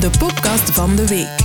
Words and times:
de 0.00 0.10
podcast 0.18 0.70
van 0.70 0.96
de 0.96 1.06
week. 1.06 1.36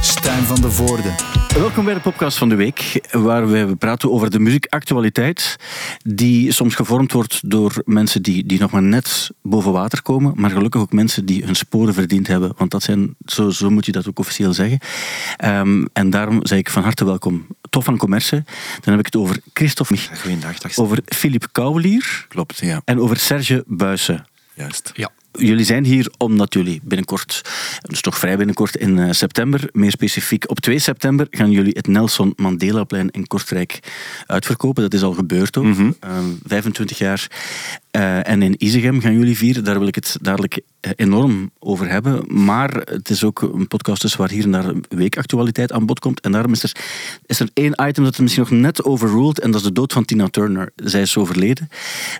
Stijn 0.00 0.42
van 0.42 0.60
de 0.60 0.70
Voorde. 0.70 1.14
Welkom 1.54 1.84
bij 1.84 1.94
de 1.94 2.00
podcast 2.00 2.38
van 2.38 2.48
de 2.48 2.54
week, 2.54 3.08
waar 3.10 3.50
we 3.50 3.76
praten 3.76 4.12
over 4.12 4.30
de 4.30 4.38
muziekactualiteit, 4.38 5.56
die 6.02 6.52
soms 6.52 6.74
gevormd 6.74 7.12
wordt 7.12 7.50
door 7.50 7.82
mensen 7.84 8.22
die, 8.22 8.46
die 8.46 8.60
nog 8.60 8.70
maar 8.70 8.82
net 8.82 9.30
boven 9.42 9.72
water 9.72 10.02
komen, 10.02 10.32
maar 10.36 10.50
gelukkig 10.50 10.80
ook 10.80 10.92
mensen 10.92 11.26
die 11.26 11.44
hun 11.44 11.54
sporen 11.54 11.94
verdiend 11.94 12.26
hebben, 12.26 12.52
want 12.56 12.70
dat 12.70 12.82
zijn, 12.82 13.14
zo, 13.26 13.50
zo 13.50 13.70
moet 13.70 13.86
je 13.86 13.92
dat 13.92 14.08
ook 14.08 14.18
officieel 14.18 14.52
zeggen. 14.52 14.78
Ehm, 15.36 15.84
en 15.92 16.10
daarom 16.10 16.46
zeg 16.46 16.58
ik 16.58 16.70
van 16.70 16.82
harte 16.82 17.04
welkom 17.04 17.46
Tof 17.70 17.84
van 17.84 17.96
Commerce, 17.96 18.44
dan 18.80 18.90
heb 18.94 18.98
ik 18.98 19.06
het 19.06 19.16
over 19.16 19.40
Christophe 19.52 19.92
Mich, 19.92 20.20
Goeiedag, 20.20 20.58
dag. 20.58 20.76
over 20.76 20.98
Philippe 21.04 21.48
Kouwelier 21.52 22.26
Klopt, 22.28 22.58
ja. 22.58 22.82
en 22.84 23.00
over 23.00 23.16
Serge 23.16 23.64
Buissen. 23.66 24.26
Juist. 24.54 24.92
Ja. 24.94 25.10
Jullie 25.38 25.64
zijn 25.64 25.84
hier 25.84 26.10
omdat 26.16 26.54
jullie 26.54 26.80
binnenkort, 26.84 27.42
dus 27.82 28.00
toch 28.00 28.18
vrij 28.18 28.36
binnenkort 28.36 28.76
in 28.76 28.98
eh, 28.98 29.08
september, 29.10 29.68
meer 29.72 29.90
specifiek 29.90 30.50
op 30.50 30.60
2 30.60 30.78
september, 30.78 31.26
gaan 31.30 31.50
jullie 31.50 31.72
het 31.76 31.86
Nelson 31.86 32.32
Mandelaplein 32.36 33.10
in 33.10 33.26
Kortrijk 33.26 33.78
uitverkopen. 34.26 34.82
Dat 34.82 34.94
is 34.94 35.02
al 35.02 35.12
gebeurd 35.12 35.56
ook, 35.56 35.64
Mhm. 35.64 35.90
Eh, 36.00 36.18
25 36.46 36.98
jaar. 36.98 37.26
Eh, 37.90 38.28
en 38.28 38.42
in 38.42 38.54
Isegem 38.58 39.00
gaan 39.00 39.18
jullie 39.18 39.36
vieren, 39.36 39.64
daar 39.64 39.78
wil 39.78 39.88
ik 39.88 39.94
het 39.94 40.16
dadelijk 40.20 40.60
eh, 40.80 40.90
enorm 40.96 41.50
over 41.58 41.88
hebben. 41.88 42.42
Maar 42.44 42.74
het 42.74 43.10
is 43.10 43.24
ook 43.24 43.42
een 43.42 43.68
podcast 43.68 44.02
dus 44.02 44.16
waar 44.16 44.30
hier 44.30 44.44
en 44.44 44.50
daar 44.50 44.74
weekactualiteit 44.88 45.72
aan 45.72 45.86
bod 45.86 45.98
komt. 45.98 46.20
En 46.20 46.32
daarom 46.32 46.52
is 46.52 46.62
er, 46.62 46.72
is 47.26 47.40
er 47.40 47.48
één 47.54 47.72
item 47.86 48.04
dat 48.04 48.16
er 48.16 48.22
misschien 48.22 48.46
nog 48.48 48.60
net 48.60 48.84
overruled, 48.84 49.40
en 49.40 49.50
dat 49.50 49.60
is 49.60 49.66
de 49.66 49.72
dood 49.72 49.92
van 49.92 50.04
Tina 50.04 50.28
Turner. 50.28 50.70
Zij 50.76 51.00
is 51.00 51.16
overleden 51.16 51.68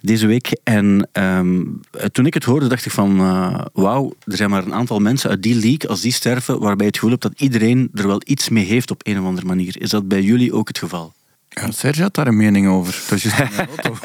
deze 0.00 0.26
week. 0.26 0.60
En 0.64 1.08
ehm, 1.12 1.64
toen 2.12 2.26
ik 2.26 2.34
het 2.34 2.44
hoorde, 2.44 2.66
dacht 2.66 2.86
ik 2.86 2.92
van, 2.92 3.18
eh, 3.18 3.60
wauw, 3.72 4.12
er 4.24 4.36
zijn 4.36 4.50
maar 4.50 4.64
een 4.64 4.74
aantal 4.74 5.00
mensen 5.00 5.30
uit 5.30 5.42
die 5.42 5.54
league, 5.54 5.88
als 5.88 6.00
die 6.00 6.12
sterven, 6.12 6.60
waarbij 6.60 6.86
het 6.86 6.94
gevoel 6.94 7.10
hebt 7.10 7.22
dat 7.22 7.40
iedereen 7.40 7.90
er 7.94 8.06
wel 8.06 8.20
iets 8.24 8.48
mee 8.48 8.64
heeft 8.64 8.90
op 8.90 9.00
een 9.06 9.18
of 9.18 9.24
andere 9.24 9.46
manier. 9.46 9.80
Is 9.80 9.90
dat 9.90 10.08
bij 10.08 10.22
jullie 10.22 10.52
ook 10.52 10.68
het 10.68 10.78
geval? 10.78 11.16
Ja, 11.60 11.70
Serge 11.70 12.02
had 12.02 12.14
daar 12.14 12.26
een 12.26 12.36
mening 12.36 12.68
over. 12.68 13.02
Dat 13.08 13.18
is 13.18 13.22
juist 13.22 13.40
in 13.52 13.56
de 13.56 13.66
auto. 13.82 13.96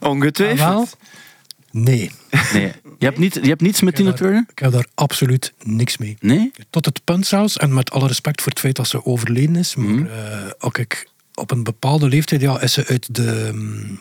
Ongetwijfeld. 0.10 0.60
Ah, 0.60 0.68
wel? 0.74 0.88
Nee, 1.72 2.10
Nee. 2.52 2.72
Je 2.98 3.04
hebt, 3.06 3.18
niet, 3.18 3.34
je 3.34 3.48
hebt 3.48 3.60
niets 3.60 3.80
met 3.80 3.94
Tina 3.94 4.12
Turner? 4.12 4.44
ik 4.50 4.58
heb 4.58 4.72
daar 4.72 4.86
absoluut 4.94 5.52
niks 5.62 5.98
mee. 5.98 6.16
Nee? 6.20 6.50
Tot 6.70 6.84
het 6.84 7.00
punt 7.04 7.26
zelfs, 7.26 7.56
en 7.56 7.74
met 7.74 7.90
alle 7.90 8.06
respect 8.06 8.40
voor 8.42 8.50
het 8.50 8.60
feit 8.60 8.76
dat 8.76 8.88
ze 8.88 9.04
overleden 9.04 9.56
is, 9.56 9.74
maar 9.74 9.86
Mhm. 9.94 10.06
eh, 10.06 10.38
ook 10.58 10.78
ik, 10.78 11.08
op 11.34 11.50
een 11.50 11.62
bepaalde 11.62 12.08
leeftijd 12.08 12.40
ja, 12.40 12.60
is 12.60 12.72
ze 12.72 12.86
uit 12.86 13.14
de 13.14 13.50
mm, 13.54 14.00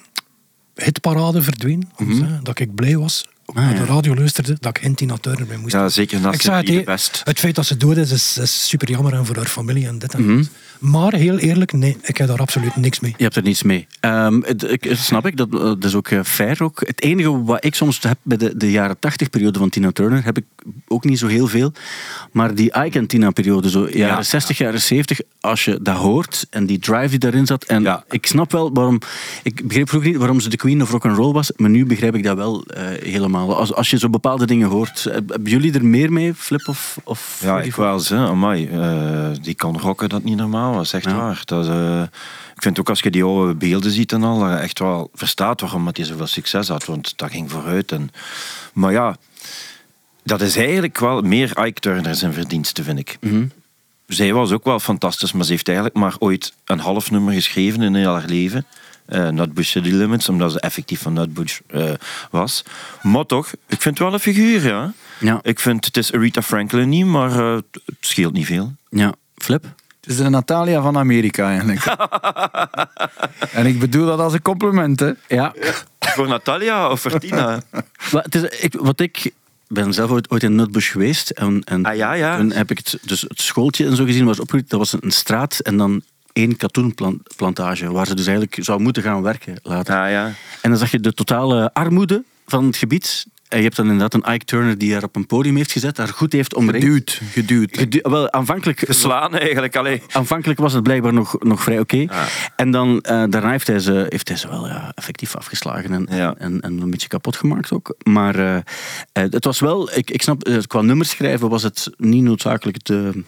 hitparade 0.76 1.42
verdwenen. 1.42 1.90
zeggen, 1.98 2.40
Dat 2.44 2.60
ik 2.60 2.76
blij 2.76 2.98
was, 2.98 3.26
Mhm. 3.46 3.58
Ah, 3.60 3.66
naar 3.66 3.76
de 3.76 3.86
radio 3.86 4.16
luisterde, 4.16 4.58
dat 4.60 4.78
ik 4.78 4.84
geen 4.84 4.96
Tina 4.96 5.18
Turner 5.18 5.48
mee 5.48 5.58
moest. 5.58 5.74
Ja, 5.74 5.90
zeker 5.90 6.20
na 6.20 6.32
Ik 6.32 6.42
zei 6.42 6.76
het, 6.76 6.86
best. 6.86 7.22
Het 7.24 7.40
feit 7.40 7.56
dat 7.56 7.66
ze 7.66 7.78
dood 7.78 7.98
is, 7.98 8.12
is, 8.12 8.38
is 8.38 8.68
super 8.68 8.90
jammer 8.90 9.14
en 9.14 9.26
voor 9.26 9.36
haar 9.36 9.46
familie 9.46 9.88
en 9.88 10.00
dit 10.00 10.14
en 10.14 10.26
Mhm. 10.26 10.38
dat. 10.38 10.48
Maar 10.80 11.14
heel 11.14 11.38
eerlijk, 11.38 11.74
nee, 11.74 11.98
ik 12.02 12.18
heb 12.18 12.28
daar 12.28 12.40
absoluut 12.40 12.76
niks 12.76 13.00
mee. 13.00 13.14
Je 13.18 13.24
hebt 13.24 13.36
er 13.36 13.44
niets 13.44 13.64
mee. 13.64 13.88
Ehm, 14.00 14.42
het- 14.42 14.64
ik, 14.72 14.88
snap 14.92 15.26
ik, 15.26 15.38
dat, 15.38 15.52
dat 15.52 15.84
is 15.84 15.96
ook 15.96 16.08
eh, 16.08 16.24
fair 16.24 16.64
ook. 16.64 16.80
Het 16.86 17.02
enige 17.02 17.44
wat 17.44 17.66
ik 17.66 17.76
soms 17.76 18.02
heb 18.02 18.18
bij 18.22 18.38
de, 18.38 18.58
de 18.58 18.72
jaren 18.72 19.00
80 19.00 19.30
periode 19.30 19.60
van 19.60 19.70
Tina 19.70 19.92
Turner, 19.92 20.24
heb 20.24 20.38
ik 20.38 20.44
ook 20.88 21.04
niet 21.04 21.20
zo 21.20 21.28
heel 21.28 21.48
veel. 21.48 21.72
Maar 22.32 22.56
die 22.56 22.66
Ike 22.86 22.98
en 23.00 23.08
Tina 23.08 23.32
periode, 23.32 23.70
zo 23.70 23.80
jaren 23.90 24.16
Ja. 24.16 24.22
60, 24.24 24.58
jaren 24.58 24.82
70, 24.82 25.20
als 25.40 25.66
je 25.66 25.80
dat 25.82 25.96
hoort 25.96 26.46
en 26.50 26.66
die 26.66 26.80
drive 26.80 27.10
die 27.10 27.20
daarin 27.20 27.46
zat. 27.46 27.64
En 27.64 27.82
Ja. 27.84 28.04
ik 28.10 28.26
snap 28.26 28.52
wel 28.52 28.74
waarom, 28.74 29.00
ik 29.44 29.68
begreep 29.68 29.90
vroeger 29.90 30.10
niet 30.10 30.20
waarom 30.20 30.40
ze 30.40 30.50
de 30.50 30.58
queen 30.58 30.82
of 30.82 30.92
rock 30.92 31.06
and 31.06 31.18
roll 31.18 31.34
was, 31.34 31.52
maar 31.56 31.70
nu 31.70 31.86
begrijp 31.86 32.16
ik 32.16 32.24
dat 32.24 32.36
wel 32.38 32.64
eh, 32.66 32.84
helemaal. 33.04 33.56
Als, 33.58 33.74
als 33.74 33.90
je 33.90 33.98
zo 33.98 34.10
bepaalde 34.10 34.46
dingen 34.46 34.68
hoort, 34.70 35.06
eh, 35.06 35.14
hebben 35.14 35.44
jullie 35.52 35.74
er 35.74 35.86
meer 35.86 36.12
mee, 36.14 36.34
Flip 36.34 36.68
of, 36.68 36.98
of 37.04 37.40
Ja, 37.44 37.62
ik 37.62 37.76
wel 37.76 37.94
eens. 37.94 38.10
hè. 38.10 38.18
Amai, 38.18 38.68
eh, 38.68 39.30
die 39.42 39.54
kan 39.56 39.78
rocken 39.80 40.10
dat 40.10 40.24
niet 40.24 40.38
normaal 40.38 40.68
was. 40.74 40.94
Echt 40.94 41.06
Ja. 41.06 41.16
waar. 41.16 41.42
Dat, 41.46 41.68
eh, 41.68 42.02
ik 42.56 42.62
vind 42.62 42.80
ook 42.80 42.90
als 42.90 43.00
je 43.00 43.10
die 43.12 43.24
oude 43.24 43.54
beelden 43.56 43.92
ziet 43.92 44.12
en 44.12 44.24
al, 44.24 44.40
dat 44.40 44.50
je 44.50 44.56
echt 44.56 44.80
wel 44.80 45.10
verstaat 45.14 45.62
waarom 45.62 45.86
dat 45.86 45.98
hij 45.98 46.06
zoveel 46.06 46.28
succes 46.28 46.68
had. 46.68 46.86
Want 46.86 47.18
dat 47.18 47.32
ging 47.32 47.52
vooruit. 47.52 47.92
En, 47.92 48.12
maar 48.74 48.92
ja, 48.92 49.18
dat 50.24 50.42
is 50.42 50.56
eigenlijk 50.56 51.00
wel 51.00 51.22
meer 51.22 51.66
Ike 51.66 51.80
Turner 51.80 52.16
zijn 52.16 52.34
verdienste, 52.34 52.84
vind 52.84 53.00
ik. 53.00 53.18
Mhm. 53.22 53.46
Zij 54.08 54.34
was 54.34 54.52
ook 54.52 54.64
wel 54.64 54.80
fantastisch, 54.80 55.32
maar 55.32 55.46
ze 55.46 55.52
heeft 55.52 55.68
eigenlijk 55.68 55.98
maar 55.98 56.16
ooit 56.20 56.54
een 56.66 56.80
half 56.80 57.12
nummer 57.12 57.34
geschreven 57.34 57.82
in 57.82 57.96
heel 57.96 58.14
haar 58.14 58.26
leven. 58.28 58.66
Eh 59.06 59.30
Nutbush 59.30 59.70
City 59.70 59.90
Limits, 59.90 60.30
omdat 60.30 60.52
ze 60.52 60.60
effectief 60.60 61.02
van 61.02 61.14
Nutbush 61.14 61.60
eh, 61.68 61.92
was. 62.32 62.64
Maar 63.02 63.26
toch, 63.26 63.52
ik 63.68 63.82
vind 63.82 63.84
het 63.84 64.00
wel 64.00 64.14
een 64.14 64.20
figuur, 64.20 64.64
ja. 64.68 64.94
Ja, 65.20 65.40
Ik 65.42 65.60
vind, 65.60 65.86
het 65.86 65.98
is 65.98 66.10
Rita 66.10 66.42
Franklin 66.42 66.90
niet, 66.90 67.06
maar 67.06 67.32
het 67.32 67.64
scheelt 68.00 68.34
niet 68.34 68.46
veel. 68.46 68.74
ja. 68.90 69.14
Flip? 69.38 69.66
Het 70.02 70.10
is 70.10 70.18
de 70.18 70.30
Natalia 70.30 70.82
van 70.82 70.98
Amerika 70.98 71.48
eigenlijk. 71.48 71.86
en 73.60 73.66
ik 73.66 73.80
bedoel 73.80 74.06
dat 74.06 74.20
als 74.20 74.34
een 74.34 74.42
compliment, 74.42 75.00
hè. 75.00 75.12
Ja. 75.28 75.54
Voor 76.00 76.28
Natalia 76.28 76.90
of 76.90 77.02
voor 77.02 77.20
Tina? 77.20 77.62
Maar 78.12 78.24
het 78.24 78.36
is, 78.36 78.44
ik, 78.60 78.74
wat 78.80 79.00
ik 79.00 79.32
ben 79.68 79.94
zelf 79.94 80.10
ooit, 80.12 80.30
ooit 80.30 80.44
in 80.44 80.56
Nutbush 80.56 80.92
geweest. 80.92 81.30
En, 81.30 81.62
en 81.64 81.86
Ah, 81.86 81.96
ja, 81.96 82.14
ja. 82.14 82.38
toen 82.38 82.52
heb 82.52 82.72
ik 82.72 82.78
het, 82.78 83.00
dus 83.02 83.22
het 83.22 83.42
schooltje 83.42 83.86
en 83.86 83.96
zo 83.96 84.06
gezien 84.06 84.26
was 84.26 84.40
opgericht. 84.40 84.70
Dat 84.70 84.80
was 84.80 84.96
een 85.00 85.12
straat 85.12 85.60
en 85.60 85.78
dan 85.78 86.02
één 86.34 86.56
katoenplantage. 86.58 87.92
Waar 87.92 88.08
ze 88.08 88.16
dus 88.16 88.28
eigenlijk 88.28 88.58
zou 88.66 88.80
moeten 88.82 89.04
gaan 89.04 89.22
werken 89.22 89.60
later. 89.64 89.96
Ah 89.96 90.10
ja. 90.10 90.26
En 90.62 90.70
dan 90.70 90.80
zag 90.80 90.92
je 90.92 91.00
de 91.00 91.14
totale 91.14 91.74
armoede 91.74 92.24
van 92.48 92.66
het 92.66 92.78
gebied. 92.78 93.26
Je 93.50 93.62
hebt 93.62 93.76
dan 93.76 93.86
inderdaad 93.90 94.14
een 94.14 94.34
Ike 94.34 94.46
Turner 94.46 94.78
die 94.78 94.94
haar 94.94 95.04
op 95.04 95.16
een 95.16 95.26
podium 95.26 95.56
heeft 95.56 95.72
gezet. 95.72 95.96
Daar 95.96 96.08
goed 96.08 96.34
heeft 96.34 96.56
omringd. 96.56 96.84
Geduwd, 96.86 97.22
geduwd. 97.32 97.78
Gedu- 97.78 98.00
wel, 98.02 98.32
aanvankelijk 98.32 98.80
Geslaan 98.80 99.36
eigenlijk, 99.38 99.76
alleen. 99.76 100.02
Aanvankelijk 100.12 100.60
was 100.60 100.74
het 100.74 100.84
blijkbaar 100.84 101.14
nog, 101.14 101.36
nog 101.40 101.64
vrij 101.64 101.80
oké. 101.80 101.98
Ja. 101.98 102.26
En 102.56 102.72
dan, 102.72 103.02
eh, 103.02 103.24
daarna 103.30 103.50
heeft 103.52 103.68
hij, 103.68 103.80
ze, 103.80 104.06
heeft 104.10 104.28
hij 104.28 104.38
ze 104.38 104.48
wel 104.48 104.68
ja, 104.68 104.92
effectief 104.96 105.36
afgeslagen 105.36 105.94
en, 105.94 106.18
Ja. 106.18 106.36
en, 106.38 106.62
en 106.62 106.82
een 106.82 106.90
beetje 106.90 107.08
kapot 107.08 107.36
gemaakt 107.36 107.72
ook. 107.72 107.96
Maar 108.04 108.36
eh, 108.36 108.56
eh, 108.56 108.64
het 109.14 109.46
was 109.46 109.60
wel, 109.60 109.98
ik, 109.98 110.12
ik 110.12 110.22
snap, 110.22 110.50
qua 110.68 110.82
nummers 110.82 111.10
schrijven 111.10 111.50
was 111.50 111.64
het 111.64 111.90
niet 111.98 112.24
noodzakelijk 112.24 112.78
te... 112.78 113.24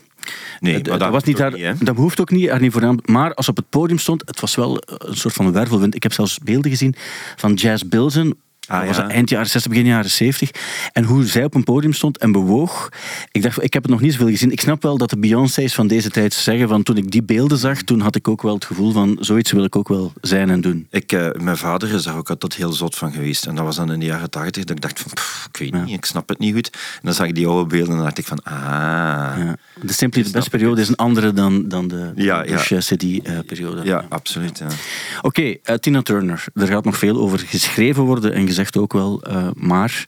Nee, 0.59 0.73
maar 0.89 0.97
dat, 0.99 1.09
was 1.11 1.23
niet 1.23 1.39
hoeft 1.39 1.51
haar, 1.57 1.73
niet, 1.73 1.85
dat 1.85 1.95
behoeft 1.95 2.19
ook 2.21 2.31
niet, 2.31 2.49
haar. 2.49 2.95
Maar 3.05 3.33
als 3.33 3.49
op 3.49 3.55
het 3.55 3.69
podium 3.69 3.97
stond, 3.99 4.23
het 4.25 4.39
was 4.39 4.55
wel 4.55 4.83
een 4.85 5.15
soort 5.15 5.33
van 5.33 5.51
wervelwind. 5.51 5.95
Ik 5.95 6.03
heb 6.03 6.13
zelfs 6.13 6.39
beelden 6.39 6.71
gezien 6.71 6.95
van 7.35 7.53
Jazz 7.53 7.83
Bilzen. 7.83 8.37
Ah, 8.67 8.77
dat 8.77 8.87
was 8.87 8.97
ja. 8.97 9.09
eind 9.09 9.29
jaren 9.29 9.49
60, 9.49 9.71
begin 9.71 9.85
jaren 9.87 10.09
70. 10.09 10.49
En 10.93 11.03
hoe 11.03 11.25
zij 11.25 11.43
op 11.43 11.55
een 11.55 11.63
podium 11.63 11.93
stond 11.93 12.17
en 12.17 12.31
bewoog. 12.31 12.89
Ik 13.31 13.41
dacht, 13.41 13.63
ik 13.63 13.73
heb 13.73 13.81
het 13.83 13.91
nog 13.91 14.01
niet 14.01 14.11
zoveel 14.11 14.27
gezien. 14.27 14.51
Ik 14.51 14.61
snap 14.61 14.81
wel 14.81 14.97
dat 14.97 15.09
de 15.09 15.17
Beyoncé's 15.17 15.73
van 15.73 15.87
deze 15.87 16.09
tijd 16.09 16.33
zeggen 16.33 16.67
van 16.67 16.83
toen 16.83 16.97
ik 16.97 17.11
die 17.11 17.23
beelden 17.23 17.57
zag, 17.57 17.81
toen 17.81 17.99
had 17.99 18.15
ik 18.15 18.27
ook 18.27 18.41
wel 18.41 18.53
het 18.53 18.65
gevoel 18.65 18.91
van 18.91 19.17
zoiets 19.19 19.51
wil 19.51 19.63
ik 19.63 19.75
ook 19.75 19.87
wel 19.87 20.13
zijn 20.21 20.49
en 20.49 20.61
doen. 20.61 20.87
Ik, 20.89 21.11
eh, 21.11 21.29
mijn 21.31 21.57
vader 21.57 21.93
is 21.93 22.03
daar 22.03 22.17
ook 22.17 22.29
altijd 22.29 22.55
heel 22.55 22.71
zot 22.73 22.95
van 22.95 23.11
geweest. 23.11 23.45
En 23.45 23.55
dat 23.55 23.65
was 23.65 23.75
dan 23.75 23.91
in 23.91 23.99
de 23.99 24.05
jaren 24.05 24.29
tachtig 24.29 24.63
dat 24.63 24.75
ik 24.75 24.81
dacht 24.81 24.99
van, 24.99 25.11
pff, 25.13 25.47
ik 25.51 25.57
weet 25.59 25.69
Ja. 25.73 25.83
niet, 25.83 25.97
ik 25.97 26.05
snap 26.05 26.29
het 26.29 26.39
niet 26.39 26.53
goed. 26.53 26.69
En 26.73 26.99
dan 27.03 27.13
zag 27.13 27.27
ik 27.27 27.35
die 27.35 27.47
oude 27.47 27.67
beelden 27.69 27.89
en 27.89 27.95
dan 27.95 28.03
dacht 28.05 28.17
ik 28.17 28.25
van, 28.25 28.43
ah. 28.43 28.53
Ja. 29.37 29.55
De 29.81 29.93
Simply 29.93 30.23
the 30.23 30.31
Best 30.31 30.49
periode 30.49 30.81
is 30.81 30.87
een 30.87 30.95
andere 30.95 31.33
dan, 31.33 31.67
dan 31.69 31.87
de 31.87 32.11
Ja, 32.15 32.43
ja. 32.43 32.51
Bush 32.55 32.73
City 32.77 33.19
eh, 33.23 33.37
periode. 33.45 33.81
Ja, 33.83 34.05
absoluut. 34.09 34.61
Oké, 35.21 35.55
eh, 35.63 35.75
Tina 35.75 36.01
Turner. 36.01 36.43
Er 36.55 36.67
gaat 36.67 36.83
nog 36.85 36.97
veel 36.97 37.17
over 37.19 37.39
geschreven 37.39 38.03
worden 38.03 38.33
en 38.33 38.45
gezegd 38.51 38.77
ook 38.77 38.93
wel. 38.93 39.23
eh, 39.23 39.47
maar 39.55 40.05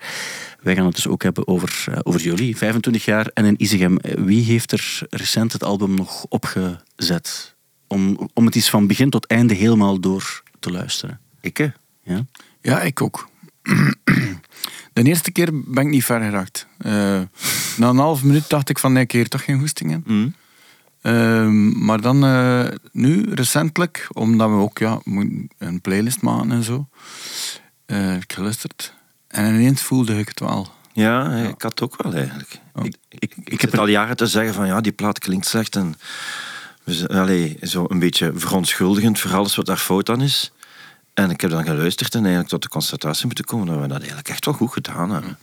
wij 0.62 0.76
gaan 0.76 0.86
het 0.86 0.96
dus 0.96 1.08
ook 1.08 1.24
hebben 1.24 1.48
over, 1.48 1.84
eh, 1.92 2.00
over 2.04 2.22
jullie. 2.22 2.58
25 2.58 3.06
jaar 3.06 3.30
en 3.34 3.46
in 3.46 3.62
Isegem. 3.62 3.98
Wie 4.02 4.44
heeft 4.44 4.72
er 4.72 5.02
recent 5.10 5.52
het 5.54 5.64
album 5.64 5.94
nog 5.96 6.26
opgezet? 6.30 7.56
Om, 7.88 8.30
om 8.34 8.46
het 8.46 8.56
eens 8.56 8.70
van 8.70 8.88
begin 8.88 9.10
tot 9.10 9.28
einde 9.28 9.54
helemaal 9.54 10.00
door 10.00 10.44
te 10.60 10.72
luisteren. 10.72 11.20
Ik, 11.42 11.58
hè? 11.58 11.68
Ja? 12.04 12.26
Ja, 12.62 12.82
ik 12.82 13.02
ook. 13.02 13.30
De 14.94 15.04
eerste 15.04 15.32
keer 15.32 15.50
ben 15.54 15.84
ik 15.84 15.90
niet 15.90 16.06
ver 16.06 16.22
geraakt. 16.22 16.68
Eh, 16.78 16.92
na 17.78 17.90
een 17.90 17.98
half 17.98 18.24
minuut 18.24 18.50
dacht 18.50 18.70
ik 18.70 18.80
van, 18.80 18.94
nee, 18.94 19.04
ik 19.04 19.12
heb 19.12 19.22
hier 19.22 19.30
toch 19.30 19.44
geen 19.44 19.60
goesting 19.60 19.92
in. 19.92 20.04
Hm? 20.06 20.30
Ehm, 21.02 21.86
maar 21.86 22.02
dan 22.02 22.24
eh, 22.26 22.68
nu, 22.92 23.34
recentelijk, 23.34 24.08
omdat 24.14 24.50
we 24.50 24.56
ook 24.56 24.78
ja, 24.78 25.00
een 25.58 25.82
playlist 25.82 26.22
maken 26.22 26.52
en 26.52 26.64
zo, 26.64 26.88
ik 27.86 28.34
geluisterd. 28.34 28.94
En 29.28 29.54
ineens 29.54 29.82
voelde 29.82 30.20
ik 30.20 30.28
het 30.28 30.40
wel. 30.40 30.72
Ja, 30.94 31.32
ik 31.32 31.62
had 31.62 31.72
het 31.72 31.82
ook 31.82 32.04
wel 32.04 32.14
eigenlijk. 32.14 32.60
Oh. 32.74 32.86
Ik, 32.86 32.96
ik, 33.10 33.34
ik, 33.44 33.62
heb 33.62 33.78
al 33.78 33.88
jaren 33.88 34.18
te 34.18 34.28
zeggen 34.28 34.54
van 34.54 34.68
ja, 34.68 34.82
die 34.82 34.92
plaat 34.92 35.20
klinkt 35.20 35.46
slecht. 35.46 35.76
En 35.76 35.96
we 36.84 37.08
allee, 37.08 37.58
zo 37.62 37.86
een 37.88 38.00
beetje 38.00 38.32
verontschuldigend 38.36 39.20
voor 39.20 39.34
alles 39.34 39.56
wat 39.56 39.66
daar 39.66 39.78
fout 39.78 40.10
aan 40.10 40.22
is. 40.22 40.52
En 41.14 41.30
ik 41.30 41.42
heb 41.42 41.50
dan 41.50 41.64
geluisterd 41.64 42.14
en 42.14 42.20
eigenlijk 42.20 42.50
tot 42.50 42.62
de 42.62 42.70
constatatie 42.70 43.26
moeten 43.26 43.46
komen 43.46 43.68
dat 43.68 43.76
we 43.76 43.88
dat 43.88 43.98
eigenlijk 43.98 44.30
echt 44.30 44.46
wel 44.46 44.54
goed 44.54 44.72
gedaan 44.74 45.12
hebben. 45.12 45.38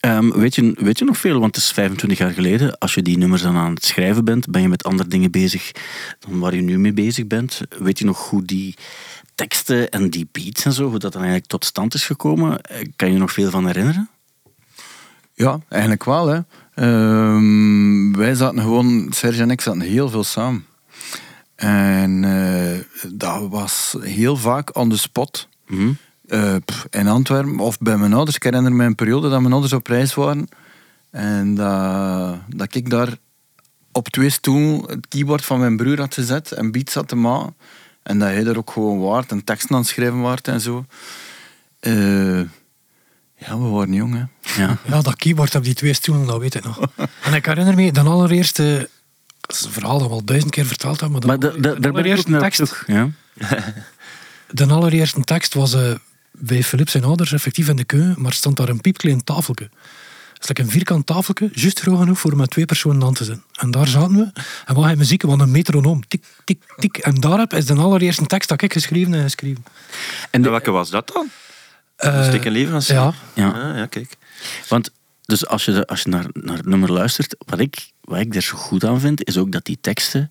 Ehm, 0.00 0.30
weet, 0.30 0.54
je, 0.54 0.74
weet 0.78 0.98
je 0.98 1.04
nog 1.04 1.18
veel? 1.18 1.40
Want 1.40 1.54
het 1.54 1.64
is 1.64 1.72
25 1.72 2.18
jaar 2.18 2.30
geleden. 2.30 2.78
Als 2.78 2.94
je 2.94 3.02
die 3.02 3.18
nummers 3.18 3.42
dan 3.42 3.56
aan 3.56 3.74
het 3.74 3.84
schrijven 3.84 4.24
bent, 4.24 4.50
ben 4.50 4.62
je 4.62 4.68
met 4.68 4.84
andere 4.84 5.08
dingen 5.08 5.30
bezig 5.30 5.72
dan 6.18 6.38
waar 6.38 6.54
je 6.54 6.60
nu 6.60 6.78
mee 6.78 6.92
bezig 6.92 7.26
bent. 7.26 7.60
Weet 7.78 7.98
je 7.98 8.04
nog 8.04 8.30
hoe 8.30 8.44
die 8.44 8.74
teksten 9.36 9.90
en 9.90 10.10
die 10.10 10.28
beats 10.32 10.64
en 10.64 10.72
zo, 10.72 10.88
hoe 10.88 10.98
dat 10.98 11.12
dan 11.12 11.22
eigenlijk 11.22 11.50
tot 11.50 11.64
stand 11.64 11.94
is 11.94 12.04
gekomen? 12.04 12.60
Eh, 12.60 12.88
Kan 12.96 13.12
je 13.12 13.18
nog 13.18 13.32
veel 13.32 13.50
van 13.50 13.66
herinneren? 13.66 14.08
Ja, 15.34 15.60
eigenlijk 15.68 16.04
wel. 16.04 16.26
Hè. 16.26 16.40
Ehm, 16.74 18.16
wij 18.16 18.34
zaten 18.34 18.60
gewoon, 18.60 19.06
Serge 19.10 19.42
en 19.42 19.50
ik 19.50 19.60
zaten 19.60 19.80
heel 19.80 20.08
veel 20.08 20.24
samen. 20.24 20.66
En 21.54 22.24
eh, 22.24 23.10
dat 23.12 23.48
was 23.48 23.96
heel 24.00 24.36
vaak 24.36 24.76
on 24.76 24.88
the 24.90 24.98
spot. 24.98 25.48
Mhm. 25.66 25.92
Eh, 26.28 26.56
in 26.90 27.08
Antwerpen 27.08 27.58
of 27.58 27.78
bij 27.78 27.96
mijn 27.96 28.12
ouders. 28.12 28.36
Ik 28.36 28.42
herinner 28.42 28.72
me 28.72 28.84
een 28.84 28.94
periode 28.94 29.28
dat 29.28 29.40
mijn 29.40 29.52
ouders 29.52 29.72
op 29.72 29.86
reis 29.86 30.14
waren. 30.14 30.48
En 31.10 31.54
dat, 31.54 32.38
dat 32.48 32.74
ik 32.74 32.90
daar 32.90 33.16
op 33.92 34.08
twee 34.08 34.30
stoelen 34.30 34.80
het 34.86 35.08
keyboard 35.08 35.44
van 35.44 35.58
mijn 35.60 35.76
broer 35.76 35.98
had 35.98 36.14
gezet 36.14 36.52
en 36.52 36.70
beats 36.72 36.94
had 36.94 37.08
te 37.08 37.16
maken. 37.16 37.54
En 38.06 38.18
dat 38.18 38.28
hij 38.28 38.44
er 38.44 38.56
ook 38.56 38.70
gewoon 38.70 39.00
waard 39.00 39.30
en 39.30 39.44
teksten 39.44 39.74
aan 39.74 39.80
het 39.80 39.90
schrijven 39.90 40.20
waard 40.20 40.48
en 40.48 40.60
zo. 40.60 40.84
Eh, 41.80 42.40
ja, 43.36 43.58
we 43.58 43.68
waren 43.68 43.92
jong, 43.92 44.14
hè. 44.14 44.24
Ja. 44.62 44.78
Ja, 44.88 45.00
dat 45.00 45.16
keyboard 45.16 45.54
op 45.54 45.64
die 45.64 45.74
twee 45.74 45.92
stoelen, 45.92 46.26
dat 46.26 46.38
weet 46.38 46.54
ik 46.54 46.64
nog. 46.64 46.80
En 47.22 47.34
ik 47.34 47.46
herinner 47.46 47.74
me, 47.74 47.92
de 47.92 48.00
allereerste... 48.00 48.88
Dat 49.40 49.56
is 49.56 49.64
een 49.64 49.70
verhaal 49.70 49.98
dat 49.98 50.08
we 50.08 50.14
al 50.14 50.24
duizend 50.24 50.52
keer 50.52 50.66
verteld 50.66 51.00
hebben. 51.00 51.26
Maar, 51.26 51.38
Maar 51.38 51.60
de, 51.60 51.88
allereerste 51.88 52.38
tekst. 52.38 52.84
Ja. 52.86 53.08
de 54.50 54.66
allereerste 54.66 55.20
tekst 55.20 55.54
was 55.54 55.74
eh, 55.74 55.94
bij 56.30 56.62
Philips 56.62 56.92
zijn 56.92 57.04
ouders 57.04 57.32
effectief 57.32 57.68
in 57.68 57.76
de 57.76 57.84
keuken, 57.84 58.22
maar 58.22 58.32
stond 58.32 58.56
daar 58.56 58.68
een 58.68 58.80
piepklein 58.80 59.24
tafeltje. 59.24 59.70
Is 60.48 60.52
like 60.56 60.62
een 60.62 60.70
vierkant 60.78 61.06
tafeltje, 61.06 61.50
juist 61.52 61.80
groot 61.80 61.98
genoeg 61.98 62.18
voor 62.18 62.36
met 62.36 62.50
twee 62.50 62.64
personen 62.64 63.02
aan 63.02 63.14
te 63.14 63.24
zitten. 63.24 63.44
En 63.52 63.70
daar 63.70 63.86
zaten 63.86 64.16
we, 64.16 64.40
en 64.66 64.74
wat 64.74 64.84
hij 64.84 64.96
muziek, 64.96 65.22
wat 65.22 65.40
een 65.40 65.50
metronoom, 65.50 66.08
tik, 66.08 66.24
tik, 66.44 66.62
tik. 66.76 66.96
En 66.96 67.14
daarop 67.14 67.52
is 67.52 67.66
de 67.66 67.74
allereerste 67.74 68.26
tekst 68.26 68.48
dat 68.48 68.62
ik 68.62 68.72
geschreven 68.72 69.14
en 69.14 69.22
geschreven. 69.22 69.64
En 69.66 69.72
En 70.30 70.42
de- 70.42 70.48
welke 70.50 70.70
was 70.70 70.90
dat 70.90 71.10
dan? 71.14 71.28
Eh, 71.96 72.16
Een 72.16 72.24
stuk 72.24 72.44
in 72.44 72.52
leverancier? 72.52 72.94
ja. 72.94 73.12
Ja. 73.34 73.48
Ah, 73.48 73.76
ja, 73.76 73.86
kijk. 73.86 74.16
Want 74.68 74.90
dus 75.24 75.46
als 75.46 75.64
je, 75.64 75.86
als 75.86 76.02
je 76.02 76.08
naar, 76.08 76.24
naar 76.32 76.56
het 76.56 76.66
nummer 76.66 76.92
luistert, 76.92 77.36
wat 77.46 77.58
ik, 77.60 77.90
wat 78.00 78.20
ik 78.20 78.34
er 78.34 78.42
zo 78.42 78.56
goed 78.56 78.84
aan 78.84 79.00
vind, 79.00 79.24
is 79.28 79.36
ook 79.38 79.52
dat 79.52 79.64
die 79.64 79.78
teksten, 79.80 80.30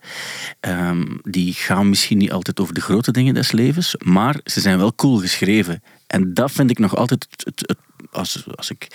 ehm, 0.59 1.03
die 1.21 1.53
gaan 1.53 1.89
misschien 1.89 2.17
niet 2.17 2.31
altijd 2.31 2.59
over 2.59 2.73
de 2.73 2.81
grote 2.81 3.11
dingen 3.11 3.33
des 3.33 3.51
levens, 3.51 3.95
maar 4.03 4.39
ze 4.43 4.59
zijn 4.61 4.77
wel 4.77 4.95
cool 4.95 5.17
geschreven. 5.19 5.83
En 6.07 6.33
dat 6.33 6.51
vind 6.51 6.69
ik 6.69 6.79
nog 6.79 6.95
altijd, 6.95 7.27
het, 7.37 7.75
als, 8.11 8.43
als 8.55 8.69
ik 8.69 8.87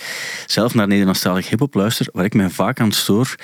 zelf 0.46 0.74
naar 0.74 0.86
Nederlandstalig 0.86 1.48
hip-hop 1.48 1.74
luister, 1.74 2.08
waar 2.12 2.24
ik 2.24 2.34
mij 2.34 2.50
vaak 2.50 2.80
aan 2.80 2.92
stoor, 2.92 3.34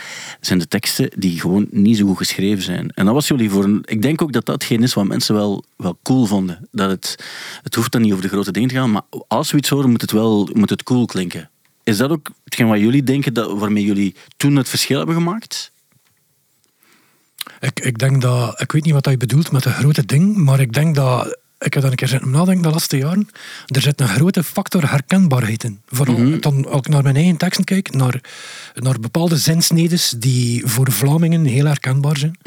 zijn 0.40 0.58
de 0.58 0.68
teksten 0.68 1.10
die 1.16 1.40
gewoon 1.40 1.66
niet 1.70 1.96
zo 1.96 2.06
goed 2.06 2.16
geschreven 2.16 2.62
zijn. 2.62 2.90
En 2.90 3.04
dat 3.04 3.14
was 3.14 3.28
jullie 3.28 3.50
voor 3.50 3.64
een. 3.64 3.82
Ik 3.84 4.02
denk 4.02 4.22
ook 4.22 4.32
dat 4.32 4.46
datgene 4.46 4.82
is 4.82 4.94
wat 4.94 5.06
mensen 5.06 5.34
wel, 5.34 5.64
wel 5.76 5.98
cool 6.02 6.26
vonden. 6.26 6.68
Dat 6.70 6.90
het, 6.90 7.24
het 7.62 7.74
hoeft 7.74 7.92
dan 7.92 8.02
niet 8.02 8.12
over 8.12 8.24
de 8.24 8.30
grote 8.30 8.52
dingen 8.52 8.68
te 8.68 8.74
gaan, 8.74 8.90
maar 8.90 9.02
als 9.28 9.50
we 9.50 9.58
iets 9.58 9.68
horen, 9.68 9.90
moet 9.90 10.00
het 10.00 10.12
wel 10.12 10.50
moet 10.52 10.70
het 10.70 10.82
cool 10.82 11.06
klinken. 11.06 11.50
Is 11.82 11.96
dat 11.96 12.10
ook 12.10 12.30
hetgeen 12.44 12.68
wat 12.68 12.78
jullie 12.78 13.02
denken, 13.02 13.34
dat, 13.34 13.58
waarmee 13.58 13.84
jullie 13.84 14.14
toen 14.36 14.56
het 14.56 14.68
verschil 14.68 14.96
hebben 14.96 15.14
gemaakt? 15.14 15.72
Ik, 17.60 17.80
ik 17.80 17.98
denk 17.98 18.22
dat, 18.22 18.60
ik 18.60 18.72
weet 18.72 18.84
niet 18.84 18.92
wat 18.92 19.04
je 19.04 19.16
bedoelt 19.16 19.52
met 19.52 19.64
een 19.64 19.72
grote 19.72 20.04
ding, 20.04 20.36
maar 20.36 20.60
ik 20.60 20.72
denk 20.72 20.94
dat, 20.94 21.38
ik 21.58 21.72
heb 21.74 21.82
daar 21.82 21.90
een 21.90 21.96
keer 21.96 22.08
zitten 22.08 22.30
nadenken 22.30 22.62
de 22.62 22.68
laatste 22.70 22.96
jaren, 22.96 23.28
er 23.66 23.80
zit 23.80 24.00
een 24.00 24.08
grote 24.08 24.42
factor 24.42 24.90
herkenbaarheid 24.90 25.64
in. 25.64 25.80
Vooral 25.86 26.40
dan, 26.40 26.66
als 26.68 26.78
ik 26.78 26.88
naar 26.88 27.02
mijn 27.02 27.16
eigen 27.16 27.36
teksten 27.36 27.64
kijk, 27.64 27.92
naar, 27.94 28.20
naar 28.74 29.00
bepaalde 29.00 29.36
zinsnedes 29.36 30.14
die 30.18 30.66
voor 30.66 30.92
Vlamingen 30.92 31.44
heel 31.44 31.64
herkenbaar 31.66 32.16
zijn. 32.16 32.38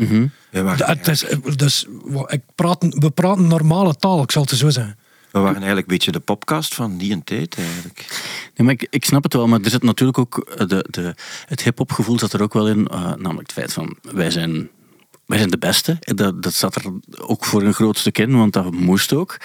We 0.49 0.61
waren, 0.63 0.77
Dat- 0.77 0.87
het 0.87 1.07
is, 1.07 1.25
dus, 1.55 1.85
ik 2.27 2.41
praat, 2.55 2.85
we 2.89 3.09
praten 3.09 3.47
normale 3.47 3.95
taal, 3.95 4.21
ik 4.23 4.31
zal 4.31 4.41
het 4.41 4.51
zo 4.57 4.69
zeggen. 4.69 4.97
we 5.31 5.39
waren 5.39 5.55
eigenlijk 5.55 5.87
een 5.87 5.93
beetje 5.93 6.11
de 6.11 6.19
popcast 6.19 6.75
van 6.75 6.97
die 6.97 7.11
en 7.11 7.23
tijd 7.23 7.55
eigenlijk. 7.57 8.05
Nee, 8.55 8.65
maar 8.67 8.73
ik, 8.81 8.87
ik 8.89 9.05
snap 9.05 9.23
het 9.23 9.33
wel, 9.33 9.47
maar 9.47 9.59
er 9.61 9.69
zit 9.69 9.83
natuurlijk 9.83 10.17
ook 10.17 10.37
eh, 10.57 10.67
de, 10.67 10.85
de, 10.89 11.15
het 11.45 11.63
hip-hop 11.63 11.91
gevoel 11.91 12.19
zat 12.19 12.33
er 12.33 12.41
ook 12.41 12.53
wel 12.53 12.67
in. 12.67 12.87
eh, 12.87 12.99
namelijk 13.03 13.39
het 13.39 13.51
feit 13.51 13.73
van 13.73 13.97
wij 14.01 14.31
zijn, 14.31 14.69
wij 15.29 15.37
zijn 15.37 15.49
de 15.49 15.57
beste. 15.57 15.97
En 15.99 16.15
Dat, 16.15 16.43
dat 16.43 16.53
zat 16.53 16.75
er 16.75 16.83
ook 17.19 17.45
voor 17.45 17.63
een 17.63 17.73
groot 17.73 17.97
stuk 17.97 18.17
in, 18.17 18.37
want 18.37 18.53
dat 18.53 18.71
moest 18.71 19.13
ook. 19.13 19.37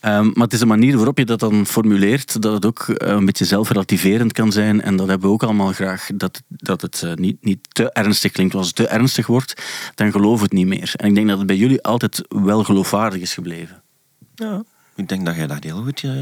Ehm, 0.00 0.24
maar 0.24 0.44
het 0.44 0.52
is 0.52 0.58
de 0.58 0.66
manier 0.66 0.96
waarop 0.96 1.18
je 1.18 1.24
dat 1.24 1.40
dan 1.40 1.66
formuleert, 1.66 2.42
dat 2.42 2.52
het 2.52 2.66
ook 2.66 2.88
eh, 2.88 3.12
een 3.12 3.24
beetje 3.24 3.44
zelfrelativerend 3.44 4.32
kan 4.32 4.52
zijn. 4.52 4.82
En 4.82 4.96
dat 4.96 5.08
hebben 5.08 5.28
we 5.28 5.34
ook 5.34 5.42
allemaal 5.42 5.72
graag, 5.72 6.08
dat, 6.14 6.42
dat 6.48 6.80
het 6.80 7.02
eh, 7.02 7.14
niet, 7.14 7.36
niet 7.40 7.58
te 7.68 7.90
ernstig 7.90 8.32
klinkt. 8.32 8.52
Want 8.52 8.64
als 8.64 8.76
het 8.76 8.86
te 8.86 8.94
ernstig 8.94 9.26
wordt, 9.26 9.62
dan 9.94 10.10
geloof 10.10 10.36
we 10.36 10.44
het 10.44 10.52
niet 10.52 10.66
meer. 10.66 10.92
En 10.96 11.08
ik 11.08 11.14
denk 11.14 11.28
dat 11.28 11.38
het 11.38 11.46
bij 11.46 11.56
jullie 11.56 11.82
altijd 11.82 12.22
wel 12.28 12.64
geloofwaardig 12.64 13.20
is 13.20 13.34
gebleven. 13.34 13.82
Ja. 14.34 14.62
Ik 15.00 15.08
denk 15.08 15.26
dat 15.26 15.36
jij 15.36 15.46
dat 15.46 15.64
heel 15.64 15.82
goed... 15.82 16.04
eh, 16.04 16.12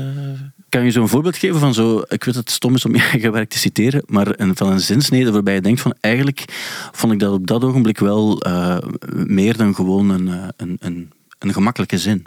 Kan 0.68 0.84
je 0.84 0.90
zo'n 0.90 1.08
voorbeeld 1.08 1.36
geven 1.36 1.60
van 1.60 1.74
zo, 1.74 1.98
ik 1.98 2.24
weet 2.24 2.34
dat 2.34 2.34
het 2.34 2.50
stom 2.50 2.74
is 2.74 2.84
om 2.84 2.94
je 2.96 3.02
eigen 3.02 3.32
werk 3.32 3.48
te 3.48 3.58
citeren, 3.58 4.02
maar 4.06 4.40
een, 4.40 4.56
van 4.56 4.70
een 4.70 4.80
zinsnede 4.80 5.30
waarbij 5.32 5.54
je 5.54 5.60
denkt 5.60 5.80
van 5.80 5.94
eigenlijk 6.00 6.44
vond 6.92 7.12
ik 7.12 7.18
dat 7.18 7.32
op 7.32 7.46
dat 7.46 7.64
ogenblik 7.64 7.98
wel 7.98 8.40
eh, 8.40 8.78
meer 9.12 9.56
dan 9.56 9.74
gewoon 9.74 10.08
een, 10.10 10.28
eh, 10.28 10.48
een, 10.56 10.76
een, 10.80 11.12
een 11.38 11.52
gemakkelijke 11.52 11.98
zin. 11.98 12.26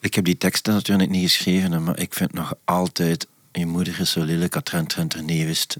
Ik 0.00 0.14
heb 0.14 0.24
die 0.24 0.36
teksten 0.38 0.74
natuurlijk 0.74 1.10
niet 1.10 1.30
geschreven, 1.30 1.82
maar 1.84 1.98
ik 1.98 2.14
vind 2.14 2.32
nog 2.32 2.54
altijd... 2.64 3.26
Je 3.52 3.66
moeder 3.66 4.00
is 4.00 4.10
zo 4.10 4.22
lelijk 4.24 4.54
als 4.54 4.64
Trent 4.64 4.88
Trent 4.88 5.14
er 5.14 5.22
niet 5.22 5.44
wist. 5.44 5.78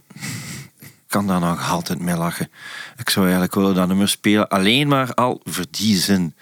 Ik 0.80 1.16
kan 1.16 1.26
daar 1.26 1.40
nog 1.40 1.70
altijd 1.70 2.00
mee 2.00 2.16
lachen. 2.16 2.48
Ik 2.96 3.10
zou 3.10 3.24
eigenlijk 3.24 3.54
willen 3.54 3.74
dat 3.74 3.88
nummer 3.88 4.08
spelen. 4.08 4.48
Alleen 4.48 4.88
maar 4.88 5.14
al 5.14 5.40
voor 5.44 5.64
die 5.70 5.96
zin. 5.96 6.34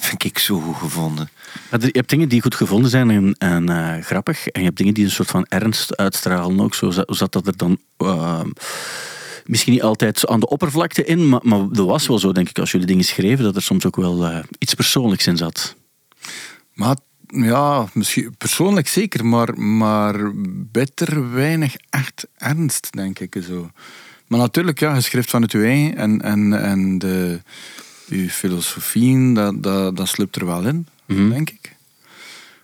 Vind 0.00 0.24
ik 0.24 0.38
zo 0.38 0.60
goed 0.60 0.76
gevonden. 0.76 1.30
Maar 1.70 1.80
er- 1.80 1.86
je 1.86 1.92
hebt 1.98 2.08
dingen 2.08 2.28
die 2.28 2.42
goed 2.42 2.54
gevonden 2.54 2.90
zijn 2.90 3.10
en, 3.10 3.34
en 3.38 3.68
eh, 3.68 4.04
grappig, 4.04 4.46
en 4.46 4.60
je 4.60 4.66
hebt 4.66 4.78
dingen 4.78 4.94
die 4.94 5.04
een 5.04 5.10
soort 5.10 5.30
van 5.30 5.46
ernst 5.48 5.96
uitstralen 5.96 6.60
ook. 6.60 6.74
Zo 6.74 6.90
zat, 7.06 7.32
dat 7.32 7.46
er 7.46 7.56
dan 7.56 7.78
eh, 7.96 8.40
misschien 9.46 9.72
niet 9.72 9.82
altijd 9.82 10.26
aan 10.26 10.40
de 10.40 10.48
oppervlakte 10.48 11.04
in, 11.04 11.28
maar, 11.28 11.40
maar 11.42 11.68
dat 11.68 11.86
was 11.86 12.06
wel 12.06 12.18
zo, 12.18 12.32
denk 12.32 12.48
ik, 12.48 12.58
als 12.58 12.70
jullie 12.70 12.86
dingen 12.86 13.04
schreven, 13.04 13.44
dat 13.44 13.56
er 13.56 13.62
soms 13.62 13.86
ook 13.86 13.96
wel 13.96 14.26
eh, 14.26 14.38
iets 14.58 14.74
persoonlijks 14.74 15.26
in 15.26 15.36
zat. 15.36 15.74
Maar 16.74 16.96
ja, 17.26 17.86
misschien 17.92 18.34
persoonlijk 18.38 18.88
zeker, 18.88 19.26
maar, 19.26 19.58
maar 19.58 20.30
bitter 20.70 21.32
weinig 21.32 21.74
echt 21.90 22.26
ernst, 22.36 22.92
denk 22.92 23.18
ik. 23.18 23.36
Zo. 23.46 23.70
Maar 24.26 24.38
natuurlijk, 24.40 24.80
ja, 24.80 24.94
je 24.94 25.00
schrijft 25.00 25.30
van 25.30 25.42
het 25.42 25.54
eigen 25.54 25.96
en, 25.96 26.20
en, 26.22 26.52
en 26.62 26.98
de, 26.98 27.40
je 28.16 28.30
filosofie, 28.30 29.34
dat, 29.34 29.62
dat, 29.62 29.96
dat 29.96 30.08
sluipt 30.08 30.36
er 30.36 30.46
wel 30.46 30.66
in, 30.66 30.86
Mhm. 31.06 31.28
denk 31.28 31.50
ik. 31.50 31.76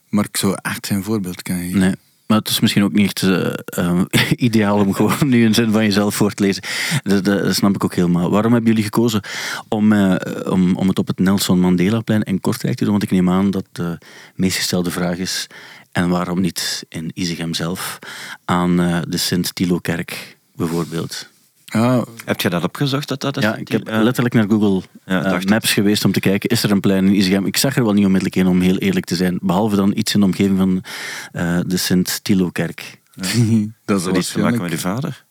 Maar 0.09 0.25
ik 0.25 0.37
zou 0.37 0.59
echt 0.63 0.87
geen 0.87 1.03
voorbeeld 1.03 1.43
kunnen 1.43 1.65
geven. 1.65 1.79
Nee. 1.81 1.95
Maar 2.27 2.39
het 2.39 2.49
is 2.49 2.61
misschien 2.61 2.83
ook 2.85 2.93
niet 2.93 3.07
echt 3.07 3.23
eh, 3.67 4.01
ideaal 4.37 4.79
om 4.79 4.93
gewoon 4.93 5.29
nu 5.29 5.45
een 5.45 5.55
zin 5.55 5.71
van 5.73 5.83
jezelf 5.85 6.15
voor 6.15 6.33
te 6.33 6.43
lezen. 6.43 6.63
Dat, 7.03 7.25
dat, 7.25 7.43
dat 7.45 7.55
snap 7.55 7.75
ik 7.75 7.85
ook 7.85 7.95
helemaal. 7.95 8.31
Waarom 8.31 8.53
hebben 8.53 8.71
jullie 8.71 8.85
gekozen 8.85 9.21
om, 9.69 9.93
eh, 9.93 10.53
om, 10.53 10.77
om 10.77 10.89
het 10.89 10.99
op 10.99 11.07
het 11.07 11.19
Nelson 11.19 11.61
Mandela-plein 11.61 12.23
in 12.23 12.41
Kortrijk 12.41 12.77
te 12.77 12.83
doen? 12.83 12.93
Want 12.93 13.03
ik 13.05 13.11
neem 13.11 13.31
aan 13.31 13.51
dat 13.51 13.65
de 13.73 13.99
meest 14.35 14.57
gestelde 14.57 14.91
vraag 14.91 15.17
is... 15.17 15.47
En 15.93 16.09
waarom 16.09 16.41
niet 16.41 16.85
in 16.89 17.11
Izegem 17.15 17.55
zelf 17.55 17.99
aan 18.45 18.81
eh, 18.81 18.99
de 19.09 19.17
Sint-Tilo-kerk 19.17 20.37
bijvoorbeeld? 20.57 21.29
Ja, 21.73 22.05
Heb 22.25 22.41
je 22.41 22.49
dat 22.49 22.65
opgezocht? 22.65 23.09
Dat 23.09 23.21
dat 23.21 23.43
Ja, 23.43 23.57
ik 23.57 23.69
heb 23.69 23.89
eh, 23.89 24.03
letterlijk 24.03 24.35
naar 24.35 24.49
Google 24.49 24.83
Ja, 25.05 25.25
eh. 25.25 25.45
Maps 25.45 25.73
geweest 25.73 26.05
om 26.05 26.13
te 26.13 26.21
kijken, 26.21 26.49
is 26.49 26.63
er 26.63 26.71
een 26.71 26.81
plein 26.81 27.07
in 27.07 27.15
Izegem? 27.15 27.47
Ik 27.47 27.57
zag 27.57 27.77
er 27.77 27.85
wel 27.85 27.93
niet 27.93 28.05
onmiddellijk 28.05 28.37
in, 28.37 28.47
om 28.47 28.61
heel 28.61 28.77
eerlijk 28.77 29.05
te 29.05 29.17
zijn. 29.17 29.39
Behalve 29.43 29.77
dan 29.77 29.93
iets 29.97 30.15
in 30.15 30.21
de 30.21 30.27
omgeving 30.27 30.59
van 30.59 30.85
eh, 31.33 31.61
de 31.67 31.77
Sint-Tilo-kerk. 31.77 33.01
dat, 33.85 34.07
is 34.07 34.19
iets 34.19 34.33
te 34.33 34.39
maken 34.39 34.63
met 34.63 34.71
je 34.71 34.79
vader? 34.79 35.25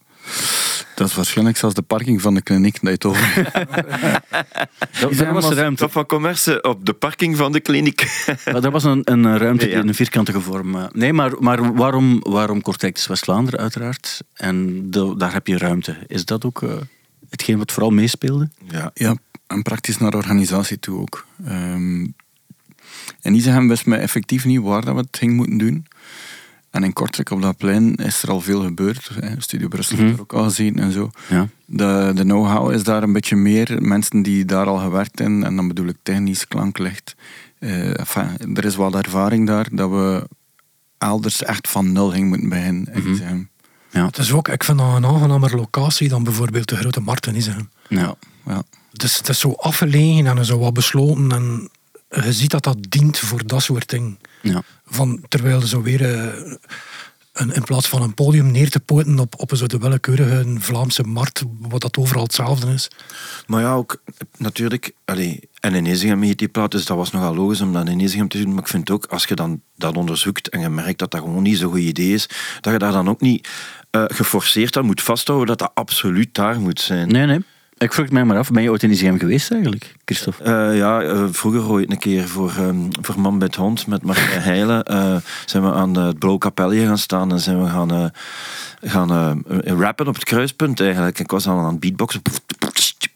Dat 0.96 1.08
is 1.08 1.15
waarschijnlijk 1.15 1.58
zelfs 1.58 1.75
de 1.75 1.82
parking 1.82 2.22
van 2.22 2.34
de 2.34 2.41
kliniek 2.41 2.74
dat 2.74 2.82
je 2.82 2.89
het 2.89 3.05
over 3.05 3.44
Dat, 5.01 5.13
dat 5.17 5.27
was 5.27 5.50
de 5.50 5.55
ruimte. 5.55 5.82
Top 5.84 5.91
van 5.91 6.05
commerce 6.05 6.62
op 6.62 6.86
de 6.86 6.94
parking 6.94 7.38
van 7.38 7.51
de 7.51 7.60
kliniek. 7.60 8.25
Maar 8.51 8.62
dat 8.62 8.72
was 8.72 8.84
een, 8.84 9.01
een 9.03 9.38
ruimte 9.38 9.70
Ja. 9.70 9.79
in 9.79 9.88
een 9.88 9.96
vierkantige 9.96 10.41
vorm. 10.41 10.75
eh. 10.75 10.84
Nee, 10.91 11.13
maar, 11.13 11.32
maar 11.39 11.74
waarom, 11.75 12.20
waarom 12.24 12.62
Kortrijk? 12.62 12.98
Is 12.98 13.08
West-Vlaanderen 13.08 13.60
uiteraard. 13.60 14.22
En 14.34 14.89
de- 14.91 15.13
daar 15.17 15.34
heb 15.34 15.48
je 15.48 15.58
ruimte. 15.58 15.98
Is 16.08 16.25
dat 16.25 16.46
ook 16.46 16.62
eh, 16.63 16.70
hetgeen 17.29 17.58
wat 17.58 17.72
vooral 17.72 17.91
meespeelde? 17.91 18.50
Ja. 18.67 18.91
Ja, 18.94 19.15
en 19.48 19.62
praktisch 19.62 19.98
naar 19.98 20.13
organisatie 20.13 20.79
toe 20.79 21.00
ook. 21.00 21.25
Ehm 21.46 22.05
en 23.22 23.34
Isegem 23.34 23.67
wist 23.67 23.86
mij 23.86 24.00
effectief 24.00 24.46
niet 24.46 24.62
waar 24.62 24.86
dat 24.86 24.94
we 24.96 25.00
het 25.01 25.17
gingen 25.17 25.36
moeten 25.36 25.58
doen. 25.58 25.86
En 26.75 26.84
in 26.84 26.94
Kortrijk 26.94 27.29
op 27.29 27.41
dat 27.41 27.58
plein 27.58 27.96
is 27.96 28.24
er 28.24 28.29
al 28.29 28.41
veel 28.41 28.62
gebeurd. 28.63 29.10
Hè. 29.20 29.41
Studio 29.41 29.67
Brussel 29.67 29.96
heeft 29.98 30.08
Mhm. 30.10 30.15
er 30.17 30.22
ook 30.22 30.34
al 30.34 30.44
gezien 30.44 30.79
en 30.79 30.91
zo. 30.91 31.10
Ja. 31.29 31.48
De, 31.65 32.12
de 32.15 32.22
know-how 32.24 32.72
is 32.72 32.84
daar 32.84 33.03
een 33.03 33.13
beetje 33.13 33.36
meer. 33.36 33.77
Mensen 33.82 34.22
die 34.22 34.46
daar 34.46 34.65
al 34.65 34.77
gewerkt 34.77 35.20
hebben, 35.20 35.44
en 35.44 35.55
dan 35.55 35.67
bedoel 35.67 35.88
ik 35.88 35.98
technisch, 36.03 36.48
klanklicht. 36.48 37.15
Eh, 37.60 38.00
enfin, 38.00 38.55
er 38.55 38.65
is 38.65 38.75
wel 38.75 38.94
ervaring 38.98 39.48
daar 39.48 39.67
dat 39.72 39.89
we 39.89 40.27
elders 40.98 41.44
echt 41.44 41.67
van 41.70 41.91
nul 41.91 42.10
gingen 42.12 42.27
moeten 42.27 42.50
beginnen. 42.50 42.94
in 42.94 43.00
Mhm. 43.01 43.12
Isegem. 43.12 43.50
Ja. 43.91 44.05
Het 44.05 44.17
is 44.17 44.32
ook, 44.32 44.48
ik 44.48 44.63
vind 44.63 44.77
dat 44.77 44.96
een 44.96 45.05
aangenamer 45.05 45.55
locatie 45.55 46.10
dan 46.10 46.24
bijvoorbeeld 46.24 46.70
de 46.70 46.75
Grote 46.75 47.00
Markt 47.01 47.27
in 47.27 47.36
Isegem. 47.36 47.70
Ja. 47.89 48.15
Ja. 48.46 48.63
Het 48.91 49.03
is, 49.03 49.17
het 49.17 49.29
is 49.29 49.39
zo 49.39 49.51
afgelegen 49.51 50.25
en 50.38 50.46
zo 50.46 50.60
wat 50.60 50.74
besloten 50.74 51.32
en 51.32 51.70
je 52.09 52.33
ziet 52.33 52.51
dat 52.51 52.63
dat 52.63 52.77
dient 52.89 53.17
voor 53.17 53.47
dat 53.47 53.62
soort 53.63 53.89
dingen. 53.89 54.19
Ja. 54.41 54.62
Van, 54.85 55.25
terwijl 55.27 55.62
er 55.62 55.67
zo 55.67 55.81
weer... 55.81 56.01
eh, 56.13 56.53
En 57.35 57.51
in 57.53 57.63
plaats 57.63 57.88
van 57.88 58.01
een 58.01 58.13
podium 58.13 58.51
neer 58.51 58.69
te 58.69 58.79
poten 58.79 59.19
op, 59.19 59.33
op 59.38 59.51
een 59.51 59.57
zo 59.57 59.65
de 59.65 59.77
willekeurige 59.77 60.55
Vlaamse 60.59 61.03
markt, 61.03 61.43
wat 61.59 61.81
dat 61.81 61.97
overal 61.97 62.24
hetzelfde 62.24 62.74
is. 62.74 62.88
Maar 63.47 63.62
ja, 63.62 63.74
ook 63.74 64.01
natuurlijk, 64.38 64.91
allee, 65.05 65.50
en 65.59 65.74
in 65.74 65.85
Ezegem 65.85 66.21
heet 66.21 66.38
die 66.38 66.47
plaat, 66.47 66.71
dus 66.71 66.85
dat 66.85 66.97
was 66.97 67.12
nogal 67.12 67.35
logisch 67.35 67.62
om 67.62 67.74
dat 67.74 67.88
in 67.88 68.00
Ezegem 68.00 68.27
te 68.27 68.38
doen. 68.41 68.50
Maar 68.53 68.63
ik 68.63 68.67
vind 68.69 68.89
ook, 68.91 69.05
als 69.05 69.25
je 69.25 69.35
dan 69.35 69.62
dat 69.75 69.97
onderzoekt 69.97 70.50
en 70.50 70.59
je 70.59 70.69
merkt 70.69 71.00
dat 71.00 71.12
dat 71.12 71.21
gewoon 71.21 71.43
niet 71.43 71.57
zo'n 71.57 71.71
goed 71.71 71.79
idee 71.79 72.13
is, 72.13 72.29
dat 72.62 72.74
je 72.74 72.79
daar 72.79 72.91
dan 72.91 73.09
ook 73.09 73.21
niet 73.21 73.47
eh, 73.91 74.03
geforceerd 74.07 74.77
aan 74.77 74.85
moet 74.85 75.01
vasthouden 75.01 75.47
dat 75.47 75.59
dat 75.59 75.71
absoluut 75.74 76.33
daar 76.33 76.59
moet 76.59 76.81
zijn. 76.81 77.07
Nee, 77.07 77.25
nee. 77.25 77.39
Ik 77.77 77.94
vroeg 77.94 78.05
het 78.05 78.13
mij 78.13 78.24
maar 78.24 78.38
af, 78.38 78.51
ben 78.51 78.63
je 78.63 78.70
ooit 78.70 78.84
in 78.84 78.91
ICM 78.91 79.17
geweest 79.17 79.51
eigenlijk, 79.51 79.96
Christophe? 80.05 80.44
Eh, 80.44 80.77
ja, 80.77 81.01
eh, 81.01 81.25
vroeger 81.32 81.70
ooit 81.70 81.91
een 81.91 81.98
keer 81.98 82.27
voor, 82.27 82.50
ehm, 82.50 82.75
voor 83.01 83.20
Man 83.20 83.38
bij 83.38 83.48
het 83.48 83.55
Hond 83.55 83.88
met 83.88 84.03
Martijn 84.03 84.41
Heijlen 84.51 84.84
eh, 84.84 85.15
zijn 85.46 85.63
we 85.63 85.72
aan 85.72 85.98
het 85.98 86.20
Blauw 86.20 86.38
gaan 86.38 86.98
staan 86.98 87.32
en 87.32 87.39
zijn 87.39 87.63
we 87.63 87.70
gaan, 87.70 88.12
gaan 88.82 89.44
rappen 89.63 90.08
op 90.08 90.13
het 90.13 90.24
kruispunt 90.24 90.79
eigenlijk. 90.79 91.20
Ik 91.20 91.32
was 91.32 91.48
al 91.48 91.58
aan 91.58 91.72
het 91.72 91.79
beatboxen 91.79 92.22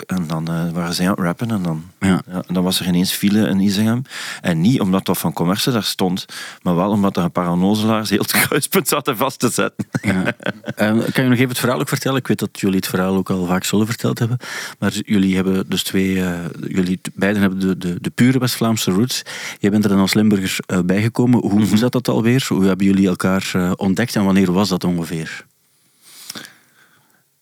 en 0.10 0.28
dan 0.28 0.48
eh, 0.48 0.72
waren 0.72 0.94
zij 0.94 1.06
aan 1.06 1.12
het 1.12 1.20
rappen 1.20 1.52
en 1.52 1.62
dan, 1.64 1.84
Ja. 2.00 2.22
ja, 2.32 2.44
en 2.48 2.54
dan 2.54 2.64
was 2.64 2.80
er 2.80 2.88
ineens 2.88 3.12
file 3.12 3.48
in 3.48 3.60
Isegem. 3.60 4.02
En 4.42 4.62
niet 4.62 4.80
omdat 4.82 5.06
dat 5.06 5.18
van 5.18 5.34
commerce 5.34 5.72
daar 5.72 5.84
stond, 5.84 6.26
maar 6.62 6.76
wel 6.76 6.90
omdat 6.90 7.18
er 7.18 7.24
een 7.24 7.32
paar 7.32 7.52
onnozelaars 7.52 8.10
heel 8.10 8.20
het 8.20 8.32
kruispunt 8.32 8.88
zaten 8.88 9.18
vast 9.18 9.40
te 9.40 9.50
zetten. 9.50 9.86
Ja. 10.02 10.24
Eh, 10.76 10.88
kan 10.88 11.24
je 11.24 11.30
nog 11.30 11.38
even 11.38 11.50
het 11.50 11.60
verhaal 11.60 11.80
ook 11.80 11.88
vertellen? 11.88 12.18
Ik 12.18 12.28
weet 12.28 12.40
dat 12.40 12.60
jullie 12.60 12.76
het 12.76 12.88
verhaal 12.88 13.16
ook 13.16 13.30
al 13.30 13.46
vaak 13.46 13.64
zullen 13.64 13.86
verteld 13.86 14.20
hebben. 14.20 14.38
Maar 14.80 14.92
jullie 15.06 15.36
hebben 15.36 15.70
dus 15.70 15.84
twee... 15.84 16.24
eh, 16.24 16.40
jullie 16.68 17.00
beiden 17.14 17.42
hebben 17.42 17.60
de, 17.60 17.78
de, 17.78 17.98
de 18.02 18.10
pure 18.10 18.40
West-Vlaamse 18.40 18.92
roots. 18.92 19.22
Jij 19.60 19.72
bent 19.72 19.84
er 19.84 19.90
dan 19.90 20.00
als 20.00 20.14
Limburger 20.14 20.58
eh, 20.66 20.80
bijgekomen. 20.86 21.40
Hoe, 21.40 21.66
hoe 21.66 21.78
zat 21.78 21.92
dat 21.92 22.08
alweer? 22.08 22.46
Hoe 22.48 22.66
hebben 22.66 22.86
jullie 22.86 23.08
elkaar 23.08 23.52
ontdekt 23.76 24.16
en 24.16 24.24
wanneer 24.26 24.52
was 24.52 24.70
dat 24.70 24.84
ongeveer? 24.84 25.46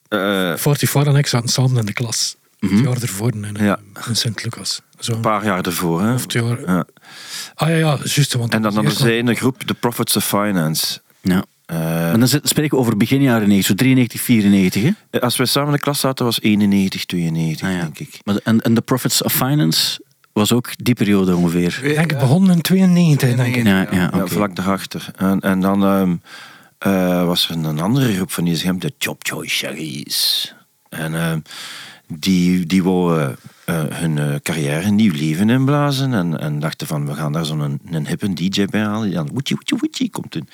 Eh, 0.07 0.53
44 0.55 1.05
en 1.13 1.15
ik 1.19 1.27
zaten 1.27 1.49
samen 1.49 1.77
in 1.79 1.85
de 1.85 1.93
klas. 1.93 2.35
Het 2.59 2.79
jaar 2.79 3.01
ervoor 3.01 3.33
in, 3.33 3.55
eh, 3.57 3.65
Ja. 3.65 3.79
in 4.07 4.15
Sint-Lucas. 4.15 4.81
Zo. 4.99 5.13
een 5.13 5.21
paar 5.21 5.45
jaar 5.45 5.65
ervoor. 5.65 6.01
Hè? 6.01 6.13
Of 6.13 6.21
het 6.21 6.33
jaar... 6.33 6.61
Ja. 6.65 6.85
Ah 7.55 7.67
ja, 7.69 7.75
ja, 7.75 7.97
juist. 8.03 8.33
Want 8.33 8.53
En 8.53 8.61
dan 8.61 8.73
hadden 8.73 8.91
zij 8.93 9.17
in 9.17 9.25
de 9.25 9.33
groep 9.35 9.63
The 9.63 9.73
Prophets 9.73 10.15
of 10.15 10.25
Finance. 10.25 10.99
Ja. 11.21 11.45
Eh, 11.65 11.77
Maar 11.79 12.19
dan 12.19 12.27
spreken 12.27 12.69
we 12.69 12.77
over 12.77 12.97
begin 12.97 13.21
jaren 13.21 13.47
90, 13.47 13.65
zo 13.65 13.73
93, 13.75 14.21
94. 14.21 14.83
Hè? 15.11 15.19
als 15.21 15.37
wij 15.37 15.45
samen 15.45 15.69
in 15.69 15.75
de 15.75 15.79
klas 15.81 15.99
zaten, 15.99 16.25
was 16.25 16.41
91, 16.41 17.05
92, 17.05 17.67
Ah, 17.67 17.73
ja. 17.73 17.81
denk 17.81 17.99
ik. 17.99 18.19
Maar, 18.23 18.35
en, 18.43 18.61
en 18.61 18.73
The 18.73 18.81
Profits 18.81 19.23
of 19.23 19.33
Finance 19.33 20.01
was 20.33 20.51
ook 20.53 20.69
die 20.77 20.95
periode 20.95 21.35
ongeveer. 21.35 21.79
Ik 21.83 21.95
denk, 21.95 22.09
het 22.09 22.19
begon 22.19 22.51
in 22.51 22.61
92, 22.61 23.35
denk 23.35 23.55
ik. 23.55 23.63
Ja, 23.65 23.81
ja, 23.81 23.87
Ja, 23.91 24.11
oké. 24.13 24.27
vlak 24.27 24.55
daarachter. 24.55 25.11
En, 25.15 25.39
en 25.39 25.59
dan 25.59 25.83
ehm, 25.83 26.15
eh, 26.77 27.25
was 27.25 27.49
er 27.49 27.55
een 27.55 27.79
andere 27.79 28.13
groep 28.15 28.31
van 28.31 28.43
die 28.43 28.77
de 28.77 28.93
Job 28.97 29.25
Joy 29.25 29.47
Shaggies. 29.47 30.53
En 30.89 31.15
ehm, 31.15 31.39
die, 32.07 32.65
die 32.65 32.83
wouden 32.83 33.37
eh, 33.65 33.83
hun 33.89 34.17
eh, 34.17 34.35
carrière 34.41 34.83
een 34.85 34.95
nieuw 34.95 35.13
leven 35.13 35.49
inblazen. 35.49 36.13
En, 36.13 36.39
en 36.39 36.59
dachten 36.59 36.87
van, 36.87 37.05
we 37.05 37.13
gaan 37.13 37.31
daar 37.31 37.45
zo'n 37.45 37.59
een, 37.59 37.79
een 37.91 38.07
hippe 38.07 38.33
DJ 38.33 38.65
bij 38.65 38.81
halen. 38.81 39.07
Die 39.07 39.15
dan 39.15 39.29
woetje, 39.33 39.55
woetje, 39.55 39.75
woetje 39.79 40.09
komt 40.09 40.35
in. 40.35 40.47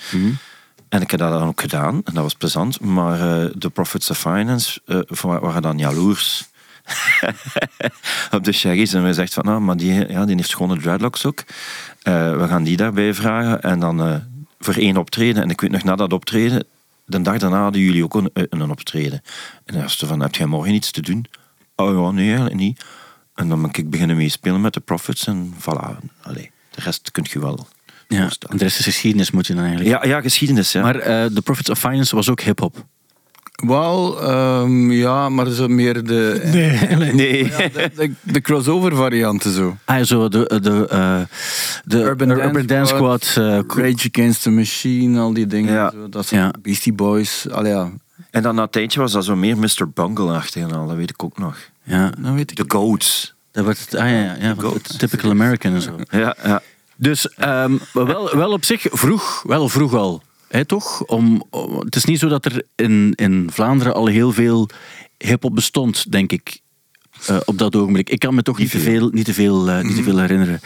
En 0.89 1.01
ik 1.01 1.11
heb 1.11 1.19
dat 1.19 1.31
dan 1.39 1.47
ook 1.47 1.61
gedaan. 1.61 1.93
En 1.95 2.13
dat 2.13 2.23
was 2.23 2.33
plezant. 2.35 2.79
Maar 2.81 3.41
eh, 3.43 3.49
de 3.55 3.69
Profits 3.69 4.09
of 4.09 4.17
Finance 4.19 4.81
wa- 5.21 5.39
waren 5.39 5.61
dan 5.61 5.77
jaloers. 5.77 6.45
op 8.31 8.43
de 8.43 8.51
Shaggies. 8.51 8.93
En 8.93 9.03
wij 9.03 9.13
zegt 9.13 9.33
van, 9.33 9.45
nou, 9.45 9.61
maar 9.61 9.77
die, 9.77 10.11
ja, 10.11 10.25
die 10.25 10.35
heeft 10.35 10.49
schone 10.49 10.77
dreadlocks 10.79 11.25
ook. 11.25 11.43
We 12.03 12.45
gaan 12.47 12.63
die 12.63 12.77
daarbij 12.77 13.13
vragen. 13.13 13.61
En 13.61 13.79
dan 13.79 14.23
voor 14.59 14.73
één 14.75 14.97
optreden. 14.97 15.43
En 15.43 15.49
ik 15.49 15.61
weet 15.61 15.71
nog, 15.71 15.83
na 15.83 15.95
dat 15.95 16.13
optreden, 16.13 16.63
de 17.05 17.21
dag 17.21 17.37
daarna 17.37 17.61
hadden 17.61 17.81
jullie 17.81 18.03
ook 18.03 18.13
een, 18.15 18.29
een 18.33 18.71
optreden. 18.71 19.21
En 19.65 19.73
dan 19.73 19.81
was 19.81 19.99
het 19.99 20.09
van, 20.09 20.19
heb 20.21 20.35
jij 20.35 20.45
morgen 20.45 20.73
iets 20.73 20.91
te 20.91 21.01
doen? 21.01 21.25
Oh 21.75 21.93
ja, 22.05 22.11
nee, 22.11 22.25
eigenlijk 22.27 22.55
niet. 22.55 22.83
En 23.35 23.49
dan 23.49 23.61
ben 23.61 23.69
ik 23.73 23.89
beginnen 23.89 24.15
meespelen 24.17 24.61
met 24.61 24.73
de 24.73 24.79
Profits. 24.79 25.27
En 25.27 25.53
voilà, 25.59 25.97
allee, 26.21 26.51
de 26.75 26.81
rest 26.81 27.11
kunt 27.11 27.29
je 27.31 27.39
wel 27.39 27.67
Ja, 28.07 28.29
en 28.49 28.57
de 28.57 28.63
rest 28.63 28.79
is 28.79 28.85
geschiedenis, 28.85 29.31
moet 29.31 29.47
je 29.47 29.53
dan 29.53 29.63
eigenlijk. 29.63 30.03
Ja, 30.03 30.09
ja, 30.09 30.21
geschiedenis, 30.21 30.71
ja. 30.71 30.81
Maar 30.81 30.95
eh 30.95 31.25
The 31.25 31.41
Profits 31.41 31.69
of 31.69 31.79
Finance 31.79 32.15
was 32.15 32.29
ook 32.29 32.41
hip-hop. 32.41 32.85
Wel, 33.55 34.21
ehm, 34.21 34.91
ja, 34.91 35.29
maar 35.29 35.49
zo 35.49 35.67
meer 35.67 36.03
de, 36.03 36.41
Nee, 36.53 37.11
nee. 37.13 37.45
ja, 37.45 37.57
de, 37.57 37.91
de, 37.95 38.11
de 38.21 38.41
crossover 38.41 38.95
varianten 38.95 39.51
zo. 39.53 39.77
Ah, 39.85 39.97
ja, 39.97 40.03
zo 40.03 40.27
de, 40.27 40.59
de, 40.61 40.87
eh, 40.89 41.21
de 41.85 41.97
Urban 41.97 42.29
Urban, 42.29 42.65
Dance 42.65 42.93
Squad, 42.95 43.23
Squad. 43.23 43.47
eh, 43.77 43.83
Rage 43.83 44.09
Against 44.11 44.41
the 44.41 44.49
Machine, 44.49 45.19
al 45.19 45.33
die 45.33 45.47
dingen. 45.47 45.73
Ja. 45.73 45.91
Zo, 45.91 46.09
dat 46.09 46.25
zijn 46.25 46.41
Ja. 46.41 46.53
Beastie 46.61 46.93
Boys. 46.93 47.49
Allee, 47.49 47.71
ja, 47.71 47.91
En 48.33 48.41
dan 48.41 48.55
na 48.55 48.61
een 48.61 48.69
tijdje 48.69 48.99
was 48.99 49.11
dat 49.11 49.25
zo 49.25 49.35
meer 49.35 49.57
Mr. 49.57 49.89
Bungle-achtig 49.93 50.63
en 50.63 50.71
al, 50.71 50.87
dat 50.87 50.95
weet 50.95 51.09
ik 51.09 51.23
ook 51.23 51.37
nog. 51.37 51.57
ja, 51.83 52.09
dat 52.19 52.33
weet 52.33 52.51
ik. 52.51 52.57
De 52.57 52.65
Goats. 52.67 53.33
dat 53.51 53.63
wordt 53.63 53.79
het, 53.79 53.95
ah, 53.95 54.09
ja, 54.09 54.35
ja, 54.39 54.55
het 54.57 54.99
typical 54.99 55.29
American 55.29 55.73
en 55.73 55.81
zo. 55.81 55.95
Ja, 56.09 56.35
ja. 56.43 56.61
Dus 56.95 57.29
ehm, 57.29 57.77
wel, 57.93 58.35
wel 58.35 58.51
op 58.51 58.65
zich 58.65 58.85
vroeg, 58.91 59.43
wel 59.47 59.69
vroeg 59.69 59.93
al. 59.93 60.21
Hè, 60.47 60.65
toch? 60.65 61.03
Om, 61.03 61.43
om- 61.49 61.79
het 61.79 61.95
is 61.95 62.05
niet 62.05 62.19
zo 62.19 62.27
dat 62.27 62.45
er 62.45 62.63
in, 62.75 63.13
in 63.15 63.49
Vlaanderen 63.51 63.93
al 63.93 64.05
heel 64.07 64.31
veel 64.31 64.69
hip-hop 65.17 65.55
bestond, 65.55 66.11
denk 66.11 66.31
ik. 66.31 66.59
Eh, 67.27 67.37
op 67.45 67.57
dat 67.57 67.75
ogenblik. 67.75 68.09
Ik 68.09 68.19
kan 68.19 68.35
me 68.35 68.41
toch 68.41 68.57
niet, 68.57 68.71
te 68.71 68.79
veel, 68.79 69.09
niet, 69.09 69.25
te 69.25 69.33
veel, 69.33 69.69
eh, 69.69 69.83
niet 69.83 69.95
te 69.95 70.03
veel 70.03 70.19
herinneren. 70.19 70.59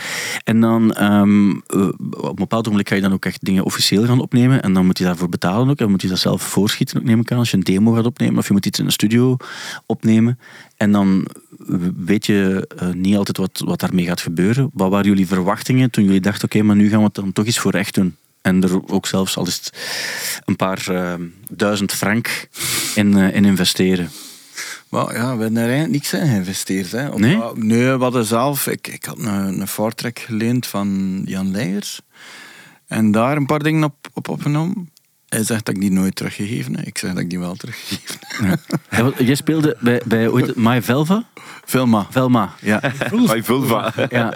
En 0.43 0.59
dan, 0.59 0.93
ehm, 0.93 1.49
eh, 1.49 1.87
op 2.09 2.29
een 2.29 2.35
bepaald 2.35 2.65
ogenblik 2.65 2.89
ga 2.89 2.95
je 2.95 3.01
dan 3.01 3.13
ook 3.13 3.25
echt 3.25 3.45
dingen 3.45 3.63
officieel 3.63 4.05
gaan 4.05 4.19
opnemen. 4.19 4.61
En 4.61 4.73
dan 4.73 4.85
moet 4.85 4.97
je 4.97 5.03
daarvoor 5.03 5.29
betalen 5.29 5.69
ook. 5.69 5.79
En 5.79 5.89
moet 5.89 6.01
je 6.01 6.07
dat 6.07 6.19
zelf 6.19 6.41
voorschieten, 6.41 6.97
ook, 6.97 7.03
neem 7.03 7.19
ik 7.19 7.31
aan. 7.31 7.37
Als 7.37 7.51
je 7.51 7.57
een 7.57 7.63
demo 7.63 7.91
gaat 7.91 8.05
opnemen. 8.05 8.37
Of 8.37 8.47
je 8.47 8.53
moet 8.53 8.65
iets 8.65 8.79
in 8.79 8.85
een 8.85 8.91
studio 8.91 9.37
opnemen. 9.85 10.39
En 10.77 10.91
dan 10.91 11.27
weet 11.95 12.25
je 12.25 12.67
niet 12.95 13.15
altijd 13.15 13.37
wat, 13.37 13.61
wat 13.65 13.79
daarmee 13.79 14.05
gaat 14.05 14.21
gebeuren. 14.21 14.69
Wat 14.73 14.89
waren 14.89 15.07
jullie 15.07 15.27
verwachtingen 15.27 15.89
toen 15.91 16.03
jullie 16.03 16.21
dachten, 16.21 16.45
oké, 16.45 16.61
maar 16.61 16.75
nu 16.75 16.89
gaan 16.89 16.99
we 16.99 17.05
het 17.05 17.15
dan 17.15 17.33
toch 17.33 17.45
eens 17.45 17.59
voor 17.59 17.73
echt 17.73 17.95
doen? 17.95 18.15
En 18.41 18.63
er 18.63 18.91
ook 18.91 19.07
zelfs 19.07 19.37
al 19.37 19.45
het 19.45 19.73
een 20.45 20.55
paar 20.55 20.87
duizend 21.49 21.93
frank 21.93 22.49
in, 22.95 23.13
in 23.17 23.45
investeren. 23.45 24.09
Maar 24.89 25.13
ja, 25.13 25.35
we 25.35 25.41
hebben 25.41 25.57
er 25.57 25.63
eigenlijk 25.63 25.91
niks 25.91 26.13
in 26.13 26.27
geïnvesteerd. 26.27 26.91
Hè. 26.91 27.07
Op- 27.09 27.19
Nee? 27.19 27.39
Nee, 27.53 27.85
we 27.97 28.03
hadden 28.03 28.25
zelf... 28.25 28.67
Ik, 28.67 28.87
ik 28.87 29.05
had 29.05 29.17
een, 29.17 29.59
een 29.61 29.67
Fortrek 29.67 30.19
geleend 30.19 30.67
van 30.67 31.21
Jan 31.25 31.51
Leijers. 31.51 32.01
En 32.87 33.11
daar 33.11 33.37
een 33.37 33.45
paar 33.45 33.59
dingen 33.63 33.83
op, 33.83 33.95
op 34.13 34.27
opgenomen. 34.29 34.89
Hij 35.27 35.43
zegt 35.43 35.65
dat 35.65 35.75
ik 35.75 35.81
die 35.81 35.91
nooit 35.91 36.15
teruggegeven 36.15 36.75
heb. 36.77 36.85
Ik 36.85 36.97
zeg 36.97 37.11
dat 37.11 37.19
ik 37.19 37.29
die 37.29 37.39
wel 37.39 37.55
teruggegeven 37.55 38.19
heb. 38.45 38.59
Ja, 38.89 39.11
jij 39.25 39.35
speelde 39.35 39.77
bij, 39.79 40.01
bij 40.05 40.25
hoe 40.25 40.37
heet 40.39 40.47
het, 40.47 40.55
My 40.55 40.81
Velva? 40.81 41.23
Filma. 41.65 42.07
Velma, 42.09 42.53
ja. 42.61 42.79
Bij 43.27 43.43
Vulva. 43.43 43.93
ja. 44.09 44.33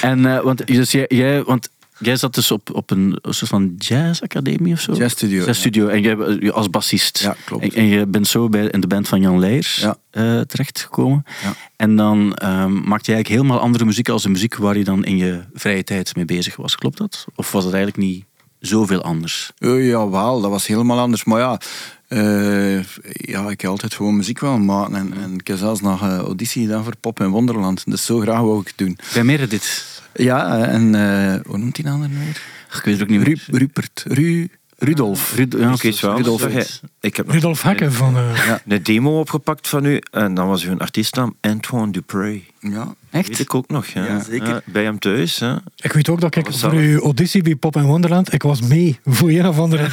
En, 0.00 0.26
eh, 0.26 0.40
want, 0.40 0.66
dus 0.66 0.90
jij, 0.90 1.04
jij, 1.08 1.42
want 1.42 1.70
jij 1.98 2.16
zat 2.16 2.34
dus 2.34 2.50
op, 2.50 2.74
op 2.74 2.90
een 2.90 3.18
soort 3.22 3.50
van 3.50 3.74
jazzacademie 3.78 4.72
of 4.72 4.80
zo? 4.80 4.92
Jazzstudio, 4.92 5.44
Jazzstudio. 5.44 5.88
En 5.88 6.00
jij 6.02 6.16
eh, 6.16 6.50
als 6.52 6.70
bassist. 6.70 7.18
Ja, 7.18 7.36
klopt. 7.44 7.62
En, 7.62 7.70
en 7.70 7.86
je 7.86 8.06
bent 8.06 8.26
zo 8.26 8.48
bij, 8.48 8.64
in 8.66 8.80
de 8.80 8.86
band 8.86 9.08
van 9.08 9.20
Jan 9.20 9.38
Leijers 9.38 9.76
Ja. 9.76 9.96
eh, 10.10 10.40
terechtgekomen. 10.40 11.24
Ja. 11.42 11.54
En 11.76 11.96
dan 11.96 12.34
ehm 12.34 12.72
maakte 12.72 13.10
je 13.10 13.16
eigenlijk 13.16 13.28
helemaal 13.28 13.60
andere 13.60 13.84
muziek 13.84 14.08
als 14.08 14.22
de 14.22 14.28
muziek 14.28 14.54
waar 14.56 14.76
je 14.78 14.84
dan 14.84 15.04
in 15.04 15.16
je 15.16 15.42
vrije 15.54 15.84
tijd 15.84 16.16
mee 16.16 16.24
bezig 16.24 16.56
was. 16.56 16.74
Klopt 16.76 16.98
dat? 16.98 17.24
Of 17.34 17.52
was 17.52 17.64
het 17.64 17.74
eigenlijk 17.74 18.04
niet 18.06 18.24
zoveel 18.60 19.02
anders? 19.02 19.52
Uh, 19.58 19.88
jawel, 19.88 20.40
dat 20.40 20.50
was 20.50 20.66
helemaal 20.66 20.98
anders. 20.98 21.24
Maar 21.24 21.40
ja, 21.40 21.60
eh, 22.08 22.82
ja 23.08 23.48
ik 23.50 23.60
heb 23.60 23.70
altijd 23.70 23.94
gewoon 23.94 24.16
muziek 24.16 24.40
wel 24.40 24.58
maken. 24.58 24.94
En, 24.94 25.12
en 25.22 25.34
ik 25.34 25.46
heb 25.46 25.56
zelfs 25.56 25.80
nog 25.80 26.02
eh, 26.02 26.16
auditie 26.18 26.62
gedaan 26.66 26.84
voor 26.84 26.96
Pop 27.00 27.20
in 27.20 27.28
Wonderland. 27.28 27.82
Dus 27.86 28.04
zo 28.04 28.20
graag 28.20 28.40
wou 28.40 28.60
ik 28.60 28.66
het 28.66 28.78
doen. 28.78 28.98
Bij 29.14 29.24
Meredith. 29.24 29.84
Ja, 30.14 30.64
en 30.66 30.94
eh, 30.94 31.40
hoe 31.46 31.58
noemt 31.58 31.74
die 31.74 31.88
ander 31.88 32.08
nou 32.08 32.20
weer? 32.24 32.42
Ik 32.76 32.82
weet 32.84 32.94
het 32.94 33.02
ook 33.02 33.08
niet 33.08 33.18
meer. 33.26 33.42
Ru 33.46 33.58
Rupert. 33.58 34.04
Ru 34.08 34.48
Rudolf. 34.78 35.34
Rud, 35.36 35.54
ja, 35.58 35.72
Ik 35.72 35.82
weet 35.82 36.00
wel. 36.00 36.16
Rudolf. 36.16 36.42
Rudolf. 36.44 36.80
Ik 37.00 37.16
heb 37.16 37.30
Rudolf 37.30 37.62
Hekken 37.62 37.92
van... 37.92 38.16
eh, 38.16 38.54
een 38.66 38.82
demo 38.82 39.18
opgepakt 39.20 39.68
van 39.68 39.84
u. 39.84 40.00
En 40.10 40.34
dan 40.34 40.48
was 40.48 40.64
uw 40.64 40.78
artiestnaam 40.78 41.36
Antoine 41.40 41.92
Dupré. 41.92 42.40
Ja. 42.60 42.94
Echt? 43.10 43.28
Weet 43.28 43.38
ik 43.38 43.54
ook 43.54 43.68
nog. 43.68 43.86
Ja, 43.86 44.04
Ja, 44.04 44.22
zeker. 44.22 44.62
bij 44.64 44.82
hem 44.84 44.98
thuis. 44.98 45.38
Hè. 45.38 45.54
Ik 45.76 45.92
weet 45.92 46.08
ook 46.08 46.20
dat 46.20 46.36
ik 46.36 46.46
voor 46.52 46.72
uw 46.72 47.00
auditie 47.00 47.42
bij 47.42 47.54
Pop 47.54 47.76
in 47.76 47.82
Wonderland, 47.84 48.32
ik 48.32 48.42
was 48.42 48.60
mee. 48.60 48.98
Voor 49.04 49.28
een 49.30 49.46
of 49.46 49.58
andere 49.58 49.86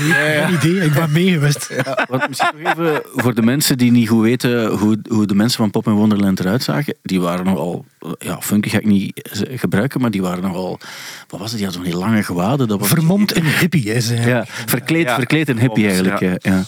idee, 0.52 0.82
ik 0.86 0.94
ben 0.94 1.12
mee 1.12 1.32
geweest. 1.32 1.70
Want 2.10 2.28
misschien 2.28 2.52
nog 2.64 2.72
even 2.74 3.02
voor 3.16 3.34
de 3.34 3.42
mensen 3.42 3.78
die 3.78 3.92
niet 3.92 4.10
goed 4.10 4.22
weten 4.22 4.68
hoe, 4.72 5.00
hoe 5.10 5.26
de 5.26 5.36
mensen 5.36 5.58
van 5.58 5.72
Pop 5.72 5.88
in 5.88 5.94
Wonderland 5.94 6.40
eruit 6.40 6.64
zagen. 6.64 6.96
Die 7.02 7.22
waren 7.22 7.46
nogal, 7.46 7.86
ja, 8.18 8.42
funky 8.42 8.70
ga 8.70 8.78
ik 8.78 8.86
niet 8.86 9.30
gebruiken, 9.56 10.02
maar 10.02 10.12
die 10.12 10.22
waren 10.22 10.44
nogal, 10.44 10.80
wat 11.28 11.40
was 11.40 11.50
het, 11.50 11.58
die 11.60 11.66
hadden 11.68 11.84
zo'n 11.86 11.92
hele 11.94 12.06
lange 12.06 12.24
gewaden. 12.24 12.68
Dat 12.68 12.80
was, 12.80 12.88
Vermomd 12.90 13.34
in 13.34 13.46
hippie 13.46 13.94
is 13.94 14.10
hij. 14.10 14.28
ja, 14.28 14.44
verkleed, 14.48 15.06
Ja, 15.08 15.16
verkleed 15.16 15.50
in 15.50 15.58
hippie 15.58 15.86
eigenlijk. 15.88 16.20
ja. 16.20 16.30
Ja. 16.30 16.38
Ja. 16.42 16.64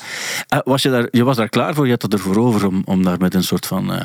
Eh, 0.48 0.60
was 0.64 0.82
je, 0.82 0.90
daar, 0.90 1.08
je 1.12 1.24
was 1.24 1.38
daar 1.38 1.50
klaar 1.50 1.74
voor, 1.74 1.86
je 1.86 1.92
had 1.92 2.02
het 2.02 2.14
ervoor 2.14 2.38
over 2.38 2.68
om, 2.68 2.82
om 2.86 3.04
daar 3.04 3.18
met 3.20 3.34
een 3.34 3.44
soort 3.44 3.66
van 3.66 3.94
eh, 3.94 4.04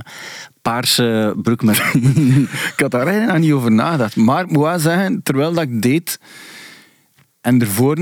paarse 0.71 1.35
broek 1.43 1.63
met... 1.63 1.77
Ik 2.75 2.81
had 2.81 2.91
daar 2.91 3.07
eigenlijk 3.07 3.33
nog 3.33 3.39
niet 3.39 3.53
over 3.53 3.73
nagedacht. 3.73 4.17
Maar 4.17 4.45
ik 4.45 4.51
moet 4.51 4.63
wel 4.63 4.79
zeggen, 4.79 5.23
terwijl 5.23 5.53
dat 5.53 5.63
ik 5.63 5.83
deed... 5.83 6.19
En 7.41 7.61
ervoor 7.61 7.97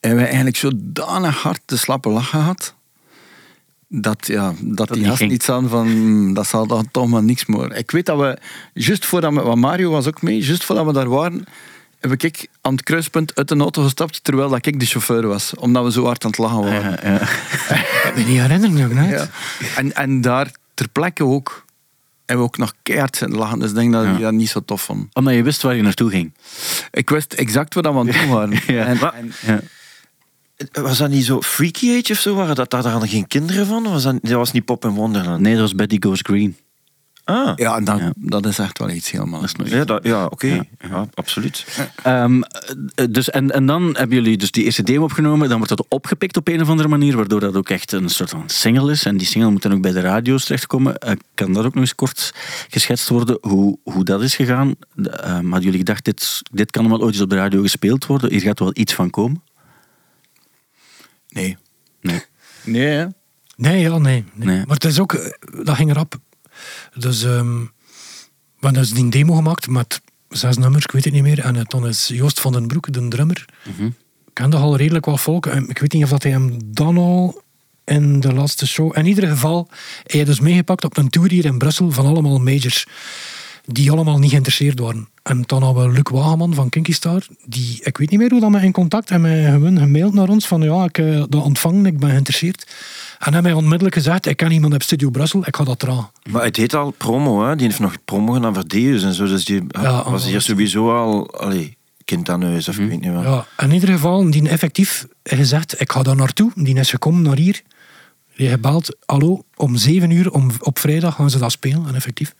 hebben 0.00 0.20
we 0.20 0.26
eigenlijk 0.26 0.56
zodanig 0.56 1.42
hard 1.42 1.60
de 1.64 1.76
slappe 1.76 2.08
lach 2.08 2.28
gehad. 2.28 2.74
Dat, 3.88 4.26
ja, 4.26 4.52
dat, 4.60 4.88
die 4.88 4.96
niet 4.96 5.06
gast 5.06 5.20
niet 5.20 5.48
aan 5.48 5.68
van, 5.68 5.86
"Hmm, 5.86 6.34
dat 6.34 6.46
zal 6.46 6.66
dan 6.66 6.88
toch 6.90 7.08
maar 7.08 7.22
niks 7.22 7.46
meer. 7.46 7.76
Ik 7.76 7.90
weet 7.90 8.06
dat 8.06 8.18
we, 8.18 8.38
juist 8.74 9.04
voordat 9.06 9.32
we, 9.34 9.40
want 9.40 9.60
Mario 9.60 9.90
was 9.90 10.06
ook 10.06 10.22
mee, 10.22 10.44
juist 10.44 10.64
voordat 10.64 10.86
we 10.86 10.92
daar 10.92 11.08
waren, 11.08 11.44
heb 12.00 12.22
ik 12.22 12.48
aan 12.60 12.72
het 12.72 12.82
kruispunt 12.82 13.34
uit 13.34 13.48
de 13.48 13.56
auto 13.56 13.82
gestapt, 13.82 14.24
terwijl 14.24 14.48
dat 14.48 14.66
ik 14.66 14.80
de 14.80 14.86
chauffeur 14.86 15.26
was. 15.26 15.54
Omdat 15.54 15.84
we 15.84 15.92
zo 15.92 16.04
hard 16.04 16.24
aan 16.24 16.30
het 16.30 16.38
lachen 16.38 16.60
waren. 16.60 16.98
Ja, 17.02 17.10
ja. 17.10 17.20
Ik 18.08 18.12
me 18.14 18.22
niet 18.22 18.40
herinneren, 18.40 18.90
nog 18.90 18.92
net. 18.92 19.10
Ja. 19.10 19.28
En, 19.76 19.94
en 19.94 20.20
daar 20.20 20.50
ter 20.74 20.88
plekke 20.88 21.24
ook, 21.24 21.64
hebben 22.32 22.46
we 22.46 22.52
ook 22.52 22.58
nog 22.58 22.74
keihard 22.82 23.16
zitten 23.16 23.38
lachen. 23.38 23.58
Dus 23.58 23.68
ik 23.70 23.74
denk 23.74 23.92
dat 23.92 24.04
Ja. 24.04 24.12
ik 24.14 24.20
dat 24.20 24.32
niet 24.32 24.48
zo 24.48 24.60
tof 24.60 24.82
vond. 24.82 25.14
Omdat 25.14 25.34
je 25.34 25.42
wist 25.42 25.62
waar 25.62 25.76
je 25.76 25.82
naartoe 25.82 26.10
ging. 26.10 26.32
Ik 26.90 27.10
wist 27.10 27.32
exact 27.32 27.74
wat 27.74 27.84
we 27.84 27.90
aan 27.90 28.06
het 28.06 28.16
doen 28.20 28.28
waren. 28.28 28.60
Ja. 28.74 28.84
En, 28.86 28.98
en- 29.14 29.32
Ja. 29.46 29.60
Was 30.82 30.98
dat 30.98 31.10
niet 31.10 31.24
zo 31.24 31.40
Freaky 31.40 31.98
Age 31.98 32.12
of 32.12 32.18
zo? 32.18 32.34
Waren 32.34 32.54
dat 32.54 32.70
daar 32.70 32.82
dan 32.82 33.08
geen 33.08 33.26
kinderen 33.26 33.66
van? 33.66 33.82
Was 33.82 34.02
dat, 34.02 34.18
dat 34.22 34.32
was 34.32 34.52
niet 34.52 34.64
Pop 34.64 34.84
in 34.84 34.90
Wonderland? 34.90 35.40
Nee, 35.40 35.52
dat 35.52 35.60
was 35.62 35.74
Betty 35.74 35.96
Goes 36.00 36.20
Green. 36.22 36.56
Ah, 37.24 37.52
ja, 37.56 37.76
en 37.76 37.84
dat, 37.84 37.98
Ja. 37.98 38.12
dat 38.16 38.46
is 38.46 38.58
echt 38.58 38.78
wel 38.78 38.90
iets 38.90 39.10
helemaal. 39.10 39.44
Is 39.44 39.54
nooit- 39.54 39.70
ja, 39.70 39.84
dat- 39.84 40.04
ja 40.04 40.24
oké. 40.24 40.46
Ja. 40.46 40.64
Ja, 40.88 41.06
absoluut. 41.14 41.66
Ehm, 42.02 42.42
eh, 42.94 43.04
dus, 43.10 43.30
en, 43.30 43.50
en 43.50 43.66
dan 43.66 43.82
hebben 43.96 44.16
jullie 44.16 44.36
dus 44.36 44.50
die 44.50 44.64
eerste 44.64 44.82
demo 44.82 45.04
opgenomen. 45.04 45.48
Dan 45.48 45.58
wordt 45.58 45.76
dat 45.76 45.86
opgepikt 45.88 46.36
op 46.36 46.48
een 46.48 46.60
of 46.60 46.68
andere 46.68 46.88
manier, 46.88 47.16
waardoor 47.16 47.40
dat 47.40 47.54
ook 47.56 47.68
echt 47.68 47.92
een 47.92 48.08
soort 48.08 48.30
van 48.30 48.42
single 48.46 48.90
is. 48.90 49.04
En 49.04 49.16
die 49.16 49.26
single 49.26 49.50
moet 49.50 49.62
dan 49.62 49.72
ook 49.72 49.80
bij 49.82 49.92
de 49.92 50.00
radio's 50.00 50.44
terechtkomen. 50.44 50.98
Eh, 50.98 51.12
kan 51.34 51.52
dat 51.52 51.64
ook 51.64 51.74
nog 51.74 51.82
eens 51.82 51.94
kort 51.94 52.34
geschetst 52.68 53.08
worden, 53.08 53.38
hoe, 53.40 53.78
hoe 53.82 54.04
dat 54.04 54.22
is 54.22 54.34
gegaan? 54.34 54.74
Ehm, 55.02 55.34
hadden 55.44 55.62
jullie 55.62 55.78
gedacht, 55.78 56.04
dit, 56.04 56.42
dit 56.52 56.70
kan 56.70 56.88
wel 56.88 57.00
ooit 57.02 57.12
eens 57.14 57.22
op 57.22 57.30
de 57.30 57.36
radio 57.36 57.62
gespeeld 57.62 58.06
worden? 58.06 58.30
Hier 58.30 58.40
gaat 58.40 58.58
wel 58.58 58.70
iets 58.74 58.94
van 58.94 59.10
komen? 59.10 59.42
Nee. 61.28 61.56
Nee. 62.00 62.20
Nee, 62.64 62.86
hè? 62.86 63.06
Nee, 63.56 63.80
ja, 63.80 63.98
nee. 63.98 64.24
nee. 64.34 64.46
Nee. 64.46 64.56
Maar 64.66 64.74
het 64.74 64.84
is 64.84 65.00
ook, 65.00 65.12
eh, 65.12 65.30
dat 65.64 65.76
ging 65.76 65.90
erop. 65.90 66.14
Dus 66.94 67.22
ehm 67.24 67.60
we 67.60 68.68
hebben 68.68 68.82
dus 68.82 68.92
die 68.92 69.08
demo 69.08 69.34
gemaakt 69.34 69.68
met 69.68 70.00
zes 70.28 70.56
nummers, 70.56 70.84
ik 70.84 70.90
weet 70.90 71.04
het 71.04 71.12
niet 71.12 71.22
meer. 71.22 71.38
En 71.38 71.64
dan 71.68 71.86
is 71.86 72.08
Joost 72.08 72.40
van 72.40 72.52
den 72.52 72.66
Broek, 72.66 72.92
de 72.92 73.08
drummer, 73.08 73.44
Mhm. 73.64 73.88
kende 74.32 74.56
al 74.56 74.76
redelijk 74.76 75.04
wat 75.04 75.20
volk. 75.20 75.46
En 75.46 75.68
ik 75.68 75.78
weet 75.78 75.92
niet 75.92 76.04
of 76.04 76.10
dat 76.10 76.22
hij 76.22 76.32
hem 76.32 76.58
dan 76.64 76.96
al 76.98 77.42
in 77.84 78.20
de 78.20 78.32
laatste 78.32 78.66
show... 78.66 78.96
In 78.98 79.06
ieder 79.06 79.28
geval, 79.28 79.68
hij 79.70 79.80
heeft 80.04 80.26
dus 80.26 80.40
meegepakt 80.40 80.84
op 80.84 80.96
een 80.96 81.08
tour 81.08 81.30
hier 81.30 81.44
in 81.44 81.58
Brussel 81.58 81.90
van 81.90 82.06
allemaal 82.06 82.38
majors 82.38 82.86
die 83.64 83.90
allemaal 83.90 84.18
niet 84.18 84.30
geïnteresseerd 84.30 84.78
waren. 84.78 85.08
En 85.22 85.42
dan 85.46 85.62
hadden 85.62 85.86
we 85.86 85.92
Luc 85.92 86.10
Wageman 86.10 86.54
van 86.54 86.68
Kinky 86.68 86.92
Star, 86.92 87.26
die, 87.44 87.80
ik 87.82 87.98
weet 87.98 88.10
niet 88.10 88.18
meer 88.18 88.30
hoe 88.30 88.40
dat 88.40 88.50
met 88.50 88.62
in 88.62 88.72
contact 88.72 89.10
en 89.10 89.20
mij 89.20 89.44
gewoon 89.44 89.78
gemaild 89.78 90.14
naar 90.14 90.28
ons 90.28 90.46
van 90.46 90.62
ja, 90.62 90.84
ik 90.84 90.96
heb 90.96 91.30
dat 91.30 91.42
ontvangen, 91.42 91.86
ik 91.86 91.98
ben 91.98 92.10
geïnteresseerd. 92.10 92.66
En 93.18 93.32
hij 93.32 93.42
mij 93.42 93.52
onmiddellijk 93.52 93.94
gezegd, 93.94 94.26
ik 94.26 94.36
ken 94.36 94.50
iemand 94.50 94.74
op 94.74 94.82
Studio 94.82 95.10
Brussel, 95.10 95.46
ik 95.46 95.56
ga 95.56 95.64
dat 95.64 95.82
eraan. 95.82 96.10
Maar 96.30 96.44
het 96.44 96.56
heet 96.56 96.74
al 96.74 96.90
promo, 96.90 97.44
hè? 97.46 97.56
Die 97.56 97.66
heeft 97.66 97.78
nog 97.78 97.96
promo 98.04 98.32
gedaan 98.32 98.54
voor 98.54 98.68
Deus 98.68 99.02
en 99.02 99.14
zo. 99.14 99.26
Dus 99.26 99.44
die 99.44 99.64
Ja, 99.68 100.10
was 100.10 100.24
hier 100.24 100.40
sowieso 100.40 100.96
al 100.96 101.34
allee, 101.34 101.76
kind 102.04 102.28
aan 102.30 102.42
huis 102.42 102.68
of 102.68 102.78
ik 102.78 102.88
weet 102.88 103.00
niet 103.00 103.12
wat. 103.12 103.22
Ja, 103.22 103.46
in 103.64 103.72
ieder 103.72 103.88
geval, 103.88 104.30
die 104.30 104.48
effectief 104.48 105.06
gezegd, 105.22 105.80
ik 105.80 105.92
ga 105.92 106.02
daar 106.02 106.16
naartoe. 106.16 106.50
Die 106.54 106.74
is 106.74 106.90
gekomen 106.90 107.22
naar 107.22 107.36
hier. 107.36 107.62
Die 108.36 108.46
heeft 108.46 108.52
gebeld, 108.52 108.96
hallo, 109.06 109.44
om 109.56 109.76
zeven 109.76 110.10
uur 110.10 110.30
om, 110.30 110.50
op 110.58 110.78
vrijdag 110.78 111.14
gaan 111.14 111.30
ze 111.30 111.38
dat 111.38 111.52
spelen. 111.52 111.86
En 111.88 111.94
effectief. 111.94 112.34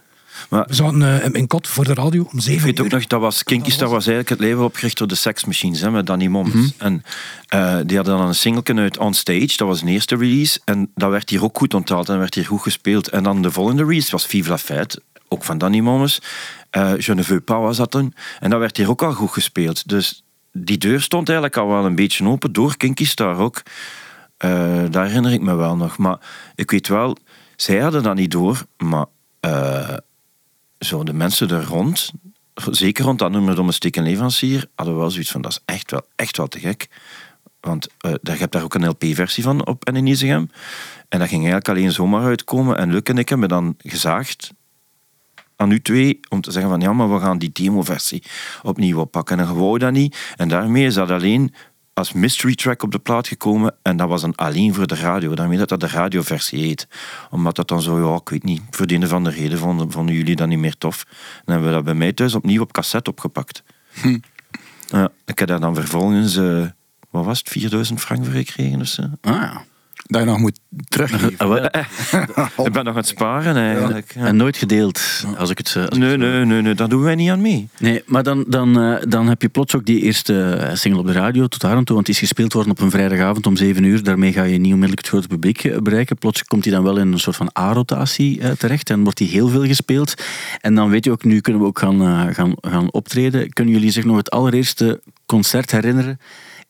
Maar 0.48 0.64
We 0.66 0.74
zaten 0.74 1.22
eh, 1.22 1.28
in 1.32 1.46
kot 1.46 1.68
voor 1.68 1.84
de 1.84 1.94
radio 1.94 2.22
om 2.22 2.38
ik 2.38 2.44
zeven 2.44 2.64
weet 2.64 2.78
uur. 2.78 2.84
ook 2.84 2.90
nog, 2.90 3.06
dat 3.06 3.20
was, 3.20 3.42
Kinky 3.42 3.70
Star 3.70 3.88
was 3.88 4.06
eigenlijk 4.06 4.28
het 4.28 4.40
leven 4.40 4.64
opgericht 4.64 4.98
door 4.98 5.06
de 5.06 5.14
Sex 5.14 5.44
Machines, 5.44 5.80
hè, 5.80 5.90
met 5.90 6.06
Danny 6.06 6.26
Moms. 6.26 6.72
En 6.78 7.02
eh, 7.48 7.78
die 7.86 7.96
hadden 7.96 8.16
dan 8.16 8.26
een 8.26 8.34
single 8.34 8.74
uit 8.74 8.98
On 8.98 9.14
Stage, 9.14 9.56
dat 9.56 9.68
was 9.68 9.82
een 9.82 9.88
eerste 9.88 10.16
release. 10.16 10.60
En 10.64 10.90
dat 10.94 11.10
werd 11.10 11.30
hier 11.30 11.42
ook 11.42 11.58
goed 11.58 11.74
onthaald 11.74 12.08
en 12.08 12.18
werd 12.18 12.34
hier 12.34 12.46
goed 12.46 12.62
gespeeld. 12.62 13.08
En 13.08 13.22
dan 13.22 13.42
de 13.42 13.50
volgende 13.50 13.82
release 13.82 14.10
was 14.10 14.26
Vive 14.26 14.48
la 14.48 14.58
Fête, 14.58 15.02
ook 15.28 15.44
van 15.44 15.58
Danny 15.58 15.80
Moms. 15.80 16.20
Eh 16.70 16.98
Je 16.98 17.14
ne 17.14 17.22
veux 17.22 17.44
pas 17.44 17.60
was 17.60 17.76
dat 17.76 17.90
toen. 17.90 18.14
En 18.40 18.50
dat 18.50 18.58
werd 18.58 18.76
hier 18.76 18.90
ook 18.90 19.02
al 19.02 19.12
goed 19.12 19.30
gespeeld. 19.30 19.88
Dus 19.88 20.24
die 20.52 20.78
deur 20.78 21.00
stond 21.00 21.28
eigenlijk 21.28 21.58
al 21.58 21.68
wel 21.68 21.84
een 21.84 21.94
beetje 21.94 22.26
open 22.28 22.52
door 22.52 22.76
Kinky 22.76 23.04
Star 23.04 23.36
ook. 23.36 23.62
Eh, 24.36 24.82
daar 24.90 25.06
herinner 25.06 25.32
ik 25.32 25.40
me 25.40 25.54
wel 25.54 25.76
nog. 25.76 25.98
Maar 25.98 26.18
ik 26.54 26.70
weet 26.70 26.88
wel, 26.88 27.16
zij 27.56 27.78
hadden 27.78 28.02
dat 28.02 28.14
niet 28.14 28.30
door, 28.30 28.66
maar 28.76 29.06
zo 30.84 31.04
de 31.04 31.12
mensen 31.12 31.50
er 31.50 31.64
rond, 31.64 32.10
zeker 32.70 33.04
rond 33.04 33.18
dat 33.18 33.30
nummer 33.30 33.54
Domestiek 33.54 33.96
en 33.96 34.02
Leverancier, 34.02 34.66
hadden 34.74 34.96
wel 34.96 35.10
zoiets 35.10 35.30
van, 35.30 35.42
dat 35.42 35.50
is 35.50 35.60
echt 35.64 35.90
wel, 35.90 36.06
echt 36.16 36.36
wel 36.36 36.48
te 36.48 36.58
gek. 36.58 36.88
Want 37.60 37.88
eh 37.98 38.12
je 38.22 38.30
hebt 38.30 38.52
daar 38.52 38.62
ook 38.62 38.74
een 38.74 38.88
LP-versie 38.88 39.42
van 39.42 39.66
op 39.66 39.84
en 39.84 40.06
in. 40.06 40.50
En 41.08 41.18
dat 41.18 41.28
ging 41.28 41.40
eigenlijk 41.40 41.68
alleen 41.68 41.92
zomaar 41.92 42.24
uitkomen. 42.24 42.76
En 42.76 42.90
Luc 42.90 43.02
en 43.02 43.18
ik 43.18 43.28
hebben 43.28 43.48
dan 43.48 43.74
gezaagd 43.78 44.52
aan 45.56 45.70
u 45.70 45.80
twee 45.80 46.20
om 46.28 46.40
te 46.40 46.50
zeggen 46.50 46.70
van 46.70 46.80
ja, 46.80 46.92
maar 46.92 47.12
we 47.12 47.20
gaan 47.20 47.38
die 47.38 47.50
demo-versie 47.52 48.22
opnieuw 48.62 48.98
oppakken. 48.98 49.38
En 49.38 49.46
gewoon 49.46 49.78
dat 49.78 49.92
niet. 49.92 50.32
En 50.36 50.48
daarmee 50.48 50.84
is 50.84 50.94
dat 50.94 51.10
alleen 51.10 51.54
als 51.94 52.12
mystery 52.12 52.54
track 52.54 52.82
op 52.82 52.90
de 52.90 52.98
plaat 52.98 53.28
gekomen 53.28 53.74
en 53.82 53.96
dat 53.96 54.08
was 54.08 54.20
dan 54.20 54.34
alleen 54.34 54.74
voor 54.74 54.86
de 54.86 54.94
radio. 54.94 55.34
Daarmee 55.34 55.58
dat 55.58 55.68
dat 55.68 55.80
de 55.80 55.88
radioversie 55.88 56.62
heet. 56.62 56.88
Omdat 57.30 57.56
dat 57.56 57.68
dan 57.68 57.82
zo, 57.82 58.10
ja, 58.10 58.16
ik 58.16 58.28
weet 58.28 58.44
niet, 58.44 58.62
voor 58.70 58.86
de 58.86 58.94
een 58.94 59.04
of 59.04 59.12
andere 59.12 59.36
reden 59.36 59.58
vonden, 59.58 59.90
vonden 59.90 60.14
jullie 60.14 60.36
dat 60.36 60.48
niet 60.48 60.58
meer 60.58 60.78
tof. 60.78 61.04
Dan 61.44 61.54
hebben 61.54 61.68
we 61.68 61.74
dat 61.74 61.84
bij 61.84 61.94
mij 61.94 62.12
thuis 62.12 62.34
opnieuw 62.34 62.62
op 62.62 62.72
cassette 62.72 63.10
opgepakt. 63.10 63.62
Ja, 64.88 65.10
ik 65.24 65.38
heb 65.38 65.48
daar 65.48 65.60
dan 65.60 65.74
vervolgens, 65.74 66.36
eh, 66.36 66.66
wat 67.10 67.24
was 67.24 67.38
het, 67.38 67.48
4000 67.48 68.00
frank 68.00 68.24
voor 68.24 68.34
gekregen 68.34 68.80
of 68.80 68.86
zo. 68.86 69.02
Ah, 69.20 69.34
ja. 69.34 69.64
Dat 70.12 70.20
je 70.20 70.26
nog 70.26 70.38
moet 70.38 70.58
teruggeven. 70.88 71.70
Ah. 71.70 72.46
Ik 72.66 72.72
ben 72.72 72.84
nog 72.84 72.94
aan 72.94 73.00
het 73.00 73.06
sparen 73.06 73.56
eigenlijk. 73.56 74.12
Ja. 74.14 74.24
En 74.24 74.36
nooit 74.36 74.56
gedeeld, 74.56 75.24
als 75.38 75.50
ik 75.50 75.58
het... 75.58 75.74
eh, 75.76 75.86
als 75.86 75.98
Nee, 75.98 76.16
nee, 76.16 76.44
nee, 76.44 76.62
nee, 76.62 76.74
daar 76.74 76.88
doen 76.88 77.02
wij 77.02 77.14
niet 77.14 77.30
aan 77.30 77.40
mee. 77.40 77.68
Nee, 77.78 78.02
maar 78.06 78.22
dan, 78.22 78.44
dan, 78.48 78.80
eh, 78.80 79.02
dan 79.08 79.28
heb 79.28 79.42
je 79.42 79.48
plots 79.48 79.76
ook 79.76 79.84
die 79.84 80.00
eerste 80.00 80.50
eh, 80.50 80.74
single 80.74 81.00
op 81.00 81.06
de 81.06 81.12
radio 81.12 81.46
tot 81.46 81.60
daar 81.60 81.76
aan 81.76 81.84
toe, 81.84 81.94
want 81.94 82.06
die 82.06 82.14
is 82.14 82.20
gespeeld 82.20 82.52
worden 82.52 82.72
op 82.72 82.80
een 82.80 82.90
vrijdagavond 82.90 83.46
om 83.46 83.56
7 83.56 83.84
uur. 83.84 84.02
Daarmee 84.02 84.32
ga 84.32 84.42
je 84.42 84.58
niet 84.58 84.72
onmiddellijk 84.72 84.98
het 85.00 85.08
grote 85.08 85.28
publiek 85.28 85.82
bereiken. 85.82 86.18
Plots 86.18 86.44
komt 86.44 86.62
die 86.62 86.72
dan 86.72 86.82
wel 86.82 86.98
in 86.98 87.12
een 87.12 87.18
soort 87.18 87.36
van 87.36 87.50
A-rotatie 87.58 88.56
terecht 88.56 88.90
en 88.90 89.02
wordt 89.02 89.18
die 89.18 89.28
heel 89.28 89.48
veel 89.48 89.64
gespeeld. 89.64 90.14
En 90.60 90.74
dan 90.74 90.90
weet 90.90 91.04
je 91.04 91.10
ook, 91.10 91.24
nu 91.24 91.40
kunnen 91.40 91.62
we 91.62 91.68
ook 91.68 91.78
gaan, 91.78 92.34
gaan, 92.34 92.54
gaan 92.60 92.92
optreden. 92.92 93.52
Kunnen 93.52 93.74
jullie 93.74 93.90
zich 93.90 94.04
nog 94.04 94.16
het 94.16 94.30
allereerste 94.30 95.00
concert 95.26 95.70
herinneren? 95.70 96.18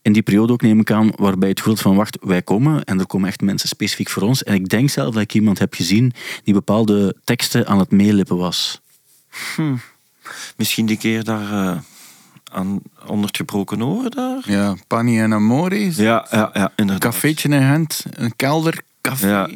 In 0.03 0.13
die 0.13 0.23
periode 0.23 0.53
ook 0.53 0.63
neem 0.63 0.81
ik 0.81 0.91
aan, 0.91 1.13
waarbij 1.17 1.49
het 1.49 1.61
voelt 1.61 1.81
van 1.81 1.97
wacht, 1.97 2.19
wij 2.21 2.43
komen 2.43 2.85
en 2.85 2.99
er 2.99 3.07
komen 3.07 3.29
echt 3.29 3.41
mensen 3.41 3.69
specifiek 3.69 4.09
voor 4.09 4.23
ons. 4.23 4.43
En 4.43 4.55
ik 4.55 4.69
denk 4.69 4.91
zelf 4.91 5.15
dat 5.15 5.23
ik 5.23 5.35
iemand 5.35 5.59
heb 5.59 5.75
gezien 5.75 6.13
die 6.45 6.55
bepaalde 6.55 7.17
teksten 7.25 7.67
aan 7.67 7.79
het 7.79 7.91
meelippen 7.91 8.37
was. 8.37 8.81
Misschien 10.57 10.87
die 10.87 10.97
keer 10.97 11.25
daar 11.25 11.53
eh, 11.53 11.79
aan, 12.53 12.81
onder 13.07 13.27
het 13.27 13.37
gebroken 13.37 13.83
oren 13.83 14.11
daar? 14.11 14.43
Ja, 14.45 14.77
Pani 14.87 15.21
en 15.21 15.33
Amores. 15.33 15.97
Ja, 15.97 16.27
ja, 16.31 16.51
ja 16.53 16.65
Een 16.65 16.71
inderdaad. 16.77 17.13
cafeetje 17.13 17.49
in 17.49 17.63
Gent. 17.63 18.05
Een 18.11 18.37
keldercafé. 18.37 19.29
Ja. 19.29 19.51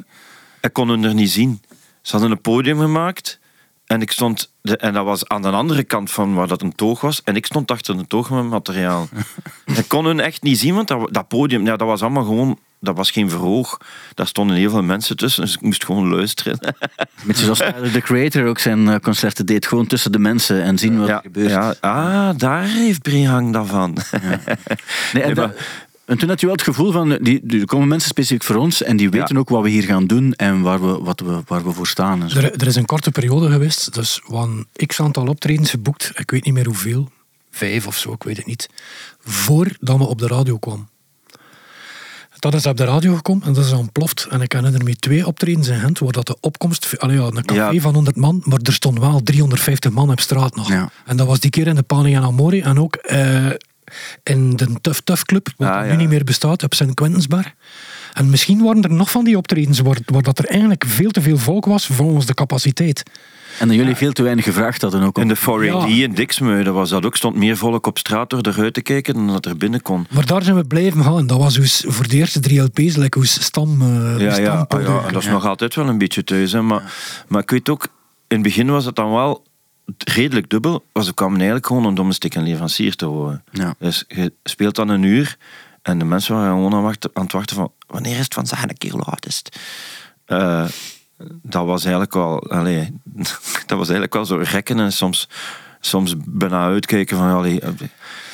Ik 0.61 0.73
kon 0.73 0.89
hun 0.89 1.05
er 1.05 1.15
niet 1.15 1.31
zien. 1.31 1.61
Ze 2.03 2.13
hadden 2.13 2.31
een 2.31 2.41
podium 2.41 2.79
gemaakt 2.81 3.39
en 3.87 4.01
ik 4.01 4.11
stond... 4.11 4.53
De, 4.63 4.77
en 4.77 4.93
dat 4.93 5.05
was 5.05 5.29
aan 5.29 5.43
de 5.43 5.51
andere 5.51 5.85
kant 5.85 6.11
van 6.11 6.35
waar 6.35 6.49
dat 6.49 6.63
een 6.63 6.75
toog 6.75 7.01
was. 7.01 7.23
En 7.25 7.37
ik 7.37 7.47
stond 7.47 7.71
achter 7.71 7.99
een 7.99 8.07
toog 8.07 8.31
met 8.31 8.45
materiaal. 8.45 9.09
ik 9.77 9.85
kon 9.89 10.05
hun 10.05 10.21
echt 10.21 10.43
niet 10.43 10.59
zien, 10.59 10.75
want 10.75 10.89
dat, 10.89 11.09
dat 11.11 11.29
podium, 11.29 11.65
ja, 11.67 11.77
dat 11.77 11.89
was 11.89 12.03
allemaal 12.03 12.25
gewoon... 12.25 12.59
Dat 12.81 12.97
was 12.97 13.11
geen 13.11 13.31
verhoog. 13.31 13.81
Daar 14.15 14.27
stonden 14.27 14.57
heel 14.57 14.71
veel 14.71 14.83
mensen 14.83 15.17
tussen, 15.17 15.43
dus 15.43 15.55
ik 15.55 15.61
moest 15.61 15.85
gewoon 15.85 16.09
luisteren. 16.09 16.59
Beetje 17.27 17.43
zoals 17.45 17.59
Tyler, 17.59 17.93
the 17.93 18.01
Creator 18.01 18.47
ook 18.47 18.59
zijn 18.59 18.89
eh, 18.89 18.99
concerten 18.99 19.47
deed. 19.47 19.67
Gewoon 19.67 19.87
tussen 19.87 20.13
de 20.13 20.19
mensen 20.19 20.63
en 20.63 20.79
zien 20.79 20.99
wat 20.99 21.09
er 21.09 21.15
ja, 21.15 21.21
gebeurt. 21.21 21.51
ja, 21.51 21.75
ah, 21.81 22.31
daar 22.37 22.63
heeft 22.65 23.03
Brehang 23.03 23.53
dat 23.53 23.67
van. 23.67 23.97
Nee, 25.13 25.23
en, 25.23 25.27
Nee, 25.27 25.35
dat- 25.35 25.57
en 26.07 26.19
toen 26.19 26.29
had 26.29 26.41
je 26.41 26.47
wel 26.47 26.55
het 26.55 26.65
gevoel 26.65 26.93
van, 26.93 27.19
die, 27.21 27.61
er 27.61 27.65
komen 27.65 27.89
mensen 27.89 28.09
specifiek 28.09 28.43
voor 28.43 28.57
ons 28.57 28.83
en 28.83 28.97
die 28.97 29.11
weten 29.11 29.37
ook 29.39 29.49
wat 29.49 29.63
we 29.63 29.69
hier 29.69 29.83
gaan 29.83 30.07
doen 30.07 30.33
en 30.33 30.61
waar 30.61 30.81
we, 30.81 30.99
wat 31.03 31.21
we, 31.21 31.41
waar 31.47 31.65
we 31.65 31.73
voor 31.73 31.87
staan. 31.87 32.31
Er, 32.31 32.53
er 32.61 32.67
is 32.67 32.77
een 32.77 32.85
korte 32.85 33.11
periode 33.11 33.51
geweest, 33.51 33.95
dus 33.95 34.21
hadden 34.25 34.67
x 34.87 35.01
aantal 35.01 35.27
optredens 35.27 35.71
geboekt, 35.71 36.13
ik 36.15 36.31
weet 36.31 36.45
niet 36.45 36.55
meer 36.55 36.67
hoeveel, 36.67 37.11
vijf 37.51 37.87
of 37.87 37.97
zo, 37.97 38.13
ik 38.13 38.23
weet 38.23 38.37
het 38.37 38.47
niet, 38.47 38.69
voordat 39.21 39.99
we 39.99 40.05
op 40.05 40.19
de 40.19 40.27
radio 40.27 40.59
kwamen. 40.59 40.89
Dat 42.39 42.55
is 42.55 42.67
op 42.67 42.77
de 42.77 42.85
radio 42.85 43.15
gekomen 43.15 43.47
en 43.47 43.53
dat 43.53 43.65
is 43.65 43.73
ontploft. 43.73 44.27
En 44.31 44.41
ik 44.41 44.53
herinner 44.53 44.85
me 44.85 44.97
twee 44.97 45.27
optredens 45.27 45.69
in 45.69 45.79
Gent, 45.79 45.99
waar 45.99 46.13
dat 46.13 46.27
de 46.27 46.37
opkomst... 46.41 46.99
Allee, 46.99 47.17
ja, 47.17 47.23
een 47.23 47.45
café 47.45 47.71
Ja. 47.71 47.81
van 47.81 47.95
100 47.95 48.17
man, 48.17 48.43
maar 48.45 48.59
er 48.63 48.73
stond 48.73 48.99
wel 48.99 49.23
350 49.23 49.91
man 49.91 50.11
op 50.11 50.21
straat 50.21 50.57
nog. 50.57 50.69
Ja. 50.69 50.91
En 51.05 51.17
dat 51.17 51.27
was 51.27 51.41
die 51.41 51.51
keer 51.51 51.67
in 51.67 51.75
de 51.75 51.83
Pani 51.83 52.15
en 52.15 52.63
en 52.63 52.79
ook 52.79 52.95
eh, 52.95 53.47
in 54.23 54.57
de 54.57 54.67
Tough 54.81 54.99
Tough 55.05 55.23
Club, 55.23 55.49
wat 55.57 55.69
Ah, 55.69 55.89
nu 55.91 55.97
niet 55.97 56.09
meer 56.09 56.25
bestaat, 56.25 56.63
op 56.63 56.75
Sint-Quentensberg. 56.75 57.53
En 58.13 58.31
misschien 58.31 58.63
waren 58.63 58.83
er 58.83 58.93
nog 58.93 59.11
van 59.11 59.25
die 59.25 59.37
optredens 59.37 59.79
waar, 59.81 59.99
waar 60.07 60.23
dat 60.23 60.39
er 60.39 60.45
eigenlijk 60.47 60.85
veel 60.87 61.11
te 61.11 61.21
veel 61.21 61.39
volk 61.39 61.65
was 61.65 61.87
volgens 61.87 62.27
de 62.27 62.35
capaciteit. 62.35 63.03
En 63.59 63.69
dat 63.69 63.77
jullie 63.77 63.95
veel 63.97 64.13
te 64.13 64.23
weinig 64.23 64.45
gevraagd 64.45 64.83
hadden 64.83 65.03
ook. 65.03 65.19
In 65.19 65.29
de 65.29 65.37
4AD 65.37 65.89
Ja. 65.89 66.03
in 66.05 66.15
Dixmuiden 66.15 66.75
was 66.75 66.91
dat 66.91 67.05
ook, 67.07 67.17
stond 67.17 67.37
meer 67.37 67.57
volk 67.57 67.87
op 67.87 67.99
straat 67.99 68.31
door 68.31 68.41
eruit 68.47 68.75
te 68.75 68.81
kijken 68.83 69.15
dan 69.15 69.27
dat 69.27 69.47
er 69.47 69.57
binnen 69.57 69.83
kon. 69.83 70.07
Maar 70.11 70.27
daar 70.27 70.43
zijn 70.43 70.57
we 70.57 70.65
blijven 70.65 71.03
gaan. 71.05 71.27
Dat 71.27 71.39
was 71.39 71.55
dus 71.55 71.85
voor 71.87 72.09
de 72.09 72.17
eerste 72.17 72.41
drie 72.41 72.61
LP's, 72.63 72.97
like 72.97 73.19
hoe 73.19 73.27
stam, 73.27 73.83
eh, 73.83 73.87
hoe 73.89 73.97
Ja, 73.97 74.19
ja, 74.19 74.29
ah, 74.29 74.35
stampodium. 74.35 74.93
ja, 74.95 75.07
en 75.07 75.13
dat 75.13 75.23
is 75.23 75.29
nog 75.29 75.47
altijd 75.47 75.75
wel 75.75 75.89
een 75.89 75.99
beetje 75.99 76.25
thuis. 76.25 76.53
Hè. 76.53 76.63
Maar, 76.63 76.93
maar 77.29 77.43
ik 77.43 77.51
weet 77.51 77.69
ook, 77.69 77.83
in 78.29 78.37
het 78.37 78.43
begin 78.43 78.71
was 78.71 78.85
het 78.85 78.97
dan 78.97 79.11
wel 79.13 79.46
redelijk 79.99 80.51
dubbel. 80.51 80.85
Want 80.93 81.07
ze 81.07 81.15
kwamen 81.15 81.37
eigenlijk 81.37 81.67
gewoon 81.67 81.87
om 81.87 81.95
domestic 81.95 82.35
en 82.35 82.43
leverancier 82.43 82.97
te 82.97 83.05
horen. 83.05 83.45
Ja. 83.51 83.75
Dus 83.79 84.05
je 84.09 84.33
speelt 84.45 84.75
dan 84.75 84.89
een 84.89 85.03
uur 85.03 85.37
en 85.83 85.99
de 85.99 86.05
mensen 86.05 86.35
waren 86.35 86.51
gewoon 86.51 86.75
aan, 86.75 86.83
wachten- 86.83 87.11
aan 87.13 87.23
het 87.23 87.33
wachten 87.33 87.57
van 87.57 87.73
wanneer 87.87 88.19
is 88.19 88.25
het 88.25 88.35
van 88.35 88.47
zijn 88.47 88.69
een 88.69 88.77
keer 88.79 88.93
laat 88.93 89.27
is 89.27 89.37
het? 89.37 89.61
Eh, 90.25 90.65
dat 91.43 91.67
was 91.67 91.83
eigenlijk 91.83 92.15
wel, 92.15 92.51
allee, 92.51 93.01
dat 93.67 93.79
was 93.79 93.89
eigenlijk 93.89 94.13
wel 94.13 94.25
zo 94.25 94.37
rekken 94.43 94.79
en 94.79 94.93
soms, 94.93 95.29
soms 95.81 96.15
bijna 96.27 96.65
uitkijken 96.65 97.17
van, 97.17 97.31
allee, 97.31 97.61
eh, 97.61 97.69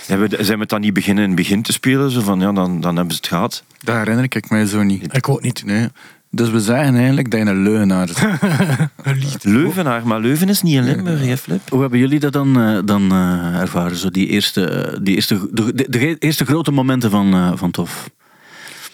zijn 0.07 0.21
we 0.29 0.61
het 0.61 0.69
dan 0.69 0.81
niet 0.81 0.93
beginnen 0.93 1.23
in 1.23 1.31
het 1.31 1.39
begin 1.39 1.63
te 1.63 1.73
spelen? 1.73 2.11
Zo 2.11 2.21
van, 2.21 2.41
ja, 2.41 2.53
dan, 2.53 2.81
dan 2.81 2.97
hebben 2.97 3.15
ze 3.15 3.21
het 3.21 3.31
gehad. 3.31 3.63
Dat 3.81 3.97
herinner 3.97 4.25
ik 4.25 4.51
mij 4.51 4.67
zo 4.67 4.83
niet. 4.83 5.15
Ik 5.17 5.29
ook 5.29 5.43
niet. 5.43 5.65
Nee. 5.65 5.89
Dus 6.35 6.51
we 6.51 6.61
zeggen 6.61 6.95
eigenlijk 6.95 7.31
dat 7.31 7.41
je 7.41 7.47
een. 7.47 7.61
Een 9.03 9.19
lied. 9.19 9.45
Leuvenaar, 9.45 10.07
maar 10.07 10.21
Leuven 10.21 10.49
is 10.49 10.63
niet 10.63 10.75
in 10.75 10.85
Limburg, 10.85 11.25
hè, 11.25 11.37
Flip? 11.37 11.71
Hoe 11.71 11.81
hebben 11.81 11.99
jullie 11.99 12.21
dat 12.21 12.33
dan, 12.33 12.61
eh, 12.61 12.79
dan 12.85 13.11
eh, 13.13 13.61
ervaren? 13.61 13.97
Zo 13.97 14.11
die 14.11 14.27
eerste, 14.27 14.65
eh, 14.69 14.99
die 15.03 15.15
eerste, 15.15 15.49
de, 15.53 15.75
de, 15.75 15.87
de 15.89 16.17
eerste 16.19 16.45
grote 16.45 16.71
momenten 16.71 17.11
van, 17.11 17.33
eh, 17.35 17.53
van 17.55 17.71
Tof? 17.71 18.11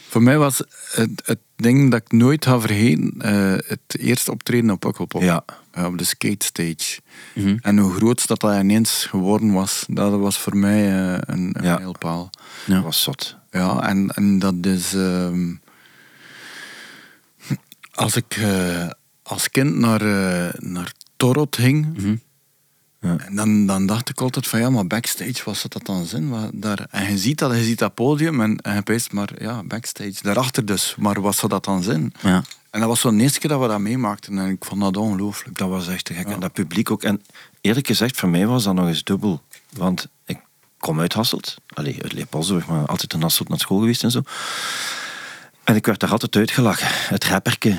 Voor 0.09 0.23
mij 0.23 0.39
was 0.39 0.63
het, 0.91 1.23
het 1.25 1.39
ding 1.57 1.91
dat 1.91 2.01
ik 2.01 2.13
nooit 2.13 2.45
ga 2.47 2.61
vergeten, 2.61 3.15
eh, 3.19 3.53
het 3.67 3.99
eerste 3.99 4.31
optreden 4.31 4.71
op 4.71 4.81
Pukkelpop. 4.81 5.23
Ja. 5.23 5.45
Op 5.87 5.99
de 5.99 6.05
skate 6.05 6.45
stage. 6.47 7.01
Mhm. 7.35 7.57
En 7.61 7.79
hoe 7.79 7.93
groot 7.93 8.29
dat, 8.29 8.41
dat 8.41 8.61
ineens 8.61 9.07
geworden 9.11 9.53
was, 9.53 9.85
dat 9.89 10.19
was 10.19 10.39
voor 10.39 10.57
mij 10.57 10.93
een, 10.93 11.21
een 11.27 11.57
Ja. 11.63 11.77
mijlpaal. 11.79 12.31
Ja. 12.65 12.75
Dat 12.75 12.83
was 12.85 13.03
zot. 13.03 13.37
Ja, 13.51 13.89
en, 13.89 14.09
en 14.09 14.39
dat 14.39 14.55
is... 14.63 14.95
ehm, 14.95 15.51
als 17.99 18.17
ik 18.17 18.37
eh, 18.37 18.89
als 19.23 19.51
kind 19.51 19.75
naar, 19.77 20.01
eh, 20.01 20.55
naar 20.61 20.93
Torot 21.17 21.57
ging, 21.57 21.97
Mhm. 21.97 22.17
en 23.01 23.35
dan, 23.37 23.67
dan 23.67 23.87
dacht 23.87 24.09
ik 24.09 24.21
altijd 24.21 24.47
van 24.47 24.61
ja, 24.61 24.71
maar 24.71 24.87
backstage, 24.87 25.43
wat 25.45 25.57
zat 25.57 25.73
dat 25.73 25.87
dan 25.87 26.05
zin? 26.05 26.29
Wat, 26.29 26.51
daar, 26.53 26.87
en 26.91 27.11
je 27.11 27.19
ziet 27.19 27.39
dat, 27.39 27.55
je 27.55 27.63
ziet 27.65 27.79
dat 27.79 27.95
podium 27.95 28.41
en, 28.41 28.57
en 28.57 28.75
je 28.75 28.83
peest, 28.83 29.13
maar 29.13 29.31
ja, 29.39 29.63
backstage, 29.63 30.23
daarachter 30.23 30.65
dus. 30.67 30.95
Maar 30.99 31.21
wat 31.21 31.37
zat 31.37 31.51
dat 31.51 31.65
dan 31.65 31.83
zin? 31.83 32.13
Ja. 32.23 32.43
En 32.71 32.81
dat 32.81 32.89
was 32.89 33.01
zo'n 33.01 33.21
eerste 33.21 33.39
keer 33.39 33.51
dat 33.51 33.61
we 33.61 33.67
dat 33.69 33.79
meemaakten 33.81 34.39
en 34.39 34.51
ik 34.51 34.65
vond 34.65 34.81
dat 34.81 34.97
ongelooflijk. 34.97 35.59
Dat 35.59 35.69
was 35.69 35.89
echt 35.89 36.05
te 36.05 36.15
gek. 36.15 36.27
En 36.27 36.41
dat 36.41 36.53
publiek 36.53 36.91
ook. 36.91 37.03
En 37.03 37.23
eerlijk 37.61 37.87
gezegd, 37.87 38.17
voor 38.17 38.29
mij 38.29 38.47
was 38.47 38.65
dat 38.65 38.75
nog 38.75 38.87
eens 38.87 39.05
dubbel. 39.05 39.43
Want 39.73 40.07
ik 40.25 40.39
kom 40.79 41.01
uit 41.01 41.13
Hasselt. 41.13 41.57
Allee, 41.75 42.03
uit 42.03 42.13
Leopoldburg, 42.13 42.67
maar 42.67 42.87
altijd 42.87 43.13
in 43.13 43.23
Hasselt 43.23 43.49
naar 43.49 43.59
school 43.61 43.79
geweest 43.79 44.03
en 44.03 44.11
zo. 44.11 44.21
En 45.69 45.77
ik 45.77 45.87
werd 45.87 46.01
daar 46.01 46.11
altijd 46.11 46.37
uitgelachen. 46.37 46.89
Het 46.91 47.25
rapperke. 47.25 47.77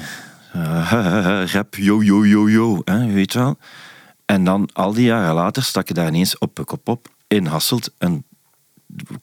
Eh, 0.53 1.43
rap, 1.53 1.75
yo, 1.75 2.03
yo, 2.03 2.25
yo, 2.25 2.49
yo. 2.49 2.81
Hè, 2.85 3.03
je 3.03 3.11
weet 3.11 3.33
wel. 3.33 3.57
En 4.25 4.43
dan, 4.43 4.69
al 4.73 4.93
die 4.93 5.05
jaren 5.05 5.33
later, 5.33 5.63
stak 5.63 5.87
je 5.87 5.93
daar 5.93 6.07
ineens 6.07 6.37
op 6.37 6.53
Pukkelpop 6.53 7.07
in 7.27 7.45
Hasselt. 7.45 7.93
En 7.97 8.23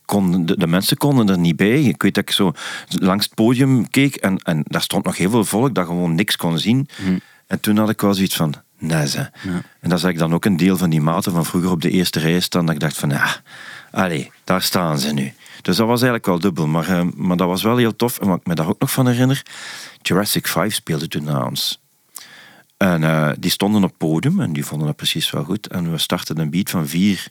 konden, 0.04 0.46
de, 0.46 0.58
de 0.58 0.66
mensen 0.66 0.96
konden 0.96 1.28
er 1.28 1.38
niet 1.38 1.56
bij. 1.56 1.82
Ik 1.82 2.02
weet 2.02 2.14
dat 2.14 2.22
ik 2.22 2.30
zo 2.30 2.52
langs 2.88 3.24
het 3.24 3.34
podium 3.34 3.90
keek 3.90 4.14
en, 4.16 4.38
en 4.38 4.62
daar 4.64 4.82
stond 4.82 5.04
nog 5.04 5.16
heel 5.16 5.30
veel 5.30 5.44
volk 5.44 5.74
dat 5.74 5.86
gewoon 5.86 6.14
niks 6.14 6.36
kon 6.36 6.58
zien. 6.58 6.88
En 7.46 7.60
toen 7.60 7.76
had 7.76 7.90
ik 7.90 8.00
wel 8.00 8.14
zoiets 8.14 8.36
van, 8.36 8.54
nee 8.78 9.08
ze. 9.08 9.30
En 9.80 9.88
dan 9.88 9.98
zag 9.98 10.10
ik 10.10 10.18
dan 10.18 10.34
ook 10.34 10.44
een 10.44 10.56
deel 10.56 10.76
van 10.76 10.90
die 10.90 11.00
maten 11.00 11.32
van 11.32 11.44
vroeger 11.44 11.70
op 11.70 11.82
de 11.82 11.90
eerste 11.90 12.18
rij 12.20 12.40
staan, 12.40 12.66
dat 12.66 12.74
ik 12.74 12.80
dacht 12.80 12.98
van, 12.98 13.10
ja, 13.10 13.36
allee, 13.90 14.30
daar 14.44 14.62
staan 14.62 14.98
ze 14.98 15.12
nu. 15.12 15.32
Dus 15.62 15.76
dat 15.76 15.86
was 15.86 16.02
eigenlijk 16.02 16.26
wel 16.26 16.38
dubbel, 16.38 16.66
maar, 16.66 16.88
eh, 16.88 17.02
maar 17.14 17.36
dat 17.36 17.48
was 17.48 17.62
wel 17.62 17.76
heel 17.76 17.96
tof. 17.96 18.18
En 18.18 18.28
wat 18.28 18.40
ik 18.40 18.46
me 18.46 18.54
daar 18.54 18.68
ook 18.68 18.80
nog 18.80 18.90
van 18.90 19.06
herinner, 19.06 19.42
Jurassic 20.02 20.46
5 20.46 20.74
speelde 20.74 21.08
toen 21.08 21.24
na 21.24 21.44
ons. 21.44 21.80
En 22.76 23.04
eh, 23.04 23.30
die 23.38 23.50
stonden 23.50 23.82
op 23.82 23.88
het 23.88 23.98
podium 23.98 24.40
en 24.40 24.52
die 24.52 24.64
vonden 24.64 24.86
dat 24.86 24.96
precies 24.96 25.30
wel 25.30 25.44
goed. 25.44 25.66
En 25.66 25.90
we 25.90 25.98
startten 25.98 26.38
een 26.38 26.50
beat 26.50 26.70
van 26.70 26.88
vier. 26.88 27.26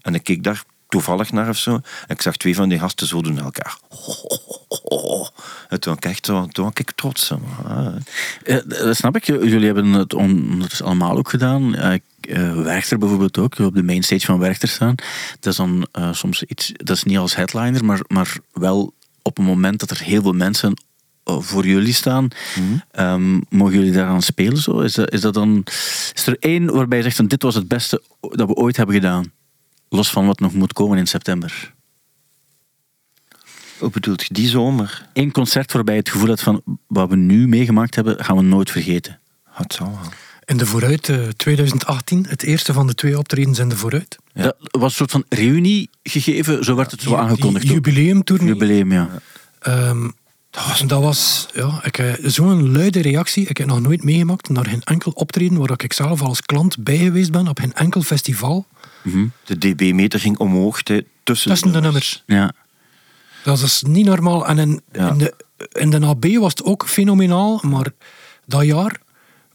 En 0.00 0.14
ik 0.14 0.24
keek 0.24 0.42
daar 0.42 0.62
toevallig 0.88 1.32
naar 1.32 1.48
of 1.48 1.56
zo. 1.56 1.74
En 1.74 2.14
ik 2.14 2.22
zag 2.22 2.36
twee 2.36 2.54
van 2.54 2.68
die 2.68 2.78
gasten 2.78 3.06
zo 3.06 3.22
doen 3.22 3.38
elkaar. 3.38 3.78
En 5.68 5.80
toen 5.80 5.98
echt 5.98 6.22
toen 6.22 6.50
was 6.52 6.70
ik 6.74 6.90
trots. 6.90 7.32
Ja, 8.44 8.60
dat 8.66 8.96
snap 8.96 9.16
ik. 9.16 9.24
Jullie 9.24 9.66
hebben 9.66 9.92
het 9.92 10.82
allemaal 10.82 11.16
ook 11.16 11.28
gedaan. 11.28 11.74
Eh, 11.74 11.98
eh, 12.28 12.62
Werchter 12.62 12.98
bijvoorbeeld 12.98 13.38
ook, 13.38 13.58
op 13.58 13.74
de 13.74 13.82
mainstage 13.82 14.26
van 14.26 14.38
Werchter 14.38 14.68
staan. 14.68 14.94
Dat 15.40 15.52
is 15.52 15.58
dan 15.58 15.88
eh, 15.92 16.12
soms 16.12 16.42
iets, 16.42 16.72
dat 16.76 16.96
is 16.96 17.02
niet 17.02 17.18
als 17.18 17.36
headliner, 17.36 17.84
maar, 17.84 18.00
maar 18.06 18.36
wel 18.52 18.94
op 19.22 19.38
een 19.38 19.44
moment 19.44 19.80
dat 19.80 19.90
er 19.90 20.02
heel 20.02 20.22
veel 20.22 20.32
mensen 20.32 20.82
eh, 21.24 21.40
voor 21.40 21.66
jullie 21.66 21.92
staan. 21.92 22.28
Ehm, 22.90 23.40
mogen 23.48 23.74
jullie 23.74 23.92
daaraan 23.92 24.22
spelen 24.22 24.56
zo? 24.56 24.80
Is, 24.80 24.94
dat, 24.94 25.12
is, 25.12 25.20
dat 25.20 25.34
dan, 25.34 25.62
is 26.14 26.26
er 26.26 26.36
één 26.38 26.72
waarbij 26.72 26.98
je 26.98 27.04
zegt, 27.04 27.16
van, 27.16 27.26
dit 27.26 27.42
was 27.42 27.54
het 27.54 27.68
beste 27.68 28.02
dat 28.20 28.48
we 28.48 28.54
ooit 28.54 28.76
hebben 28.76 28.94
gedaan? 28.94 29.32
Los 29.88 30.10
van 30.10 30.26
wat 30.26 30.40
nog 30.40 30.52
moet 30.52 30.72
komen 30.72 30.98
in 30.98 31.06
september. 31.06 31.74
Hoe 33.78 33.90
bedoelt 33.90 34.22
je, 34.22 34.34
die 34.34 34.48
zomer? 34.48 35.08
Eén 35.12 35.32
concert 35.32 35.72
waarbij 35.72 35.94
je 35.94 36.00
het 36.00 36.10
gevoel 36.10 36.28
had 36.28 36.40
van, 36.40 36.62
wat 36.86 37.08
we 37.08 37.16
nu 37.16 37.48
meegemaakt 37.48 37.94
hebben, 37.94 38.24
gaan 38.24 38.36
we 38.36 38.42
nooit 38.42 38.70
vergeten. 38.70 39.20
Het 39.44 39.72
zal 39.72 39.86
wel. 39.90 40.27
In 40.48 40.56
de 40.56 40.66
vooruit, 40.66 41.08
eh, 41.08 41.16
2018, 41.36 42.26
het 42.28 42.42
eerste 42.42 42.72
van 42.72 42.86
de 42.86 42.94
twee 42.94 43.18
optredens 43.18 43.58
in 43.58 43.68
de 43.68 43.76
vooruit. 43.76 44.18
Dat 44.34 44.56
was 44.70 44.82
een 44.82 44.90
soort 44.90 45.10
van 45.10 45.24
reunie 45.28 45.90
gegeven, 46.02 46.64
zo 46.64 46.74
werd 46.74 46.90
het 46.90 47.02
zo 47.02 47.14
aangekondigd. 47.14 47.66
Jubileumtournee. 47.68 48.48
Jubileum, 48.48 48.92
ja. 48.92 49.08
Ehm, 49.60 50.08
dat 50.86 51.02
was, 51.02 51.48
ja, 51.54 51.80
ik 51.84 51.96
heb 51.96 52.18
zo'n 52.22 52.72
luide 52.72 53.00
reactie. 53.00 53.46
Ik 53.46 53.56
heb 53.56 53.66
nog 53.66 53.80
nooit 53.80 54.02
meegemaakt 54.04 54.48
naar 54.48 54.66
geen 54.66 54.82
enkel 54.82 55.10
optreden 55.10 55.58
waar 55.58 55.72
ik 55.82 55.92
zelf 55.92 56.22
als 56.22 56.40
klant 56.42 56.78
bij 56.84 56.96
geweest 56.96 57.30
ben, 57.32 57.48
op 57.48 57.58
geen 57.58 57.72
enkel 57.74 58.02
festival. 58.02 58.66
De 59.44 59.58
dB-meter 59.58 60.20
ging 60.20 60.38
omhoog 60.38 60.80
hè, 60.84 61.00
tussen, 61.22 61.50
Tussen 61.50 61.72
de 61.72 61.80
nummers. 61.80 62.22
ja. 62.26 62.52
Dat 63.44 63.58
is 63.62 63.82
niet 63.86 64.06
normaal. 64.06 64.46
En 64.46 64.58
in, 64.58 64.80
Ja. 64.92 65.08
in, 65.10 65.18
de, 65.18 65.34
in 65.72 65.90
de 65.90 66.06
AB 66.06 66.24
was 66.26 66.50
het 66.50 66.62
ook 66.64 66.88
fenomenaal, 66.88 67.60
maar 67.62 67.86
dat 68.46 68.64
jaar. 68.64 69.00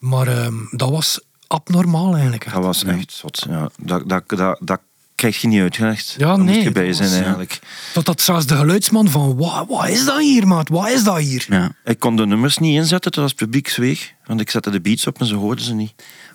Maar 0.03 0.27
ehm, 0.27 0.53
dat 0.71 0.89
was 0.89 1.19
abnormaal 1.47 2.13
eigenlijk. 2.13 2.51
Dat 2.53 2.63
was 2.63 2.83
echt 2.83 3.11
zot. 3.11 3.45
Ja. 3.49 3.69
Dat, 3.77 4.09
dat, 4.09 4.23
dat, 4.27 4.57
dat 4.59 4.79
krijg 5.15 5.41
je 5.41 5.47
niet 5.47 5.61
uitgelegd. 5.61 6.15
Ja, 6.17 6.25
Daar 6.27 6.37
nee, 6.37 6.53
moest 6.53 6.63
je 6.67 6.71
bij 6.71 6.87
dat 6.87 6.95
zijn 6.95 7.07
was, 7.09 7.17
ja. 7.17 7.23
eigenlijk. 7.23 7.59
Totdat 7.93 8.21
zelfs 8.21 8.45
de 8.45 8.55
geluidsman 8.55 9.09
van, 9.09 9.37
wat, 9.37 9.65
wat 9.67 9.87
is 9.87 10.05
dat 10.05 10.19
hier, 10.19 10.47
maat? 10.47 10.69
Wat 10.69 10.89
is 10.89 11.03
dat 11.03 11.17
hier? 11.17 11.45
ja. 11.49 11.75
Ik 11.85 11.99
kon 11.99 12.15
de 12.15 12.25
nummers 12.25 12.57
niet 12.57 12.75
inzetten 12.75 13.11
terwijl 13.11 13.33
het 13.33 13.43
publiek 13.43 13.67
zweeg. 13.67 14.13
Want 14.25 14.41
ik 14.41 14.49
zette 14.49 14.69
de 14.69 14.81
beats 14.81 15.07
op 15.07 15.19
en 15.19 15.25
ze 15.25 15.35
hoorden 15.35 15.65
ze 15.65 15.73
niet. 15.73 15.93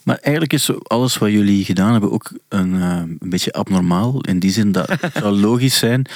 Maar 0.09 0.19
eigenlijk 0.23 0.53
is 0.53 0.71
alles 0.83 1.19
wat 1.19 1.31
jullie 1.31 1.65
gedaan 1.65 1.93
hebben 1.93 2.13
ook 2.13 2.31
een, 2.49 2.75
eh, 2.75 3.03
een 3.19 3.31
beetje 3.31 3.53
abnormaal. 3.53 4.21
In 4.21 4.39
die 4.39 4.51
zin 4.51 4.73
dat 4.73 4.89
het 5.01 5.13
zou 5.17 5.37
logisch 5.41 5.79
zijn 5.79 6.07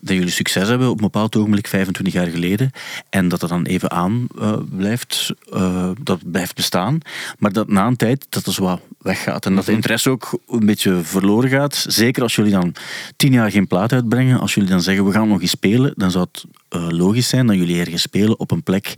dat 0.00 0.16
jullie 0.16 0.30
succes 0.30 0.68
hebben 0.68 0.88
op 0.88 0.94
een 0.94 1.04
bepaald 1.04 1.36
ogenblik, 1.36 1.66
25 1.66 2.14
jaar 2.14 2.26
geleden. 2.26 2.70
En 3.10 3.28
dat 3.28 3.40
dat 3.40 3.48
dan 3.48 3.64
even 3.64 3.90
aan 3.90 4.26
eh, 4.38 4.52
blijft, 4.76 5.34
eh, 5.52 5.90
dat 6.02 6.30
blijft 6.30 6.54
bestaan. 6.54 6.98
Maar 7.38 7.52
dat 7.52 7.68
na 7.68 7.86
een 7.86 7.96
tijd 7.96 8.26
dat 8.28 8.44
het 8.44 8.54
zo 8.54 8.62
wat 8.62 8.80
weggaat. 8.98 9.46
En 9.46 9.54
dat 9.54 9.66
de 9.66 9.72
interesse 9.72 10.10
ook 10.10 10.38
een 10.48 10.66
beetje 10.66 11.00
verloren 11.02 11.50
gaat. 11.50 11.84
Zeker 11.88 12.22
als 12.22 12.34
jullie 12.34 12.52
dan 12.52 12.74
tien 13.16 13.32
jaar 13.32 13.50
geen 13.50 13.66
plaat 13.66 13.92
uitbrengen. 13.92 14.40
Als 14.40 14.54
jullie 14.54 14.70
dan 14.70 14.82
zeggen 14.82 15.04
we 15.04 15.12
gaan 15.12 15.28
nog 15.28 15.40
eens 15.40 15.50
spelen. 15.50 15.92
Dan 15.96 16.10
zou 16.10 16.26
het 16.30 16.44
eh, 16.72 16.86
logisch 16.88 17.28
zijn 17.28 17.46
dat 17.46 17.56
jullie 17.56 17.80
ergens 17.80 18.02
spelen 18.02 18.38
op 18.38 18.50
een 18.50 18.62
plek 18.62 18.94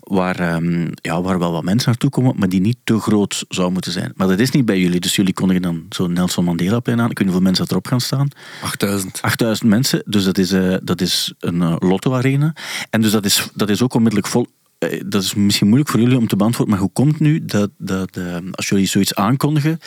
waar, 0.00 0.40
ehm, 0.40 0.88
ja, 0.92 1.22
waar 1.22 1.38
wel 1.38 1.52
wat 1.52 1.64
mensen 1.64 1.88
naartoe 1.88 2.10
komen. 2.10 2.34
Maar 2.36 2.48
die 2.48 2.60
niet 2.60 2.76
te 2.84 2.98
groot 2.98 3.44
zou 3.48 3.72
moeten 3.72 3.92
zijn. 3.92 4.12
Maar 4.16 4.28
dat 4.28 4.38
is 4.38 4.50
niet 4.50 4.64
bij 4.64 4.78
jullie. 4.78 5.00
Dus 5.00 5.16
jullie 5.16 5.32
kondigen 5.32 5.62
dan 5.62 5.86
zo'n 5.88 6.12
Nelson 6.12 6.44
Mandela 6.44 6.80
plein 6.80 7.00
aan. 7.00 7.10
Ik 7.10 7.18
weet 7.18 7.26
niet 7.26 7.36
hoeveel 7.36 7.46
mensen 7.46 7.62
dat 7.62 7.70
erop 7.70 7.86
gaan 7.86 8.00
staan. 8.00 8.28
8000. 8.62 9.18
8000 9.22 9.68
mensen, 9.68 10.02
dus 10.06 10.24
dat 10.24 10.38
is, 10.38 10.52
eh, 10.52 10.76
dat 10.82 11.00
is 11.00 11.34
een 11.38 11.62
eh, 11.62 11.76
lotto-arena. 11.78 12.54
En 12.90 13.00
dus 13.00 13.10
dat 13.10 13.24
is, 13.24 13.48
dat 13.54 13.68
is 13.68 13.82
ook 13.82 13.94
onmiddellijk 13.94 14.28
vol. 14.28 14.46
eh, 14.78 15.00
Dat 15.06 15.22
is 15.22 15.34
misschien 15.34 15.66
moeilijk 15.66 15.90
voor 15.90 16.00
jullie 16.00 16.16
om 16.16 16.26
te 16.26 16.36
beantwoorden, 16.36 16.74
maar 16.74 16.82
hoe 16.82 16.92
komt 16.92 17.12
het 17.12 17.20
nu 17.20 17.44
dat, 17.44 17.70
dat 17.78 18.16
eh, 18.16 18.36
als 18.52 18.68
jullie 18.68 18.86
zoiets 18.86 19.14
aankondigen, 19.14 19.80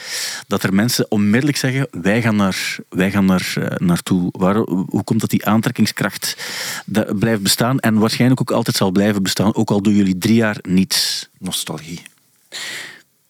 dat 0.47 0.63
er 0.63 0.73
mensen 0.73 1.12
onmiddellijk 1.12 1.58
zeggen: 1.58 1.88
wij 1.91 2.21
gaan 2.21 2.36
naar, 2.36 2.78
wij 2.89 3.12
gaan 3.12 3.25
naar, 3.25 3.54
eh, 3.56 3.78
naartoe? 3.78 4.30
Waar, 4.32 4.56
hoe 4.65 5.04
komt 5.04 5.19
dat 5.19 5.30
die 5.30 5.45
aantrekkingskracht 5.45 6.38
dat 6.86 7.19
blijft 7.19 7.41
bestaan 7.41 7.80
en 7.80 7.97
waarschijnlijk 7.97 8.41
ook 8.41 8.52
altijd 8.52 8.75
zal 8.75 8.91
blijven 8.91 9.23
bestaan, 9.23 9.56
ook 9.56 9.71
al 9.71 9.82
doen 9.82 9.95
jullie 9.95 10.17
drie 10.17 10.36
jaar 10.36 10.58
niets? 10.62 11.30
Nostalgie. 11.38 12.02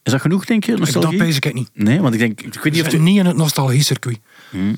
Is 0.04 0.12
dat 0.12 0.22
genoeg, 0.22 0.46
denk 0.46 0.64
je? 0.64 0.72
Dat 0.72 0.80
Nostalgie? 0.80 1.18
pees 1.18 1.36
ik 1.36 1.54
niet. 1.54 1.70
Nee, 1.74 2.02
want 2.02 2.14
ik 2.14 2.20
denk, 2.20 2.42
ik 2.42 2.64
weet 2.64 2.74
niet 2.74 2.86
of 2.86 3.00
niet 3.00 3.18
in 3.18 3.26
het 3.26 3.36
nostalgie-circuit. 3.36 4.20
Hmm. 4.50 4.78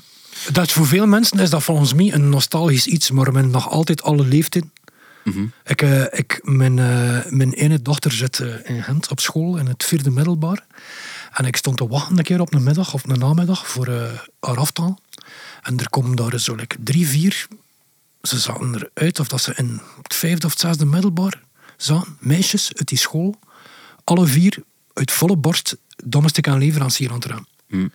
Dat 0.52 0.70
voor 0.70 0.86
veel 0.86 1.06
mensen 1.06 1.38
is 1.38 1.50
dat 1.50 1.62
volgens 1.62 1.94
mij 1.94 2.12
een 2.12 2.28
nostalgisch 2.28 2.86
iets, 2.86 3.10
maar 3.10 3.32
men 3.32 3.50
nog 3.50 3.70
altijd 3.70 4.02
alle 4.02 4.24
leeftijd 4.24 4.64
Ik, 5.64 5.82
eh, 5.82 6.04
ik, 6.10 6.40
mijn, 6.42 6.78
eh, 6.78 7.30
mijn 7.30 7.52
ene 7.52 7.82
dochter 7.82 8.12
zit 8.12 8.40
eh, 8.40 8.70
in 8.70 8.82
Gent 8.82 9.10
op 9.10 9.20
school 9.20 9.56
in 9.56 9.66
het 9.66 9.84
vierde 9.84 10.10
middelbaar. 10.10 10.66
En 11.32 11.44
ik 11.44 11.56
stond 11.56 11.76
te 11.76 11.88
wachten 11.88 12.18
een 12.18 12.24
keer 12.24 12.40
op 12.40 12.54
een 12.54 12.62
middag 12.62 12.94
of 12.94 13.04
een 13.04 13.18
namiddag 13.18 13.68
voor 13.68 13.88
haar 14.40 14.58
aftaal. 14.58 14.98
En 15.62 15.78
er 15.78 15.90
komen 15.90 16.16
daar 16.16 16.38
zo 16.38 16.54
like, 16.54 16.76
drie, 16.80 17.08
vier. 17.08 17.46
Ze 18.22 18.38
zaten 18.38 18.90
eruit 18.94 19.20
of 19.20 19.28
dat 19.28 19.40
ze 19.40 19.54
in 19.56 19.80
het 20.02 20.14
vijfde 20.14 20.46
of 20.46 20.52
het 20.52 20.60
zesde 20.60 20.84
middelbaar 20.84 21.42
zaten. 21.76 22.16
Meisjes 22.20 22.74
uit 22.74 22.88
die 22.88 22.98
school. 22.98 23.38
Alle 24.04 24.26
vier 24.26 24.62
uit 24.92 25.10
volle 25.10 25.36
borst 25.36 25.76
domestic 26.04 26.46
en 26.46 26.58
leverancier 26.58 27.08
aan 27.08 27.20
het 27.20 27.24
remmen. 27.24 27.92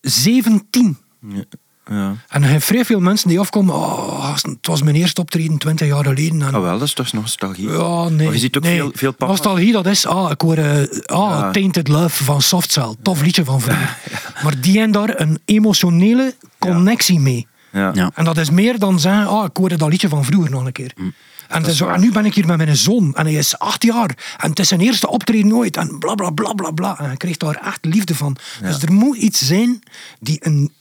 17. 0.00 0.98
Ja. 1.20 1.44
En 1.84 2.42
er 2.42 2.48
zijn 2.48 2.60
vrij 2.60 2.84
veel 2.84 3.00
mensen 3.00 3.28
die 3.28 3.40
afkomen. 3.40 3.74
Oh, 3.74 4.34
het 4.34 4.66
was 4.66 4.82
mijn 4.82 4.96
eerste 4.96 5.20
optreden 5.20 5.58
20 5.58 5.86
jaar 5.88 6.04
geleden. 6.04 6.42
En, 6.42 6.54
Oh 6.56 6.62
wel, 6.62 6.78
dat 6.78 6.88
is 6.88 6.94
toch 6.94 7.12
nostalgie? 7.12 7.68
ja, 7.68 8.08
nee. 8.08 8.24
Maar 8.24 8.34
je 8.34 8.40
ziet 8.40 8.56
ook 8.56 8.62
nee. 8.62 8.76
veel, 8.78 8.92
veel. 8.94 9.14
Nostalgie, 9.18 9.72
dat 9.72 9.86
is... 9.86 10.06
Ah, 10.06 10.30
ik 10.30 10.40
hoor... 10.40 10.56
eh, 10.56 10.82
ah, 11.06 11.30
Ja. 11.30 11.50
Tainted 11.50 11.88
Love 11.88 12.24
van 12.24 12.42
Softcell. 12.42 12.94
Tof 13.02 13.22
liedje 13.22 13.44
van 13.44 13.60
vroeger. 13.60 13.96
Maar 14.44 14.60
die 14.60 14.78
hebben 14.78 15.06
daar 15.06 15.20
een 15.20 15.38
emotionele 15.44 16.34
connectie 16.58 17.20
mee. 17.20 17.46
Ja. 17.72 17.90
Ja. 17.94 18.10
En 18.14 18.24
dat 18.24 18.36
is 18.36 18.50
meer 18.50 18.78
dan 18.78 19.00
zeggen... 19.00 19.26
Ah, 19.26 19.44
ik 19.44 19.56
hoorde 19.56 19.76
dat 19.76 19.88
liedje 19.90 20.08
van 20.08 20.24
vroeger 20.24 20.50
nog 20.50 20.64
een 20.64 20.72
keer. 20.72 20.92
Mm. 20.96 21.12
En, 21.48 21.74
zo, 21.74 21.88
en 21.88 22.00
nu 22.00 22.12
ben 22.12 22.24
ik 22.24 22.34
hier 22.34 22.46
met 22.46 22.56
mijn 22.56 22.76
zoon. 22.76 23.14
En 23.14 23.24
hij 23.26 23.34
is 23.34 23.58
acht 23.58 23.82
jaar. 23.82 24.36
En 24.38 24.50
het 24.50 24.58
is 24.58 24.68
zijn 24.68 24.80
eerste 24.80 25.08
optreden 25.08 25.48
nooit. 25.48 25.76
En 25.76 25.98
bla, 25.98 26.14
bla, 26.14 26.30
bla, 26.30 26.52
bla, 26.52 26.70
bla. 26.70 26.98
En 26.98 27.04
hij 27.04 27.16
krijgt 27.16 27.40
daar 27.40 27.60
echt 27.64 27.84
liefde 27.84 28.14
van. 28.14 28.36
Dus 28.62 28.82
er 28.82 28.92
moet 28.92 29.16
iets 29.16 29.46
zijn 29.46 29.82
die 30.20 30.38
een... 30.40 30.72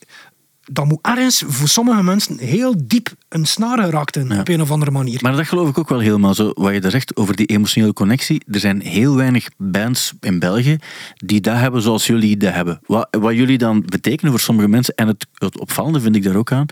Dat 0.73 0.85
moet 0.85 0.99
ergens 1.01 1.43
voor 1.47 1.67
sommige 1.67 2.03
mensen 2.03 2.37
heel 2.37 2.73
diep 2.77 3.13
een 3.31 3.45
snaar 3.45 3.83
geraakt 3.83 4.15
in, 4.15 4.39
op 4.39 4.47
een 4.47 4.61
of 4.61 4.71
andere 4.71 4.91
manier. 4.91 5.19
Maar 5.21 5.35
dat 5.35 5.47
geloof 5.47 5.69
ik 5.69 5.77
ook 5.77 5.89
wel 5.89 5.99
helemaal 5.99 6.33
zo. 6.33 6.51
Wat 6.53 6.73
je 6.73 6.79
daar 6.81 6.91
zegt 6.91 7.15
over 7.15 7.35
die 7.35 7.45
emotionele 7.45 7.93
connectie. 7.93 8.41
Er 8.51 8.59
zijn 8.59 8.81
heel 8.81 9.15
weinig 9.15 9.47
bands 9.57 10.13
in 10.19 10.39
België 10.39 10.77
die 11.15 11.41
dat 11.41 11.55
hebben 11.57 11.81
zoals 11.81 12.07
jullie 12.07 12.37
dat 12.37 12.53
hebben. 12.53 12.79
Wat, 12.85 13.07
wat 13.19 13.35
jullie 13.35 13.57
dan 13.57 13.83
betekenen 13.85 14.31
voor 14.31 14.39
sommige 14.41 14.67
mensen. 14.67 14.95
En 14.95 15.07
het, 15.07 15.27
het 15.33 15.59
opvallende 15.59 15.99
vind 16.01 16.15
ik 16.15 16.23
daar 16.23 16.35
ook 16.35 16.51
aan. 16.51 16.65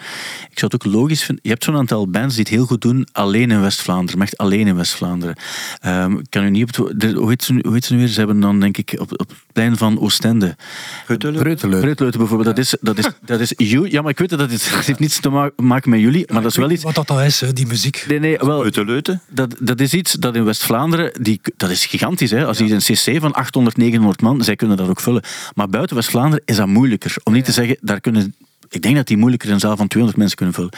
Ik 0.49 0.59
zou 0.59 0.71
het 0.71 0.73
ook 0.73 0.93
logisch 0.93 1.23
vinden. 1.23 1.43
Je 1.43 1.49
hebt 1.49 1.63
zo'n 1.63 1.75
aantal 1.77 2.07
bands 2.09 2.35
die 2.35 2.43
het 2.43 2.53
heel 2.53 2.65
goed 2.65 2.81
doen. 2.81 3.07
Alleen 3.11 3.51
in 3.51 3.61
West-Vlaanderen. 3.61 4.17
Maar 4.17 4.27
echt 4.27 4.37
alleen 4.37 4.67
in 4.67 4.75
West-Vlaanderen. 4.75 5.35
Ehm, 5.79 6.11
ik 6.17 6.25
kan 6.29 6.43
u 6.43 6.49
niet 6.49 6.79
op 6.79 6.87
het, 6.87 7.03
hoe, 7.13 7.29
heet 7.29 7.43
ze, 7.43 7.53
nu- 7.53 7.61
hoe 7.63 7.73
heet 7.73 7.85
ze 7.85 7.93
nu 7.93 7.99
weer? 7.99 8.07
Ze 8.07 8.17
hebben 8.17 8.39
dan 8.39 8.59
denk 8.59 8.77
ik 8.77 8.95
op, 8.99 9.11
op 9.11 9.29
het 9.29 9.33
plein 9.53 9.77
van 9.77 9.99
Oostende. 9.99 10.55
Breutleuten 11.79 12.19
bijvoorbeeld. 12.19 12.55
Dat 12.55 12.57
is, 12.65 12.75
dat 12.81 12.97
is, 12.97 13.09
dat 13.25 13.39
is 13.39 13.53
you. 13.71 13.89
Ja, 13.91 14.01
maar 14.01 14.11
ik 14.11 14.17
weet 14.19 14.29
dat 14.29 14.39
het, 14.39 14.51
het 14.51 14.85
heeft 14.85 14.99
niets 14.99 15.19
te 15.19 15.29
ma- 15.29 15.51
maken 15.55 15.89
met 15.89 15.99
jullie. 15.99 16.25
Maar 16.33 16.41
dat 16.41 16.48
is 16.51 16.57
wel 16.57 16.69
iets... 16.71 16.83
Wat 16.83 16.95
dat 16.95 17.07
dan 17.07 17.21
is, 17.21 17.41
hè, 17.41 17.53
die 17.53 17.67
muziek. 17.67 18.05
Nee, 18.07 18.19
nee, 18.19 18.38
wel, 18.38 18.65
dat, 19.29 19.55
dat 19.59 19.79
is 19.79 19.93
iets 19.93 20.12
dat 20.13 20.35
in 20.35 20.43
West-Vlaanderen, 20.43 21.12
die- 21.21 21.41
dat 21.57 21.69
is 21.69 21.85
gigantisch. 21.85 22.31
Hè? 22.31 22.45
Als 22.45 22.57
je 22.57 22.71
een 22.73 22.77
cc 22.79 23.19
van 23.21 23.33
800, 23.33 23.77
900 23.77 24.21
man, 24.21 24.43
zij 24.43 24.55
kunnen 24.55 24.77
dat 24.77 24.89
ook 24.89 24.99
vullen. 24.99 25.23
Maar 25.55 25.69
buiten 25.69 25.95
West-Vlaanderen 25.95 26.41
is 26.45 26.55
dat 26.55 26.67
moeilijker. 26.67 27.15
Om 27.23 27.33
niet 27.33 27.45
te 27.45 27.51
zeggen, 27.51 27.77
daar 27.81 28.01
kunnen... 28.01 28.35
Ik 28.69 28.82
denk 28.82 28.95
dat 28.95 29.08
die 29.08 29.17
moeilijker 29.17 29.49
een 29.51 29.60
zaal 29.60 29.77
van 29.77 29.88
200 29.88 30.17
mensen 30.17 30.38
kunnen 30.38 30.55
vullen. 30.55 30.71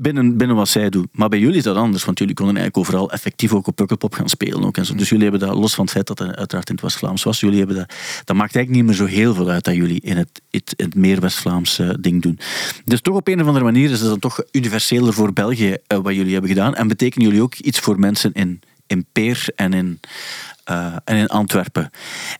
Binnen, 0.00 0.36
binnen 0.36 0.56
wat 0.56 0.68
zij 0.68 0.90
doen. 0.90 1.08
Maar 1.12 1.28
bij 1.28 1.38
jullie 1.38 1.56
is 1.56 1.62
dat 1.62 1.76
anders, 1.76 2.04
want 2.04 2.18
jullie 2.18 2.34
konden 2.34 2.56
eigenlijk 2.56 2.88
overal 2.88 3.10
effectief 3.10 3.52
ook 3.52 3.66
op 3.66 3.76
Pukkelpop 3.76 4.14
gaan 4.14 4.28
spelen. 4.28 4.64
Ook 4.64 4.76
en 4.76 4.86
zo. 4.86 4.94
Dus 4.94 5.08
jullie 5.08 5.28
hebben 5.30 5.48
dat, 5.48 5.56
los 5.56 5.74
van 5.74 5.84
het 5.84 5.92
feit 5.92 6.06
dat 6.06 6.18
het 6.18 6.36
uiteraard 6.36 6.68
in 6.68 6.74
het 6.74 6.84
West-Vlaams 6.84 7.22
was, 7.22 7.40
jullie 7.40 7.58
hebben 7.58 7.76
dat, 7.76 7.94
dat 8.24 8.36
maakt 8.36 8.56
eigenlijk 8.56 8.70
niet 8.70 8.84
meer 8.84 9.08
zo 9.08 9.14
heel 9.14 9.34
veel 9.34 9.50
uit 9.50 9.64
dat 9.64 9.74
jullie 9.74 10.00
in 10.00 10.16
het, 10.16 10.42
het, 10.50 10.74
het 10.76 10.94
meer 10.94 11.20
West-Vlaams 11.20 11.80
ding 12.00 12.22
doen. 12.22 12.38
Dus 12.84 13.00
toch 13.00 13.16
op 13.16 13.28
een 13.28 13.40
of 13.40 13.46
andere 13.46 13.64
manier 13.64 13.90
is 13.90 14.00
het 14.00 14.08
dan 14.08 14.18
toch 14.18 14.42
universeler 14.52 15.12
voor 15.12 15.32
België 15.32 15.76
eh, 15.86 15.98
wat 15.98 16.14
jullie 16.14 16.32
hebben 16.32 16.50
gedaan. 16.50 16.74
En 16.74 16.88
betekenen 16.88 17.26
jullie 17.26 17.42
ook 17.42 17.54
iets 17.54 17.78
voor 17.78 17.98
mensen 17.98 18.32
in, 18.32 18.60
in 18.86 19.06
Peer 19.12 19.46
en 19.56 19.72
in, 19.72 20.00
eh, 20.64 20.96
en 21.04 21.16
in 21.16 21.26
Antwerpen. 21.26 21.90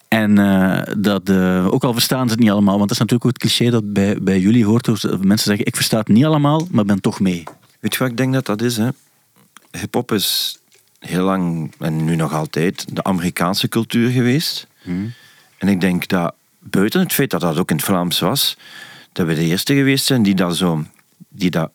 En 0.09 0.39
eh, 0.39 0.95
dat, 0.99 1.29
eh, 1.29 1.67
ook 1.73 1.85
al 1.85 1.93
verstaan 1.93 2.27
ze 2.27 2.33
het 2.33 2.43
niet 2.43 2.51
allemaal, 2.51 2.77
want 2.77 2.89
dat 2.89 2.91
is 2.91 2.99
natuurlijk 2.99 3.25
ook 3.25 3.33
het 3.33 3.41
cliché 3.41 3.71
dat 3.71 3.93
bij, 3.93 4.19
bij 4.23 4.41
jullie 4.41 4.65
hoort. 4.65 4.85
dus, 4.85 5.03
Mensen 5.03 5.49
zeggen, 5.49 5.67
ik 5.67 5.77
versta 5.77 5.99
het 5.99 6.09
niet 6.09 6.25
allemaal, 6.25 6.67
maar 6.71 6.85
ben 6.85 7.01
toch 7.01 7.21
mee. 7.21 7.43
Weet 7.81 7.93
je 7.93 7.99
wat 7.99 8.09
ik 8.09 8.17
denk 8.17 8.33
dat 8.33 8.47
dat 8.47 8.63
is? 8.63 8.79
Hip-hop 9.71 10.13
is 10.13 10.59
heel 10.99 11.25
lang, 11.25 11.73
en 11.79 12.05
nu 12.05 12.17
nog 12.17 12.33
altijd, 12.33 12.97
de 12.97 13.03
Amerikaanse 13.03 13.69
cultuur 13.69 14.11
geweest. 14.11 14.67
En 15.59 15.69
ik 15.69 15.81
denk 15.81 16.09
dat, 16.09 16.35
buiten 16.59 17.01
het 17.01 17.13
feit 17.13 17.31
dat 17.31 17.41
dat 17.41 17.59
ook 17.59 17.71
in 17.71 17.77
het 17.77 17.85
Vlaams 17.85 18.21
was, 18.21 18.57
dat 19.13 19.27
we 19.27 19.35
de 19.35 19.45
eerste 19.45 19.75
geweest 19.75 20.05
zijn 20.05 20.23
die 20.23 20.35
dat 20.35 20.57
zo, 20.57 20.85
die 21.29 21.51
dat 21.51 21.71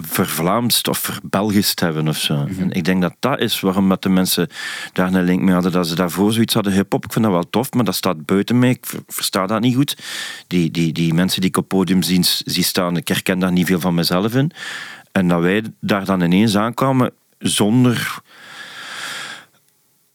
vervlaamst 0.00 0.88
of 0.88 0.98
verbelgist 0.98 1.80
hebben 1.80 2.08
of 2.08 2.16
zo. 2.16 2.46
En 2.58 2.70
ik 2.70 2.84
denk 2.84 3.02
dat 3.02 3.14
dat 3.18 3.40
is 3.40 3.60
waarom 3.60 3.88
dat 3.88 4.02
de 4.02 4.08
mensen 4.08 4.48
daar 4.92 5.14
een 5.14 5.24
link 5.24 5.42
mee 5.42 5.54
hadden, 5.54 5.72
dat 5.72 5.86
ze 5.86 5.94
daarvoor 5.94 6.32
zoiets 6.32 6.54
hadden, 6.54 6.72
hip-hop, 6.72 7.04
ik 7.04 7.12
vind 7.12 7.24
dat 7.24 7.34
wel 7.34 7.50
tof, 7.50 7.72
maar 7.72 7.84
dat 7.84 7.94
staat 7.94 8.26
buiten 8.26 8.58
mij, 8.58 8.70
ik 8.70 8.86
ver- 8.86 9.02
versta 9.06 9.46
dat 9.46 9.60
niet 9.60 9.74
goed. 9.74 9.96
Die, 10.46 10.70
die, 10.70 10.92
die 10.92 11.14
mensen 11.14 11.40
die 11.40 11.50
ik 11.50 11.56
op 11.56 11.68
podium 11.68 12.02
zien, 12.02 12.24
zie 12.24 12.64
staan, 12.64 12.96
ik 12.96 13.08
herken 13.08 13.38
daar 13.38 13.52
niet 13.52 13.66
veel 13.66 13.80
van 13.80 13.94
mezelf 13.94 14.34
in. 14.34 14.50
En 15.12 15.28
dat 15.28 15.40
wij 15.40 15.62
daar 15.80 16.04
dan 16.04 16.20
ineens 16.20 16.56
aankwamen 16.56 17.12
zonder 17.38 18.20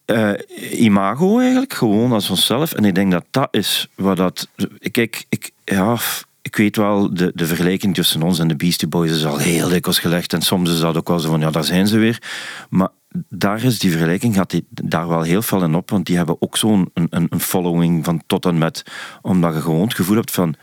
eh, 0.05 0.31
imago 0.71 1.39
eigenlijk, 1.39 1.73
gewoon 1.73 2.11
als 2.11 2.29
onszelf. 2.29 2.73
En 2.73 2.85
ik 2.85 2.95
denk 2.95 3.11
dat 3.11 3.25
dat 3.31 3.47
is 3.51 3.87
wat 3.95 4.17
dat... 4.17 4.47
Kijk, 4.91 5.25
ik, 5.29 5.51
ja, 5.63 5.97
ik 6.43 6.55
weet 6.55 6.75
wel, 6.75 7.13
de, 7.13 7.31
de 7.35 7.45
vergelijking 7.45 7.95
tussen 7.95 8.21
ons 8.21 8.39
en 8.39 8.47
de 8.47 8.55
Beastie 8.55 8.87
Boys 8.87 9.11
is 9.11 9.25
al 9.25 9.37
heel 9.37 9.69
dikwijls 9.69 9.99
gelegd. 9.99 10.33
En 10.33 10.41
soms 10.41 10.69
is 10.69 10.79
dat 10.79 10.97
ook 10.97 11.07
wel 11.07 11.19
zo 11.19 11.29
van, 11.29 11.39
ja, 11.39 11.51
daar 11.51 11.63
zijn 11.63 11.87
ze 11.87 11.97
weer. 11.97 12.21
Maar 12.69 12.89
daar 13.29 13.63
is 13.63 13.79
die 13.79 13.91
vergelijking, 13.91 14.35
gaat 14.35 14.49
die, 14.49 14.67
daar 14.69 15.07
wel 15.07 15.21
heel 15.21 15.41
veel 15.41 15.63
in 15.63 15.75
op. 15.75 15.89
Want 15.89 16.05
die 16.05 16.15
hebben 16.17 16.35
ook 16.39 16.57
zo'n 16.57 16.89
een, 16.93 17.07
een, 17.09 17.39
following 17.39 18.05
van 18.05 18.23
tot 18.27 18.45
en 18.45 18.57
met. 18.57 18.83
Omdat 19.21 19.53
je 19.53 19.61
gewoon 19.61 19.81
het 19.81 19.93
gevoel 19.93 20.15
hebt 20.15 20.31
van... 20.31 20.55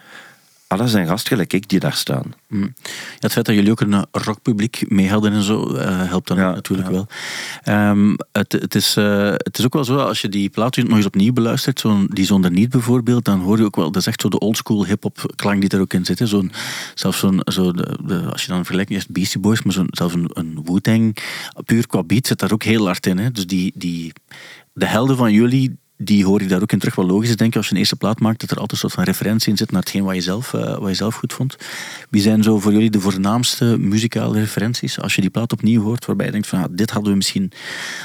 Dat 0.77 0.91
zijn 0.91 1.07
gasten 1.07 1.29
gelijk 1.31 1.53
ik 1.53 1.69
die 1.69 1.81
daar 1.81 1.93
staan. 1.93 2.35
Ja, 2.49 2.57
het 3.19 3.33
feit 3.33 3.47
dat 3.47 3.55
jullie 3.55 3.71
ook 3.71 3.81
een 3.81 4.07
rockpubliek 4.13 4.85
mee 4.89 5.11
hadden 5.11 5.33
en 5.33 5.43
zo, 5.43 5.75
eh, 5.75 6.09
helpt 6.09 6.29
dan 6.29 6.37
Ja, 6.37 6.51
natuurlijk 6.55 6.89
ja. 6.89 6.95
wel. 6.95 7.07
Ehm, 7.63 8.15
het, 8.33 8.53
het, 8.53 8.75
is, 8.75 8.97
eh, 8.97 9.31
het 9.37 9.59
is 9.59 9.65
ook 9.65 9.73
wel 9.73 9.85
zo, 9.85 9.97
als 9.97 10.21
je 10.21 10.29
die 10.29 10.49
plaat 10.49 10.77
nog 10.77 10.97
eens 10.97 11.07
opnieuw 11.07 11.33
beluistert, 11.33 11.81
zo'n, 11.81 12.07
die 12.13 12.25
zonder 12.25 12.51
niet 12.51 12.69
bijvoorbeeld, 12.71 13.25
dan 13.25 13.41
hoor 13.41 13.59
je 13.59 13.65
ook 13.65 13.77
wel, 13.77 13.91
dat 13.91 14.01
is 14.01 14.07
echt 14.07 14.21
zo 14.21 14.29
de 14.29 14.39
oldschool 14.39 14.87
hip-hop 14.87 15.33
klank 15.37 15.61
die 15.61 15.71
er 15.71 15.81
ook 15.81 15.93
in 15.93 16.05
zit. 16.05 16.19
Hè. 16.19 16.27
Zo'n, 16.27 16.53
zelfs 16.95 17.19
zo'n, 17.19 17.41
zo 17.45 17.73
de, 17.73 17.99
de- 18.05 18.29
als 18.33 18.43
je 18.43 18.49
dan 18.49 18.57
vergelijkt, 18.65 18.91
eens 18.91 19.07
Beastie 19.07 19.41
Boys, 19.41 19.63
maar 19.63 19.73
zo'n, 19.73 19.89
zelfs 19.91 20.15
een, 20.15 20.31
een 20.33 20.61
Wu-Tang, 20.65 21.17
puur 21.65 21.87
qua 21.87 22.03
beat 22.03 22.27
zit 22.27 22.39
daar 22.39 22.53
ook 22.53 22.63
heel 22.63 22.87
hard 22.87 23.07
in. 23.07 23.19
Hè. 23.19 23.31
Dus 23.31 23.47
die, 23.47 23.73
die, 23.75 24.13
de 24.73 24.87
helden 24.87 25.17
van 25.17 25.33
jullie, 25.33 25.79
die 26.03 26.25
hoor 26.25 26.41
ik 26.41 26.49
daar 26.49 26.63
ook 26.63 26.73
in 26.73 26.79
terug. 26.79 26.95
Wat 26.95 27.07
logisch 27.07 27.29
is, 27.29 27.37
denk 27.37 27.51
ik, 27.51 27.57
als 27.57 27.67
je 27.67 27.73
een 27.73 27.79
eerste 27.79 27.97
plaat 27.97 28.21
maakt, 28.21 28.41
dat 28.41 28.51
er 28.51 28.57
altijd 28.57 28.73
een 28.73 28.79
soort 28.79 28.93
van 28.93 29.05
referentie 29.05 29.51
in 29.51 29.57
zit 29.57 29.71
naar 29.71 29.81
hetgeen 29.81 30.05
wat 30.05 30.15
je 30.15 30.21
zelf, 30.21 30.55
eh, 30.55 30.79
wat 30.79 30.89
je 30.89 30.95
zelf 30.95 31.15
goed 31.15 31.33
vond. 31.33 31.57
Wie 32.11 32.23
zijn 32.23 32.43
zo 32.43 32.59
voor 32.59 32.73
jullie 32.73 32.91
de 32.91 33.01
voornaamste 33.01 33.79
muzikale 33.79 34.39
referenties? 34.39 35.01
Als 35.01 35.15
je 35.15 35.21
die 35.21 35.31
plaat 35.31 35.53
opnieuw 35.53 35.83
hoort, 35.83 36.07
waarbij 36.07 36.27
je 36.27 36.33
denkt 36.33 36.47
van, 36.47 36.63
ah, 36.63 36.69
dit 36.71 36.91
hadden 36.91 37.11
we 37.11 37.17
misschien 37.17 37.53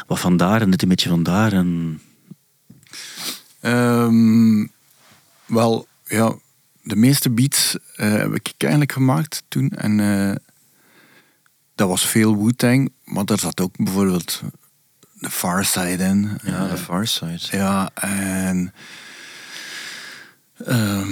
wat 0.08 0.19
van 0.19 0.38
daar 0.38 0.62
en 0.62 0.69
dit 0.69 0.81
een 0.81 0.89
beetje 0.89 1.10
van 1.10 1.23
daar. 1.23 1.53
En... 1.53 2.01
Ehm, 3.60 4.65
wel, 5.45 5.88
ja, 6.05 6.36
de 6.81 6.95
meeste 6.95 7.29
beats 7.29 7.77
eh, 7.95 8.12
heb 8.12 8.34
ik 8.34 8.53
eigenlijk 8.58 8.91
gemaakt 8.91 9.43
toen. 9.47 9.69
En 9.69 9.99
eh, 9.99 10.36
dat 11.75 11.88
was 11.88 12.08
veel 12.08 12.43
Wu-Tang, 12.43 12.91
maar 13.03 13.25
daar 13.25 13.39
zat 13.39 13.62
ook 13.62 13.77
bijvoorbeeld 13.77 14.41
de 15.25 15.31
Far 15.31 15.65
Side 15.65 16.03
in. 16.03 16.29
Ja, 16.43 16.63
Eh, 16.65 16.69
de 16.69 16.77
Far 16.77 17.07
Side. 17.07 17.39
ja, 17.51 17.89
en... 17.93 18.73
ehm, 20.65 21.07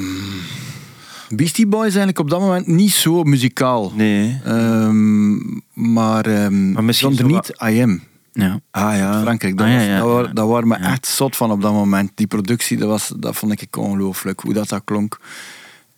Beastie 1.30 1.68
Boys 1.68 1.84
eigenlijk 1.84 2.20
op 2.20 2.30
dat 2.30 2.40
moment 2.40 2.68
niet 2.68 2.92
zo 2.92 3.24
muzikaal. 3.24 3.92
Nee. 3.96 4.40
Ehm, 4.46 5.34
maar, 5.74 6.26
ehm 6.26 6.72
Maar 6.72 6.84
misschien 6.84 7.16
zo 7.16 7.26
niet 7.26 7.50
I 7.70 7.82
Am. 7.82 8.02
Ja. 8.34 8.60
Ah 8.72 8.96
ja. 8.98 9.22
Frankrijk, 9.22 9.58
dat, 9.58 9.68
Ah, 9.68 9.74
ja, 9.86 10.02
was, 10.04 10.26
dat, 10.28 10.38
ja. 10.38 10.46
waren, 10.46 10.68
me 10.68 10.76
echt 10.76 11.08
zot 11.08 11.36
van 11.36 11.52
op 11.52 11.62
dat 11.62 11.72
moment. 11.74 12.12
Die 12.16 12.28
productie, 12.28 12.78
dat, 12.78 12.88
was, 12.88 13.14
dat 13.20 13.36
vond 13.36 13.62
ik 13.62 13.78
ongelooflijk, 13.78 14.40
hoe 14.40 14.54
dat, 14.54 14.70
dat 14.70 14.82
klonk. 14.86 15.20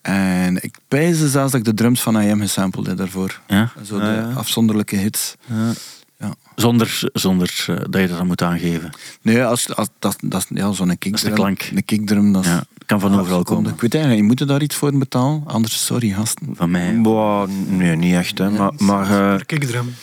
En 0.01 0.63
ik 0.63 0.75
pijze 0.87 1.29
zelfs 1.29 1.51
dat 1.51 1.59
ik 1.59 1.65
de 1.65 1.73
drums 1.73 2.01
van 2.01 2.21
I 2.21 2.31
Am 2.31 2.39
gesampled 2.39 2.85
heb 2.87 2.97
daarvoor. 2.97 3.41
Ja. 3.47 3.71
Zo 3.85 3.97
de 3.99 4.03
Ah, 4.05 4.15
ja. 4.15 4.31
afzonderlijke 4.35 4.95
hits. 4.95 5.35
Ja. 5.45 5.71
Ja. 6.19 6.33
Zonder, 6.55 7.09
zonder 7.13 7.65
eh, 7.67 7.75
dat 7.89 8.01
je 8.01 8.07
dat 8.07 8.17
dan 8.17 8.27
moet 8.27 8.41
aangeven. 8.41 8.89
Nee, 9.21 9.45
als, 9.45 9.75
als, 9.75 9.87
dat, 9.99 10.17
dat, 10.21 10.41
is- 10.49 10.57
ja, 10.57 10.71
zo'n 10.71 10.97
kickdrum. 10.97 11.33
klank. 11.33 11.69
Een 11.75 11.85
kickdrum, 11.85 12.33
dat 12.33 12.43
is... 12.45 12.49
Ja, 12.49 12.63
kan 12.85 12.99
van 12.99 13.19
overal 13.19 13.43
komen. 13.43 13.71
Ik 13.73 13.81
weet 13.81 13.93
eigenlijk, 13.93 14.23
je 14.23 14.27
moet 14.29 14.39
er 14.39 14.47
daar 14.47 14.61
iets 14.61 14.75
voor 14.75 14.97
betalen. 14.97 15.43
Anders, 15.45 15.85
sorry, 15.85 16.09
gasten. 16.09 16.49
Van 16.55 16.71
mij. 16.71 17.01
Boah, 17.01 17.49
nee, 17.67 17.95
niet 17.95 18.13
echt. 18.13 18.37
Hè. 18.37 18.49
Maar, 18.49 18.71
maar, 18.77 19.33
eh, 19.33 19.39
Kickdrum. 19.45 19.95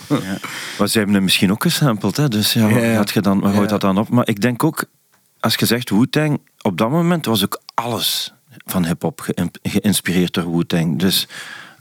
maar 0.79 0.89
ze 0.89 0.97
hebben 0.97 1.15
hem 1.15 1.25
misschien 1.25 1.51
ook 1.51 1.63
gesampled. 1.63 2.17
Hè. 2.17 2.29
Dus 2.29 2.53
ja, 2.53 2.69
Ja, 2.69 2.79
ja. 2.79 2.97
Wat 2.97 3.11
je 3.11 3.21
dan, 3.21 3.41
Ja. 3.45 3.51
gooit 3.53 3.69
dat 3.69 3.81
dan 3.81 3.99
op? 3.99 4.09
Maar 4.09 4.29
ik 4.29 4.41
denk 4.41 4.65
ook, 4.65 4.85
als 5.41 5.55
je 5.55 5.67
zegt 5.67 5.91
Wu-Tang, 5.91 6.41
op 6.63 6.79
dat 6.79 6.91
moment 6.91 7.27
was 7.27 7.45
ook 7.45 7.61
alles 7.75 8.33
van 8.65 8.87
hip-hop 8.87 9.21
geïn- 9.21 9.51
geïnspireerd 9.63 10.35
door 10.35 10.57
Wu-Tang. 10.57 10.99
Dus 10.99 11.29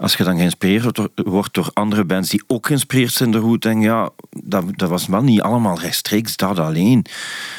als 0.01 0.13
je 0.15 0.23
dan 0.23 0.37
geïnspireerd 0.37 0.99
wordt 1.15 1.53
door, 1.53 1.69
andere 1.73 2.05
bands 2.05 2.29
die 2.29 2.43
ook 2.47 2.67
geïnspireerd 2.67 3.13
zijn 3.13 3.31
door 3.31 3.49
Wu-Tang, 3.49 3.83
ja, 3.83 4.09
dat, 4.29 4.63
dat 4.75 4.89
was 4.89 5.07
wel 5.07 5.21
niet 5.21 5.41
allemaal 5.41 5.79
rechtstreeks 5.79 6.35
dat 6.35 6.59
alleen. 6.59 7.05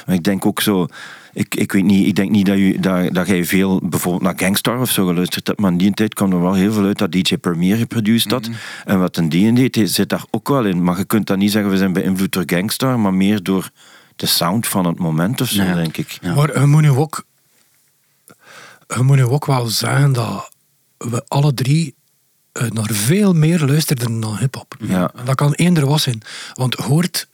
Maar 0.06 0.14
ik 0.14 0.22
denk 0.22 0.46
ook 0.46 0.60
zo... 0.60 0.86
Ik, 1.34 1.54
ik 1.54 1.72
weet 1.72 1.84
niet, 1.84 2.06
ik 2.06 2.14
denk 2.14 2.30
niet 2.30 2.46
dat, 2.46 2.58
je, 2.58 2.80
dat, 2.80 3.14
dat 3.14 3.26
jij 3.26 3.44
veel 3.44 3.80
bijvoorbeeld 3.84 4.22
naar 4.22 4.38
Gangstar 4.38 4.80
of 4.80 4.90
zo 4.90 5.06
geluisterd 5.06 5.46
hebt, 5.46 5.60
maar 5.60 5.70
in 5.70 5.78
die 5.78 5.94
tijd 5.94 6.14
kwam 6.14 6.32
er 6.32 6.40
wel 6.40 6.54
heel 6.54 6.72
veel 6.72 6.84
uit 6.84 6.98
dat 6.98 7.12
DJ 7.12 7.36
Premier 7.36 7.76
geproduceerd 7.76 8.32
had. 8.32 8.50
En 8.84 8.98
wat 8.98 9.16
een 9.16 9.28
die 9.28 9.52
deed, 9.70 9.90
zit 9.90 10.08
daar 10.08 10.24
ook 10.30 10.48
wel 10.48 10.64
in. 10.64 10.82
Maar 10.82 10.98
je 10.98 11.04
kunt 11.04 11.26
dan 11.26 11.38
niet 11.38 11.50
zeggen, 11.50 11.70
we 11.70 11.76
zijn 11.76 11.92
beïnvloed 11.92 12.32
door 12.32 12.42
Gangstar, 12.46 12.98
maar 13.00 13.14
meer 13.14 13.42
door 13.42 13.70
de 14.16 14.26
sound 14.26 14.66
van 14.66 14.86
het 14.86 14.98
moment 14.98 15.40
of 15.40 15.48
zo, 15.48 15.62
Ja. 15.62 15.74
denk 15.74 15.96
ik. 15.96 16.18
Ja. 16.20 16.34
Maar 16.34 16.60
je 16.60 16.66
moet 16.66 16.82
nu 16.82 16.90
ook, 16.90 17.24
je 18.86 19.02
moet 19.02 19.16
nu 19.16 19.24
ook 19.24 19.46
wel 19.46 19.66
zeggen 19.66 20.12
dat 20.12 20.50
we 20.98 21.24
alle 21.28 21.54
drie 21.54 21.94
naar 22.52 22.90
veel 22.92 23.32
meer 23.32 23.60
luisterden 23.60 24.20
dan 24.20 24.36
hip-hop. 24.36 24.76
Ja. 24.80 25.12
Dat 25.24 25.34
kan 25.34 25.52
eender 25.52 25.86
was 25.86 26.02
zijn. 26.02 26.22
Want 26.54 26.74
hoort, 26.74 27.28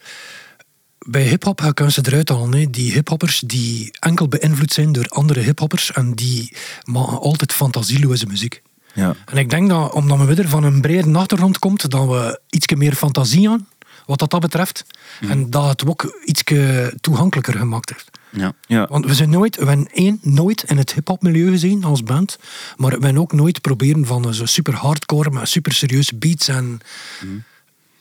bij 0.98 1.22
hip-hop 1.22 1.70
kunnen 1.74 1.94
ze 1.94 2.00
eruit 2.06 2.28
halen. 2.28 2.52
hè. 2.54 2.70
Die 2.70 2.92
hip-hoppers 2.92 3.40
die 3.46 3.96
enkel 4.00 4.28
beïnvloed 4.28 4.72
zijn 4.72 4.92
door 4.92 5.06
andere 5.08 5.40
hip-hoppers 5.40 5.92
en 5.92 6.12
die 6.14 6.56
maken 6.84 7.18
altijd 7.20 7.52
fantasieloze 7.52 8.26
muziek. 8.26 8.62
Ja. 8.94 9.14
En 9.26 9.36
ik 9.36 9.50
denk 9.50 9.68
dat, 9.68 9.92
omdat 9.92 10.18
we 10.18 10.34
weer 10.34 10.48
van 10.48 10.64
een 10.64 10.80
brede 10.80 11.18
achtergrond 11.18 11.58
komt, 11.58 11.90
dat 11.90 12.06
we 12.06 12.40
iets 12.50 12.74
meer 12.74 12.94
fantasie 12.94 13.48
aan, 13.48 13.68
wat 14.06 14.18
dat, 14.18 14.30
dat 14.30 14.40
betreft. 14.40 14.84
En 15.20 15.50
dat 15.50 15.68
het 15.68 15.86
ook 15.86 16.20
iets 16.24 16.42
toegankelijker 17.00 17.54
gemaakt 17.58 17.90
heeft. 17.90 18.10
Ja. 18.30 18.52
Ja. 18.66 18.86
Want 18.90 19.06
we 19.06 19.14
zijn 19.14 19.30
nooit, 19.30 19.56
we 19.56 19.64
hebben 19.64 19.88
één, 19.92 20.18
nooit 20.22 20.62
in 20.62 20.76
het 20.76 20.92
hip-hop 20.92 21.22
milieu 21.22 21.50
gezien 21.50 21.84
als 21.84 22.02
band, 22.02 22.38
maar 22.76 22.98
we 22.98 23.04
hebben 23.04 23.22
ook 23.22 23.32
nooit 23.32 23.60
proberen 23.60 24.06
van 24.06 24.34
zo 24.34 24.46
super 24.46 24.74
hardcore 24.74 25.30
met 25.30 25.48
super 25.48 25.72
serieuze 25.72 26.16
beats 26.16 26.48
en 26.48 26.80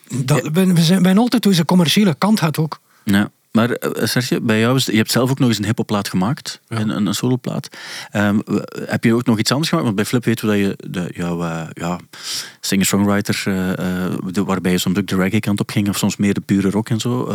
dat, 0.09 0.41
we, 0.41 0.73
we, 0.73 0.81
zijn, 0.81 0.99
we 0.99 1.03
zijn 1.03 1.17
altijd 1.17 1.43
deze 1.43 1.65
commerciële 1.65 2.15
kant 2.17 2.39
had 2.39 2.57
ook. 2.57 2.79
Ja. 3.03 3.31
Maar 3.57 3.71
eh, 3.71 4.05
Serge, 4.07 4.41
bij 4.41 4.59
jou 4.59 4.75
is, 4.75 4.85
je 4.85 4.95
hebt 4.95 5.11
zelf 5.11 5.29
ook 5.29 5.39
nog 5.39 5.49
eens 5.49 5.57
een 5.57 5.65
hippoplaat 5.65 6.09
gemaakt, 6.09 6.61
een, 6.67 6.89
een, 6.89 7.05
een 7.05 7.13
soloplaat. 7.13 7.67
Ehm, 8.11 8.39
heb 8.85 9.03
je 9.03 9.13
ook 9.13 9.25
nog 9.25 9.39
iets 9.39 9.51
anders 9.51 9.69
gemaakt? 9.69 9.85
Want 9.87 9.97
bij 9.97 10.05
Flip 10.05 10.25
weten 10.25 10.47
we 10.47 10.53
dat 10.53 10.61
je 10.81 10.89
de, 10.91 11.11
jouw 11.15 11.43
eh, 11.43 11.61
ja, 11.73 11.99
singer-songwriter, 12.59 13.41
de- 13.45 14.43
waarbij 14.45 14.71
je 14.71 14.77
soms 14.77 14.97
ook 14.97 15.07
de 15.07 15.15
reggae 15.15 15.39
kant 15.39 15.59
op 15.59 15.69
ging, 15.69 15.89
of 15.89 15.97
soms 15.97 16.17
meer 16.17 16.33
de 16.33 16.41
pure 16.41 16.69
rock 16.69 16.89
en 16.89 16.99
zo. 16.99 17.27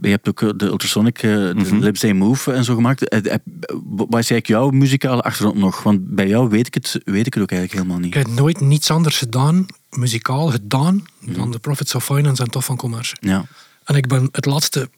Je 0.00 0.08
hebt 0.08 0.28
ook 0.28 0.58
de 0.58 0.66
Ultrasonic, 0.66 1.20
de 1.20 1.52
Lips 1.80 2.00
They 2.00 2.12
Move 2.12 2.52
en 2.52 2.64
zo 2.64 2.74
gemaakt. 2.74 3.00
Heb- 3.00 3.42
Wat 3.84 4.06
is 4.08 4.12
eigenlijk 4.12 4.46
jouw 4.46 4.70
muzikale 4.70 5.22
achtergrond 5.22 5.58
nog? 5.58 5.82
Want 5.82 6.14
bij 6.14 6.28
jou 6.28 6.48
weet 6.48 6.66
ik 6.66 6.74
het, 6.74 7.00
weet 7.04 7.26
ik 7.26 7.34
het 7.34 7.42
ook 7.42 7.50
eigenlijk 7.50 7.72
helemaal 7.80 7.98
niet. 8.06 8.14
Ik 8.16 8.26
heb 8.26 8.36
nooit 8.36 8.60
niets 8.60 8.90
anders 8.90 9.18
gedaan, 9.18 9.66
muzikaal 9.90 10.46
gedaan, 10.50 11.04
dan 11.20 11.50
de 11.50 11.58
Profits 11.58 11.94
of 11.94 12.04
Finance 12.04 12.42
en 12.42 12.50
Tof 12.50 12.64
van 12.64 12.76
Commerce. 12.76 13.16
Ja. 13.20 13.44
En 13.84 13.94
ik 13.96 14.06
ben 14.08 14.28
het 14.32 14.46
laatste, 14.46 14.88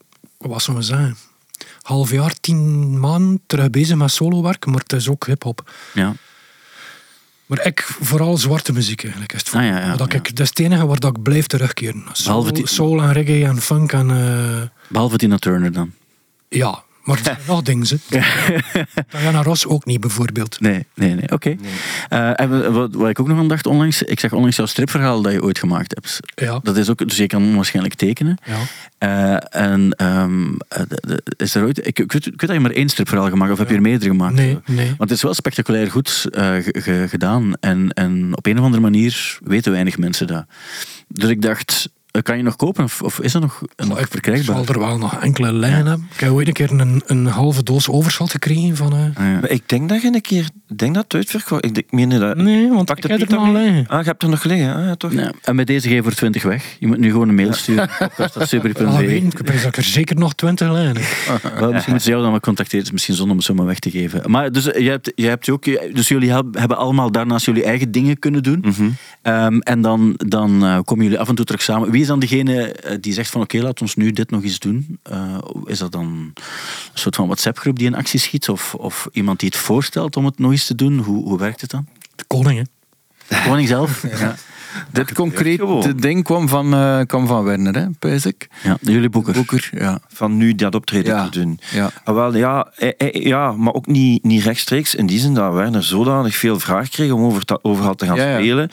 wat 0.46 0.62
zou 0.62 0.76
ik 0.76 0.82
zeggen, 0.82 1.16
half 1.82 2.10
jaar, 2.10 2.34
tien 2.40 3.00
maanden 3.00 3.40
terug 3.46 3.70
bezig 3.70 3.96
met 3.96 4.10
solowerk, 4.10 4.66
maar 4.66 4.80
het 4.80 4.92
is 4.92 5.08
ook 5.08 5.26
hip-hop. 5.26 5.70
Ja. 5.94 6.14
Maar 7.46 7.66
ik, 7.66 7.82
vooral 7.82 8.36
zwarte 8.36 8.72
muziek 8.72 9.02
eigenlijk. 9.02 9.32
Is 9.32 9.38
het 9.44 9.54
Ah, 9.54 9.64
ja, 9.64 9.70
mij. 9.72 9.80
ja, 9.82 9.96
dat, 9.96 10.12
ja. 10.12 10.18
ik, 10.18 10.28
dat 10.36 10.40
is 10.40 10.48
het 10.48 10.58
enige 10.58 10.86
waar 10.86 10.98
dat 11.00 11.16
ik 11.16 11.22
blijf 11.22 11.46
terugkeren. 11.46 12.02
Soul, 12.12 12.24
Behalve 12.36 12.52
die- 12.52 12.66
soul 12.66 13.02
en 13.02 13.12
reggae 13.12 13.44
en 13.44 13.60
funk 13.60 13.92
en... 13.92 14.10
eh, 14.10 14.62
Behalve 14.88 15.16
Tina 15.16 15.36
Turner 15.38 15.72
dan. 15.72 15.92
ja, 16.48 16.82
maar 17.02 17.16
er 17.18 17.24
zijn 17.24 17.38
nog 17.46 17.62
dingen. 17.62 17.86
Diana 19.10 19.42
Ross 19.42 19.66
ook 19.66 19.84
niet, 19.84 20.00
bijvoorbeeld. 20.00 20.60
Nee, 20.60 20.86
nee, 20.94 21.14
nee. 21.14 21.30
Oké. 21.32 21.56
Eh, 22.08 22.40
en 22.40 22.72
wat, 22.72 22.94
wat 22.94 23.08
ik 23.08 23.20
ook 23.20 23.28
nog 23.28 23.38
aan 23.38 23.48
dacht 23.48 23.66
onlangs, 23.66 24.02
ik 24.02 24.20
zag 24.20 24.32
onlangs 24.32 24.56
jouw 24.56 24.66
stripverhaal 24.66 25.22
dat 25.22 25.32
je 25.32 25.42
ooit 25.42 25.58
gemaakt 25.58 25.94
hebt. 25.94 26.20
Ja. 26.34 26.60
Dat 26.62 26.76
is 26.76 26.90
ook, 26.90 27.08
dus 27.08 27.16
je 27.16 27.26
kan 27.26 27.54
waarschijnlijk 27.54 27.94
tekenen. 27.94 28.38
Ja. 28.44 28.58
Eh, 28.98 29.62
en 29.62 29.90
ehm, 29.96 30.52
eh, 30.68 30.80
is 31.36 31.54
er 31.54 31.64
ooit, 31.64 31.86
ik, 31.86 31.98
ik, 31.98 32.12
weet, 32.12 32.26
ik 32.26 32.40
weet 32.40 32.50
dat 32.50 32.52
je 32.52 32.60
maar 32.60 32.70
één 32.70 32.88
stripverhaal 32.88 33.28
gemaakt 33.28 33.52
of 33.52 33.58
heb 33.58 33.68
je 33.68 33.74
er 33.74 33.80
meerdere 33.80 34.10
gemaakt? 34.10 34.34
Nee, 34.34 34.58
nee. 34.66 34.86
Want 34.86 34.98
het 34.98 35.10
is 35.10 35.22
wel 35.22 35.34
spectaculair 35.34 35.90
goed 35.90 36.26
eh, 36.30 36.54
ge- 36.54 36.80
ge- 36.80 37.06
gedaan. 37.08 37.52
En, 37.60 37.90
en 37.92 38.36
op 38.36 38.46
een 38.46 38.58
of 38.58 38.64
andere 38.64 38.82
manier 38.82 39.38
weten 39.44 39.72
weinig 39.72 39.98
mensen 39.98 40.26
dat. 40.26 40.44
Dus 41.08 41.30
ik 41.30 41.42
dacht, 41.42 41.88
kan 42.22 42.36
je 42.36 42.42
nog 42.42 42.56
kopen 42.56 42.84
of, 42.84 43.02
of 43.02 43.20
is 43.20 43.32
dat 43.32 43.42
nog, 43.42 43.62
nog 43.76 43.98
ik 44.00 44.06
verkrijgbaar? 44.10 44.56
zal 44.64 44.74
er 44.74 44.78
wel 44.80 44.98
nog 44.98 45.20
enkele 45.22 45.52
lijnen 45.52 45.86
hebben. 45.86 46.08
Ik 46.14 46.20
heb 46.20 46.30
ooit 46.30 46.46
een 46.46 46.52
keer 46.52 46.70
een, 46.70 47.02
een 47.06 47.26
halve 47.26 47.62
doos 47.62 47.88
overschot 47.88 48.30
gekregen 48.30 48.76
van... 48.76 48.92
eh, 48.92 48.98
Ah, 48.98 49.08
ja. 49.14 49.38
Maar 49.40 49.50
ik 49.50 49.68
denk 49.68 49.88
dat 49.88 50.02
je 50.02 50.06
een 50.14 50.20
keer... 50.20 50.48
Ik 50.68 50.78
denk 50.78 50.94
dat 50.94 51.02
het 51.02 51.14
uitverkocht... 51.14 51.64
Ik, 51.64 51.76
ik 51.78 51.92
meen 51.92 52.08
dat... 52.08 52.36
Nee, 52.36 52.68
want 52.68 52.90
ik 52.90 53.02
heb 53.02 53.20
er 53.20 53.30
nog 53.30 53.48
liggen. 53.52 53.84
Ah, 53.88 53.98
je 54.00 54.06
hebt 54.06 54.22
er 54.22 54.28
nog 54.28 54.40
gelegen. 54.40 54.74
Ah, 54.74 54.84
ja, 54.84 54.94
toch? 54.94 55.12
Ja, 55.12 55.32
en 55.42 55.54
met 55.56 55.66
deze 55.66 55.88
geef 55.88 55.96
je 55.96 56.02
voor 56.02 56.12
20 56.14 56.42
weg. 56.42 56.76
Je 56.78 56.86
moet 56.86 56.98
nu 56.98 57.10
gewoon 57.10 57.28
een 57.28 57.34
mail 57.34 57.52
sturen. 57.52 57.88
podcast.super.be. 57.98 58.84
Ah, 58.86 58.96
weet, 58.96 59.22
ik 59.22 59.46
dat 59.46 59.64
ik 59.64 59.76
er 59.76 59.82
zeker 59.82 60.16
nog 60.16 60.34
twintig 60.34 60.70
lijnen 60.72 60.96
heb. 61.02 61.42
Wel, 61.42 61.72
misschien 61.72 61.72
moeten 61.72 62.00
ze 62.00 62.10
jou 62.10 62.22
dan 62.22 62.30
wel 62.30 62.40
contacteren. 62.40 62.92
Misschien 62.92 63.14
zonde 63.14 63.30
om 63.30 63.36
het 63.36 63.46
zomaar 63.46 63.66
weg 63.66 63.78
te 63.78 63.90
geven. 63.90 64.30
Maar 64.30 64.52
dus, 64.52 64.64
je 64.64 64.88
hebt, 64.90 65.12
je 65.14 65.26
hebt 65.28 65.50
ook, 65.50 65.64
dus 65.94 66.08
jullie 66.08 66.32
heb- 66.32 66.54
hebben 66.58 66.76
allemaal 66.76 67.10
daarnaast 67.12 67.46
jullie 67.46 67.64
eigen 67.64 67.92
dingen 67.92 68.18
kunnen 68.18 68.42
doen. 68.42 68.58
Mhm. 68.62 68.88
Ehm, 69.22 69.58
en 69.58 69.80
dan, 69.80 70.14
dan 70.16 70.64
eh, 70.64 70.78
komen 70.84 71.04
jullie 71.04 71.18
af 71.20 71.28
en 71.28 71.34
toe 71.34 71.44
terug 71.44 71.62
samen. 71.62 71.90
Wie 71.90 72.01
is 72.02 72.08
dan 72.08 72.20
degene 72.20 72.72
eh, 72.72 72.96
die 73.00 73.12
zegt 73.12 73.30
van 73.30 73.40
oké, 73.40 73.58
laat 73.62 73.80
ons 73.80 73.94
nu 73.94 74.10
dit 74.12 74.30
nog 74.30 74.42
eens 74.42 74.58
doen? 74.58 74.98
Eh, 75.02 75.38
is 75.64 75.78
dat 75.78 75.92
dan 75.92 76.04
een 76.04 76.32
soort 76.94 77.14
van 77.16 77.26
WhatsApp-groep 77.26 77.78
die 77.78 77.86
in 77.86 77.94
actie 77.94 78.20
schiet? 78.20 78.48
Of, 78.48 78.74
of 78.74 79.08
iemand 79.12 79.40
die 79.40 79.48
het 79.48 79.58
voorstelt 79.58 80.16
om 80.16 80.24
het 80.24 80.38
nog 80.38 80.50
eens 80.50 80.66
te 80.66 80.74
doen? 80.74 80.98
Hoe, 80.98 81.24
hoe 81.24 81.38
werkt 81.38 81.60
het 81.60 81.70
dan? 81.70 81.86
De 82.16 82.24
koning, 82.26 82.58
hè. 82.58 82.64
De 83.36 83.42
koning 83.48 83.68
zelf? 83.68 84.02
Ja. 84.20 84.34
Dit 84.92 85.12
concreet 85.12 85.58
gewoon. 85.58 85.96
ding 85.96 86.24
kwam 86.24 86.48
van, 86.48 86.74
eh, 86.74 87.00
kwam 87.06 87.26
van 87.26 87.44
Werner, 87.44 87.74
hè, 87.74 87.86
pijs 87.98 88.26
ik. 88.26 88.48
ja, 88.62 88.76
jullie 88.80 89.08
boeker. 89.08 89.32
Boeker, 89.32 89.70
ja. 89.72 90.00
Van 90.08 90.36
nu 90.36 90.54
dat 90.54 90.74
optreden 90.74 91.14
Ja. 91.14 91.28
te 91.28 91.40
doen. 91.40 91.60
Ja. 91.72 91.90
Ah, 92.04 92.14
wel, 92.14 92.36
ja, 92.36 92.72
eh, 92.76 92.90
eh, 92.96 93.24
ja, 93.26 93.52
maar 93.52 93.72
ook 93.72 93.86
niet, 93.86 94.24
niet 94.24 94.42
rechtstreeks. 94.42 94.94
In 94.94 95.06
die 95.06 95.18
zin 95.18 95.34
dat 95.34 95.52
Werner 95.52 95.84
zodanig 95.84 96.36
veel 96.36 96.58
vraag 96.60 96.88
kreeg 96.88 97.10
om 97.10 97.22
over 97.24 97.44
ta- 97.44 97.58
overal 97.62 97.94
te 97.94 98.06
gaan 98.06 98.16
Ja, 98.16 98.28
ja. 98.28 98.36
spelen. 98.38 98.70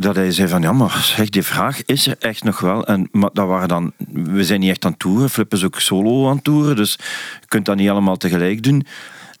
Dat 0.00 0.16
hij 0.16 0.30
zei 0.32 0.48
van, 0.48 0.62
ja, 0.62 0.72
maar 0.72 1.00
zeg, 1.16 1.28
die 1.28 1.42
vraag 1.42 1.84
is 1.84 2.06
er 2.06 2.16
echt 2.18 2.44
nog 2.44 2.60
wel. 2.60 2.86
En, 2.86 3.08
maar 3.12 3.30
dat 3.32 3.46
waren 3.48 3.68
dan, 3.68 3.92
we 4.12 4.44
zijn 4.44 4.60
niet 4.60 4.70
echt 4.70 4.84
aan 4.84 4.90
het 4.90 5.00
toeren. 5.00 5.30
Flip 5.30 5.52
is 5.52 5.64
ook 5.64 5.80
solo 5.80 6.28
aan 6.28 6.34
het 6.34 6.44
toeren. 6.44 6.76
Dus 6.76 6.98
je 7.40 7.46
kunt 7.48 7.64
dat 7.64 7.76
niet 7.76 7.88
allemaal 7.88 8.16
tegelijk 8.16 8.62
doen. 8.62 8.86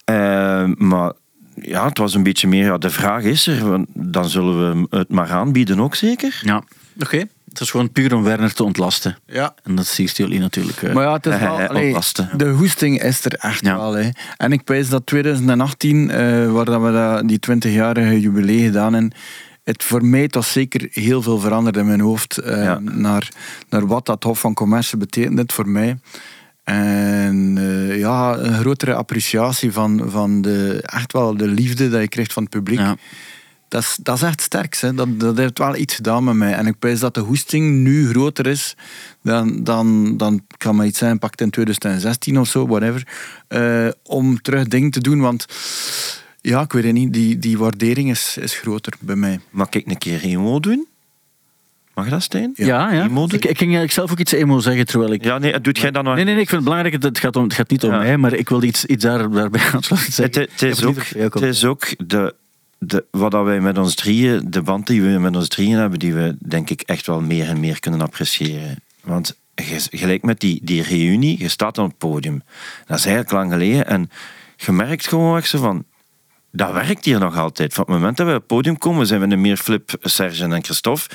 Eh, 0.04 0.64
maar 0.74 1.12
ja, 1.54 1.84
het 1.88 1.98
was 1.98 2.14
een 2.14 2.22
beetje 2.22 2.48
meer, 2.48 2.64
ja, 2.64 2.78
de 2.78 2.90
vraag 2.90 3.22
is 3.22 3.46
er. 3.46 3.84
Dan 3.94 4.28
zullen 4.28 4.80
we 4.88 4.96
het 4.96 5.08
maar 5.08 5.30
aanbieden 5.30 5.80
ook 5.80 5.94
zeker. 5.94 6.40
Ja, 6.44 6.62
oké. 7.00 7.24
Het 7.48 7.60
is 7.60 7.70
gewoon 7.70 7.92
puur 7.92 8.14
om 8.14 8.22
Werner 8.22 8.52
te 8.54 8.64
ontlasten. 8.64 9.16
ja. 9.26 9.54
En 9.62 9.74
dat 9.74 9.86
siert 9.86 10.16
jullie 10.16 10.38
natuurlijk. 10.38 10.82
eh. 10.82 10.92
Maar 10.94 11.04
ja, 11.04 11.12
het 11.12 11.26
is 11.26 11.38
wel, 11.40 11.60
allee, 11.68 11.84
ontlasten. 11.84 12.28
de 12.36 12.48
hoesting 12.48 13.02
is 13.02 13.24
er 13.24 13.32
echt 13.34 13.64
Ja. 13.64 13.76
wel. 13.76 13.92
Hè. 13.92 14.08
En 14.36 14.52
ik 14.52 14.64
pijs 14.64 14.88
dat 14.88 15.06
2018, 15.06 16.10
eh, 16.10 16.52
waar 16.52 16.64
dat 16.64 16.82
we 16.82 16.92
dat, 16.92 17.28
die 17.28 17.38
20-jarige 17.38 18.20
jubilee 18.20 18.64
gedaan 18.64 18.92
hebben, 18.92 19.12
het 19.64 19.82
voor 19.84 20.04
mij 20.04 20.28
toch 20.28 20.44
zeker 20.44 20.88
heel 20.90 21.22
veel 21.22 21.38
veranderd 21.38 21.76
in 21.76 21.86
mijn 21.86 22.00
hoofd 22.00 22.38
eh, 22.38 22.62
Ja. 22.64 22.78
naar, 22.78 23.28
naar 23.68 23.86
wat 23.86 24.06
dat 24.06 24.22
Hof 24.22 24.40
van 24.40 24.54
Commerce 24.54 24.96
betekent 24.96 25.36
dit 25.36 25.52
voor 25.52 25.68
mij. 25.68 25.98
En 26.64 27.54
eh, 27.58 27.98
ja, 27.98 28.36
een 28.36 28.58
grotere 28.58 28.94
appreciatie 28.94 29.72
van, 29.72 30.02
van 30.10 30.42
de, 30.42 30.80
echt 30.82 31.12
wel 31.12 31.36
de 31.36 31.46
liefde 31.48 31.88
dat 31.88 32.00
je 32.00 32.08
krijgt 32.08 32.32
van 32.32 32.42
het 32.42 32.52
publiek. 32.52 32.78
Ja. 32.78 32.96
Dat 33.68 33.82
is, 33.82 33.98
dat 34.02 34.16
is 34.16 34.22
echt 34.22 34.40
sterk. 34.40 34.76
Hè. 34.80 34.94
Dat, 34.94 35.20
dat 35.20 35.36
heeft 35.38 35.58
wel 35.58 35.76
iets 35.76 35.94
gedaan 35.94 36.24
met 36.24 36.34
mij. 36.34 36.52
En 36.52 36.66
ik 36.66 36.74
wijs 36.80 37.00
dat 37.00 37.14
de 37.14 37.20
hoesting 37.20 37.76
nu 37.76 38.08
groter 38.08 38.46
is 38.46 38.76
dan, 39.22 39.64
dan, 39.64 40.16
dan 40.16 40.42
kan 40.56 40.76
maar 40.76 40.86
iets 40.86 40.98
zijn, 40.98 41.18
pakt 41.18 41.40
in 41.40 41.50
2016 41.50 42.38
of 42.38 42.48
zo, 42.48 42.66
whatever. 42.66 43.06
eh, 43.48 43.88
om 44.02 44.40
terug 44.42 44.68
dingen 44.68 44.90
te 44.90 45.00
doen. 45.00 45.20
Want 45.20 45.46
ja, 46.40 46.60
ik 46.60 46.72
weet 46.72 46.84
het 46.84 46.92
niet, 46.92 47.12
die, 47.12 47.38
die 47.38 47.58
waardering 47.58 48.10
is, 48.10 48.36
is 48.36 48.54
groter 48.54 48.92
bij 49.00 49.16
mij. 49.16 49.40
Mag 49.50 49.68
ik 49.70 49.86
een 49.86 49.98
keer 49.98 50.22
emo 50.22 50.60
doen? 50.60 50.86
Mag 51.94 52.08
dat, 52.08 52.22
Stijn? 52.22 52.52
Ja, 52.54 52.92
ja. 52.92 53.04
Emo 53.04 53.26
doen? 53.26 53.38
Ik, 53.38 53.44
ik 53.44 53.58
ging 53.58 53.60
eigenlijk 53.60 53.92
zelf 53.92 54.10
ook 54.10 54.18
iets 54.18 54.32
emo 54.32 54.58
zeggen 54.58 54.86
terwijl 54.86 55.12
ik. 55.12 55.24
Ja, 55.24 55.38
nee, 55.38 55.60
doet 55.60 55.78
jij 55.78 55.90
dan 55.90 56.04
nog? 56.04 56.14
Nee, 56.14 56.24
nee, 56.24 56.34
nee, 56.34 56.42
ik 56.42 56.48
vind 56.48 56.62
het 56.62 56.70
belangrijk. 56.70 57.02
Het 57.02 57.18
gaat, 57.18 57.36
om, 57.36 57.42
het 57.42 57.54
gaat 57.54 57.70
niet 57.70 57.84
om 57.84 57.90
Ja. 57.90 57.98
mij, 57.98 58.16
maar 58.16 58.32
ik 58.32 58.48
wilde 58.48 58.66
iets, 58.66 58.84
iets 58.84 59.04
daar, 59.04 59.30
daarbij 59.30 59.60
aansluiten. 59.72 60.24
Het, 60.24 60.34
het, 60.34 60.62
is 60.62 60.84
ook, 60.84 61.04
het 61.04 61.42
is 61.42 61.64
ook 61.64 62.08
de, 62.08 62.34
de, 62.78 63.04
wat 63.10 63.30
dat 63.30 63.44
wij 63.44 63.60
met 63.60 63.78
ons 63.78 63.94
drieën, 63.94 64.50
de 64.50 64.62
band 64.62 64.86
die 64.86 65.02
we 65.02 65.08
met 65.18 65.36
ons 65.36 65.48
drieën 65.48 65.78
hebben, 65.78 65.98
die 65.98 66.14
we 66.14 66.36
denk 66.38 66.70
ik 66.70 66.80
echt 66.80 67.06
wel 67.06 67.20
meer 67.20 67.48
en 67.48 67.60
meer 67.60 67.80
kunnen 67.80 68.00
appreciëren. 68.00 68.82
Want 69.02 69.36
gelijk 69.90 70.22
met 70.22 70.40
die, 70.40 70.60
die 70.62 70.82
reunie, 70.82 71.38
je 71.38 71.48
staat 71.48 71.78
op 71.78 71.88
het 71.88 71.98
podium. 71.98 72.42
Dat 72.86 72.98
is 72.98 73.04
eigenlijk 73.04 73.34
lang 73.34 73.52
geleden 73.52 73.86
en 73.86 74.10
je 74.56 74.72
merkt 74.72 75.08
gewoon 75.08 75.36
echt 75.36 75.48
zo 75.48 75.58
van, 75.58 75.84
dat 76.52 76.72
werkt 76.72 77.04
hier 77.04 77.18
nog 77.18 77.36
altijd. 77.36 77.74
Van 77.74 77.84
het 77.84 77.94
moment 77.94 78.16
dat 78.16 78.26
we 78.26 78.32
op 78.32 78.38
het 78.38 78.46
podium 78.46 78.78
komen, 78.78 79.06
zijn 79.06 79.20
we 79.20 79.26
niet 79.26 79.38
meer 79.38 79.56
Flip, 79.56 79.90
Serge 80.00 80.44
en 80.44 80.64
Christophe, 80.64 81.14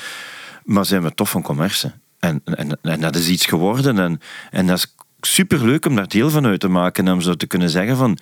maar 0.64 0.84
zijn 0.84 1.02
we 1.02 1.14
toch 1.14 1.30
van 1.30 1.42
commerce. 1.42 1.92
En, 2.18 2.40
en, 2.44 2.78
en 2.82 3.00
dat 3.00 3.16
is 3.16 3.28
iets 3.28 3.46
geworden 3.46 3.98
en, 3.98 4.20
en 4.50 4.66
dat 4.66 4.78
is 4.78 4.94
superleuk 5.20 5.86
om 5.86 5.96
daar 5.96 6.08
deel 6.08 6.30
van 6.30 6.46
uit 6.46 6.60
te 6.60 6.68
maken 6.68 7.06
en 7.06 7.12
om 7.12 7.20
zo 7.20 7.34
te 7.34 7.46
kunnen 7.46 7.70
zeggen 7.70 7.96
van 7.96 8.18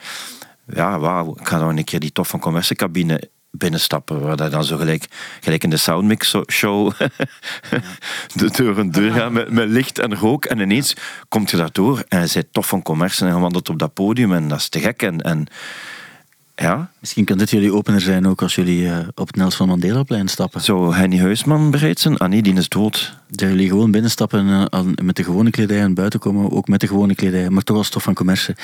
ja, 0.67 0.99
wauw, 0.99 1.37
ik 1.41 1.49
ga 1.49 1.59
nog 1.59 1.69
een 1.69 1.85
keer 1.85 2.01
die 2.01 2.13
tof 2.13 2.29
van 2.29 2.41
commerciecabine 2.41 3.31
binnenstappen, 3.51 4.21
waar 4.21 4.37
hij 4.37 4.51
dan 4.51 4.65
zo 4.65 4.77
gelijk, 4.77 5.07
in 5.59 5.71
de 5.71 5.77
Soundmix 5.77 6.37
show 6.51 6.93
de 8.35 8.51
deur 8.51 8.79
een 8.79 8.91
deur 8.91 9.33
met, 9.33 9.51
met 9.51 9.69
licht 9.69 9.99
en 9.99 10.15
rook. 10.15 10.45
En 10.45 10.61
ineens 10.61 10.97
komt 11.29 11.51
je 11.51 11.57
daardoor 11.57 12.05
en 12.09 12.19
hij 12.19 12.27
zit 12.27 12.47
toch 12.53 12.67
van 12.67 12.83
commerce 12.83 13.25
en 13.25 13.31
hij 13.31 13.41
wandelt 13.41 13.69
op 13.69 13.79
dat 13.79 13.95
podium 13.95 14.33
en 14.33 14.49
dat 14.49 14.59
is 14.59 14.69
te 14.69 14.81
gek. 14.81 15.03
En, 15.03 15.21
en 15.21 15.47
ja, 16.55 16.91
Misschien 17.01 17.25
kan 17.25 17.39
dit 17.39 17.51
jullie 17.51 17.73
opener 17.73 18.01
zijn 18.01 18.27
ook 18.27 18.43
als 18.43 18.55
jullie 18.55 18.89
eh, 18.89 18.99
op 19.15 19.27
het 19.27 19.37
Nelson 19.37 19.69
Mandelaplein 19.69 20.29
stappen. 20.29 20.61
zou 20.61 20.95
Henny 20.95 21.19
Huisman 21.19 21.71
bereid 21.71 22.01
zijn? 22.01 22.17
Ah 22.17 22.29
nee, 22.29 22.43
die 22.43 22.55
is 22.55 22.69
dood. 22.69 23.17
Dat 23.37 23.49
jullie 23.49 23.69
gewoon 23.69 23.91
binnenstappen 23.91 24.49
en 24.49 24.69
eh, 24.69 24.81
met 25.03 25.17
de 25.17 25.25
gewone 25.25 25.51
kledij 25.51 25.81
en 25.81 25.95
buiten 25.95 26.21
komen 26.21 26.51
ook 26.51 26.69
met 26.69 26.81
de 26.81 26.87
gewone 26.87 27.15
kledij, 27.15 27.51
maar 27.51 27.63
toch 27.63 27.77
als 27.77 27.87
stof 27.87 28.03
van 28.03 28.15
commerce. 28.15 28.57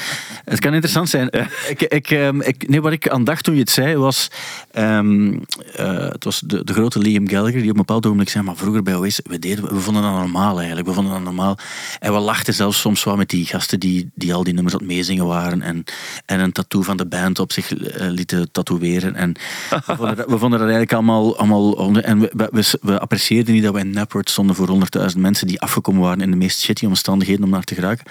Het 0.45 0.59
kan 0.59 0.73
interessant 0.73 1.09
zijn. 1.09 1.31
Ik, 1.69 1.81
ik, 1.83 2.11
ehm, 2.11 2.41
ik, 2.41 2.69
nee, 2.69 2.81
wat 2.81 2.93
ik 2.93 3.09
aan 3.09 3.25
dacht 3.25 3.45
toen 3.45 3.55
je 3.55 3.61
het 3.61 3.71
zei 3.71 3.97
was, 3.97 4.31
ehm, 4.71 5.39
eh, 5.75 6.09
het 6.09 6.25
was 6.25 6.41
de, 6.41 6.65
de 6.65 6.73
grote 6.73 6.99
Liam 6.99 7.29
Gallagher 7.29 7.61
die 7.61 7.71
op 7.71 7.77
een 7.77 7.85
bepaald 7.85 8.05
ogenblik 8.05 8.29
zei, 8.29 8.45
maar 8.45 8.57
vroeger 8.57 8.83
bij 8.83 8.95
Oasis, 8.95 9.21
we, 9.25 9.39
deden, 9.39 9.75
we 9.75 9.81
vonden 9.81 10.03
dat 10.03 10.13
normaal 10.13 10.57
eigenlijk, 10.57 10.89
we 10.89 10.95
vonden 10.95 11.13
dat 11.13 11.23
normaal. 11.23 11.59
En 11.99 12.13
we 12.13 12.19
lachten 12.19 12.55
zelfs 12.55 12.81
soms 12.81 13.05
wel 13.05 13.17
met 13.17 13.29
die 13.29 13.47
gasten 13.47 13.81
die, 13.81 14.11
die 14.15 14.35
al 14.35 14.45
die 14.45 14.55
nummers 14.55 14.75
aan 14.75 14.81
het 14.81 14.91
meezingen 14.91 15.27
waren 15.27 15.63
en, 15.63 15.85
en 16.27 16.41
een 16.41 16.53
tattoo 16.53 16.83
van 16.83 16.97
de 16.97 17.07
band 17.07 17.39
op 17.39 17.53
zich 17.53 17.75
eh, 17.75 18.09
lieten 18.09 18.53
tatoeëren. 18.53 19.15
En 19.15 19.33
we, 19.71 19.83
vonden 19.97 20.17
dat, 20.17 20.27
we 20.27 20.39
vonden 20.39 20.59
dat 20.59 20.69
eigenlijk 20.69 20.93
allemaal... 20.93 21.39
allemaal 21.39 21.99
en 22.03 22.21
we, 22.21 22.49
we, 22.51 22.79
we 22.81 22.99
apprecieerden 22.99 23.55
niet 23.55 23.63
dat 23.63 23.75
we 23.75 23.81
in 23.81 23.91
Napword 23.91 24.31
stonden 24.31 24.55
voor 24.67 24.79
100.000 25.13 25.19
mensen 25.19 25.47
die 25.47 25.61
afgekomen 25.61 26.01
waren 26.03 26.21
in 26.21 26.31
de 26.31 26.37
meest 26.37 26.61
shitty 26.61 26.87
omstandigheden 26.87 27.45
om 27.45 27.51
naar 27.51 27.65
te 27.65 27.75
geraken. 27.75 28.05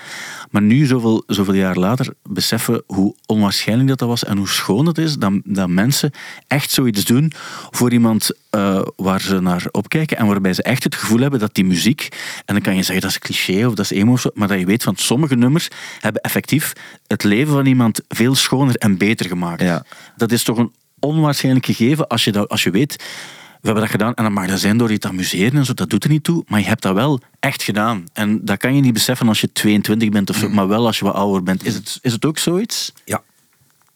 Maar 0.51 0.61
nu, 0.61 0.85
zoveel, 0.85 1.23
zoveel 1.27 1.53
jaar 1.53 1.75
later, 1.75 2.13
beseffen 2.23 2.83
hoe 2.87 3.15
onwaarschijnlijk 3.25 3.87
dat, 3.89 3.99
dat 3.99 4.07
was 4.07 4.23
en 4.23 4.37
hoe 4.37 4.47
schoon 4.47 4.85
het 4.85 4.97
is 4.97 5.17
dat, 5.17 5.31
dat 5.43 5.69
mensen 5.69 6.11
echt 6.47 6.71
zoiets 6.71 7.05
doen 7.05 7.31
voor 7.69 7.91
iemand 7.91 8.31
eh, 8.49 8.81
waar 8.95 9.21
ze 9.21 9.39
naar 9.39 9.67
opkijken 9.71 10.17
en 10.17 10.27
waarbij 10.27 10.53
ze 10.53 10.63
echt 10.63 10.83
het 10.83 10.95
gevoel 10.95 11.19
hebben 11.19 11.39
dat 11.39 11.55
die 11.55 11.65
muziek, 11.65 12.07
en 12.45 12.53
dan 12.53 12.63
kan 12.63 12.75
je 12.75 12.83
zeggen 12.83 13.01
dat 13.01 13.11
is 13.11 13.19
cliché 13.19 13.65
of 13.67 13.73
dat 13.73 13.91
is 13.91 13.97
emo, 13.97 14.15
maar 14.33 14.47
dat 14.47 14.59
je 14.59 14.65
weet 14.65 14.83
van 14.83 14.95
sommige 14.95 15.35
nummers 15.35 15.67
hebben 15.99 16.21
effectief 16.21 16.73
het 17.07 17.23
leven 17.23 17.53
van 17.53 17.65
iemand 17.65 18.01
veel 18.07 18.35
schoner 18.35 18.75
en 18.75 18.97
beter 18.97 19.25
gemaakt. 19.25 19.61
Ja. 19.61 19.85
Dat 20.15 20.31
is 20.31 20.43
toch 20.43 20.57
een 20.57 20.71
onwaarschijnlijk 20.99 21.65
gegeven 21.65 22.07
als 22.07 22.23
je, 22.23 22.31
dat, 22.31 22.49
als 22.49 22.63
je 22.63 22.71
weet, 22.71 22.95
we 22.95 23.48
hebben 23.61 23.83
dat 23.83 23.91
gedaan 23.91 24.13
en 24.13 24.23
dan 24.23 24.33
mag 24.33 24.47
dat 24.47 24.59
zijn 24.59 24.77
door 24.77 24.91
je 24.91 24.97
te 24.97 25.07
amuseren 25.07 25.57
en 25.57 25.65
zo, 25.65 25.73
dat 25.73 25.89
doet 25.89 26.03
er 26.03 26.09
niet 26.09 26.23
toe, 26.23 26.43
maar 26.47 26.59
je 26.59 26.65
hebt 26.65 26.81
dat 26.81 26.93
wel 26.93 27.21
echt 27.39 27.63
gedaan. 27.63 28.03
En 28.13 28.45
dat 28.45 28.57
kan 28.57 28.75
je 28.75 28.81
niet 28.81 28.93
beseffen 28.93 29.27
als 29.27 29.41
je 29.41 29.51
22 29.51 30.09
bent 30.09 30.29
of 30.29 30.35
zo, 30.35 30.49
maar 30.49 30.67
wel 30.67 30.85
als 30.85 30.99
je 30.99 31.05
wat 31.05 31.13
ouder 31.13 31.43
bent. 31.43 31.65
Is 31.65 31.73
het, 31.73 31.99
is 32.01 32.11
het 32.11 32.25
ook 32.25 32.37
zoiets? 32.37 32.93
Ja. 33.05 33.21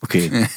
Oké, 0.04 0.20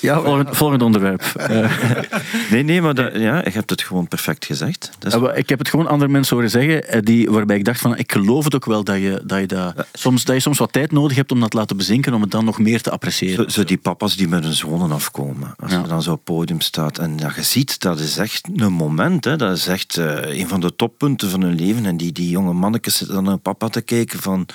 Ja, 0.00 0.20
volgend, 0.20 0.56
volgend 0.56 0.82
onderwerp. 0.82 1.22
Eh, 1.22 1.72
Nee, 2.50 2.62
nee, 2.62 2.82
maar 2.82 2.94
dat, 2.94 3.12
ja, 3.14 3.36
je 3.44 3.50
hebt 3.50 3.70
het 3.70 3.82
gewoon 3.82 4.08
perfect 4.08 4.44
gezegd. 4.44 4.90
Dat 4.98 5.12
is- 5.14 5.18
wel, 5.20 5.36
Ik 5.36 5.48
heb 5.48 5.58
het 5.58 5.68
gewoon 5.68 5.86
andere 5.86 6.10
mensen 6.10 6.34
horen 6.36 6.50
zeggen, 6.50 6.88
eh, 6.88 7.00
die, 7.02 7.30
waarbij 7.30 7.56
ik 7.56 7.64
dacht 7.64 7.80
van, 7.80 7.96
ik 7.98 8.12
geloof 8.12 8.44
het 8.44 8.54
ook 8.54 8.64
wel 8.64 8.84
dat 8.84 8.96
je, 8.96 9.22
dat, 9.24 9.40
je 9.40 9.46
dat, 9.46 9.86
soms, 9.92 10.24
dat 10.24 10.34
je 10.34 10.40
soms 10.42 10.58
wat 10.58 10.72
tijd 10.72 10.92
nodig 10.92 11.16
hebt 11.16 11.32
om 11.32 11.40
dat 11.40 11.50
te 11.50 11.56
laten 11.56 11.76
bezinken, 11.76 12.14
om 12.14 12.20
het 12.22 12.30
dan 12.30 12.44
nog 12.44 12.58
meer 12.58 12.80
te 12.82 12.90
appreciëren. 12.90 13.44
Zo, 13.50 13.60
zo 13.60 13.64
die 13.64 13.76
papa's 13.78 14.16
die 14.16 14.28
met 14.28 14.44
hun 14.44 14.52
zonen 14.52 14.92
afkomen. 14.92 15.54
Als 15.58 15.72
Ja. 15.72 15.80
je 15.80 15.88
dan 15.88 16.02
zo 16.02 16.10
op 16.10 16.16
het 16.16 16.24
podium 16.24 16.60
staat. 16.60 16.98
En 16.98 17.18
ja, 17.18 17.32
je 17.36 17.42
ziet, 17.42 17.80
dat 17.80 17.98
is 18.00 18.16
echt 18.16 18.48
een 18.56 18.72
moment. 18.72 19.24
Hè. 19.24 19.36
Dat 19.36 19.56
is 19.56 19.66
echt 19.66 19.96
eh, 19.96 20.38
een 20.38 20.48
van 20.48 20.60
de 20.60 20.76
toppunten 20.76 21.30
van 21.30 21.42
hun 21.42 21.54
leven. 21.54 21.86
En 21.86 21.96
die, 21.96 22.12
die 22.12 22.28
jonge 22.30 22.52
mannetjes 22.52 22.96
zitten 22.96 23.14
dan 23.16 23.24
naar 23.24 23.38
papa 23.38 23.68
te 23.68 23.80
kijken 23.80 24.18
van... 24.22 24.46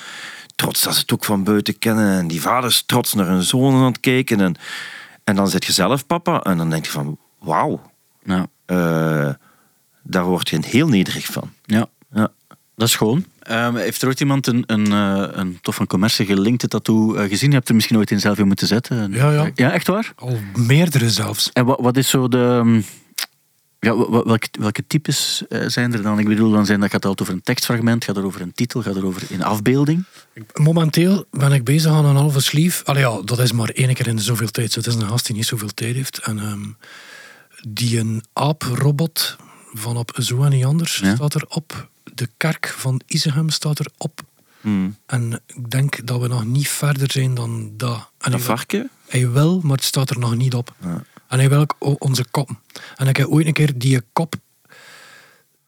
Trots 0.57 0.83
dat 0.83 0.93
ze 0.93 0.99
het 0.99 1.13
ook 1.13 1.25
van 1.25 1.43
buiten 1.43 1.79
kennen. 1.79 2.19
En 2.19 2.27
die 2.27 2.41
vaders 2.41 2.83
trots 2.85 3.13
naar 3.13 3.27
hun 3.27 3.43
zonen 3.43 3.79
aan 3.79 3.85
het 3.85 3.99
kijken. 3.99 4.39
En, 4.39 4.55
en 5.23 5.35
dan 5.35 5.47
zit 5.47 5.65
je 5.65 5.71
zelf 5.71 6.05
papa. 6.05 6.41
En 6.41 6.57
dan 6.57 6.69
denk 6.69 6.85
je 6.85 6.91
van, 6.91 7.17
wauw. 7.39 7.81
Ja, 8.23 8.47
eh, 8.65 9.33
daar 10.01 10.25
word 10.25 10.49
je 10.49 10.59
heel 10.65 10.87
nederig 10.87 11.25
van. 11.25 11.51
ja. 11.65 11.87
Ja. 12.11 12.31
Dat 12.75 12.87
is 12.87 12.95
gewoon. 12.95 13.25
Ehm, 13.39 13.75
heeft 13.75 14.01
er 14.01 14.07
ooit 14.07 14.19
iemand 14.19 14.47
een, 14.47 14.63
een, 14.65 14.91
eh, 14.91 15.27
een 15.31 15.57
tof 15.61 15.75
van 15.75 15.87
commercie 15.87 16.25
gelinkte 16.25 16.67
tattoo 16.67 17.15
eh, 17.15 17.29
gezien? 17.29 17.49
Je 17.49 17.55
hebt 17.55 17.69
er 17.69 17.75
misschien 17.75 17.97
ooit 17.97 18.11
in 18.11 18.19
zelf 18.19 18.37
in 18.37 18.47
moeten 18.47 18.67
zetten. 18.67 19.11
Ja, 19.11 19.31
ja. 19.31 19.49
Ja, 19.55 19.71
echt 19.71 19.87
waar? 19.87 20.13
Al 20.15 20.37
meerdere 20.55 21.09
zelfs. 21.09 21.49
En 21.53 21.65
wat, 21.65 21.79
wat 21.79 21.97
is 21.97 22.09
zo 22.09 22.27
de... 22.27 22.81
Ja, 23.79 24.09
welke, 24.09 24.47
welke 24.59 24.83
types 24.87 25.43
eh, 25.49 25.67
zijn 25.67 25.93
er 25.93 26.01
dan? 26.01 26.19
Ik 26.19 26.27
bedoel, 26.27 26.51
dan 26.51 26.65
zijn 26.65 26.79
dat 26.79 26.89
gaat 26.91 27.03
het 27.03 27.05
altijd 27.09 27.27
over 27.29 27.39
een 27.39 27.43
tekstfragment, 27.45 28.03
gaat 28.03 28.15
het 28.15 28.25
over 28.25 28.41
een 28.41 28.53
titel, 28.53 28.81
gaat 28.81 28.95
het 28.95 29.03
over 29.03 29.23
een 29.31 29.43
afbeelding? 29.43 30.03
Momenteel 30.53 31.25
ben 31.31 31.51
ik 31.51 31.63
bezig 31.63 31.91
aan 31.91 32.05
een 32.05 32.15
halve 32.15 32.39
sleeve. 32.39 32.85
Allee, 32.85 33.01
ja, 33.03 33.21
dat 33.21 33.39
is 33.39 33.51
maar 33.51 33.69
één 33.69 33.93
keer 33.93 34.07
in 34.07 34.15
de 34.15 34.21
zoveel 34.21 34.49
tijd. 34.51 34.75
Het 34.75 34.87
is 34.87 34.95
een 34.95 35.07
gast 35.07 35.25
die 35.25 35.35
niet 35.35 35.45
zoveel 35.45 35.73
tijd 35.73 35.95
heeft. 35.95 36.17
En 36.17 36.39
ehm, 36.39 36.65
die 37.67 37.99
een 37.99 38.23
aaprobot 38.33 39.35
van 39.73 39.97
op 39.97 40.11
Zo 40.21 40.43
en 40.43 40.49
Niet 40.49 40.65
Anders 40.65 40.97
Ja. 40.97 41.15
staat 41.15 41.35
erop. 41.35 41.89
De 42.13 42.29
kerk 42.37 42.73
van 42.77 43.01
Isegem 43.07 43.49
staat 43.49 43.79
erop. 43.79 44.21
Hmm. 44.61 44.95
En 45.05 45.41
ik 45.47 45.69
denk 45.69 46.05
dat 46.07 46.21
we 46.21 46.27
nog 46.27 46.45
niet 46.45 46.69
verder 46.69 47.11
zijn 47.11 47.33
dan 47.33 47.71
dat. 47.77 48.09
En 48.19 48.31
Dat 48.31 48.41
varken? 48.41 48.89
hij 49.07 49.29
wil, 49.29 49.59
maar 49.63 49.75
het 49.75 49.85
staat 49.85 50.09
er 50.09 50.19
nog 50.19 50.35
niet 50.35 50.53
op. 50.53 50.73
Ja. 50.81 51.03
En 51.27 51.37
hij 51.39 51.49
wil 51.49 51.59
ook 51.59 51.75
onze 52.03 52.25
kop. 52.31 52.49
En 52.95 53.07
ik 53.07 53.17
heb 53.17 53.27
ooit 53.27 53.45
een 53.47 53.53
keer 53.53 53.77
die 53.77 54.01
kop, 54.13 54.35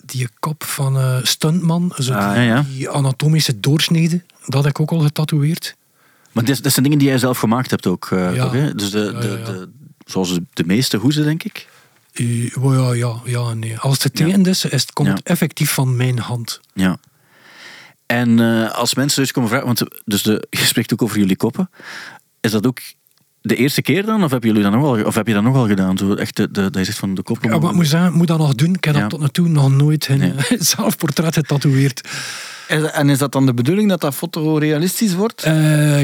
die 0.06 0.28
kop 0.40 0.64
van 0.64 0.98
eh 0.98 1.18
Stuntman, 1.24 1.94
zo 1.98 2.14
Ah, 2.14 2.34
die, 2.34 2.42
ja, 2.44 2.56
ja. 2.56 2.66
die 2.70 2.90
anatomische 2.90 3.60
doorsnede, 3.60 4.24
dat 4.46 4.64
heb 4.64 4.72
ik 4.74 4.82
ook 4.82 4.92
al 4.92 5.00
getatoeëerd. 5.00 5.76
Maar 6.32 6.44
dit, 6.44 6.64
dat 6.64 6.72
zijn 6.72 6.84
dingen 6.84 7.00
die 7.00 7.08
jij 7.08 7.18
zelf 7.18 7.38
gemaakt 7.38 7.70
hebt 7.70 7.88
ook. 7.88 8.08
eh, 8.12 8.36
Ja. 8.36 8.44
toch, 8.44 8.52
hè? 8.54 8.76
Dus 8.76 8.90
de, 8.92 9.12
de. 9.14 9.20
De, 9.44 9.70
zoals 10.06 10.40
de 10.54 10.64
meeste 10.66 10.98
hoezen, 10.98 11.24
denk 11.24 11.44
ik. 11.44 11.68
Oh 12.62 12.74
ja, 12.74 12.94
ja, 12.94 13.20
ja, 13.26 13.54
nee. 13.54 13.78
Als 13.78 13.94
het 13.94 14.02
getekend 14.02 14.48
is, 14.48 14.66
is 14.66 14.82
het, 14.82 14.94
komt 14.94 15.08
het 15.08 15.22
effectief 15.24 15.72
van 15.74 15.96
mijn 15.96 16.20
hand. 16.20 16.60
Ja. 16.74 16.98
En 18.06 18.40
eh, 18.40 18.72
als 18.76 18.94
mensen 18.96 19.22
dus 19.22 19.32
komen 19.32 19.50
vragen, 19.50 19.66
want 19.68 19.84
dus 20.06 20.22
de, 20.24 20.48
je 20.50 20.58
spreekt 20.66 20.94
ook 20.94 21.02
over 21.02 21.18
jullie 21.18 21.36
koppen. 21.36 21.70
Is 22.42 22.52
dat 22.52 22.68
ook 22.68 22.80
de 23.42 23.56
eerste 23.56 23.82
keer 23.82 24.06
dan? 24.06 24.24
Of, 24.24 24.32
hebben 24.32 24.50
jullie 24.50 24.64
dat 24.64 24.74
nog 24.74 24.82
wel, 24.96 25.06
of 25.06 25.16
heb 25.16 25.28
je 25.28 25.34
dat 25.34 25.44
nog 25.44 25.54
wel 25.54 25.68
gedaan? 25.68 25.98
Zo 25.98 26.14
echt 26.14 26.36
de, 26.36 26.52
de, 26.52 26.62
dat 26.62 26.76
je 26.76 26.84
zegt 26.84 26.98
van 26.98 27.14
de 27.16 27.22
koppen. 27.24 27.50
Ja, 27.50 27.58
maar 27.58 27.70
ik 27.70 27.76
moet 27.76 27.94
ik 27.94 28.14
moet 28.14 28.28
dat 28.28 28.38
nog 28.38 28.56
doen. 28.56 28.74
Ik 28.74 28.84
heb 28.84 28.94
Ja. 28.96 29.00
dat 29.02 29.10
tot 29.10 29.20
nu 29.20 29.28
toe 29.28 29.48
nog 29.48 29.72
nooit 29.72 30.08
in 30.08 30.18
Nee. 30.18 30.32
eh, 30.32 30.60
zelfportret 30.76 31.34
getatoeëerd. 31.34 32.08
En 32.94 33.10
is 33.10 33.18
dat 33.18 33.32
dan 33.32 33.46
de 33.46 33.54
bedoeling 33.54 33.90
dat 33.90 34.02
dat 34.02 34.16
foto 34.16 34.58
realistisch 34.58 35.14
wordt? 35.16 35.44
Eh 35.44 36.02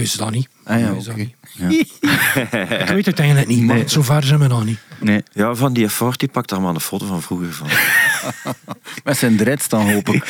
ik 0.00 0.18
dat 0.18 0.30
niet. 0.30 0.48
Ah 0.64 0.80
ja, 0.80 0.88
Ik 0.90 1.08
oké. 1.08 1.14
niet. 1.16 1.34
Ja. 1.52 1.68
Ik 2.80 2.88
weet 2.88 3.06
het 3.06 3.18
eigenlijk 3.18 3.48
niet, 3.48 3.62
maar 3.62 3.76
Nee. 3.76 3.88
zover 3.88 4.22
zijn 4.24 4.40
we 4.40 4.46
nog 4.46 4.64
niet. 4.64 4.78
Nee. 5.00 5.22
Ja, 5.32 5.54
van 5.54 5.72
die 5.72 5.88
Ford, 5.88 6.18
die 6.20 6.28
pakt 6.28 6.48
daar 6.48 6.60
maar 6.60 6.74
een 6.74 6.80
foto 6.80 7.06
van 7.06 7.22
vroeger 7.22 7.52
van. 7.52 7.66
Met 9.04 9.16
zijn 9.16 9.36
dreads 9.36 9.68
dan 9.68 9.92
hopen. 9.92 10.22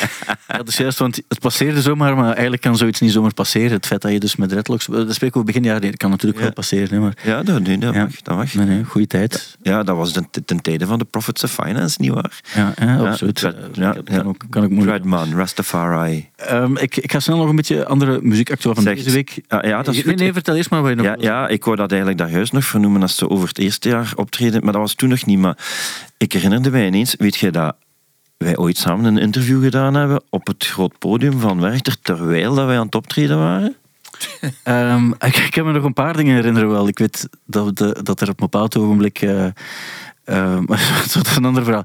Ja, 0.49 0.57
dat 0.57 0.69
is 0.69 0.77
juist, 0.77 0.99
want 0.99 1.21
het 1.29 1.39
passeerde 1.41 1.83
zomaar, 1.83 2.17
maar 2.17 2.33
eigenlijk 2.33 2.63
kan 2.63 2.77
zoiets 2.77 3.01
niet 3.01 3.13
zomaar 3.13 3.35
passeren. 3.35 3.71
Het 3.73 3.87
feit 3.87 4.03
dat 4.03 4.13
je 4.13 4.21
dus 4.21 4.37
met 4.37 4.49
dreadlocks... 4.49 4.87
Dat 4.87 5.15
spreken 5.15 5.41
we 5.41 5.47
begin 5.47 5.63
jaren, 5.63 5.81
dat 5.81 5.97
kan 5.97 6.11
natuurlijk 6.11 6.39
Ja. 6.39 6.45
wel 6.45 6.53
passeren, 6.53 6.89
hè, 6.89 6.99
maar... 7.01 7.17
Ja, 7.23 7.43
dat, 7.43 7.61
nee, 7.63 7.79
dat 7.79 7.95
Ja. 7.95 8.03
mag. 8.03 8.23
Dat 8.23 8.37
mag. 8.37 8.55
Nee, 8.55 8.67
nee, 8.67 8.85
goede 8.85 9.07
tijd. 9.07 9.57
Ja, 9.63 9.83
dat 9.83 9.97
was 9.97 10.13
ten, 10.13 10.29
ten 10.45 10.61
tijde 10.63 10.87
van 10.87 10.99
de 10.99 11.05
Prophets 11.05 11.45
of 11.45 11.51
Finance, 11.53 11.97
nietwaar? 12.01 12.41
Ja, 12.55 12.73
ja, 12.81 12.97
absoluut. 12.97 13.43
Eh, 13.43 13.51
ja, 13.73 13.93
kan, 13.93 14.03
ja. 14.15 14.23
Ook, 14.23 14.45
kan 14.51 14.65
ook 14.65 14.71
moeilijk. 14.71 15.03
Dreadman, 15.03 15.35
Rastafari. 15.39 16.29
Ehm, 16.37 16.77
ik, 16.77 16.97
ik 16.97 17.13
ga 17.13 17.21
snel 17.21 17.37
nog 17.37 17.49
een 17.49 17.57
beetje 17.57 17.87
andere 17.87 18.19
muziekactueel 18.23 18.75
van 18.75 18.83
Zeg, 18.85 18.95
deze 18.97 19.11
week. 19.11 19.41
Ja, 19.63 19.69
ja, 19.69 19.83
dat 19.83 19.95
is 19.95 20.05
nee, 20.05 20.33
vertel 20.33 20.55
eerst 20.55 20.71
maar 20.71 20.83
wat 20.83 20.91
je 20.91 20.97
nog... 20.97 21.07
Ja, 21.07 21.17
ja, 21.19 21.49
ik 21.49 21.65
wou 21.65 21.77
dat 21.77 21.91
eigenlijk 21.91 22.21
daar 22.21 22.31
juist 22.31 22.53
nog 22.53 22.65
vernoemen 22.65 23.03
als 23.03 23.17
ze 23.17 23.29
over 23.29 23.49
het 23.49 23.59
eerste 23.59 23.89
jaar 23.89 24.13
optreden, 24.17 24.65
maar 24.65 24.73
dat 24.73 24.83
was 24.83 24.95
toen 24.95 25.09
nog 25.09 25.27
niet. 25.27 25.39
Maar 25.39 25.59
ik 26.17 26.33
herinnerde 26.33 26.71
mij 26.71 26.87
ineens, 26.87 27.15
weet 27.19 27.37
je 27.37 27.51
dat 27.51 27.77
wij 28.37 28.57
ooit 28.57 28.77
samen 28.77 29.05
een 29.05 29.19
interview 29.19 29.63
gedaan 29.63 29.95
hebben 29.95 30.23
op 30.31 30.47
het 30.47 30.67
groot 30.67 30.99
podium 30.99 31.41
van 31.41 31.61
Werchter, 31.61 32.01
terwijl 32.01 32.55
dat 32.55 32.67
wij 32.67 32.79
aan 32.79 32.87
het 32.87 32.95
optreden 32.95 33.39
waren? 33.39 33.77
Ehm, 34.63 35.11
ik, 35.11 35.37
ik 35.37 35.51
kan 35.51 35.65
me 35.65 35.73
nog 35.73 35.85
een 35.85 35.93
paar 35.93 36.17
dingen 36.17 36.35
herinneren 36.35 36.69
wel. 36.69 36.89
Ik 36.89 36.99
weet 36.99 37.29
dat, 37.47 37.77
de, 37.77 37.99
dat 38.03 38.21
er 38.21 38.29
op 38.29 38.41
een 38.41 38.49
bepaald 38.51 38.77
ogenblik... 38.77 39.27
eh 40.25 40.37
ehm, 40.37 40.67
dat 41.15 41.27
is 41.27 41.37
een 41.37 41.45
ander 41.45 41.65
verhaal. 41.65 41.85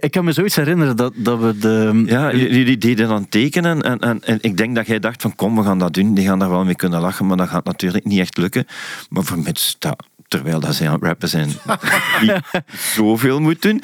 Ik, 0.00 0.10
kan 0.10 0.24
me 0.24 0.32
zoiets 0.32 0.56
herinneren 0.56 0.96
dat, 0.96 1.12
dat 1.16 1.40
we 1.40 1.58
de... 1.58 2.02
Ja, 2.06 2.34
jullie 2.34 2.78
deden 2.78 3.08
dan 3.08 3.28
tekenen 3.28 3.82
en, 3.82 3.98
en, 3.98 4.22
en 4.22 4.38
ik 4.40 4.56
denk 4.56 4.74
dat 4.74 4.86
jij 4.86 4.98
dacht 4.98 5.22
van 5.22 5.34
kom, 5.34 5.56
we 5.56 5.62
gaan 5.62 5.78
dat 5.78 5.94
doen. 5.94 6.14
Die 6.14 6.26
gaan 6.26 6.38
daar 6.38 6.50
wel 6.50 6.64
mee 6.64 6.76
kunnen 6.76 7.00
lachen, 7.00 7.26
maar 7.26 7.36
dat 7.36 7.48
gaat 7.48 7.64
natuurlijk 7.64 8.04
niet 8.04 8.20
echt 8.20 8.36
lukken. 8.36 8.66
Maar 9.08 9.24
vermits 9.24 9.76
dat, 9.78 10.06
terwijl 10.28 10.60
dat 10.60 10.74
zij 10.74 10.86
aan 10.86 10.92
het 10.94 11.02
rappen 11.02 11.28
zijn, 11.28 11.48
niet 12.20 12.40
zoveel 12.94 13.40
moet 13.40 13.62
doen, 13.62 13.82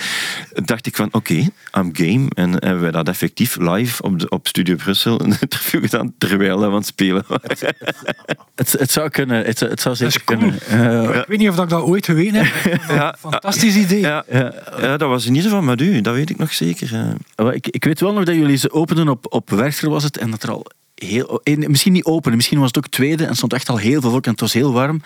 dacht 0.53 0.86
ik 0.86 0.97
van 0.97 1.09
oké, 1.12 1.34
I'm 1.78 1.90
game. 1.93 2.26
En 2.34 2.51
hebben 2.53 2.80
wij 2.80 2.90
dat 2.90 3.09
effectief 3.09 3.57
live 3.57 4.03
op, 4.03 4.18
de, 4.18 4.28
op 4.28 4.47
Studio 4.49 4.74
Brussel 4.76 5.20
een 5.20 5.36
interview 5.40 5.80
gedaan, 5.82 6.14
terwijl 6.18 6.59
we 6.61 6.66
aan 6.66 6.72
het 6.74 6.86
spelen 6.86 7.24
waren. 7.28 7.74
Het, 8.55 8.72
het 8.72 8.90
zou 8.90 9.09
kunnen. 9.09 9.45
Het, 9.45 9.61
het 9.61 9.80
zou 9.80 9.95
zeker 9.97 10.24
cool. 10.24 10.38
kunnen. 10.38 10.61
Eh, 11.11 11.18
Ik 11.20 11.24
weet 11.26 11.38
niet 11.38 11.49
of 11.49 11.59
ik 11.59 11.68
dat 11.68 11.82
ooit 11.82 12.05
geweten 12.05 12.34
heb. 12.45 12.80
Ja, 12.88 13.14
Fantastisch 13.18 13.74
idee. 13.76 14.01
ja, 14.01 14.24
ja, 14.30 14.97
dat 14.97 15.09
was 15.09 15.26
in 15.26 15.34
ieder 15.34 15.51
geval 15.51 15.64
met 15.64 15.80
u, 15.80 16.01
dat 16.01 16.14
weet 16.14 16.30
ik 16.30 16.38
nog 16.38 16.53
zeker. 16.53 16.95
eh. 16.95 17.45
Maar 17.45 17.55
Ik, 17.55 17.66
ik 17.68 17.84
weet 17.84 18.01
wel 18.01 18.12
nog 18.12 18.24
dat 18.24 18.34
jullie 18.34 18.57
ze 18.57 18.72
openden 18.72 19.09
op, 19.09 19.26
op 19.32 19.51
Werchter 19.51 19.90
was 19.90 20.03
het 20.03 20.16
en 20.18 20.30
dat 20.30 20.43
er 20.43 20.51
al 20.51 20.66
heel, 21.07 21.41
eh, 21.43 21.57
misschien 21.69 21.93
niet 21.93 22.05
open, 22.05 22.35
misschien 22.37 22.59
was 22.59 22.67
het 22.67 22.77
ook 22.77 22.89
tweede 22.89 23.25
en 23.25 23.35
stond 23.37 23.53
echt 23.53 23.69
al 23.69 23.77
heel 23.77 24.01
veel 24.01 24.11
volk 24.11 24.25
en 24.25 24.31
het 24.31 24.41
was 24.41 24.53
heel 24.53 24.73
warm. 24.73 25.01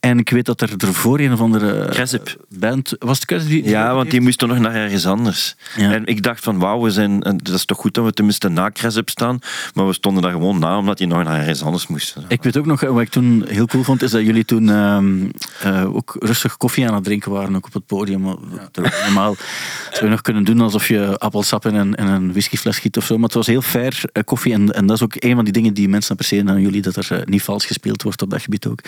En 0.00 0.18
ik 0.18 0.30
weet 0.30 0.44
dat 0.46 0.60
er 0.60 0.74
ervoor 0.78 1.18
een 1.20 1.32
of 1.32 1.40
andere 1.40 1.88
Cresip. 1.90 2.36
band... 2.48 2.92
Was 2.98 3.20
het 3.26 3.46
die- 3.48 3.68
Ja, 3.68 3.94
want 3.94 4.10
die 4.10 4.20
moesten 4.20 4.48
nog 4.48 4.58
naar 4.58 4.74
ergens 4.74 5.06
anders. 5.06 5.56
Ja. 5.76 5.92
En 5.92 6.06
ik 6.06 6.22
dacht 6.22 6.44
van, 6.44 6.58
wauw, 6.58 6.80
we 6.80 6.90
zijn, 6.90 7.20
dat 7.20 7.48
is 7.54 7.64
toch 7.64 7.78
goed 7.78 7.94
dat 7.94 8.04
we 8.04 8.12
tenminste 8.12 8.48
na 8.48 8.70
Cresip 8.70 9.08
staan. 9.08 9.38
Maar 9.74 9.86
we 9.86 9.92
stonden 9.92 10.22
daar 10.22 10.32
gewoon 10.32 10.58
na, 10.58 10.78
omdat 10.78 10.98
die 10.98 11.06
nog 11.06 11.22
naar 11.24 11.38
ergens 11.38 11.62
anders 11.62 11.86
moesten. 11.86 12.24
Ik 12.28 12.42
weet 12.42 12.56
ook 12.56 12.66
nog, 12.66 12.82
eh, 12.82 12.90
wat 12.90 13.00
ik 13.02 13.08
toen 13.08 13.44
heel 13.48 13.66
cool 13.66 13.82
vond, 13.84 14.02
is 14.02 14.10
dat 14.10 14.22
jullie 14.24 14.44
toen 14.44 14.70
ehm, 14.70 15.16
eh, 15.62 15.94
ook 15.94 16.16
rustig 16.18 16.56
koffie 16.56 16.88
aan 16.88 16.94
het 16.94 17.04
drinken 17.04 17.30
waren, 17.30 17.56
ook 17.56 17.66
op 17.66 17.72
het 17.72 17.86
podium. 17.86 18.36
Terwijl 18.70 18.94
Normaal 19.04 19.36
zou 19.92 20.04
je 20.04 20.10
nog 20.10 20.20
kunnen 20.20 20.44
doen 20.44 20.60
alsof 20.60 20.88
je 20.88 21.18
appelsap 21.18 21.66
in 21.66 21.74
een, 21.74 21.94
in 21.94 22.06
een 22.06 22.32
whiskyfles 22.32 22.76
schiet 22.76 22.96
of 22.96 23.04
zo, 23.04 23.14
maar 23.14 23.24
het 23.24 23.34
was 23.34 23.46
heel 23.46 23.62
fair 23.62 24.00
eh, 24.12 24.22
koffie. 24.24 24.52
En, 24.52 24.72
en 24.74 24.86
dat 24.86 24.96
is 24.96 25.02
ook 25.02 25.14
een 25.28 25.34
van 25.34 25.44
die 25.44 25.52
dingen 25.52 25.74
die 25.74 25.88
mensen 25.88 26.10
appreciëren 26.10 26.48
aan 26.48 26.60
jullie, 26.60 26.82
dat 26.82 26.96
er 26.96 27.12
eh, 27.12 27.24
niet 27.24 27.42
vals 27.42 27.66
gespeeld 27.66 28.02
wordt 28.02 28.22
op 28.22 28.30
dat 28.30 28.42
gebied 28.42 28.66
ook. 28.66 28.80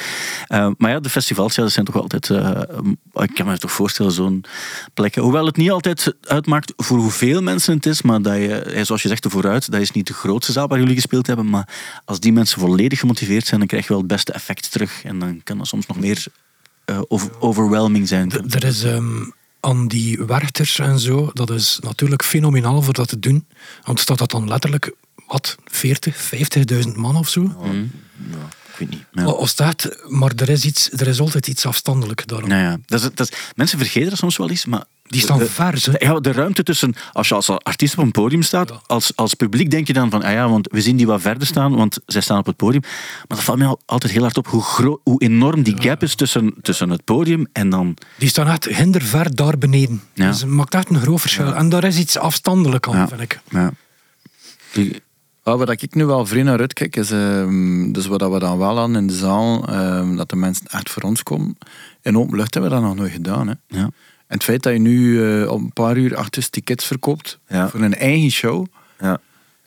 Eh, 0.46 0.70
maar 0.76 0.90
ja, 0.90 1.00
de 1.00 1.10
festivals, 1.10 1.54
ja, 1.54 1.62
dat 1.62 1.72
zijn 1.72 1.84
toch 1.84 1.96
altijd, 1.96 2.30
eh, 2.30 2.60
ik 3.14 3.34
kan 3.34 3.46
me 3.46 3.58
toch 3.58 3.72
voorstellen, 3.72 4.12
zo'n 4.12 4.44
plekken. 4.94 5.22
Hoewel 5.22 5.46
het 5.46 5.56
niet 5.56 5.70
altijd 5.70 6.14
uitmaakt 6.22 6.72
voor 6.76 6.98
hoeveel 6.98 7.42
mensen 7.42 7.74
het 7.74 7.86
is, 7.86 8.02
maar 8.02 8.22
dat 8.22 8.34
je, 8.34 8.80
zoals 8.82 9.02
je 9.02 9.08
zegt, 9.08 9.22
de 9.22 9.30
vooruit, 9.30 9.70
dat 9.70 9.80
is 9.80 9.90
niet 9.90 10.06
de 10.06 10.12
grootste 10.14 10.52
zaal 10.52 10.68
waar 10.68 10.78
jullie 10.78 10.94
gespeeld 10.94 11.26
hebben, 11.26 11.50
maar 11.50 11.68
als 12.04 12.20
die 12.20 12.32
mensen 12.32 12.60
volledig 12.60 12.98
gemotiveerd 12.98 13.46
zijn, 13.46 13.58
dan 13.60 13.68
krijg 13.68 13.82
je 13.82 13.88
wel 13.88 13.98
het 13.98 14.08
beste 14.08 14.32
effect 14.32 14.70
terug. 14.72 15.04
En 15.04 15.18
dan 15.18 15.40
kan 15.44 15.58
dat 15.58 15.66
soms 15.66 15.86
nog 15.86 15.98
meer 15.98 16.26
over- 17.08 17.40
overwhelming 17.40 18.08
zijn. 18.08 18.32
Er 18.48 18.64
is 18.64 18.82
ehm, 18.84 19.22
aan 19.60 19.88
die 19.88 20.24
werchters 20.24 20.78
en 20.78 20.98
zo, 20.98 21.30
dat 21.32 21.50
is 21.50 21.78
natuurlijk 21.82 22.24
fenomenaal 22.24 22.82
voor 22.82 22.94
dat 22.94 23.08
te 23.08 23.18
doen. 23.18 23.46
Want 23.84 24.00
staat 24.00 24.18
dat 24.18 24.30
dan 24.30 24.48
letterlijk, 24.48 24.94
wat, 25.30 25.56
40, 25.64 26.16
50.000 26.84 26.94
man 26.94 27.16
of 27.16 27.28
zo? 27.28 27.42
Ik 27.42 28.88
weet 28.88 28.90
niet. 28.90 29.04
Ja. 29.12 29.24
O- 29.24 29.30
Of 29.30 29.48
staat, 29.48 29.88
maar 30.08 30.32
er 30.36 30.48
is, 30.48 30.64
iets, 30.64 30.90
er 30.92 31.06
is 31.06 31.20
altijd 31.20 31.46
iets 31.48 31.66
afstandelijk 31.66 32.26
daarom. 32.28 32.48
Nou 32.48 32.62
ja, 32.62 32.78
dat 32.86 33.00
is, 33.02 33.08
dat 33.14 33.30
is, 33.30 33.36
mensen 33.54 33.78
vergeten 33.78 34.08
dat 34.08 34.18
soms 34.18 34.36
wel 34.36 34.50
eens, 34.50 34.64
maar 34.66 34.84
Die 35.02 35.20
staan 35.20 35.38
de, 35.38 35.46
ver, 35.46 35.78
ze. 35.78 35.94
ja, 35.98 36.20
de 36.20 36.32
ruimte 36.32 36.62
tussen, 36.62 36.94
als 37.12 37.28
je 37.28 37.34
als 37.34 37.48
artiest 37.48 37.98
op 37.98 38.04
een 38.04 38.10
podium 38.10 38.42
staat, 38.42 38.68
Ja. 38.68 38.80
als, 38.86 39.12
als 39.16 39.34
publiek 39.34 39.70
denk 39.70 39.86
je 39.86 39.92
dan 39.92 40.10
van, 40.10 40.22
ah 40.22 40.32
ja, 40.32 40.48
want 40.48 40.68
we 40.72 40.80
zien 40.80 40.96
die 40.96 41.06
wat 41.06 41.20
verder 41.20 41.46
staan, 41.46 41.74
want 41.76 41.98
zij 42.06 42.20
staan 42.20 42.38
op 42.38 42.46
het 42.46 42.56
podium. 42.56 42.80
Maar 42.82 43.36
dat 43.36 43.42
valt 43.42 43.58
mij 43.58 43.66
al- 43.66 43.80
altijd 43.86 44.12
heel 44.12 44.22
hard 44.22 44.36
op, 44.36 44.46
hoe, 44.46 44.62
groot, 44.62 45.00
hoe 45.04 45.20
enorm 45.22 45.62
die 45.62 45.76
gap 45.82 46.02
is 46.02 46.14
tussen, 46.14 46.54
tussen 46.62 46.90
het 46.90 47.04
podium 47.04 47.46
en 47.52 47.70
dan... 47.70 47.96
Die 48.18 48.28
staan 48.28 48.48
echt 48.48 48.64
hinderver 48.64 49.34
daar 49.34 49.58
beneden. 49.58 50.02
Ja. 50.14 50.30
Dus 50.30 50.40
het 50.40 50.50
maakt 50.50 50.74
echt 50.74 50.90
een 50.90 51.00
groot 51.00 51.20
verschil. 51.20 51.54
En 51.54 51.68
daar 51.68 51.84
is 51.84 51.96
iets 51.98 52.16
afstandelijk 52.18 52.88
aan, 52.88 52.96
Ja. 52.96 53.08
vind 53.08 53.20
ik. 53.20 53.40
Ja. 53.50 53.72
Die- 54.72 55.00
Waar 55.58 55.70
ik 55.70 55.94
nu 55.94 56.04
wel 56.06 56.26
vreemd 56.26 56.46
naar 56.46 56.58
uitkijk, 56.60 56.96
is 56.96 57.10
ehm, 57.10 57.92
dus 57.92 58.06
wat 58.06 58.32
we 58.32 58.38
dan 58.38 58.58
wel 58.58 58.78
aan 58.78 58.96
in 58.96 59.06
de 59.06 59.14
zaal, 59.14 59.68
ehm, 59.68 60.16
dat 60.16 60.28
de 60.30 60.36
mensen 60.36 60.66
echt 60.66 60.90
voor 60.90 61.02
ons 61.02 61.22
komen. 61.22 61.56
In 62.02 62.18
open 62.18 62.36
lucht 62.36 62.54
hebben 62.54 62.70
we 62.72 62.76
dat 62.78 62.86
nog 62.86 62.96
nooit 62.96 63.12
gedaan. 63.12 63.48
Hè. 63.48 63.54
ja. 63.66 63.82
En 64.26 64.36
het 64.36 64.44
feit 64.44 64.62
dat 64.62 64.72
je 64.72 64.78
nu 64.78 65.24
eh, 65.42 65.50
op 65.50 65.60
een 65.60 65.72
paar 65.72 65.96
uur 65.96 66.16
achter 66.16 66.50
tickets 66.50 66.84
verkoopt 66.84 67.38
Ja. 67.48 67.68
voor 67.68 67.80
een 67.80 67.94
eigen 67.94 68.30
show, 68.30 68.66
Ja. 69.00 69.20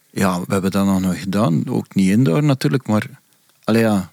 ja, 0.10 0.40
we 0.40 0.46
hebben 0.54 0.72
dat 0.72 0.86
nog 0.86 1.00
nooit 1.02 1.18
gedaan. 1.18 1.64
Ook 1.70 1.96
niet 1.96 2.10
indoor 2.10 2.44
natuurlijk, 2.44 2.88
maar 2.88 3.10
allee, 3.64 3.82
ja. 3.82 4.12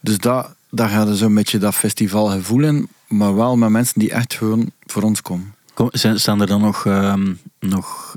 Dus 0.00 0.18
dat, 0.18 0.54
daar 0.70 0.88
gaat 0.88 1.08
er 1.08 1.16
zo'n 1.16 1.34
beetje 1.34 1.58
dat 1.58 1.74
festivalgevoel 1.74 2.62
in, 2.62 2.88
maar 3.08 3.34
wel 3.36 3.56
met 3.56 3.70
mensen 3.70 3.98
die 4.00 4.10
echt 4.12 4.34
gewoon 4.34 4.70
voor 4.86 5.02
ons 5.02 5.22
komen. 5.22 5.54
Kom, 5.74 5.88
zijn, 5.92 6.20
staan 6.20 6.40
er 6.40 6.46
dan 6.46 6.60
nog, 6.60 6.86
ehm, 6.86 7.32
nog 7.60 8.14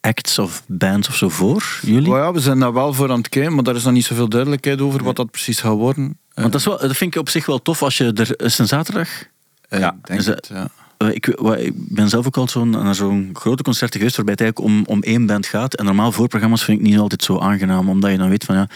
acts 0.00 0.38
of 0.38 0.62
bands 0.66 1.08
of 1.08 1.14
zo 1.16 1.28
voor 1.28 1.78
jullie? 1.82 2.08
Maar 2.10 2.20
ja, 2.20 2.32
we 2.32 2.40
zijn 2.40 2.58
daar 2.58 2.72
wel 2.72 2.92
voor 2.92 3.10
aan 3.10 3.18
het 3.18 3.28
kijken, 3.28 3.54
maar 3.54 3.64
daar 3.64 3.74
is 3.74 3.84
nog 3.84 3.92
niet 3.92 4.04
zoveel 4.04 4.28
duidelijkheid 4.28 4.80
over 4.80 5.04
wat 5.04 5.16
dat 5.16 5.30
precies 5.30 5.60
gaat 5.60 5.76
worden. 5.76 6.18
Want 6.34 6.52
dat, 6.52 6.60
is 6.60 6.66
wel, 6.66 6.78
dat 6.78 6.96
vind 6.96 7.14
ik 7.14 7.20
op 7.20 7.28
zich 7.28 7.46
wel 7.46 7.62
tof 7.62 7.82
als 7.82 7.96
je 7.96 8.12
er 8.12 8.44
is 8.44 8.58
een 8.58 8.66
zaterdag. 8.66 9.08
Eh, 9.68 9.80
Ja, 9.80 9.88
ik 10.00 10.06
denk 10.06 10.20
is 10.20 10.26
het, 10.26 10.50
ja. 10.52 10.68
Eh, 10.96 11.08
Ik, 11.08 11.26
ik 11.26 11.72
ben 11.74 12.08
zelf 12.08 12.26
ook 12.26 12.36
al 12.36 12.48
zo'n, 12.48 12.70
naar 12.70 12.94
zo'n 12.94 13.30
grote 13.32 13.62
concerten 13.62 13.98
geweest 13.98 14.16
waarbij 14.16 14.34
het 14.34 14.42
eigenlijk 14.42 14.72
om, 14.74 14.96
om 14.96 15.02
één 15.02 15.26
band 15.26 15.46
gaat. 15.46 15.74
En 15.74 15.84
normaal 15.84 16.12
voorprogramma's 16.12 16.64
vind 16.64 16.80
ik 16.80 16.86
niet 16.86 16.98
altijd 16.98 17.22
zo 17.22 17.38
aangenaam, 17.38 17.88
omdat 17.88 18.10
je 18.10 18.18
dan 18.18 18.28
weet 18.28 18.44
van 18.44 18.54
ja. 18.56 18.68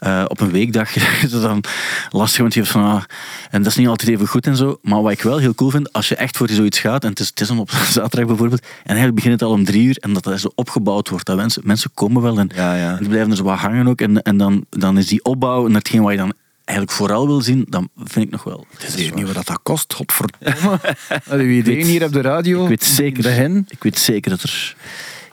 Eh, 0.00 0.24
op 0.28 0.40
een 0.40 0.50
weekdag 0.50 0.96
is 0.96 1.02
het 1.32 1.42
dan 1.42 1.64
lastig, 2.10 2.40
want 2.40 2.54
je 2.54 2.60
hebt 2.60 2.72
van 2.72 2.84
ah, 2.84 3.02
en 3.50 3.62
dat 3.62 3.70
is 3.70 3.76
niet 3.78 3.88
altijd 3.88 4.10
even 4.10 4.26
goed 4.26 4.46
en 4.46 4.56
zo. 4.56 4.78
Maar 4.82 5.02
wat 5.02 5.12
ik 5.12 5.22
wel 5.22 5.38
heel 5.38 5.54
cool 5.54 5.70
vind, 5.70 5.92
als 5.92 6.08
je 6.08 6.14
echt 6.16 6.36
voor 6.36 6.48
zoiets 6.50 6.78
gaat, 6.78 7.02
en 7.04 7.10
het 7.10 7.20
is, 7.20 7.28
het 7.28 7.40
is 7.40 7.48
dan 7.48 7.58
op 7.58 7.70
zaterdag 7.98 8.26
bijvoorbeeld, 8.26 8.60
en 8.62 8.68
eigenlijk 8.84 9.14
begint 9.14 9.32
het 9.40 9.42
al 9.42 9.50
om 9.54 9.64
drie 9.64 9.82
uur 9.82 9.96
en 10.00 10.12
dat 10.12 10.24
dat 10.24 10.40
zo 10.40 10.50
opgebouwd 10.54 11.08
wordt. 11.08 11.26
Dat 11.26 11.36
mensen, 11.36 11.62
mensen 11.64 11.90
komen 11.94 12.22
wel 12.22 12.38
en, 12.38 12.50
Ja, 12.54 12.74
ja. 12.74 12.90
en 12.90 12.98
die 12.98 13.08
blijven 13.08 13.30
er 13.30 13.36
zo 13.36 13.42
wat 13.42 13.58
hangen 13.58 13.88
ook. 13.88 14.00
En, 14.00 14.22
en 14.22 14.36
dan, 14.36 14.64
dan 14.70 14.98
is 14.98 15.06
die 15.06 15.24
opbouw 15.24 15.66
naar 15.66 15.78
hetgeen 15.78 16.02
wat 16.02 16.10
je 16.12 16.16
dan 16.18 16.32
eigenlijk 16.64 16.98
vooral 16.98 17.26
wil 17.26 17.40
zien, 17.40 17.66
dan 17.68 17.88
vind 18.04 18.24
ik 18.26 18.30
nog 18.30 18.42
wel. 18.44 18.66
Ik 18.78 18.88
weet 18.96 19.14
niet 19.14 19.24
wat 19.26 19.34
dat, 19.34 19.46
dat 19.46 19.60
kost, 19.62 19.94
godverdomme. 19.94 20.78
Wie 21.24 21.56
iedereen 21.56 21.78
weet- 21.78 21.86
hier 21.86 22.04
op 22.04 22.12
de 22.12 22.20
radio. 22.20 22.62
Ik 22.62 22.68
weet 22.68 22.84
zeker, 22.84 23.24
ik 23.68 23.82
weet 23.82 23.98
zeker 23.98 24.30
dat 24.30 24.42
er 24.42 24.76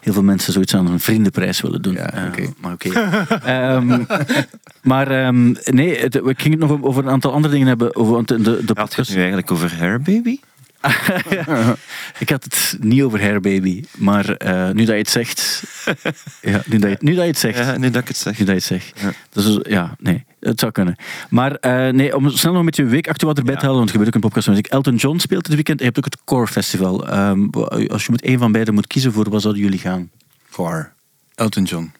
heel 0.07 0.15
veel 0.15 0.25
mensen 0.25 0.53
zoiets 0.53 0.75
aan 0.75 0.87
een 0.87 0.99
vriendenprijs 0.99 1.61
willen 1.61 1.81
doen. 1.81 1.93
Ja, 1.93 2.27
oké. 2.27 2.53
maar 2.61 2.73
oké. 2.73 2.89
Ehm, 3.45 4.03
maar 4.81 5.11
ehm, 5.11 5.53
nee, 5.63 5.97
het, 5.99 6.15
ik 6.15 6.41
ging 6.41 6.59
het 6.59 6.69
nog 6.69 6.81
over 6.81 7.03
een 7.03 7.09
aantal 7.09 7.33
andere 7.33 7.53
dingen 7.53 7.67
hebben. 7.67 7.95
Over, 7.95 8.13
want 8.13 8.27
de, 8.27 8.41
de 8.41 8.49
Had 8.49 8.57
je 8.59 8.65
het 8.65 8.75
podcast. 8.75 9.09
nu 9.09 9.15
eigenlijk 9.17 9.51
over 9.51 9.77
Hair 9.77 10.01
Baby? 10.01 10.39
Ik 12.19 12.29
had 12.29 12.43
het 12.43 12.77
niet 12.79 13.01
over 13.01 13.21
Hair 13.21 13.39
Baby, 13.39 13.83
maar 13.97 14.29
eh, 14.29 14.69
nu 14.69 14.85
dat 14.85 14.87
je 14.87 15.01
het 15.01 15.09
zegt. 15.09 15.63
ja, 16.41 16.61
nu, 16.65 16.79
dat 16.79 16.89
je, 16.89 16.97
nu 16.99 17.13
dat 17.13 17.23
je 17.23 17.29
het 17.29 17.37
zegt. 17.37 17.57
Ja, 17.57 17.77
nu 17.77 17.89
dat 17.89 18.01
ik 18.01 18.07
het 18.07 18.17
zeg. 18.17 18.39
Nu 18.39 18.45
dat 18.45 18.63
je 18.63 18.75
het 18.75 18.81
zegt. 18.83 18.99
Ja. 19.01 19.11
Dus, 19.29 19.59
ja, 19.63 19.95
nee, 19.99 20.25
het 20.39 20.59
zou 20.59 20.71
kunnen. 20.71 20.95
Maar 21.29 21.55
eh, 21.55 21.93
nee, 21.93 22.15
om 22.15 22.29
snel 22.29 22.53
nog 22.53 22.63
met 22.63 22.75
je 22.75 22.85
weekactueel 22.85 23.33
erbij 23.33 23.55
te 23.55 23.61
halen, 23.61 23.77
want 23.77 23.85
er 23.89 23.95
gebeurt 23.95 24.09
ook 24.09 24.23
een 24.23 24.29
podcast 24.29 24.47
met 24.47 24.55
muziek. 24.55 24.73
Elton 24.73 24.95
John 24.95 25.17
speelt 25.17 25.45
dit 25.45 25.55
weekend. 25.55 25.79
Je 25.79 25.85
hebt 25.85 25.97
ook 25.97 26.05
het 26.05 26.23
Core 26.23 26.47
Festival. 26.47 27.07
Ehm, 27.07 27.49
als 27.87 28.05
je 28.05 28.11
moet 28.11 28.21
één 28.21 28.39
van 28.39 28.51
beiden 28.51 28.73
moet 28.73 28.87
kiezen, 28.87 29.13
voor 29.13 29.29
wat 29.29 29.41
zouden 29.41 29.63
jullie 29.63 29.79
gaan? 29.79 30.09
Core. 30.51 30.89
Elton 31.35 31.63
John. 31.63 31.91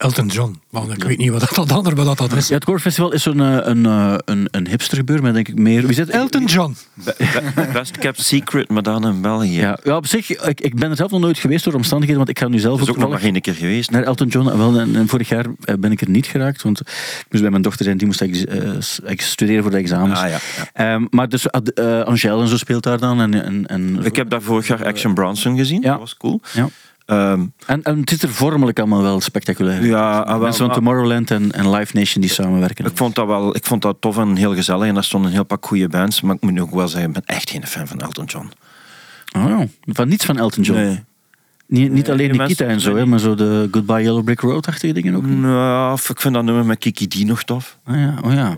Elton 0.00 0.26
John. 0.26 0.60
Want 0.70 0.92
ik 0.92 1.04
weet 1.04 1.18
niet 1.18 1.30
wat 1.30 1.48
dat 1.54 1.72
ander 1.72 1.94
wat 1.94 2.18
dat 2.18 2.32
is. 2.32 2.48
Ja, 2.48 2.54
het 2.54 2.64
Core 2.64 2.78
Festival 2.80 3.12
is 3.12 3.22
zo'n 3.22 3.40
eh, 3.40 3.56
een, 3.60 3.86
eh, 3.86 4.14
een, 4.24 4.48
een 4.50 4.68
hipster 4.68 4.96
gebeuren, 4.96 5.24
maar 5.24 5.32
denk 5.34 5.48
ik 5.48 5.58
meer... 5.58 5.86
Wie 5.86 5.94
zit, 5.94 6.08
Elton 6.10 6.44
John. 6.44 6.76
Be- 6.94 7.14
be- 7.54 7.68
Best 7.72 7.98
kept 7.98 8.22
secret, 8.22 8.68
maar 8.68 8.82
dan 8.82 9.06
in 9.06 9.20
België. 9.20 9.58
Ja, 9.60 9.78
ja, 9.82 9.96
op 9.96 10.06
zich, 10.06 10.30
ik, 10.46 10.60
ik 10.60 10.74
ben 10.74 10.90
er 10.90 10.96
zelf 10.96 11.10
nog 11.10 11.20
nooit 11.20 11.38
geweest 11.38 11.64
door 11.64 11.74
omstandigheden, 11.74 12.24
want 12.24 12.36
ik 12.36 12.38
ga 12.38 12.48
nu 12.48 12.58
zelf 12.58 12.78
Dat 12.78 12.88
is 12.88 12.94
ook 12.94 13.00
nog 13.00 13.10
maar 13.10 13.22
één 13.22 13.40
keer 13.40 13.54
geweest. 13.54 13.90
naar 13.90 14.02
Elton 14.02 14.28
John. 14.28 14.56
Wel, 14.58 14.78
en, 14.78 14.96
en 14.96 15.08
vorig 15.08 15.28
jaar 15.28 15.46
eh, 15.64 15.74
ben 15.78 15.92
ik 15.92 16.00
er 16.00 16.10
niet 16.10 16.26
geraakt, 16.26 16.62
want 16.62 16.80
ik 16.80 17.26
moest 17.30 17.42
bij 17.42 17.50
mijn 17.50 17.62
dochter 17.62 17.84
zijn, 17.84 17.96
die 17.96 18.06
moest 18.06 18.20
ex- 18.20 18.44
eh, 18.44 19.16
studeren 19.16 19.62
voor 19.62 19.70
de 19.70 19.76
examens. 19.78 20.18
Ah, 20.20 20.28
ja, 20.28 20.38
ja. 20.56 20.92
Ehm, 20.94 21.06
maar 21.10 21.28
dus 21.28 21.46
eh, 21.46 22.00
Angèle 22.02 22.40
en 22.42 22.48
zo 22.48 22.56
speelt 22.56 22.82
daar 22.82 22.98
dan. 22.98 23.20
En, 23.20 23.44
en, 23.44 23.66
en, 23.66 24.04
Ik 24.04 24.16
heb 24.16 24.30
daar 24.30 24.42
vorig 24.42 24.66
jaar 24.66 24.84
Action 24.84 25.14
Bronson 25.14 25.56
gezien. 25.56 25.82
Ja. 25.82 25.90
Dat 25.90 25.98
was 25.98 26.16
cool. 26.16 26.40
Ja. 26.52 26.68
Ehm, 27.10 27.44
En, 27.66 27.82
en 27.82 28.00
het 28.00 28.10
is 28.10 28.22
er 28.22 28.28
vormelijk 28.28 28.78
allemaal 28.78 29.02
wel 29.02 29.20
spectaculair. 29.20 29.84
Ja, 29.84 30.18
ah, 30.18 30.26
wel, 30.28 30.38
Mensen 30.38 30.56
van 30.58 30.66
maar- 30.66 30.76
Tomorrowland 30.76 31.30
en, 31.30 31.52
en 31.52 31.70
Live 31.70 31.96
Nation 31.98 32.20
die 32.20 32.30
samenwerken. 32.30 32.84
ik 32.84 32.96
vond 32.96 33.14
dat 33.14 33.26
wel 33.26 33.56
ik 33.56 33.64
vond 33.64 33.82
dat 33.82 33.96
tof 34.00 34.18
en 34.18 34.36
heel 34.36 34.54
gezellig. 34.54 34.86
En 34.88 34.94
daar 34.94 35.04
stonden 35.04 35.28
een 35.30 35.36
heel 35.36 35.44
pak 35.44 35.66
goede 35.66 35.88
bands. 35.88 36.20
Maar 36.20 36.34
ik 36.34 36.40
moet 36.42 36.52
nu 36.52 36.60
ook 36.60 36.74
wel 36.74 36.88
zeggen, 36.88 37.08
ik 37.08 37.14
ben 37.14 37.36
echt 37.36 37.50
geen 37.50 37.66
fan 37.66 37.86
van 37.86 38.00
Elton 38.00 38.24
John. 38.24 38.50
Oh. 39.36 39.60
Van 39.86 40.08
niets 40.08 40.24
van 40.24 40.38
Elton 40.38 40.62
John. 40.62 40.78
Nee. 40.80 41.02
Niet, 41.66 41.92
niet 41.92 42.10
alleen 42.10 42.26
Nikita 42.30 42.44
mensen- 42.46 42.68
en 42.68 42.80
zo, 42.80 42.96
hè, 42.96 43.06
maar 43.06 43.18
zo 43.18 43.34
de 43.34 43.68
Goodbye 43.70 44.02
Yellow 44.02 44.24
Brick 44.24 44.40
Road-achtige 44.40 44.92
dingen 44.92 45.14
ook. 45.16 45.26
Nou, 45.26 45.92
of 45.92 46.10
ik 46.10 46.20
vind 46.20 46.34
dat 46.34 46.44
nummer 46.44 46.64
met 46.66 46.78
Kiki 46.78 47.06
D 47.08 47.26
nog 47.26 47.42
tof. 47.42 47.78
Ah, 47.84 47.96
ja, 47.96 48.14
oh 48.24 48.32
ja. 48.32 48.56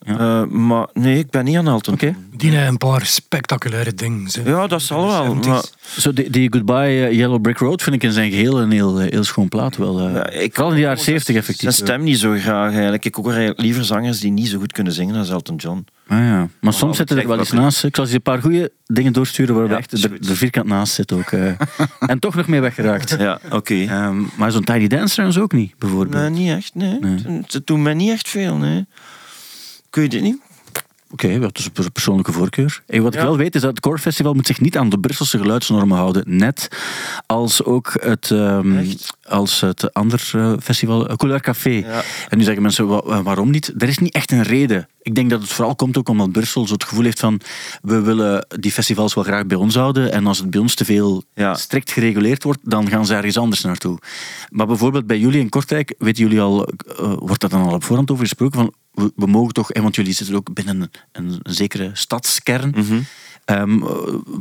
Eh, 0.00 0.14
Ja. 0.16 0.44
maar 0.44 0.86
nee, 0.92 1.18
ik 1.18 1.30
ben 1.30 1.44
niet 1.44 1.56
aan 1.56 1.68
Elton. 1.68 1.94
Oké. 1.94 2.14
Die 2.40 2.50
hebben 2.50 2.68
een 2.68 2.76
paar 2.76 3.06
spectaculaire 3.06 3.94
dingen. 3.94 4.28
zeg. 4.30 4.44
Ja, 4.46 4.66
dat 4.66 4.82
zal 4.82 5.06
wel. 5.06 5.36
70s. 5.36 5.46
Maar, 5.46 5.62
Zo 5.98 6.12
die, 6.12 6.30
die 6.30 6.52
Goodbye 6.52 7.06
eh, 7.06 7.12
Yellow 7.12 7.40
Brick 7.40 7.58
Road 7.58 7.82
vind 7.82 7.94
ik 7.96 8.02
in 8.02 8.12
zijn 8.12 8.30
geheel 8.30 8.60
een 8.60 8.70
heel, 8.70 8.98
heel 8.98 9.24
schoon 9.24 9.48
plaat. 9.48 9.76
Wel, 9.76 10.00
eh. 10.00 10.14
Ja, 10.14 10.28
ik- 10.30 10.52
Vooral 10.54 10.70
in 10.70 10.76
de 10.76 10.82
jaren 10.82 10.98
70 11.02 11.36
effectief. 11.36 11.60
zijn 11.72 11.88
stem 11.88 12.02
niet 12.02 12.18
zo 12.18 12.32
graag 12.38 12.72
eigenlijk. 12.72 13.04
Ik 13.04 13.14
hoor 13.14 13.52
liever 13.56 13.84
zangers 13.84 14.20
die 14.20 14.30
niet 14.30 14.48
zo 14.48 14.58
goed 14.58 14.72
kunnen 14.72 14.92
zingen 14.92 15.14
als 15.16 15.30
Elton 15.30 15.56
John. 15.56 15.84
Ah, 16.08 16.18
ja. 16.18 16.48
Maar 16.60 16.72
soms 16.72 16.96
zitten 16.96 17.18
er 17.18 17.28
wel 17.28 17.38
eens 17.38 17.52
naast. 17.52 17.84
Ik 17.84 17.96
zal 17.96 18.06
je 18.06 18.14
een 18.14 18.22
paar 18.22 18.40
goede 18.42 18.72
dingen 18.86 19.12
doorsturen 19.12 19.54
waar 19.54 19.68
Ja, 19.70 19.76
echt 19.76 19.92
is 19.92 20.04
er, 20.04 20.12
er 20.28 20.36
vierkant 20.36 20.66
naast 20.66 20.92
zit 20.92 21.12
ook. 21.12 21.30
eh. 21.32 21.52
en 22.10 22.18
toch 22.18 22.34
nog 22.34 22.46
mee 22.46 22.60
weggeraakt. 22.60 23.16
Ja, 23.18 23.40
oké. 23.50 23.74
Ehm, 23.74 24.22
maar 24.36 24.52
zo'n 24.52 24.64
Tiny 24.64 24.86
Dancer 24.86 25.32
zo 25.32 25.40
ook 25.40 25.52
niet, 25.52 25.74
bijvoorbeeld. 25.78 26.22
Nee, 26.22 26.30
niet 26.30 26.50
echt. 26.56 26.74
Nee. 26.74 26.98
Nee. 27.00 27.18
Ze- 27.18 27.42
Ze 27.46 27.62
doen 27.64 27.82
mij 27.82 27.94
niet 27.94 28.10
echt 28.10 28.28
veel. 28.28 28.56
Nee. 28.56 28.86
Kun 29.90 30.02
je 30.02 30.08
dit 30.08 30.22
niet? 30.22 30.38
Oké, 31.12 31.38
dat 31.38 31.58
is 31.58 31.68
een 31.74 31.92
persoonlijke 31.92 32.32
voorkeur. 32.32 32.82
En 32.86 33.02
wat 33.02 33.14
ik 33.14 33.20
wel 33.20 33.36
weet 33.36 33.54
is 33.54 33.60
dat 33.60 33.70
het 33.70 33.80
Core 33.80 33.98
Festival 33.98 34.34
moet 34.34 34.46
zich 34.46 34.60
niet 34.60 34.76
aan 34.76 34.88
de 34.88 34.98
Brusselse 34.98 35.38
geluidsnormen 35.38 35.96
houden. 35.96 36.22
Net 36.26 36.68
als 37.26 37.64
ook 37.64 37.92
het, 38.00 38.30
ehm, 38.30 38.84
als 39.28 39.60
het 39.60 39.92
andere 39.94 40.38
eh, 40.38 40.52
festival, 40.62 41.10
uh, 41.10 41.16
Couleur 41.16 41.40
Café. 41.40 41.70
Ja. 41.70 42.02
En 42.28 42.38
nu 42.38 42.44
zeggen 42.44 42.62
mensen, 42.62 42.86
wa- 42.86 43.02
wa- 43.04 43.22
waarom 43.22 43.50
niet? 43.50 43.72
Er 43.78 43.88
is 43.88 43.98
niet 43.98 44.14
echt 44.14 44.32
een 44.32 44.42
reden. 44.42 44.88
Ik 45.02 45.14
denk 45.14 45.30
dat 45.30 45.40
het 45.40 45.50
vooral 45.50 45.74
komt 45.74 45.98
ook 45.98 46.08
omdat 46.08 46.32
Brussel 46.32 46.66
zo 46.66 46.72
het 46.72 46.84
gevoel 46.84 47.04
heeft 47.04 47.20
van 47.20 47.40
we 47.82 48.00
willen 48.00 48.46
die 48.60 48.72
festivals 48.72 49.14
wel 49.14 49.24
graag 49.24 49.46
bij 49.46 49.56
ons 49.56 49.74
houden 49.74 50.12
en 50.12 50.26
als 50.26 50.38
het 50.38 50.50
bij 50.50 50.60
ons 50.60 50.74
te 50.74 50.84
veel 50.84 51.22
Ja. 51.34 51.54
strikt 51.54 51.90
gereguleerd 51.92 52.42
wordt, 52.42 52.60
dan 52.62 52.88
gaan 52.88 53.06
ze 53.06 53.14
ergens 53.14 53.38
anders 53.38 53.60
naartoe. 53.62 53.98
Maar 54.50 54.66
bijvoorbeeld 54.66 55.06
bij 55.06 55.18
jullie 55.18 55.40
in 55.40 55.48
Kortrijk, 55.48 55.94
weten 55.98 56.22
jullie 56.22 56.40
al, 56.40 56.64
eh, 56.66 57.12
wordt 57.18 57.40
daar 57.40 57.50
dan 57.50 57.62
al 57.68 57.74
op 57.74 57.84
voorhand 57.84 58.10
over 58.10 58.24
gesproken 58.24 58.58
van 58.60 58.74
we, 58.92 59.12
we 59.16 59.26
mogen 59.26 59.52
toch, 59.52 59.70
want 59.72 59.94
jullie 59.96 60.12
zitten 60.12 60.34
ook 60.36 60.52
binnen 60.54 60.80
een, 60.80 60.90
een, 61.12 61.40
zekere 61.42 61.90
stadskern, 61.92 62.74
Mhm. 62.76 63.00
Ehm, 63.44 63.82
eh, 63.82 63.88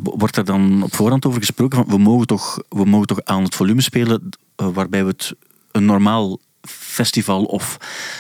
wordt 0.04 0.36
er 0.38 0.45
dan 0.45 0.84
op 0.84 0.95
voorhand 0.95 1.26
over 1.26 1.39
gesproken 1.39 1.78
van 1.78 1.88
we 1.88 1.97
mogen 2.04 2.28
toch, 2.28 2.62
we 2.70 2.86
mogen 2.86 3.08
toch 3.08 3.24
aan 3.24 3.43
het 3.43 3.56
volume 3.56 3.82
spelen 3.82 4.30
eh, 4.56 4.68
waarbij 4.74 5.04
we 5.04 5.10
het 5.10 5.34
een 5.72 5.86
normaal 5.86 6.39
festival 6.70 7.43
of 7.43 7.78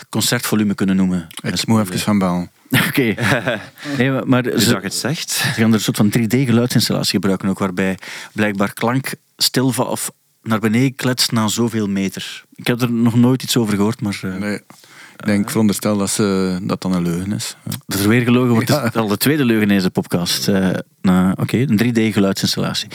concertvolume 0.09 0.73
kunnen 0.73 0.95
noemen. 0.95 1.27
Ik 1.41 1.67
moet 1.67 1.79
even 1.81 1.99
gaan 1.99 2.19
bellen. 2.19 2.51
Oké. 2.87 3.15
Nee, 3.97 4.11
maar- 4.25 4.43
Dus 4.43 4.63
ze, 4.67 4.77
het 4.77 4.93
zegt. 4.93 5.29
ze 5.31 5.43
gaan 5.47 5.67
er 5.67 5.73
een 5.73 5.79
soort 5.79 5.97
van 5.97 6.11
3D-geluidsinstallatie 6.19 7.11
gebruiken 7.11 7.49
ook, 7.49 7.59
waarbij 7.59 7.97
blijkbaar 8.33 8.73
klank 8.73 9.13
stil 9.37 9.73
of 9.77 10.11
naar 10.43 10.59
beneden 10.59 10.95
kletst 10.95 11.31
na 11.31 11.47
zoveel 11.47 11.87
meter. 11.87 12.43
Ik 12.55 12.67
heb 12.67 12.81
er 12.81 12.91
nog 12.91 13.15
nooit 13.15 13.43
iets 13.43 13.57
over 13.57 13.75
gehoord, 13.75 14.01
maar 14.01 14.19
eh, 14.23 14.35
Nee. 14.35 14.59
Ik 15.19 15.25
denk, 15.25 15.49
veronderstel 15.49 15.97
dat 15.97 16.09
ze, 16.09 16.59
dat 16.63 16.81
dan 16.81 16.93
een 16.93 17.03
leugen 17.03 17.31
is. 17.31 17.55
Ja. 17.65 17.71
dat 17.87 17.99
er 17.99 18.07
weer 18.07 18.21
gelogen 18.21 18.49
wordt. 18.53 18.67
Ja. 18.69 18.83
Het 18.83 18.95
is 18.95 19.01
al 19.01 19.07
de 19.07 19.17
tweede 19.17 19.45
leugen 19.45 19.63
in 19.69 19.75
deze 19.75 19.89
podcast. 19.89 20.47
Eh, 20.47 20.69
nou, 21.01 21.33
Oké, 21.35 21.57
een 21.57 21.77
3D-geluidsinstallatie. 21.83 22.87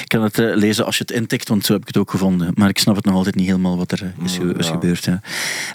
Ik 0.00 0.04
kan 0.08 0.22
het 0.22 0.38
eh, 0.38 0.54
lezen 0.56 0.84
als 0.84 0.96
je 0.98 1.04
het 1.06 1.16
intikt, 1.16 1.48
want 1.48 1.64
zo 1.64 1.72
heb 1.72 1.80
ik 1.82 1.86
het 1.88 1.96
ook 1.96 2.10
gevonden. 2.10 2.50
Maar 2.54 2.68
ik 2.68 2.78
snap 2.78 2.96
het 2.96 3.04
nog 3.04 3.14
altijd 3.14 3.34
niet 3.34 3.46
helemaal 3.46 3.76
wat 3.76 3.92
er 3.92 4.12
is, 4.24 4.36
ge- 4.36 4.54
is 4.58 4.68
gebeurd. 4.68 5.04
Ja. 5.04 5.20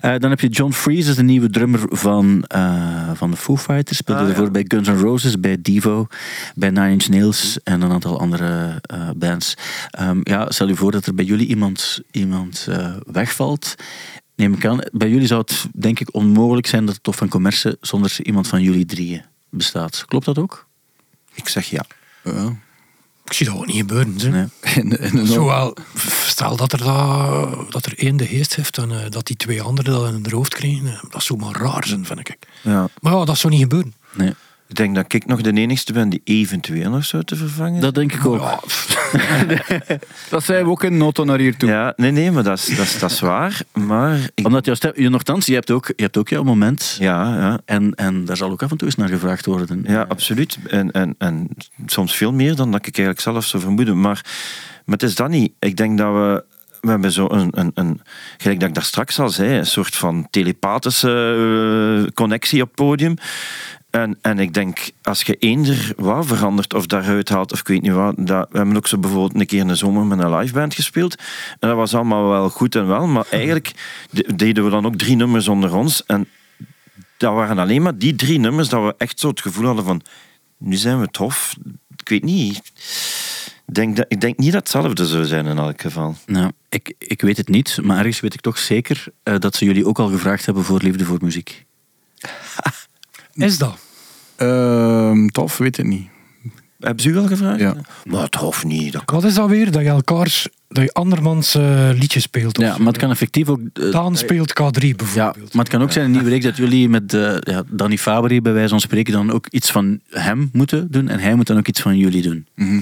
Eh, 0.02 0.14
dan 0.20 0.30
heb 0.30 0.40
je 0.40 0.48
John 0.48 0.72
Freeze, 0.72 1.10
is 1.10 1.16
de 1.16 1.24
nieuwe 1.24 1.50
drummer 1.50 1.82
van, 1.90 2.44
eh, 2.48 3.10
van 3.14 3.32
de 3.32 3.38
Foo 3.38 3.58
Fighters. 3.58 3.98
Speelde 3.98 4.22
Ah, 4.22 4.28
ja. 4.28 4.34
ervoor 4.34 4.52
bij 4.52 4.66
Guns 4.68 4.88
N' 4.88 4.92
Roses, 4.98 5.40
bij 5.40 5.58
Devo, 5.62 6.08
bij 6.56 6.70
Nine 6.70 6.92
Inch 6.92 7.08
Nails 7.10 7.58
en 7.64 7.82
een 7.82 7.92
aantal 7.92 8.20
andere 8.20 8.80
eh, 8.82 9.10
bands. 9.16 9.54
Ehm, 9.92 10.20
ja, 10.24 10.52
stel 10.52 10.68
je 10.68 10.76
voor 10.76 10.92
dat 10.92 11.06
er 11.06 11.16
bij 11.16 11.26
jullie 11.26 11.48
iemand, 11.48 12.02
iemand 12.12 12.66
eh, 12.70 12.94
wegvalt. 13.12 13.76
Neem 14.36 14.54
ik 14.54 14.66
aan, 14.66 14.80
bij 14.92 15.10
jullie 15.10 15.28
zou 15.28 15.42
het 15.42 15.66
denk 15.74 16.00
ik 16.00 16.14
onmogelijk 16.14 16.68
zijn 16.68 16.86
dat 16.86 16.94
het 16.94 17.04
Tof 17.04 17.16
van 17.16 17.28
Commerce 17.28 17.78
zonder 17.82 18.18
iemand 18.24 18.48
van 18.48 18.62
jullie 18.62 18.86
drieën 18.86 19.24
bestaat. 19.50 20.04
Klopt 20.08 20.26
dat 20.26 20.38
ook? 20.38 20.68
Ik 21.34 21.48
zeg 21.48 21.70
ja. 21.70 21.86
Ja. 22.24 22.56
Ik 23.26 23.34
zie 23.34 23.46
dat 23.46 23.56
ook 23.56 23.66
niet 23.66 23.76
gebeuren. 23.76 24.16
Nee. 24.32 24.48
Een 25.12 25.28
Zowel, 25.28 25.78
stel 26.26 26.56
dat 26.56 26.72
er, 26.72 26.78
dat, 26.80 27.72
dat 27.72 27.86
er 27.86 27.98
één 27.98 28.18
de 28.18 28.26
geest 28.28 28.56
heeft 28.56 28.78
en 28.78 28.92
eh, 29.04 29.10
dat 29.10 29.26
die 29.28 29.36
twee 29.36 29.62
anderen 29.62 29.94
dat 29.94 30.08
in 30.08 30.14
hun 30.14 30.32
hoofd 30.32 30.54
krijgen. 30.54 30.88
eh, 30.88 31.04
dat 31.10 31.24
zou 31.24 31.40
maar 31.40 31.56
raar 31.62 31.88
zijn, 31.88 32.06
vind 32.06 32.20
ik. 32.20 32.38
ja. 32.62 32.88
Maar 33.02 33.14
ja, 33.14 33.26
dat 33.26 33.38
zou 33.38 33.54
niet 33.54 33.62
gebeuren. 33.62 33.94
Nee. 34.14 34.34
Ik 34.68 34.76
denk 34.76 34.96
dat 34.96 35.14
ik 35.14 35.26
nog 35.26 35.42
de 35.42 35.52
enigste 35.52 35.94
ben 35.94 36.10
die 36.10 36.22
eventueel 36.24 36.90
nog 36.90 37.06
zou 37.06 37.24
te 37.24 37.36
vervangen. 37.36 37.82
Dat 37.82 37.96
denk 37.96 38.14
ik 38.14 38.26
ook. 38.26 38.40
Ja, 38.40 38.60
Dat 40.30 40.44
zei 40.44 40.64
we 40.64 40.70
ook 40.70 40.84
in 40.84 40.98
Noto 40.98 41.24
naar 41.24 41.38
hier 41.40 41.58
toe. 41.58 41.70
Ja, 41.70 41.94
nee, 41.96 42.12
nee, 42.12 42.32
maar 42.32 42.44
dat 42.44 42.58
is, 42.58 42.76
dat 42.76 42.86
is, 42.86 43.00
dat 43.00 43.12
is 43.12 43.20
waar. 43.20 43.62
Maar 43.74 44.30
ik, 44.34 44.46
Omdat 44.46 44.66
jouw 44.66 44.76
stem, 44.76 44.92
je, 44.96 45.10
nogthans, 45.10 45.46
je 45.46 45.54
hebt 45.54 45.72
ook, 45.72 45.88
je 45.96 46.04
hebt 46.04 46.18
ook 46.18 46.30
jouw 46.30 46.44
moment. 46.44 46.98
ja, 47.00 47.36
ja, 47.36 47.60
En, 47.66 47.96
en 47.96 48.26
daar 48.26 48.38
zal 48.38 48.52
ook 48.52 48.64
af 48.64 48.72
en 48.72 48.78
toe 48.78 48.88
eens 48.88 48.98
naar 48.98 49.10
gevraagd 49.10 49.46
worden. 49.46 49.84
ja, 49.88 50.06
absoluut. 50.10 50.58
En, 50.70 50.92
en, 50.92 51.16
en 51.18 51.48
soms 51.86 52.16
veel 52.16 52.34
meer 52.34 52.56
dan 52.56 52.72
dat 52.72 52.88
ik 52.88 52.98
eigenlijk 52.98 53.20
zelf 53.20 53.46
zou 53.46 53.64
vermoeden. 53.64 54.00
Maar, 54.00 54.22
maar 54.86 54.98
het 54.98 55.04
is 55.04 55.16
dat 55.16 55.30
niet. 55.30 55.54
Ik 55.60 55.78
denk 55.78 55.98
dat 55.98 56.14
we... 56.14 56.44
We 56.82 56.92
hebben 56.92 57.12
zo 57.12 57.28
een, 57.30 57.50
een, 57.52 57.72
een, 57.74 58.02
gelijk 58.38 58.60
dat 58.60 58.70
ik 58.70 58.76
daar 58.76 58.84
straks 58.84 59.20
al 59.20 59.30
zei, 59.30 59.58
een 59.58 59.66
soort 59.66 59.96
van 59.96 60.28
telepathische 60.30 62.06
eh, 62.06 62.14
connectie 62.14 62.62
op 62.62 62.68
het 62.68 62.76
podium. 62.76 63.16
En, 63.96 64.18
en 64.22 64.40
ik 64.40 64.54
denk, 64.54 64.90
als 65.02 65.22
je 65.22 65.36
eender 65.36 65.94
wat 65.98 66.26
verandert 66.26 66.74
of 66.74 66.86
daaruit 66.86 67.30
haalt, 67.30 67.52
of 67.52 67.60
ik 67.60 67.68
weet 67.68 67.82
niet 67.82 67.92
wat, 67.92 68.16
dat, 68.18 68.48
we 68.52 68.58
hebben 68.58 68.76
ook 68.76 68.88
zo 68.88 68.98
bijvoorbeeld 68.98 69.40
een 69.42 69.46
keer 69.46 69.60
in 69.60 69.68
de 69.68 69.76
zomer 69.76 70.06
met 70.06 70.20
een 70.20 70.36
liveband 70.36 70.74
gespeeld. 70.74 71.16
En 71.60 71.68
dat 71.68 71.76
was 71.78 71.96
allemaal 71.96 72.30
wel 72.30 72.50
goed 72.50 72.76
en 72.76 72.88
wel, 72.88 73.08
maar 73.08 73.26
eigenlijk 73.30 73.72
de- 74.10 74.36
deden 74.36 74.64
we 74.64 74.70
dan 74.70 74.86
ook 74.86 74.96
drie 74.96 75.16
nummers 75.16 75.48
onder 75.48 75.76
ons. 75.76 76.06
En 76.06 76.28
dat 77.18 77.34
waren 77.34 77.60
alleen 77.60 77.82
maar 77.82 77.98
die 77.98 78.16
drie 78.16 78.40
nummers 78.40 78.70
dat 78.70 78.84
we 78.84 78.96
echt 78.98 79.20
zo 79.20 79.28
het 79.28 79.42
gevoel 79.42 79.66
hadden 79.66 79.86
van, 79.86 80.02
nu 80.58 80.76
zijn 80.76 81.00
we 81.00 81.08
tof. 81.08 81.56
Ik 81.98 82.10
weet 82.10 82.24
niet. 82.24 82.62
Ik 83.68 83.74
denk, 83.74 83.96
dat, 83.96 84.06
ik 84.08 84.22
denk 84.22 84.38
niet 84.38 84.52
dat 84.52 84.62
hetzelfde 84.62 85.06
zou 85.06 85.26
zijn 85.26 85.46
in 85.46 85.58
elk 85.58 85.82
geval. 85.82 86.16
Nou, 86.26 86.52
ik, 86.70 86.94
ik 86.98 87.22
weet 87.22 87.38
het 87.38 87.50
niet, 87.50 87.80
maar 87.84 87.98
ergens 87.98 88.20
weet 88.20 88.34
ik 88.34 88.42
toch 88.42 88.58
zeker 88.58 89.06
eh, 89.24 89.36
dat 89.40 89.56
ze 89.56 89.66
jullie 89.66 89.86
ook 89.88 90.00
al 90.00 90.10
gevraagd 90.10 90.46
hebben 90.46 90.64
voor 90.64 90.82
liefde 90.82 91.06
voor 91.06 91.18
muziek. 91.22 91.66
is 93.34 93.58
dat? 93.58 93.85
Ehm, 94.36 95.28
tof, 95.28 95.58
weet 95.58 95.78
het 95.78 95.86
niet. 95.86 96.08
Hebben 96.80 97.04
ze 97.04 97.10
u 97.10 97.18
al 97.18 97.28
gevraagd? 97.28 97.60
Ja. 97.60 97.76
Maar 98.04 98.30
tof 98.30 98.64
niet. 98.66 98.94
Dat 98.94 99.04
Wat 99.06 99.24
is 99.24 99.34
dat 99.34 99.50
weer? 99.50 99.72
Dat 99.72 99.82
je 99.82 99.88
elkaars, 99.88 100.48
dat 100.68 100.84
je 100.84 100.94
andermans 100.94 101.54
liedjes 101.94 102.24
speelt? 102.24 102.58
of 102.58 102.64
Ja, 102.64 102.78
maar 102.78 102.88
het 102.88 102.98
kan 102.98 103.10
effectief 103.10 103.50
ook... 103.50 103.60
eh, 103.74 103.92
Daan 103.92 104.16
speelt 104.18 104.52
K3 104.62 104.82
ja, 104.88 104.96
bijvoorbeeld. 104.96 105.54
maar 105.54 105.64
het 105.64 105.74
kan 105.74 105.82
ook 105.82 105.92
zijn 105.92 106.06
in 106.06 106.10
een 106.12 106.18
nieuwe 106.18 106.30
reeks 106.34 106.46
dat 106.46 106.58
jullie 106.58 106.90
met 106.90 107.14
eh, 107.14 107.36
ja, 107.40 107.64
Danny 107.70 107.98
Fabri 107.98 108.42
bij 108.42 108.54
wijze 108.54 108.70
van 108.70 108.80
spreken 108.80 109.14
dan 109.14 109.32
ook 109.32 109.48
iets 109.50 109.72
van 109.72 110.00
hem 110.10 110.50
moeten 110.54 110.92
doen 110.92 111.08
en 111.10 111.20
hij 111.20 111.36
moet 111.36 111.48
dan 111.48 111.58
ook 111.58 111.68
iets 111.68 111.82
van 111.82 111.98
jullie 111.98 112.22
doen. 112.22 112.48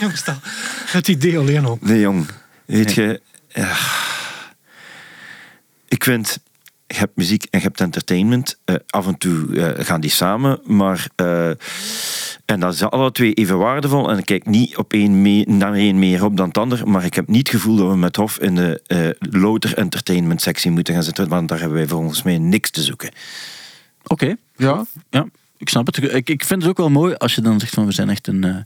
Jongens, 0.00 0.24
dat- 0.24 0.38
het 0.86 1.08
idee 1.08 1.38
alleen 1.38 1.64
al. 1.64 1.78
Nee, 1.80 2.00
jong. 2.00 2.26
Weet 2.64 2.92
je... 2.92 3.20
ja. 3.48 3.72
Ik 5.88 6.04
vind... 6.04 6.38
Je 6.94 7.00
hebt 7.00 7.16
muziek 7.16 7.42
en 7.42 7.58
je 7.58 7.64
hebt 7.64 7.80
entertainment. 7.80 8.60
Eh, 8.64 8.74
af 8.86 9.06
en 9.06 9.18
toe 9.18 9.60
eh, 9.60 9.84
gaan 9.84 10.00
die 10.00 10.10
samen, 10.10 10.60
maar... 10.64 11.08
eh, 11.16 11.50
en 12.44 12.60
dat 12.60 12.74
is 12.74 12.82
alle 12.82 13.12
twee 13.12 13.32
even 13.32 13.58
waardevol. 13.58 14.10
En 14.10 14.18
ik 14.18 14.24
kijk 14.24 14.46
niet 14.46 14.76
op 14.76 14.92
één 14.92 15.58
naar 15.58 15.74
één 15.74 15.98
meer 15.98 16.24
op 16.24 16.36
dan 16.36 16.48
het 16.48 16.58
ander. 16.58 16.88
Maar 16.88 17.04
ik 17.04 17.14
heb 17.14 17.28
niet 17.28 17.46
het 17.46 17.56
gevoel 17.56 17.76
dat 17.76 17.88
we 17.88 17.96
met 17.96 18.16
Hof 18.16 18.38
in 18.38 18.54
de 18.54 18.80
eh 18.86 19.40
louter 19.40 19.74
entertainment 19.76 20.42
sectie 20.42 20.70
moeten 20.70 20.94
gaan 20.94 21.02
zitten. 21.02 21.28
Want 21.28 21.48
daar 21.48 21.58
hebben 21.58 21.78
wij 21.78 21.86
volgens 21.88 22.22
mij 22.22 22.38
niks 22.38 22.70
te 22.70 22.82
zoeken. 22.82 23.10
Oké, 24.06 24.36
Ja, 24.56 24.84
ja, 25.10 25.26
ik 25.56 25.68
snap 25.68 25.86
het. 25.86 26.14
Ik, 26.14 26.30
ik 26.30 26.44
vind 26.44 26.62
het 26.62 26.70
ook 26.70 26.76
wel 26.76 26.90
mooi 26.90 27.14
als 27.14 27.34
je 27.34 27.40
dan 27.40 27.60
zegt 27.60 27.74
van 27.74 27.86
we 27.86 27.92
zijn 27.92 28.10
echt 28.10 28.26
een 28.26 28.44
eh, 28.44 28.56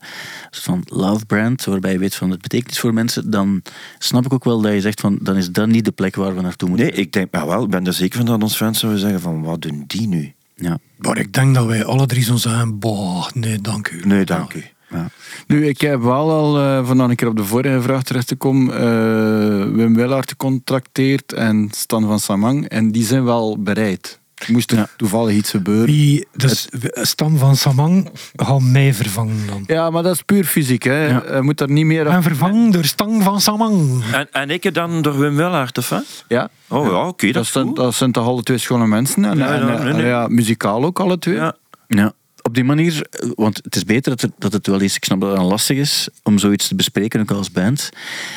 soort 0.51 0.65
van 0.65 0.83
love 0.99 1.27
brand, 1.27 1.65
waarbij 1.65 1.93
je 1.93 1.99
weet 1.99 2.15
van 2.15 2.31
het 2.31 2.43
betekent 2.43 2.71
iets 2.71 2.81
voor 2.81 2.95
mensen, 2.95 3.31
dan 3.31 3.63
snap 3.99 4.25
ik 4.25 4.33
ook 4.33 4.45
wel 4.45 4.61
dat 4.61 4.73
je 4.73 4.81
zegt 4.81 5.01
van 5.01 5.19
dan 5.23 5.37
is 5.37 5.51
dat 5.51 5.67
niet 5.69 5.85
de 5.85 5.93
plek 5.93 6.17
waar 6.17 6.35
we 6.35 6.41
naartoe 6.41 6.69
moeten. 6.69 6.87
Nee, 6.87 6.97
ik 6.97 7.13
denk, 7.13 7.33
maar 7.33 7.47
wel, 7.47 7.63
ik 7.63 7.71
ben 7.71 7.87
er 7.87 7.93
zeker 7.93 8.17
van 8.17 8.27
dat 8.27 8.43
ons 8.43 8.57
fans 8.57 8.79
zouden 8.79 9.01
zeggen 9.01 9.21
van, 9.21 9.43
wat 9.43 9.63
doen 9.63 9.85
die 9.87 10.09
nu? 10.09 10.33
Ja. 10.55 10.79
Maar 10.97 11.19
ik 11.19 11.33
denk 11.33 11.55
dat 11.55 11.67
wij 11.67 11.85
alle 11.85 12.07
drie 12.07 12.23
zo 12.23 12.37
zeggen, 12.37 12.79
boah, 12.79 13.29
nee, 13.35 13.61
dank 13.61 13.89
u. 13.89 14.01
Nee, 14.05 14.25
dank 14.25 14.55
u. 14.55 14.65
Ja. 14.91 15.11
Nu, 15.47 15.67
ik 15.67 15.81
heb 15.81 16.01
wel 16.01 16.31
al, 16.31 16.59
eh 16.59 16.87
van 16.87 16.97
dan 16.97 17.11
een 17.11 17.17
keer 17.17 17.29
op 17.29 17.37
de 17.37 17.45
vorige 17.45 17.83
vraag 17.83 18.03
terecht 18.03 18.27
te 18.27 18.37
komen, 18.37 18.75
eh, 18.75 19.75
Wim 19.75 19.95
Willaert 19.95 20.31
gecontracteerd 20.31 21.33
en 21.33 21.69
Stan 21.71 22.07
van 22.07 22.21
Samang. 22.21 22.69
En 22.69 22.93
die 22.93 23.05
zijn 23.05 23.25
wel 23.25 23.63
bereid. 23.63 24.21
Moest 24.47 24.71
er 24.71 24.77
Ja. 24.79 24.89
toevallig 24.97 25.35
iets 25.37 25.51
gebeuren. 25.51 25.85
Wie, 25.87 26.27
dus 26.37 26.69
Stam 26.93 27.37
van 27.39 27.57
Samang 27.57 28.11
gaat 28.37 28.61
mij 28.61 28.95
vervangen 28.95 29.47
dan. 29.47 29.65
Ja, 29.67 29.91
maar 29.91 30.03
dat 30.03 30.15
is 30.15 30.23
puur 30.23 30.45
fysiek. 30.45 30.83
Hè. 30.83 31.07
Ja. 31.07 31.23
Je 31.35 31.43
moet 31.43 31.61
er 31.61 31.71
niet 31.71 31.85
meer... 31.85 32.07
En 32.07 32.23
vervangen 32.23 32.71
door 32.71 32.85
Stang 32.85 33.23
van 33.23 33.41
Samang. 33.41 34.03
En, 34.13 34.29
en 34.33 34.51
ik 34.51 34.75
dan 34.75 35.03
door 35.03 35.19
Wim 35.19 35.37
Wellaert, 35.37 35.79
of 35.79 35.89
wat? 35.89 36.25
Ja. 36.29 36.49
Oh 36.69 36.87
ja, 36.87 37.07
oké, 37.07 37.27
dat 37.27 37.35
Dat 37.35 37.45
is 37.45 37.53
zijn, 37.53 37.67
goed. 37.67 37.77
dat 37.77 37.95
zijn 37.95 38.13
toch 38.13 38.27
alle 38.27 38.43
twee 38.43 38.59
schone 38.59 38.87
mensen. 38.87 39.25
En, 39.25 39.39
Ja, 39.39 39.55
en, 39.55 39.69
eh, 39.69 39.85
nee, 39.85 39.93
nee. 39.93 40.07
ja, 40.07 40.27
muzikaal 40.29 40.85
ook 40.85 41.01
alle 41.01 41.19
twee. 41.19 41.35
Ja. 41.35 41.55
Ja, 41.89 42.13
op 42.49 42.55
die 42.55 42.65
manier, 42.65 43.07
eh, 43.11 43.31
want 43.35 43.61
het 43.63 43.77
is 43.77 43.85
beter 43.85 44.11
dat 44.11 44.21
het, 44.21 44.33
dat 44.39 44.53
het 44.53 44.67
wel 44.67 44.81
eens, 44.81 44.97
ik 44.97 45.05
snap 45.05 45.21
dat 45.21 45.29
het 45.29 45.39
dan 45.39 45.49
lastig 45.49 45.77
is 45.77 46.09
om 46.23 46.39
zoiets 46.39 46.69
te 46.69 46.75
bespreken, 46.75 47.21
ook 47.21 47.31
als 47.31 47.51
band. 47.51 47.91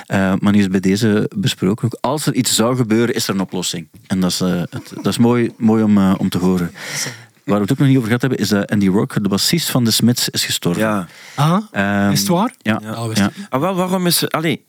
Eh, 0.06 0.34
maar 0.40 0.52
nu 0.52 0.58
is 0.58 0.64
het 0.64 0.72
bij 0.72 0.80
deze 0.80 1.30
besproken 1.36 1.86
ook. 1.86 1.98
Als 2.02 2.26
er 2.26 2.34
iets 2.34 2.56
zou 2.56 2.76
gebeuren, 2.76 3.16
is 3.16 3.28
er 3.28 3.34
een 3.34 3.42
oplossing. 3.42 3.88
En 4.08 4.20
dat 4.20 4.32
is, 4.32 4.42
eh, 4.42 4.62
het, 4.70 4.92
dat 4.96 5.06
is 5.08 5.18
mooi, 5.18 5.52
mooi 5.58 5.84
om, 5.84 6.14
om 6.14 6.30
te 6.30 6.38
horen. 6.38 6.72
Waar 7.44 7.56
we 7.56 7.62
het 7.62 7.72
ook 7.72 7.78
nog 7.78 7.88
niet 7.88 7.96
over 7.98 8.08
gehad 8.08 8.22
hebben, 8.22 8.40
is 8.40 8.50
dat 8.50 8.72
Andy 8.72 8.88
Rock, 8.88 9.24
de 9.24 9.30
bassist 9.30 9.70
van 9.70 9.84
de 9.84 9.92
Smiths, 9.92 10.30
is 10.30 10.46
gestorven. 10.46 10.82
Ja. 10.82 11.08
Ah, 11.36 11.64
Ehm, 11.72 12.12
is 12.12 12.20
het 12.20 12.28
waar? 12.28 12.54
Ja. 12.62 12.80
Ja, 12.84 13.04
ik. 13.04 13.32
Ah, 13.50 13.62
wel, 13.62 13.76
waarom 13.76 14.08
is 14.08 14.18
ze... 14.18 14.30
Allee, 14.30 14.66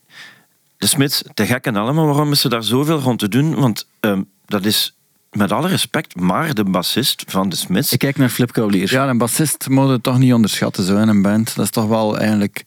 de 0.77 0.87
Smits, 0.87 1.23
te 1.33 1.45
gek 1.45 1.65
en 1.65 1.75
allemaal, 1.75 2.05
waarom 2.05 2.31
is 2.31 2.41
ze 2.41 2.49
daar 2.49 2.63
zoveel 2.63 2.99
rond 2.99 3.19
te 3.19 3.27
doen? 3.29 3.55
Want 3.55 3.87
ehm, 3.99 4.21
dat 4.45 4.65
is, 4.65 4.95
met 5.33 5.51
alle 5.51 5.67
respect, 5.67 6.15
maar 6.15 6.53
de 6.53 6.63
bassist 6.63 7.23
van 7.27 7.49
de 7.49 7.55
Smits. 7.55 7.91
Ik 7.91 7.99
kijk 7.99 8.17
naar 8.17 8.29
Flip 8.29 8.51
Cavalier. 8.51 8.91
Ja, 8.91 9.09
een 9.09 9.17
bassist 9.17 9.69
moet 9.69 9.89
je 9.89 10.01
toch 10.01 10.17
niet 10.17 10.33
onderschatten 10.33 10.83
zo 10.83 10.97
in 10.97 11.07
een 11.07 11.21
band. 11.21 11.55
Dat 11.55 11.65
is 11.65 11.71
toch 11.71 11.87
wel 11.87 12.17
eigenlijk 12.17 12.63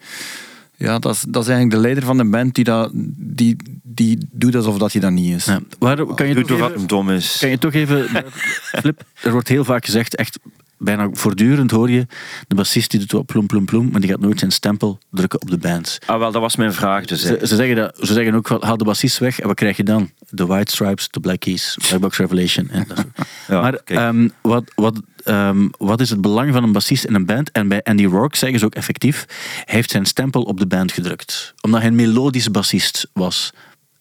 Ja, 0.76 0.98
dat 0.98 1.14
is, 1.14 1.24
dat 1.28 1.42
is 1.42 1.48
eigenlijk 1.48 1.76
de 1.76 1.82
leider 1.82 2.04
van 2.04 2.16
de 2.16 2.24
band 2.24 2.54
die, 2.54 2.64
dat, 2.64 2.90
die, 3.16 3.56
die 3.82 4.28
doet 4.30 4.54
alsof 4.54 4.78
dat 4.78 4.92
hij 4.92 5.00
dat 5.00 5.10
niet 5.10 5.34
is. 5.34 5.44
Ja. 5.44 5.60
Waar, 5.78 6.04
kan, 6.04 6.28
je 6.28 6.34
Doet 6.34 6.46
toch 6.46 6.58
wat 6.58 6.68
even, 6.68 6.80
hem 6.80 6.88
dom 6.88 7.10
is. 7.10 7.36
kan 7.40 7.50
je 7.50 7.58
toch 7.58 7.72
even... 7.72 8.08
Flip, 8.80 9.02
er 9.22 9.32
wordt 9.32 9.48
heel 9.48 9.64
vaak 9.64 9.84
gezegd, 9.84 10.16
echt 10.16 10.38
bijna 10.78 11.08
voortdurend 11.12 11.70
hoor 11.70 11.90
je, 11.90 12.06
de 12.48 12.54
bassist 12.54 12.90
die 12.90 13.00
doet 13.00 13.12
wel 13.12 13.24
plom 13.24 13.46
plom 13.46 13.64
plom, 13.64 13.88
maar 13.90 14.00
die 14.00 14.10
gaat 14.10 14.20
nooit 14.20 14.38
zijn 14.38 14.50
stempel 14.50 14.98
drukken 15.10 15.40
op 15.40 15.50
de 15.50 15.58
band. 15.58 15.98
Ah, 16.06 16.18
wel, 16.18 16.32
dat 16.32 16.40
was 16.40 16.56
mijn 16.56 16.72
vraag. 16.72 17.04
Dus. 17.04 17.20
Ze, 17.20 17.38
ze, 17.42 17.56
zeggen 17.56 17.76
dat, 17.76 17.96
ze 18.00 18.12
zeggen 18.12 18.34
ook, 18.34 18.48
haal 18.60 18.76
de 18.76 18.84
bassist 18.84 19.18
weg 19.18 19.40
en 19.40 19.46
wat 19.46 19.56
krijg 19.56 19.76
je 19.76 19.82
dan? 19.82 20.10
De 20.36 20.46
White 20.46 20.72
Stripes, 20.72 21.08
de 21.08 21.20
Black 21.20 21.40
Keys, 21.40 21.76
Black 21.88 22.00
Box 22.00 22.16
Revelation. 22.16 22.70
En 22.70 22.84
dat 22.88 23.04
Ja, 23.48 23.60
maar 23.60 23.74
ehm, 23.74 24.28
wat, 24.42 24.72
wat, 24.74 25.00
ehm, 25.24 25.68
wat 25.78 26.00
is 26.00 26.10
het 26.10 26.20
belang 26.20 26.52
van 26.52 26.62
een 26.62 26.72
bassist 26.72 27.04
in 27.04 27.14
een 27.14 27.26
band? 27.26 27.50
En 27.50 27.68
bij 27.68 27.82
Andy 27.82 28.06
Rourke 28.06 28.36
zeggen 28.36 28.58
ze 28.58 28.64
ook 28.64 28.74
effectief, 28.74 29.24
hij 29.64 29.74
heeft 29.74 29.90
zijn 29.90 30.04
stempel 30.04 30.42
op 30.42 30.58
de 30.58 30.66
band 30.66 30.92
gedrukt. 30.92 31.54
Omdat 31.60 31.80
hij 31.80 31.88
een 31.88 31.96
melodische 31.96 32.50
bassist 32.50 33.08
was. 33.12 33.52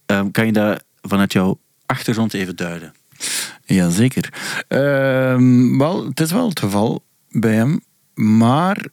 Ehm, 0.05 0.31
kan 0.31 0.45
je 0.45 0.51
dat 0.51 0.83
vanuit 1.01 1.33
jouw 1.33 1.59
achtergrond 1.86 2.33
even 2.33 2.55
duiden? 2.55 2.93
Jazeker. 3.65 4.33
Wel, 5.77 6.05
het 6.05 6.19
is 6.19 6.31
wel 6.31 6.49
het 6.49 6.59
geval 6.59 7.03
bij 7.29 7.53
hem. 7.53 7.83
Maar 8.13 8.86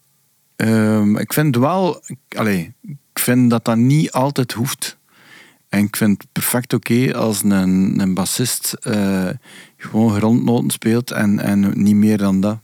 ik 1.14 1.32
vind 1.32 1.57
wel... 1.57 2.03
Allee, 2.28 2.74
ik 3.12 3.18
vind 3.18 3.51
dat 3.51 3.64
dat 3.64 3.76
niet 3.76 4.12
altijd 4.12 4.53
hoeft. 4.53 4.97
En 5.73 5.85
ik 5.85 5.97
vind 5.97 6.23
het 6.23 6.33
perfect 6.33 6.73
oké 6.73 7.14
als 7.14 7.43
een, 7.43 8.01
een 8.01 8.14
bassist 8.14 8.73
eh, 8.73 9.29
gewoon 9.77 10.14
grondnoten 10.14 10.70
speelt 10.70 11.11
en, 11.11 11.39
en 11.39 11.73
niet 11.83 11.95
meer 11.95 12.18
dan 12.18 12.41
dat. 12.41 12.59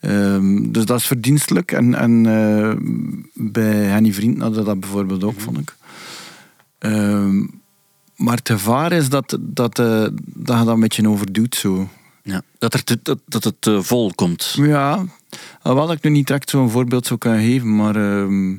Ehm, 0.00 0.70
dus 0.72 0.84
dat 0.84 0.98
is 0.98 1.06
verdienstelijk. 1.06 1.72
En, 1.72 1.94
en 1.94 2.26
eh, 2.26 2.72
bij 3.34 3.74
Henny 3.74 4.12
Vriend 4.12 4.40
hadden 4.40 4.64
dat 4.64 4.80
bijvoorbeeld 4.80 5.24
ook, 5.24 5.40
vond 5.40 5.58
ik. 5.58 5.74
Ehm, 6.78 7.38
maar 8.16 8.36
het 8.36 8.48
gevaar 8.48 8.92
is 8.92 9.08
dat, 9.08 9.38
dat, 9.40 9.78
eh, 9.78 10.06
dat 10.24 10.58
je 10.58 10.64
dat 10.64 10.74
een 10.74 10.80
beetje 10.80 11.08
overdoet 11.08 11.54
zo. 11.54 11.88
Ja. 12.22 12.42
Dat, 12.58 12.74
er 12.74 12.84
te- 12.84 13.00
dat, 13.02 13.18
dat 13.26 13.44
het 13.44 13.68
vol 13.86 14.12
komt. 14.14 14.52
Ja, 14.56 15.04
alhoewel 15.62 15.86
dat 15.86 15.96
ik 15.96 16.02
nu 16.02 16.10
niet 16.10 16.26
direct 16.26 16.50
zo'n 16.50 16.70
voorbeeld 16.70 17.06
zou 17.06 17.18
kunnen 17.18 17.40
geven, 17.40 17.76
maar... 17.76 17.96
ehm, 17.96 18.56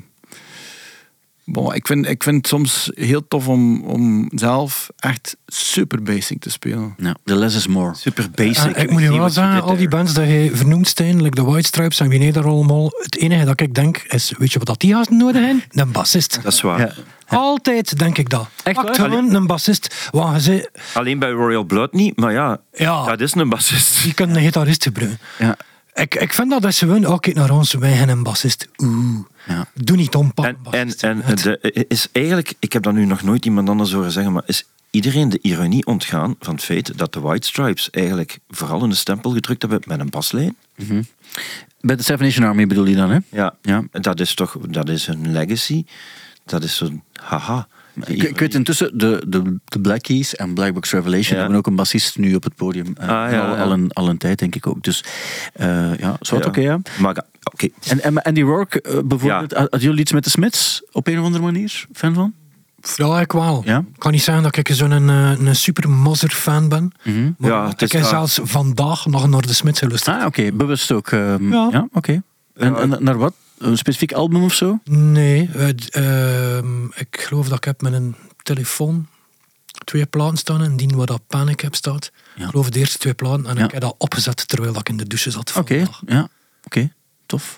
bon, 1.46 1.74
ik, 1.74 1.86
vind, 1.86 2.08
ik 2.08 2.22
vind 2.22 2.36
het 2.36 2.46
soms 2.46 2.90
heel 2.94 3.28
tof 3.28 3.48
om, 3.48 3.82
om 3.84 4.28
zelf 4.34 4.88
echt 4.98 5.36
super 5.46 6.02
basic 6.02 6.40
te 6.40 6.50
spelen. 6.50 6.94
Ja. 6.96 7.14
The 7.24 7.36
less 7.36 7.56
is 7.56 7.66
more. 7.66 7.94
Super 7.94 8.30
basic. 8.34 8.72
Eh, 8.72 8.82
ik 8.82 8.90
moet 8.90 9.02
je 9.02 9.16
wel 9.16 9.30
zeggen, 9.30 9.62
al 9.62 9.76
die 9.76 9.88
bands 9.88 10.14
dat 10.14 10.26
je 10.26 10.50
vernoemd 10.54 10.92
zijn, 10.96 11.22
like 11.22 11.34
de 11.34 11.42
White 11.42 11.66
Stripes 11.66 12.00
en 12.00 12.08
wie 12.08 12.18
nee 12.18 12.32
daar 12.32 12.44
allemaal, 12.46 12.90
het 12.96 13.16
enige 13.16 13.44
dat 13.44 13.60
ik 13.60 13.74
denk 13.74 13.96
is, 14.08 14.32
weet 14.38 14.52
je 14.52 14.58
wat 14.58 14.66
dat 14.66 14.80
die 14.80 14.94
gasten 14.94 15.16
nodig 15.16 15.44
hebben? 15.44 15.64
Een 15.70 15.92
bassist. 15.92 16.38
Dat 16.42 16.52
is 16.52 16.60
waar. 16.60 16.78
Ja. 16.78 16.92
Altijd 17.26 17.98
denk 17.98 18.18
ik 18.18 18.28
dat. 18.30 18.48
Echt 18.62 18.76
Pakt 18.76 18.96
waar? 18.96 19.08
gewoon 19.08 19.34
een 19.34 19.46
bassist. 19.46 20.08
Want 20.10 20.42
zei, 20.42 20.66
Alleen 20.94 21.18
bij 21.18 21.30
Royal 21.30 21.64
Blood 21.64 21.92
niet, 21.92 22.16
maar 22.16 22.32
ja, 22.32 22.60
Ja. 22.72 23.04
dat 23.04 23.20
is 23.20 23.34
een 23.34 23.48
bassist. 23.48 23.98
je 23.98 24.14
kunt 24.14 24.36
een 24.36 24.42
gitarist 24.42 24.82
gebruiken. 24.82 25.18
Ja. 25.38 25.56
Ik, 25.94 26.14
ik 26.14 26.32
vind 26.32 26.50
dat 26.50 26.64
als 26.64 26.76
ze 26.76 26.86
gewoon, 26.86 27.06
oh 27.06 27.18
kijk 27.18 27.36
naar 27.36 27.50
ons, 27.50 27.72
wij 27.72 27.90
hebben 27.90 28.16
een 28.16 28.22
bassist. 28.22 28.68
Oeh, 28.76 29.24
Ja. 29.46 29.66
doe 29.74 29.96
niet 29.96 30.14
om, 30.14 30.32
En, 30.34 30.56
en, 30.70 31.22
en 31.22 31.22
de, 31.36 31.84
is 31.88 32.08
eigenlijk, 32.12 32.54
ik 32.58 32.72
heb 32.72 32.82
dat 32.82 32.92
nu 32.94 33.04
nog 33.04 33.22
nooit 33.22 33.44
iemand 33.44 33.68
anders 33.68 33.92
horen 33.92 34.10
zeggen, 34.10 34.32
maar 34.32 34.42
is 34.46 34.64
iedereen 34.90 35.28
de 35.28 35.38
ironie 35.42 35.86
ontgaan 35.86 36.34
van 36.40 36.54
het 36.54 36.64
feit 36.64 36.98
dat 36.98 37.12
de 37.12 37.20
White 37.20 37.46
Stripes 37.46 37.90
eigenlijk 37.90 38.38
vooral 38.48 38.82
een 38.82 38.96
stempel 38.96 39.30
gedrukt 39.30 39.62
hebben 39.62 39.80
met 39.86 40.00
een 40.00 40.10
baslijn? 40.10 40.56
Bij 41.80 41.96
de 41.96 42.02
Seven 42.02 42.24
Nation 42.24 42.46
Army 42.46 42.66
bedoel 42.66 42.86
je 42.86 42.96
dan, 42.96 43.10
hè? 43.10 43.18
Ja, 43.30 43.54
Ja. 43.62 43.84
dat 43.92 44.20
is 44.20 44.34
toch 44.34 44.56
dat 44.60 44.88
is 44.88 45.06
hun 45.06 45.32
legacy. 45.32 45.84
Dat 46.44 46.62
is 46.62 46.76
zo'n 46.76 47.02
haha. 47.12 47.68
Ik, 48.04 48.22
ik 48.22 48.38
weet 48.38 48.54
intussen, 48.54 48.98
de, 48.98 49.22
de, 49.28 49.58
de 49.64 49.80
Black 49.80 50.02
Keys 50.02 50.34
en 50.36 50.54
Black 50.54 50.74
Box 50.74 50.92
Revelation 50.92 51.34
Ja. 51.34 51.40
hebben 51.40 51.56
ook 51.58 51.66
een 51.66 51.74
bassist 51.76 52.18
nu 52.18 52.34
op 52.34 52.42
het 52.42 52.54
podium. 52.54 52.92
Eh, 52.96 53.08
Ah, 53.08 53.30
ja, 53.32 53.40
al, 53.48 53.54
ja. 53.56 53.62
al, 53.62 53.72
een, 53.72 53.92
al 53.92 54.08
een 54.08 54.18
tijd, 54.18 54.38
denk 54.38 54.54
ik 54.54 54.66
ook. 54.66 54.82
Dus 54.82 55.04
eh, 55.52 55.98
ja, 55.98 56.16
zo 56.20 56.36
oké, 56.36 56.60
ja. 56.60 56.78
Maar 56.98 57.24
oké. 57.52 57.68
En, 57.88 58.02
en 58.02 58.22
Andy 58.22 58.42
Rourke, 58.42 58.80
eh, 58.80 58.98
bijvoorbeeld, 59.04 59.50
Ja. 59.50 59.66
had 59.70 59.82
jullie 59.82 60.00
iets 60.00 60.12
met 60.12 60.24
de 60.24 60.30
Smiths 60.30 60.82
op 60.92 61.06
een 61.06 61.18
of 61.18 61.24
andere 61.24 61.44
manier? 61.44 61.86
Fan 61.92 62.14
van? 62.14 62.32
Ja, 62.96 63.20
ik 63.20 63.32
wel. 63.32 63.62
Ja? 63.64 63.78
Ik 63.78 63.98
kan 63.98 64.12
niet 64.12 64.22
zeggen 64.22 64.42
dat 64.44 64.56
ik 64.56 64.68
zo'n 64.72 64.90
een, 64.90 65.08
een 65.08 65.56
super 65.56 65.90
Mozart 65.90 66.34
fan 66.34 66.68
ben. 66.68 66.92
Mhm. 67.04 67.30
Maar 67.38 67.50
Ja, 67.50 67.64
het 67.68 67.72
ik 67.82 67.92
is 67.92 67.92
heb 67.92 68.02
zelfs 68.08 68.40
vandaag 68.42 69.06
nog 69.06 69.28
naar 69.28 69.40
de 69.42 69.54
Smits 69.54 69.78
geluisterd. 69.78 70.16
Ah, 70.20 70.26
oké, 70.26 70.52
bewust 70.52 70.92
ook. 70.92 71.08
ehm, 71.08 71.52
ja, 71.52 71.68
Ja. 71.72 71.88
oké. 71.92 72.22
En, 72.54 72.72
Ja. 72.72 72.78
en 72.78 72.96
naar 73.00 73.16
wat? 73.18 73.34
Een 73.58 73.76
specifiek 73.78 74.12
album 74.12 74.44
of 74.44 74.54
zo? 74.54 74.78
Nee, 74.84 75.50
ehm, 75.90 76.84
ik 76.84 77.20
geloof 77.28 77.48
dat 77.48 77.56
ik 77.58 77.64
heb 77.64 77.80
met 77.82 77.92
een 77.92 78.16
telefoon 78.42 79.06
twee 79.84 80.06
platen 80.06 80.36
staan 80.38 80.62
en 80.62 80.76
die 80.76 80.88
waar 80.96 81.06
dat 81.06 81.26
Panic 81.26 81.60
heb 81.60 81.74
staat. 81.74 82.10
Ja. 82.36 82.44
Ik 82.44 82.50
geloof 82.50 82.70
de 82.70 82.78
eerste 82.78 82.98
twee 82.98 83.14
platen 83.14 83.46
en 83.46 83.56
Ja. 83.56 83.64
ik 83.64 83.70
heb 83.70 83.80
dat 83.80 83.94
opgezet 83.98 84.48
terwijl 84.48 84.78
ik 84.78 84.88
in 84.88 84.96
de 84.96 85.06
douche 85.06 85.30
zat. 85.30 85.52
Oké, 85.56 85.86
ja, 86.06 86.28
oké, 86.64 86.92
tof. 87.26 87.56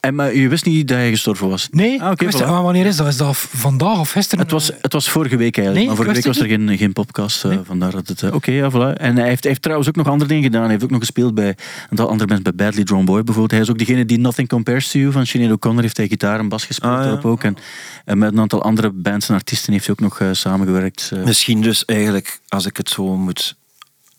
En 0.00 0.14
maar 0.14 0.34
je 0.34 0.48
wist 0.48 0.64
niet 0.64 0.88
dat 0.88 0.96
hij 0.96 1.10
gestorven 1.10 1.48
was? 1.48 1.68
Nee, 1.70 2.02
Ah, 2.02 2.12
wist 2.16 2.36
voilà. 2.36 2.38
het. 2.40 2.48
Maar 2.50 2.62
wanneer 2.62 2.86
is 2.86 2.96
dat? 2.96 3.06
Is 3.06 3.16
dat 3.16 3.36
vandaag 3.36 3.98
of 3.98 4.10
gisteren? 4.10 4.44
Het 4.44 4.52
was, 4.52 4.70
het 4.80 4.92
was 4.92 5.08
vorige 5.10 5.36
week 5.36 5.56
eigenlijk, 5.56 5.76
Nee, 5.76 5.86
maar 5.86 5.96
vorige 5.96 6.14
week 6.14 6.24
was 6.24 6.38
er 6.38 6.46
geen, 6.46 6.78
geen 6.78 6.92
podcast, 6.92 7.44
eh, 7.44 7.58
vandaar 7.64 7.90
dat 7.90 8.08
het... 8.08 8.22
eh, 8.22 8.34
Oké, 8.34 8.50
ja, 8.50 8.70
voilà. 8.70 8.96
En 9.00 9.16
hij 9.16 9.28
heeft, 9.28 9.40
hij 9.42 9.50
heeft 9.50 9.62
trouwens 9.62 9.88
ook 9.88 9.96
nog 9.96 10.06
andere 10.08 10.28
dingen 10.28 10.44
gedaan. 10.44 10.62
Hij 10.62 10.70
heeft 10.70 10.84
ook 10.84 10.90
nog 10.90 10.98
gespeeld 11.00 11.34
bij 11.34 11.48
een 11.48 11.54
aantal 11.90 12.08
andere 12.08 12.26
mensen, 12.34 12.54
bij 12.56 12.66
Badly 12.66 12.84
Drawn 12.84 13.04
Boy 13.04 13.16
bijvoorbeeld. 13.16 13.50
Hij 13.50 13.60
is 13.60 13.70
ook 13.70 13.78
degene 13.78 14.04
die 14.04 14.18
Nothing 14.18 14.48
Compares 14.48 14.90
to 14.90 14.98
You 14.98 15.12
van 15.12 15.26
Sinead 15.26 15.52
O'Connor 15.52 15.82
heeft 15.82 15.96
hij 15.96 16.08
gitaar 16.08 16.38
en 16.38 16.48
bas 16.48 16.64
gespeeld 16.64 16.92
Ah, 16.92 17.04
ja. 17.04 17.18
ook. 17.22 17.44
En, 17.44 17.56
en 18.04 18.18
met 18.18 18.32
een 18.32 18.40
aantal 18.40 18.62
andere 18.62 18.90
bands 18.90 19.28
en 19.28 19.34
artiesten 19.34 19.72
heeft 19.72 19.86
hij 19.86 19.94
ook 19.94 20.00
nog 20.00 20.20
eh, 20.20 20.28
samengewerkt. 20.32 21.10
Misschien 21.24 21.60
dus 21.62 21.84
eigenlijk, 21.84 22.40
als 22.48 22.66
ik 22.66 22.76
het 22.76 22.88
zo 22.90 23.16
moet 23.16 23.56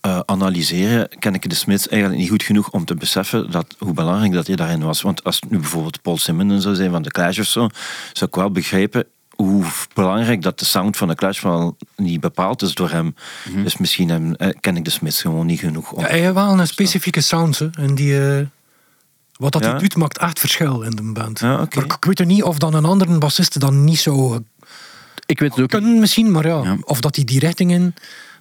eh, 0.01 0.19
analyseren, 0.25 1.09
ken 1.19 1.33
ik 1.33 1.49
de 1.49 1.55
Smiths 1.55 1.87
eigenlijk 1.87 2.21
niet 2.21 2.29
goed 2.29 2.43
genoeg 2.43 2.69
om 2.69 2.85
te 2.85 2.95
beseffen 2.95 3.51
dat, 3.51 3.75
hoe 3.79 3.93
belangrijk 3.93 4.33
dat 4.33 4.47
hij 4.47 4.55
daarin 4.55 4.83
was. 4.83 5.01
Want 5.01 5.23
als 5.23 5.35
het 5.39 5.51
nu 5.51 5.59
bijvoorbeeld 5.59 6.01
Paul 6.01 6.17
Simon 6.17 6.61
zou 6.61 6.75
zijn 6.75 6.91
van 6.91 7.01
de 7.01 7.11
Clash 7.11 7.39
of 7.39 7.45
zo, 7.45 7.69
zou 8.13 8.29
ik 8.29 8.35
wel 8.35 8.51
begrijpen 8.51 9.05
hoe 9.35 9.63
belangrijk 9.93 10.41
dat 10.41 10.59
de 10.59 10.65
sound 10.65 10.97
van 10.97 11.07
de 11.07 11.15
Clash 11.15 11.41
wel 11.41 11.77
niet 11.95 12.19
bepaald 12.19 12.61
is 12.61 12.73
door 12.73 12.89
hem. 12.89 13.15
Dus 13.63 13.77
misschien 13.77 14.09
hem, 14.09 14.35
eh, 14.35 14.49
ken 14.59 14.77
ik 14.77 14.85
de 14.85 14.91
Smiths 14.91 15.21
gewoon 15.21 15.45
niet 15.45 15.59
genoeg 15.59 15.91
om... 15.91 16.01
Ja, 16.01 16.07
hij 16.07 16.19
heeft 16.19 16.33
wel 16.33 16.59
een 16.59 16.67
specifieke 16.67 17.21
sound. 17.21 17.59
Hè. 17.59 17.69
En 17.71 17.95
die, 17.95 18.37
eh, 18.37 18.45
wat 19.35 19.51
dat 19.51 19.63
Ja? 19.63 19.69
hij 19.69 19.79
doet, 19.79 19.95
maakt 19.95 20.17
echt 20.17 20.39
verschil 20.39 20.81
in 20.81 20.91
de 20.91 21.11
band. 21.11 21.39
Ja. 21.39 21.55
Maar 21.55 21.63
ik, 21.63 21.75
ik 21.75 22.05
weet 22.05 22.19
er 22.19 22.25
niet 22.25 22.43
of 22.43 22.57
dan 22.57 22.73
een 22.73 22.85
andere 22.85 23.17
bassist 23.17 23.59
dan 23.59 23.83
niet 23.83 23.99
zo 23.99 24.41
ik 25.25 25.39
weet 25.39 25.55
het 25.55 25.63
ook. 25.63 25.69
kunnen 25.69 25.99
misschien, 25.99 26.31
maar 26.31 26.47
ja, 26.47 26.63
Ja. 26.63 26.77
Of 26.81 27.01
dat 27.01 27.15
hij 27.15 27.25
die 27.25 27.39
richting 27.39 27.71
in... 27.71 27.93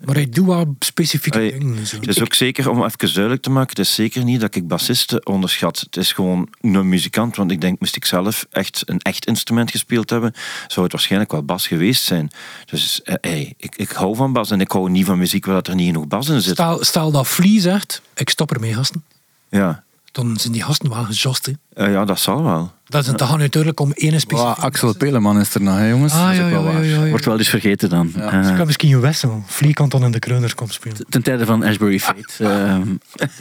Maar 0.04 0.14
hij 0.14 0.28
doet 0.28 0.46
wel 0.46 0.76
specifieke 0.78 1.38
Allee, 1.38 1.58
dingen. 1.58 1.86
Zo. 1.86 1.96
Het 1.96 2.08
is 2.08 2.20
ook 2.20 2.34
zeker, 2.34 2.70
om 2.70 2.84
even 2.84 3.12
duidelijk 3.12 3.42
te 3.42 3.50
maken, 3.50 3.68
het 3.68 3.78
is 3.78 3.94
zeker 3.94 4.24
niet 4.24 4.40
dat 4.40 4.54
ik 4.54 4.68
bassisten 4.68 5.26
onderschat. 5.26 5.80
Het 5.80 5.96
is 5.96 6.12
gewoon 6.12 6.48
een 6.60 6.88
muzikant, 6.88 7.36
want 7.36 7.50
ik 7.50 7.60
denk, 7.60 7.80
moest 7.80 7.96
ik 7.96 8.04
zelf 8.04 8.46
echt 8.50 8.82
een 8.86 8.98
echt 8.98 9.26
instrument 9.26 9.70
gespeeld 9.70 10.10
hebben, 10.10 10.32
zou 10.66 10.82
het 10.82 10.92
waarschijnlijk 10.92 11.32
wel 11.32 11.42
bas 11.42 11.66
geweest 11.66 12.02
zijn. 12.04 12.30
Dus 12.64 13.02
eh, 13.02 13.14
hey, 13.20 13.54
ik, 13.56 13.76
ik 13.76 13.90
hou 13.90 14.16
van 14.16 14.32
bas 14.32 14.50
en 14.50 14.60
ik 14.60 14.70
hou 14.72 14.90
niet 14.90 15.06
van 15.06 15.18
muziek 15.18 15.46
waar 15.46 15.62
er 15.62 15.74
niet 15.74 15.86
genoeg 15.86 16.06
bas 16.06 16.28
in 16.28 16.42
zit. 16.42 16.52
Stel, 16.52 16.84
stel 16.84 17.10
dat 17.10 17.28
Flea 17.28 17.60
zegt, 17.60 18.02
ik 18.14 18.30
stop 18.30 18.52
ermee 18.52 18.74
gasten. 18.74 19.04
Ja, 19.48 19.84
Dan 20.12 20.36
zijn 20.36 20.52
die 20.52 20.62
gasten 20.62 20.88
wel 20.90 21.04
gejost. 21.04 21.46
Hè. 21.46 21.52
Eh, 21.84 21.92
ja 21.92 22.04
dat 22.04 22.20
zal 22.20 22.42
wel. 22.42 22.72
Dat, 22.90 23.04
is, 23.06 23.10
dat 23.10 23.22
gaat 23.28 23.38
natuurlijk 23.38 23.80
om 23.80 23.92
één 23.92 24.10
Wow, 24.10 24.20
specifieke... 24.20 24.60
Axel 24.60 24.96
Peleman 24.96 25.40
is 25.40 25.54
er 25.54 25.62
nog, 25.62 25.76
hè, 25.76 25.88
jongens. 25.88 26.12
Ah, 26.12 26.22
Dat 26.22 26.30
is 26.32 26.36
ja, 26.38 26.44
ook 26.44 26.50
ja, 26.50 26.56
wel 26.62 26.64
ja, 26.66 26.72
waar. 26.72 26.84
ja, 26.84 27.04
ja. 27.04 27.10
Wordt 27.10 27.24
wel 27.24 27.38
eens 27.38 27.48
vergeten 27.48 27.88
dan. 27.88 28.12
Ja. 28.16 28.42
Eh, 28.42 28.48
Ik 28.50 28.56
kan 28.56 28.66
misschien 28.66 28.92
een 28.92 29.00
wissel. 29.00 29.42
Flea 29.46 29.72
kan 29.72 29.88
dan 29.88 30.04
in 30.04 30.10
de 30.10 30.18
kreuners 30.18 30.54
komen 30.54 30.74
spelen. 30.74 30.96
ten 31.08 31.22
tijde 31.22 31.44
van 31.46 31.64
Ashbury 31.64 31.98
Fate 31.98 32.24
eh, 32.38 32.76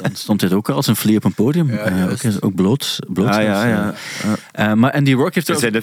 dan 0.01 0.11
stond 0.13 0.41
hij 0.41 0.51
ook 0.51 0.69
al 0.69 0.75
als 0.75 0.87
een 0.87 0.95
vlie 0.95 1.17
op 1.17 1.23
een 1.23 1.33
podium. 1.33 1.71
Ja, 1.71 1.77
Eh, 1.77 2.03
ook, 2.11 2.19
ook 2.39 2.55
bloot. 2.55 2.99
bloot 3.07 3.27
Ah, 3.35 3.41
ja, 3.43 3.93
ja. 4.53 4.75
maar 4.75 4.91
Andy 4.91 5.13
Rourke 5.13 5.31
heeft 5.33 5.45
Ze 5.47 5.53
ook 5.53 5.59
zijn 5.59 5.71
de 5.73 5.81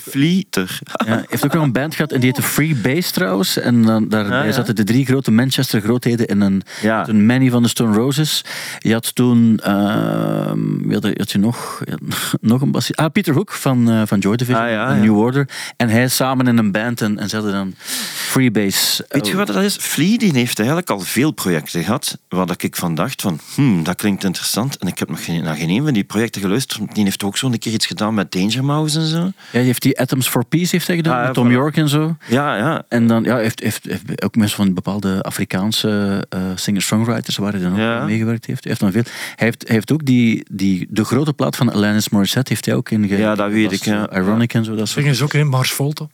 heeft 1.28 1.44
ook 1.44 1.52
nog 1.52 1.62
een 1.62 1.72
band 1.72 1.94
gehad 1.94 2.12
en 2.12 2.20
die 2.20 2.26
heette 2.34 2.48
Free 2.48 2.74
Bass 2.74 3.10
trouwens. 3.10 3.58
En 3.58 3.82
dan, 3.82 4.08
daarbij 4.08 4.38
Ah, 4.38 4.44
ja. 4.46 4.52
zaten 4.52 4.76
de 4.76 4.84
drie 4.84 5.06
grote 5.06 5.30
Manchester 5.30 5.80
grootheden 5.80 6.26
in 6.26 6.40
een, 6.40 6.62
Ja. 6.82 7.08
een 7.08 7.26
Manny 7.26 7.50
van 7.50 7.62
de 7.62 7.68
Stone 7.68 7.96
Roses. 7.96 8.44
Je 8.78 8.92
had 8.92 9.14
toen, 9.14 9.58
ehm, 9.62 10.58
wie 10.82 10.92
had, 10.94 11.02
je- 11.02 11.14
had 11.16 11.30
je 11.32 11.38
nog, 11.38 11.80
je 11.84 11.90
had 11.90 12.00
nog 12.50 12.60
een 12.60 12.70
bassist. 12.70 12.98
Ah, 12.98 13.10
Peter 13.12 13.34
Hook 13.34 13.52
van, 13.58 13.90
eh, 13.90 14.02
van 14.04 14.18
Joy 14.18 14.36
Division, 14.36 14.64
Ah, 14.64 14.70
ja, 14.70 14.86
van 14.88 14.96
ja. 14.96 15.02
New 15.02 15.18
Order. 15.18 15.48
En 15.76 15.88
hij 15.88 16.08
samen 16.08 16.46
in 16.46 16.58
een 16.58 16.72
band 16.72 17.00
en, 17.00 17.18
en 17.18 17.28
ze 17.28 17.34
hadden 17.36 17.54
dan 17.54 17.74
Free 18.14 18.50
Bass. 18.50 19.00
Weet 19.08 19.26
je 19.26 19.36
wat 19.36 19.46
dat 19.46 19.56
is? 19.62 19.76
Flea 19.80 20.16
die 20.18 20.32
heeft 20.32 20.58
eigenlijk 20.58 20.90
al 20.90 21.00
veel 21.00 21.30
projecten 21.30 21.84
gehad, 21.84 22.18
waar 22.28 22.48
ik 22.56 22.76
van 22.76 22.94
dacht 22.94 23.22
van, 23.22 23.40
hmm, 23.54 23.82
dat 23.82 23.96
klinkt 23.96 24.24
interessant. 24.24 24.76
En 24.78 24.86
ik 24.86 24.98
heb 24.98 25.08
nog 25.08 25.24
geen, 25.24 25.42
naar 25.42 25.56
geen 25.56 25.68
een 25.70 25.84
van 25.84 25.92
die 25.92 26.04
projecten 26.04 26.40
geluisterd. 26.40 26.94
Die 26.94 27.04
heeft 27.04 27.22
ook 27.24 27.36
zo 27.36 27.46
een 27.46 27.58
keer 27.58 27.72
iets 27.72 27.86
gedaan 27.86 28.14
met 28.14 28.32
Danger 28.32 28.64
Mouse 28.64 28.98
en 29.00 29.06
zo. 29.06 29.18
Ja, 29.18 29.32
die 29.50 29.60
heeft 29.60 29.82
die 29.82 30.00
Atoms 30.00 30.28
for 30.28 30.44
Peace 30.44 30.68
heeft 30.70 30.86
hij 30.86 30.96
gedaan, 30.96 31.18
Ah, 31.18 31.24
met 31.24 31.34
Tom. 31.34 31.50
York 31.50 31.76
en 31.76 31.88
zo. 31.88 32.16
Ja, 32.28 32.56
ja. 32.56 32.84
En 32.88 33.06
dan 33.06 33.22
ja, 33.24 33.36
heeft, 33.36 33.60
heeft, 33.60 33.84
heeft 33.84 34.22
ook 34.22 34.36
mensen 34.36 34.56
van 34.56 34.74
bepaalde 34.74 35.22
Afrikaanse 35.22 36.24
eh, 36.28 36.40
singer-songwriters 36.54 37.36
waar 37.36 37.52
hij 37.52 37.60
dan 37.62 37.72
ook 37.72 37.78
Ja. 37.78 38.04
meegewerkt 38.04 38.46
heeft. 38.46 38.64
Hij 38.64 38.72
heeft 38.72 38.80
dan 38.80 38.92
veel. 39.02 39.12
Hij 39.36 39.46
heeft, 39.46 39.62
hij 39.66 39.74
heeft 39.74 39.92
ook 39.92 40.04
die, 40.04 40.46
die, 40.52 40.86
de 40.90 41.04
grote 41.04 41.32
plaat 41.32 41.56
van 41.56 41.72
Alanis 41.72 42.08
Morissette 42.08 42.52
heeft 42.52 42.64
hij 42.66 42.74
ook 42.74 42.90
in 42.90 43.08
ge- 43.08 43.16
Ja, 43.16 43.34
dat 43.46 43.54
weet 43.54 43.72
ik. 43.72 43.84
Ja. 43.84 44.12
Ironic 44.12 44.54
en 44.54 44.64
zo, 44.64 44.74
dat 44.74 44.88
soort. 44.88 45.06
eens 45.06 45.22
ook 45.22 45.34
in 45.34 45.48
Mars 45.48 45.72
Volta. 45.72 46.08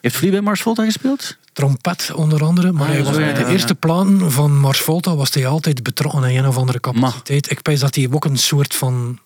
Heeft 0.00 0.16
Flea 0.16 0.30
bij 0.30 0.40
Mars 0.40 0.62
Volta 0.62 0.84
gespeeld? 0.84 1.36
Trompet 1.52 2.10
onder 2.14 2.44
andere. 2.44 2.72
Maar 2.72 2.86
Ah, 2.86 2.92
hij 2.92 3.02
was 3.04 3.14
zo, 3.14 3.20
bij 3.20 3.28
ja, 3.28 3.34
de 3.34 3.46
eerste 3.46 3.74
platen 3.74 4.30
van 4.32 4.58
Mars 4.58 4.80
Volta 4.80 5.14
was 5.16 5.34
hij 5.34 5.46
altijd 5.46 5.82
betrokken 5.82 6.24
in 6.24 6.38
een 6.38 6.46
of 6.46 6.56
andere 6.56 6.80
capaciteit. 6.80 7.50
Ik 7.50 7.62
pijs 7.62 7.80
dat 7.80 7.94
hij 7.94 8.08
ook 8.10 8.24
een 8.24 8.38
soort 8.38 8.74
van... 8.74 9.18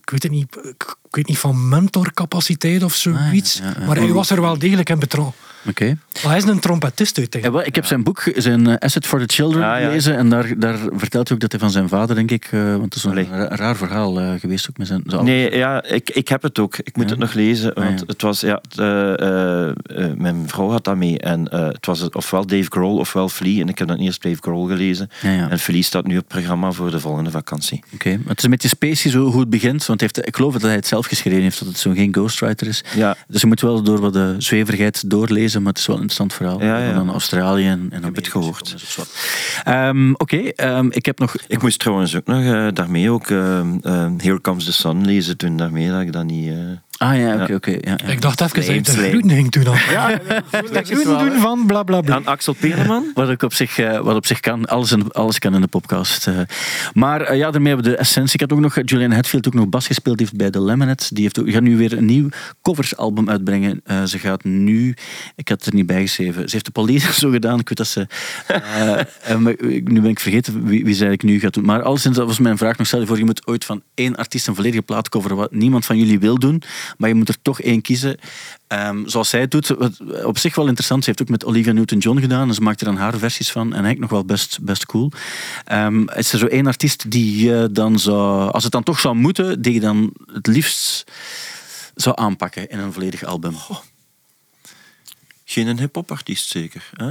Ik 0.00 0.10
weet 0.10 0.22
het 0.22 0.32
niet, 0.32 0.56
ik 0.74 0.96
weet 1.10 1.28
niet 1.28 1.38
van 1.38 1.68
mentorcapaciteit 1.68 2.82
of 2.82 2.94
zoiets. 2.94 3.60
Ah, 3.60 3.64
ja, 3.64 3.74
ja. 3.80 3.86
Maar 3.86 3.96
hij 3.96 4.12
was 4.12 4.30
er 4.30 4.40
wel 4.40 4.58
degelijk 4.58 4.88
in 4.90 4.98
betrokken. 4.98 5.34
Oké. 5.68 5.96
Maar 6.22 6.32
hij 6.32 6.36
is 6.36 6.44
een 6.44 6.58
trompetist 6.60 7.16
Ja, 7.16 7.22
uiteindelijk. 7.22 7.60
wel, 7.60 7.68
ik 7.68 7.74
heb 7.74 7.84
zijn 7.86 8.02
boek, 8.02 8.22
zijn 8.36 8.66
eh, 8.66 8.74
Asset 8.78 9.06
for 9.06 9.26
the 9.26 9.34
Children, 9.34 9.62
Ah, 9.62 9.80
ja. 9.80 9.86
gelezen. 9.86 10.16
En 10.16 10.28
daar, 10.28 10.58
daar 10.58 10.78
vertelt 10.92 11.28
hij 11.28 11.36
ook 11.36 11.40
dat 11.42 11.50
hij 11.52 11.60
van 11.60 11.70
zijn 11.70 11.88
vader, 11.88 12.14
denk 12.16 12.30
ik... 12.30 12.48
eh, 12.50 12.70
want 12.70 12.84
het 12.84 12.94
is 12.94 13.04
een 13.04 13.26
ra- 13.30 13.48
raar 13.56 13.76
verhaal 13.76 14.20
eh, 14.20 14.32
geweest 14.40 14.66
ook 14.70 14.78
met 14.78 14.86
zijn... 14.86 15.02
zijn 15.06 15.24
Nee, 15.24 15.56
ja, 15.56 15.82
ik, 15.84 16.10
ik 16.10 16.28
heb 16.28 16.42
het 16.42 16.58
ook. 16.58 16.76
Ik 16.78 16.96
moet 16.96 17.04
Ja? 17.04 17.10
het 17.10 17.18
nog 17.20 17.32
lezen. 17.34 17.74
Ah, 17.74 17.84
Want 17.84 17.98
ja. 18.00 18.04
het 18.06 18.22
was, 18.22 18.40
ja, 18.40 18.60
eh, 18.76 19.12
eh, 19.20 19.68
eh, 19.68 20.16
mijn 20.16 20.42
vrouw 20.46 20.70
had 20.70 20.84
dat 20.84 20.96
mee. 20.96 21.18
En 21.18 21.48
eh, 21.48 21.66
het 21.66 21.86
was 21.86 22.08
ofwel 22.10 22.46
Dave 22.46 22.66
Grohl 22.68 22.98
ofwel 22.98 23.28
Flea. 23.28 23.60
En 23.60 23.68
ik 23.68 23.78
heb 23.78 23.88
dan 23.88 23.96
eerst 23.98 24.22
Dave 24.22 24.36
Grohl 24.40 24.66
gelezen. 24.68 25.08
Ja, 25.22 25.30
ja. 25.30 25.50
En 25.50 25.58
Flea 25.58 25.82
staat 25.82 26.06
nu 26.06 26.12
op 26.12 26.18
het 26.18 26.28
programma 26.28 26.72
voor 26.72 26.90
de 26.90 27.00
volgende 27.00 27.30
vakantie. 27.30 27.82
Oké, 27.94 28.10
maar 28.10 28.28
het 28.28 28.38
is 28.38 28.44
een 28.44 28.50
beetje 28.50 28.68
spacey 28.68 29.10
zo 29.10 29.24
hoe 29.30 29.40
het 29.40 29.50
begint. 29.50 29.86
Want 29.86 30.00
hij 30.00 30.10
heeft, 30.14 30.28
ik 30.28 30.36
geloof 30.36 30.52
dat 30.52 30.62
hij 30.62 30.74
het 30.74 30.86
zelf 30.86 31.06
geschreven 31.06 31.42
heeft, 31.42 31.58
dat 31.58 31.68
het 31.68 31.78
zo 31.78 31.92
geen 31.92 32.12
ghostwriter 32.14 32.66
is. 32.66 32.84
Ja, 32.96 33.16
Dus 33.28 33.40
je 33.40 33.46
moet 33.46 33.60
wel 33.60 33.82
door 33.82 34.00
wat 34.00 34.12
de 34.12 34.34
zweverigheid 34.38 35.10
doorlezen, 35.10 35.53
maar 35.62 35.72
het 35.72 35.78
is 35.78 35.86
wel 35.86 35.96
een 35.96 36.02
interessant 36.02 36.34
verhaal. 36.34 36.62
Ja, 36.62 36.78
ja. 36.78 36.94
Van 36.94 37.10
Australië 37.10 37.66
en, 37.66 37.86
en 37.90 38.04
heb 38.04 38.14
het 38.14 38.28
gehoord. 38.28 38.70
Dus. 38.72 38.98
Ehm, 39.64 40.12
Oké, 40.12 40.36
ehm, 40.36 40.86
ik 40.90 41.06
heb 41.06 41.18
nog... 41.18 41.34
ik 41.48 41.62
moest 41.62 41.78
trouwens 41.78 42.16
ook 42.16 42.26
nog 42.26 42.42
eh, 42.42 42.68
daarmee 42.72 43.10
ook 43.10 43.26
eh, 43.26 43.58
eh, 43.60 44.12
Here 44.16 44.40
Comes 44.40 44.64
the 44.64 44.72
Sun 44.72 45.04
lezen 45.04 45.36
toen 45.36 45.56
daarmee 45.56 45.90
dat 45.90 46.00
ik 46.00 46.12
dat 46.12 46.24
niet... 46.24 46.52
Ah 46.96 47.16
ja, 47.18 47.42
oké, 47.42 47.54
oké. 47.54 47.70
ja, 47.70 47.78
ja. 47.96 48.06
Ik 48.06 48.20
dacht 48.20 48.40
even 48.40 48.54
dat 48.56 48.66
je 48.66 48.80
de 48.80 48.90
Slijm. 48.90 49.08
groeten 49.10 49.30
ging 49.30 49.50
doen. 49.50 49.64
Dan. 49.64 49.76
Ja, 49.90 50.08
de 50.08 50.42
groeten 50.84 51.18
doen 51.18 51.40
van 51.40 51.66
bla 51.66 51.82
bla 51.82 52.00
bla. 52.00 52.14
Aan 52.14 52.26
Axel 52.26 52.52
Peleman? 52.52 53.04
Wat, 53.14 53.30
ik 53.30 53.42
op 53.42 53.52
zich, 53.54 53.78
eh, 53.78 54.00
wat 54.00 54.16
op 54.16 54.26
zich 54.26 54.40
kan, 54.40 54.64
alles, 54.66 54.92
in, 54.92 55.10
alles 55.10 55.38
kan 55.38 55.54
in 55.54 55.60
de 55.60 55.66
podcast. 55.66 56.26
eh. 56.26 56.38
Maar 56.92 57.20
eh, 57.20 57.36
ja, 57.38 57.50
daarmee 57.50 57.72
hebben 57.72 57.90
we 57.90 57.96
de 57.96 58.02
essentie. 58.02 58.34
Ik 58.34 58.40
had 58.40 58.52
ook 58.52 58.58
nog, 58.58 58.78
Julian 58.84 59.10
Hetfield 59.10 59.46
ook 59.46 59.54
nog 59.54 59.68
bas 59.68 59.86
gespeeld 59.86 60.18
heeft 60.18 60.36
bij 60.36 60.50
de 60.50 60.62
Lemonheads. 60.62 61.08
Die 61.08 61.22
heeft 61.22 61.40
ook, 61.40 61.50
gaat 61.50 61.62
nu 61.62 61.76
weer 61.76 61.92
een 61.98 62.04
nieuw 62.04 62.28
coversalbum 62.62 63.30
uitbrengen. 63.30 63.80
Eh, 63.84 64.02
ze 64.04 64.18
gaat 64.18 64.44
nu, 64.44 64.94
ik 65.36 65.48
had 65.48 65.58
het 65.58 65.66
er 65.66 65.74
niet 65.74 65.86
bij 65.86 66.00
geschreven, 66.00 66.42
ze 66.48 66.52
heeft 66.52 66.64
de 66.64 66.70
police 66.70 67.12
zo 67.20 67.30
gedaan. 67.30 67.58
Ik 67.60 67.68
weet 67.68 67.78
dat 67.78 67.86
ze, 67.86 68.06
nu 69.84 70.00
ben 70.00 70.10
ik 70.10 70.20
vergeten 70.20 70.52
wie, 70.64 70.84
wie 70.84 70.94
ze 70.94 71.04
eigenlijk 71.04 71.22
nu 71.22 71.40
gaat 71.40 71.54
doen. 71.54 71.64
Maar 71.64 71.82
alleszins, 71.82 72.16
dat 72.16 72.26
was 72.26 72.38
mijn 72.38 72.58
vraag 72.58 72.76
nog. 72.78 72.86
Stel 72.86 73.00
je 73.00 73.06
voor, 73.06 73.18
je 73.18 73.24
moet 73.24 73.46
ooit 73.46 73.64
van 73.64 73.82
één 73.94 74.16
artiest 74.16 74.46
een 74.46 74.54
volledige 74.54 74.82
plaat 74.82 75.08
coveren, 75.08 75.36
wat 75.36 75.52
niemand 75.52 75.84
van 75.86 75.98
jullie 75.98 76.18
wil 76.18 76.38
doen. 76.38 76.62
Maar 76.98 77.08
je 77.08 77.14
moet 77.14 77.28
er 77.28 77.42
toch 77.42 77.60
één 77.60 77.82
kiezen. 77.82 78.18
Ehm, 78.66 79.06
zoals 79.06 79.28
zij 79.28 79.40
het 79.40 79.50
doet, 79.50 79.68
wat 79.68 80.00
op 80.24 80.38
zich 80.38 80.54
wel 80.54 80.66
interessant. 80.66 81.04
Ze 81.04 81.10
heeft 81.10 81.22
ook 81.22 81.28
met 81.28 81.44
Olivia 81.44 81.72
Newton-John 81.72 82.20
gedaan. 82.20 82.48
En 82.48 82.54
ze 82.54 82.60
maakt 82.60 82.80
er 82.80 82.86
dan 82.86 82.96
haar 82.96 83.18
versies 83.18 83.50
van. 83.50 83.66
En 83.66 83.72
eigenlijk 83.72 84.00
nog 84.00 84.10
wel 84.10 84.24
best, 84.24 84.58
best 84.62 84.86
cool. 84.86 85.10
Ehm, 85.64 86.08
is 86.08 86.32
er 86.32 86.38
zo 86.38 86.46
één 86.46 86.66
artiest 86.66 87.10
die 87.10 87.44
je 87.44 87.68
dan 87.72 87.98
zou... 87.98 88.50
Als 88.50 88.62
het 88.62 88.72
dan 88.72 88.82
toch 88.82 89.00
zou 89.00 89.14
moeten, 89.14 89.62
die 89.62 89.72
je 89.72 89.80
dan 89.80 90.12
het 90.32 90.46
liefst 90.46 91.04
zou 91.94 92.16
aanpakken 92.18 92.68
in 92.68 92.78
een 92.78 92.92
volledig 92.92 93.24
album? 93.24 93.54
Geen 95.44 95.66
een 95.66 95.78
hip-hop 95.78 96.10
artiest 96.10 96.48
zeker. 96.48 96.90
Hè? 96.94 97.10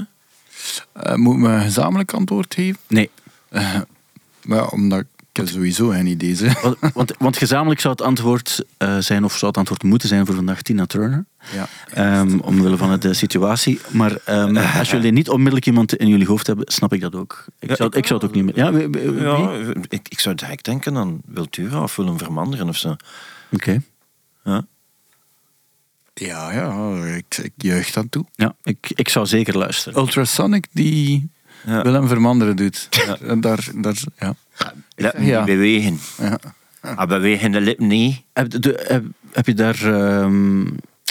Eh, 0.92 1.16
moet 1.16 1.38
me 1.38 1.50
een 1.50 1.62
gezamenlijk 1.62 2.14
antwoord 2.14 2.54
geven? 2.54 2.80
Nee. 2.88 3.10
Eh, 3.50 3.82
maar 4.44 4.70
omdat 4.70 5.00
ik 5.00 5.13
heb 5.38 5.48
sowieso 5.48 5.88
geen 5.90 6.06
idee. 6.06 6.38
Want, 6.62 6.78
want, 6.94 7.14
want 7.18 7.38
gezamenlijk 7.38 7.80
zou 7.82 7.94
het 7.94 8.04
antwoord 8.04 8.64
eh, 8.78 8.98
zijn, 8.98 9.24
of 9.24 9.32
zou 9.38 9.46
het 9.48 9.58
antwoord 9.58 9.84
moeten 9.84 10.08
zijn 10.08 10.26
voor 10.26 10.36
vandaag 10.36 10.62
Tina 10.62 10.86
Turner. 10.86 11.26
Ja. 11.54 11.68
Ehm, 11.94 12.40
omwille 12.40 12.78
van 12.78 13.00
de 13.00 13.14
situatie. 13.14 13.80
Maar 13.92 14.18
ehm, 14.26 14.58
als 14.80 14.92
jullie 14.92 15.12
niet 15.12 15.30
onmiddellijk 15.30 15.66
iemand 15.66 15.96
in 15.96 16.08
jullie 16.08 16.28
hoofd 16.28 16.48
hebben, 16.48 16.66
snap 16.72 16.94
ik 16.94 17.02
dat 17.02 17.16
ook. 17.16 17.46
Ik, 17.60 17.70
Ja, 17.70 17.76
zou, 17.76 17.90
ik 17.90 17.96
ik 17.96 18.08
zou 18.08 18.20
het 18.20 18.30
ook 18.30 18.36
niet 18.36 18.46
meer. 18.46 18.58
Ja, 18.58 18.72
wie- 18.74 18.88
wie- 18.88 19.10
wie? 19.12 19.22
Ja, 19.24 19.52
ik, 19.90 20.08
ik 20.10 20.20
zou 20.20 20.36
direct 20.36 20.66
denken 20.66 20.98
aan 20.98 21.22
Wiltura 21.26 21.82
of 21.84 21.96
Willem 21.96 22.18
Vermanderen 22.18 22.68
of 22.68 22.78
zo. 22.78 22.96
Oké. 23.52 23.82
Ja. 24.44 24.66
Ja, 26.14 26.52
ja, 26.52 26.96
ik, 27.06 27.38
ik 27.38 27.52
juich 27.58 27.92
dat 27.92 28.06
toe. 28.10 28.26
Ja, 28.36 28.56
ik, 28.64 28.92
ik 28.96 29.10
zou 29.10 29.26
zeker 29.26 29.58
luisteren. 29.58 30.00
Ultrasonic 30.00 30.66
die 30.72 31.30
Ja. 31.66 31.82
Willem 31.82 32.08
Vermanderen 32.08 32.56
doet. 32.56 32.90
En 33.22 33.42
Daar, 33.42 33.68
daar, 33.76 33.96
ja. 34.18 34.36
Me 35.18 35.26
Ja. 35.26 35.38
niet 35.38 35.46
bewegen. 35.46 36.00
Ja. 36.22 36.40
Ah, 36.96 37.08
bewegen 37.08 37.52
de 37.52 37.62
lip 37.62 37.80
niet. 37.80 38.22
Heb, 38.34 38.62
de, 38.62 38.84
heb, 38.88 39.04
heb 39.32 39.46
je 39.48 39.54
daar... 39.54 39.76
ehm, 39.84 40.64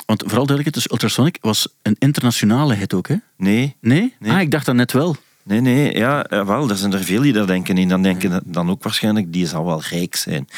want 0.07 0.22
vooral 0.26 0.47
duidelijk, 0.47 0.74
dus 0.74 0.90
Ultrasonic 0.90 1.38
was 1.40 1.68
een 1.82 1.97
internationale 1.99 2.74
hit 2.74 2.95
ook, 2.95 3.09
hè? 3.09 3.14
Nee, 3.36 3.76
Nee? 3.80 4.14
Nee. 4.18 4.32
Ah, 4.32 4.40
ik 4.40 4.51
dacht 4.51 4.66
dat 4.66 4.74
net 4.74 4.93
wel. 4.93 5.16
nee, 5.43 5.61
nee. 5.61 5.97
Ja, 5.97 6.24
eh, 6.24 6.47
wel, 6.47 6.68
er 6.70 6.76
zijn 6.76 6.93
er 6.93 7.05
veel 7.05 7.22
die 7.22 7.32
daar 7.32 7.47
denken 7.47 7.78
in. 7.78 7.88
Dan 7.88 8.03
denken 8.03 8.43
dan 8.45 8.70
ook 8.70 8.82
waarschijnlijk, 8.82 9.32
die 9.32 9.47
zal 9.47 9.64
wel 9.64 9.82
rijk 9.90 10.16
zijn. 10.16 10.49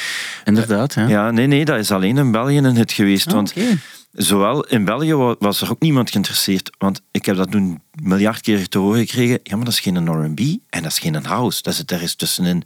Inderdaad, 0.44 0.94
ja. 0.94 1.06
Ja, 1.08 1.30
nee, 1.30 1.46
nee, 1.46 1.64
dat 1.64 1.78
is 1.78 1.90
alleen 1.90 2.16
in 2.16 2.30
België 2.30 2.56
een 2.58 2.76
hit 2.76 2.92
geweest. 2.92 3.26
Ah, 3.26 3.32
want 3.32 3.50
oké. 3.50 3.78
Zowel 4.14 4.64
in 4.64 4.84
België 4.84 5.14
wa- 5.14 5.36
was 5.38 5.60
er 5.60 5.70
ook 5.70 5.80
niemand 5.80 6.10
geïnteresseerd. 6.10 6.70
Want 6.78 7.00
ik 7.10 7.26
heb 7.26 7.36
dat 7.36 7.50
toen 7.50 7.80
miljard 8.02 8.40
keer 8.40 8.68
te 8.68 8.78
horen 8.78 9.00
gekregen. 9.00 9.40
Ja, 9.42 9.56
maar 9.56 9.64
dat 9.64 9.74
is 9.74 9.80
geen 9.80 10.08
R&B 10.24 10.40
en 10.70 10.82
dat 10.82 10.92
is 10.92 10.98
geen 10.98 11.24
house. 11.24 11.62
Dat 11.62 11.74
zit 11.74 11.90
er 11.90 12.00
eens 12.00 12.14
tussenin. 12.14 12.64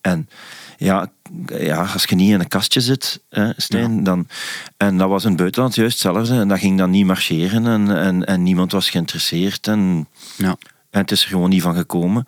En 0.00 0.28
ja, 0.78 1.10
ja, 1.46 1.84
als 1.92 2.04
je 2.04 2.14
niet 2.14 2.30
in 2.32 2.40
een 2.40 2.48
kastje 2.48 2.80
zit, 2.80 3.20
hè, 3.30 3.50
Stijn, 3.56 4.04
dan... 4.04 4.26
En 4.76 4.96
dat 4.98 5.08
was 5.08 5.22
in 5.22 5.28
het 5.28 5.38
buitenland 5.38 5.74
juist 5.74 6.02
hetzelfde. 6.02 6.34
En 6.40 6.48
dat 6.48 6.58
ging 6.58 6.78
dan 6.78 6.90
niet 6.90 7.06
marcheren. 7.06 7.66
En, 7.66 7.96
en, 7.98 8.24
en 8.24 8.42
niemand 8.42 8.72
was 8.72 8.90
geïnteresseerd. 8.90 9.66
En, 9.66 10.08
Ja. 10.36 10.56
en 10.90 11.00
het 11.00 11.10
is 11.10 11.22
er 11.22 11.28
gewoon 11.28 11.50
niet 11.50 11.62
van 11.62 11.74
gekomen. 11.76 12.24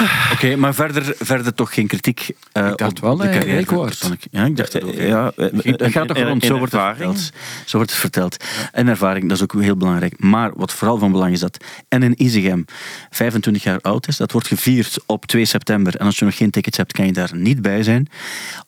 Oké, 0.32 0.56
maar 0.56 0.74
verder, 0.74 1.14
verder 1.18 1.54
toch 1.54 1.74
geen 1.74 1.86
kritiek. 1.86 2.28
eh, 2.52 2.66
Ik 2.68 2.76
dacht 2.76 2.90
op 2.90 2.98
wel, 2.98 3.16
de 3.16 3.28
carrière. 3.30 3.72
Ultrasonic. 3.72 4.26
Ja, 4.30 4.44
ik 4.44 4.56
dacht 4.56 4.82
ook. 4.82 4.92
Ja, 4.94 5.32
eh, 5.36 5.72
Dat 5.76 5.90
gaat 5.90 6.08
toch 6.08 6.18
rond, 6.18 6.44
zo 6.44 6.58
wordt, 6.58 6.72
het 6.72 6.82
verteld. 6.82 7.30
zo 7.66 7.76
wordt 7.76 7.90
het 7.92 8.00
verteld. 8.00 8.44
En 8.72 8.88
ervaring, 8.88 9.28
dat 9.28 9.36
is 9.36 9.42
ook 9.42 9.60
heel 9.62 9.76
belangrijk. 9.76 10.20
Maar 10.20 10.50
wat 10.54 10.72
vooral 10.72 10.98
van 10.98 11.12
belang 11.12 11.32
is 11.32 11.40
dat 11.40 11.64
en 11.88 12.02
in 12.02 12.22
Isegem 12.22 12.64
25 13.10 13.62
jaar 13.62 13.80
oud 13.80 14.08
is. 14.08 14.16
Dat 14.16 14.32
wordt 14.32 14.46
gevierd 14.46 14.98
op 15.06 15.26
2 15.26 15.44
september. 15.44 15.96
En 15.96 16.06
als 16.06 16.18
je 16.18 16.24
nog 16.24 16.36
geen 16.36 16.50
tickets 16.50 16.76
hebt, 16.76 16.92
kan 16.92 17.06
je 17.06 17.12
daar 17.12 17.30
niet 17.34 17.62
bij 17.62 17.82
zijn. 17.82 18.08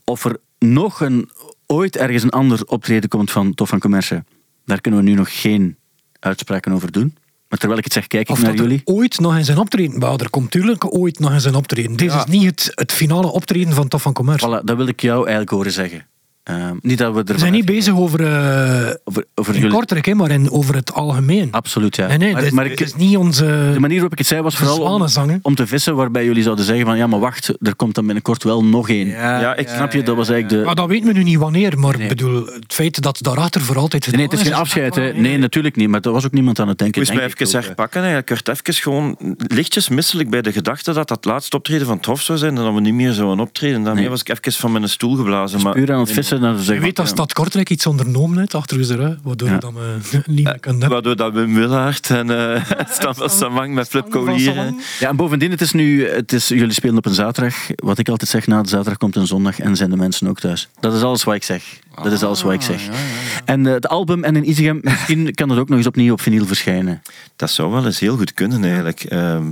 Of 0.04 0.24
er 0.24 0.36
nog 0.58 1.00
een, 1.00 1.30
ooit 1.66 1.96
ergens 1.96 2.22
een 2.22 2.30
ander 2.30 2.64
optreden 2.66 3.08
komt 3.08 3.30
van 3.30 3.54
Tof 3.54 3.68
van 3.68 3.78
Commerce, 3.78 4.24
daar 4.64 4.80
kunnen 4.80 5.00
we 5.04 5.08
nu 5.10 5.14
nog 5.14 5.40
geen 5.40 5.76
uitspraken 6.20 6.72
over 6.72 6.92
doen. 6.92 7.16
Maar 7.48 7.58
terwijl 7.58 7.78
ik 7.78 7.84
het 7.84 7.92
zeg, 7.92 8.06
kijk 8.06 8.28
ik 8.28 8.34
Of 8.34 8.42
naar 8.42 8.50
dat 8.50 8.58
er 8.58 8.64
jullie. 8.66 8.80
ooit 8.84 9.20
nog 9.20 9.36
eens 9.36 9.48
een 9.48 9.58
optreden. 9.58 10.00
Er 10.00 10.30
komt 10.30 10.50
tuurlijk 10.50 10.94
ooit 10.94 11.18
nog 11.18 11.32
eens 11.32 11.44
een 11.44 11.54
optreden. 11.54 11.96
Dit 11.96 12.14
is 12.14 12.24
niet 12.24 12.44
het, 12.44 12.72
het 12.74 12.92
finale 12.92 13.26
optreden 13.26 13.72
van 13.72 13.88
Tof 13.88 14.02
van 14.02 14.12
Commerce. 14.12 14.46
Voilà, 14.46 14.64
dat 14.64 14.76
wil 14.76 14.86
ik 14.86 15.00
jou 15.00 15.18
eigenlijk 15.18 15.50
horen 15.50 15.72
zeggen. 15.72 16.06
Ehm, 16.48 16.76
niet 16.80 16.98
dat 16.98 17.14
we 17.14 17.18
er 17.18 17.32
We 17.32 17.38
zijn 17.38 17.52
niet 17.52 17.64
bezig 17.64 17.96
over, 17.96 18.20
eh 18.20 18.94
over, 19.04 19.24
over 19.34 19.54
in 19.54 19.60
jullie. 19.60 19.76
Kortrijk, 19.76 20.04
hè, 20.06 20.14
maar 20.14 20.30
in, 20.30 20.50
over 20.50 20.74
het 20.74 20.92
algemeen. 20.92 21.52
Absoluut, 21.52 21.96
ja. 21.96 22.06
Nee, 22.06 22.18
nee, 22.18 22.32
maar, 22.32 22.42
dit, 22.42 22.52
maar 22.52 22.66
ik, 22.66 22.80
is 22.80 22.94
niet 22.94 23.16
onze... 23.16 23.44
de 23.72 23.80
manier 23.80 23.94
waarop 23.94 24.12
ik 24.12 24.18
het 24.18 24.26
zei 24.26 24.42
was 24.42 24.56
vooral 24.56 24.80
om, 24.80 25.38
om 25.42 25.54
te 25.54 25.66
vissen, 25.66 25.94
waarbij 25.94 26.24
jullie 26.24 26.42
zouden 26.42 26.64
zeggen 26.64 26.86
van 26.86 26.96
ja, 26.96 27.06
maar 27.06 27.20
wacht, 27.20 27.52
er 27.60 27.76
komt 27.76 27.94
dan 27.94 28.04
binnenkort 28.04 28.44
wel 28.44 28.64
nog 28.64 28.88
één. 28.88 29.06
Ja, 29.08 29.56
ik 29.56 29.68
Snap 29.68 29.92
je? 29.92 30.02
Dat 30.02 30.16
was 30.16 30.28
eigenlijk 30.28 30.60
de... 30.60 30.66
Maar 30.66 30.74
dat 30.74 30.88
weten 30.88 31.06
we 31.06 31.12
nu 31.12 31.22
niet 31.22 31.38
wanneer, 31.38 31.78
maar 31.78 31.98
Nee. 31.98 32.08
bedoel, 32.08 32.46
het 32.46 32.74
feit 32.74 33.02
dat 33.02 33.18
daarachter 33.20 33.60
voor 33.60 33.76
altijd... 33.76 34.06
Nee, 34.06 34.16
nee, 34.16 34.24
het 34.24 34.32
is 34.32 34.42
geen 34.42 34.54
afscheid. 34.54 34.94
Hè. 34.94 35.12
Nee, 35.12 35.38
natuurlijk 35.38 35.76
niet. 35.76 35.88
Maar 35.88 36.00
er 36.00 36.12
was 36.12 36.24
ook 36.24 36.32
niemand 36.32 36.60
aan 36.60 36.68
het 36.68 36.78
denken. 36.78 37.02
Ik 37.02 37.08
moest 37.08 37.20
mij 37.20 37.28
even 37.28 37.60
hè. 37.60 37.66
herpakken. 37.66 38.00
Eigenlijk. 38.00 38.30
Ik 38.30 38.44
werd 38.44 38.58
even 38.58 38.82
gewoon 38.82 39.16
lichtjes 39.36 39.88
misselijk 39.88 40.30
bij 40.30 40.42
de 40.42 40.52
gedachte 40.52 40.92
dat 40.92 41.08
dat 41.08 41.24
laatste 41.24 41.56
optreden 41.56 41.86
van 41.86 41.96
het 41.96 42.06
Hof 42.06 42.20
zou 42.20 42.38
zijn 42.38 42.56
en 42.56 42.64
dat 42.64 42.74
we 42.74 42.80
niet 42.80 42.94
meer 42.94 43.12
zouden 43.12 43.40
optreden. 43.46 43.82
Daarmee 43.82 44.02
Nee. 44.02 44.10
was 44.10 44.20
ik 44.20 44.28
even 44.28 44.52
van 44.52 44.72
mijn 44.72 44.88
stoel 44.88 45.16
geblazen. 45.16 45.62
Maar 45.62 45.72
Puur 45.72 45.92
aan 45.92 46.00
het 46.00 46.12
vissen. 46.12 46.37
Dan 46.40 46.56
Je 46.64 46.80
weet 46.80 46.96
dat 46.96 47.08
Stad 47.08 47.32
Kortrijk 47.32 47.70
iets 47.70 47.86
ondernomen 47.86 48.38
heeft 48.38 48.54
achter 48.54 48.96
rug, 48.96 49.16
waardoor 49.22 49.48
Ja. 49.48 49.54
je 49.54 49.60
dan 49.60 49.74
eh, 49.76 50.18
niet 50.26 50.44
meer 50.44 50.58
kunt 50.58 50.64
hebben. 50.64 50.88
Waardoor 50.88 51.16
dat 51.16 51.32
Wim 51.32 51.54
Willaert 51.54 52.10
en 52.10 52.30
eh 52.54 52.64
Stan 52.96 53.14
van 53.14 53.30
Samang 53.30 53.74
met 53.74 53.88
Flip 53.88 54.10
Collier. 54.10 54.54
ja. 55.00 55.08
en 55.08 55.16
bovendien, 55.16 55.50
het 55.50 55.60
is 55.60 55.72
nu, 55.72 56.08
het 56.08 56.32
is, 56.32 56.48
jullie 56.48 56.72
spelen 56.72 56.96
op 56.96 57.06
een 57.06 57.14
zaterdag. 57.14 57.54
Wat 57.74 57.98
ik 57.98 58.08
altijd 58.08 58.30
zeg, 58.30 58.46
na 58.46 58.62
de 58.62 58.68
zaterdag 58.68 58.96
komt 58.98 59.16
een 59.16 59.26
zondag 59.26 59.58
en 59.60 59.76
zijn 59.76 59.90
de 59.90 59.96
mensen 59.96 60.28
ook 60.28 60.40
thuis. 60.40 60.68
Dat 60.80 60.94
is 60.94 61.02
alles 61.02 61.24
wat 61.24 61.34
ik 61.34 61.42
zeg. 61.42 61.62
Dat 62.02 62.12
is 62.12 62.22
alles 62.22 62.42
wat 62.42 62.52
ik 62.52 62.62
zeg. 62.62 62.82
En 63.44 63.66
eh, 63.66 63.72
het 63.72 63.88
album 63.88 64.24
en 64.24 64.36
in 64.36 64.48
Isegem, 64.48 64.80
misschien 64.82 65.34
kan 65.34 65.48
het 65.50 65.58
ook 65.58 65.68
nog 65.68 65.78
eens 65.78 65.86
opnieuw 65.86 66.12
op 66.12 66.20
vinyl 66.20 66.46
verschijnen. 66.46 67.02
Dat 67.36 67.50
zou 67.50 67.70
wel 67.72 67.84
eens 67.86 67.98
heel 67.98 68.16
goed 68.16 68.34
kunnen 68.34 68.64
eigenlijk. 68.64 69.00
Ehm, 69.04 69.44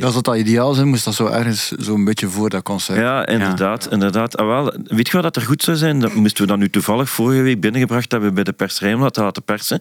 Ja, 0.00 0.06
als 0.06 0.22
dat 0.22 0.36
ideaal 0.36 0.74
zijn, 0.74 0.88
moest 0.88 1.04
dat 1.04 1.14
zo 1.14 1.26
ergens 1.26 1.68
zo'n 1.68 2.04
beetje 2.04 2.28
voor 2.28 2.48
dat 2.50 2.62
concert. 2.62 2.98
ja, 2.98 3.26
inderdaad. 3.26 3.88
inderdaad. 3.90 4.36
Ah, 4.36 4.46
wel, 4.46 4.74
weet 4.84 5.06
je 5.06 5.12
wat 5.12 5.22
dat 5.22 5.36
er 5.36 5.42
goed 5.42 5.62
zou 5.62 5.76
zijn? 5.76 6.00
Dat 6.00 6.14
moesten 6.14 6.42
we 6.42 6.48
dan 6.48 6.58
nu 6.58 6.70
toevallig 6.70 7.10
vorige 7.10 7.42
week 7.42 7.60
binnengebracht 7.60 8.12
hebben 8.12 8.34
bij 8.34 8.44
de 8.44 8.52
pers 8.52 8.80
Rijnmond 8.80 9.14
te 9.14 9.22
laten 9.22 9.42
persen. 9.42 9.80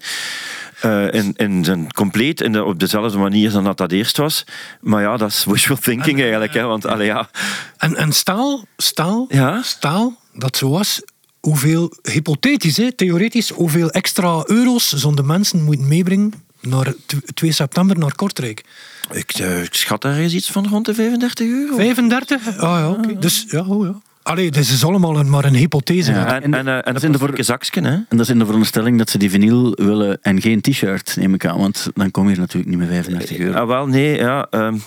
Eh, 0.81 1.13
in, 1.13 1.33
in 1.35 1.63
zijn 1.65 1.93
compleet, 1.93 2.41
in 2.41 2.51
de, 2.51 2.63
op 2.63 2.79
dezelfde 2.79 3.17
manier 3.17 3.51
dan 3.51 3.63
dat 3.63 3.77
dat 3.77 3.91
eerst 3.91 4.17
was. 4.17 4.43
Maar 4.81 5.01
ja, 5.01 5.17
dat 5.17 5.29
is 5.29 5.45
wishful 5.45 5.77
thinking 5.77 6.19
eigenlijk. 6.21 6.53
Hè, 6.53 6.63
want 6.63 6.85
allee, 6.85 7.05
ja, 7.05 7.29
En, 7.77 7.95
en 7.95 8.11
staal, 8.11 8.65
staal, 8.77 9.25
Ja. 9.29 9.61
staal, 9.61 10.15
dat 10.33 10.57
zo 10.57 10.69
was, 10.69 11.01
hoeveel, 11.39 11.93
hypothetisch, 12.01 12.77
hè, 12.77 12.91
theoretisch, 12.91 13.49
hoeveel 13.49 13.89
extra 13.89 14.43
euro's 14.45 14.87
zouden 14.93 15.25
mensen 15.25 15.63
moeten 15.63 15.87
meebrengen 15.87 16.33
naar 16.61 16.93
tw- 17.05 17.17
2 17.33 17.51
september 17.51 17.97
naar 17.97 18.15
Kortrijk? 18.15 18.63
Ik, 19.11 19.31
eh, 19.31 19.63
ik 19.63 19.73
schat 19.73 20.01
daar 20.01 20.17
eens 20.17 20.33
iets 20.33 20.51
van 20.51 20.67
rond 20.67 20.85
de 20.85 20.93
35 20.93 21.47
euro. 21.47 21.75
35? 21.75 22.57
Ah 22.57 22.79
ja, 22.79 22.89
oké. 22.89 23.19
Dus 23.19 23.45
ja, 23.47 23.61
oh, 23.61 23.85
ja. 23.85 23.95
Allee, 24.23 24.51
dit 24.51 24.69
is 24.69 24.83
allemaal 24.83 25.17
een, 25.17 25.29
maar 25.29 25.45
een 25.45 25.55
hypothese. 25.55 26.11
Ja. 26.11 26.25
hè. 26.25 26.37
En, 26.39 26.53
en, 26.53 26.67
eh, 26.67 26.75
en 26.75 26.81
dat 26.85 26.95
is 26.95 27.03
in 27.03 27.11
de 27.11 27.17
voor... 27.17 27.33
zakje, 27.35 27.81
hè? 27.81 27.87
En 27.89 28.05
dat 28.09 28.19
is 28.19 28.29
in 28.29 28.37
de 28.39 28.45
veronderstelling 28.45 28.97
dat 28.97 29.09
ze 29.09 29.17
die 29.17 29.29
vinyl 29.29 29.71
willen 29.75 30.19
en 30.21 30.41
geen 30.41 30.61
t-shirt, 30.61 31.15
neem 31.19 31.33
ik 31.33 31.45
aan. 31.45 31.57
Want 31.57 31.87
dan 31.93 32.11
kom 32.11 32.27
je 32.27 32.33
er 32.33 32.39
natuurlijk 32.39 32.69
niet 32.69 32.79
met 32.79 32.87
35 32.87 33.37
euro. 33.37 33.59
Ah, 33.59 33.67
wel, 33.67 33.87
nee, 33.87 34.17
ja. 34.17 34.47
ehm, 34.49 34.77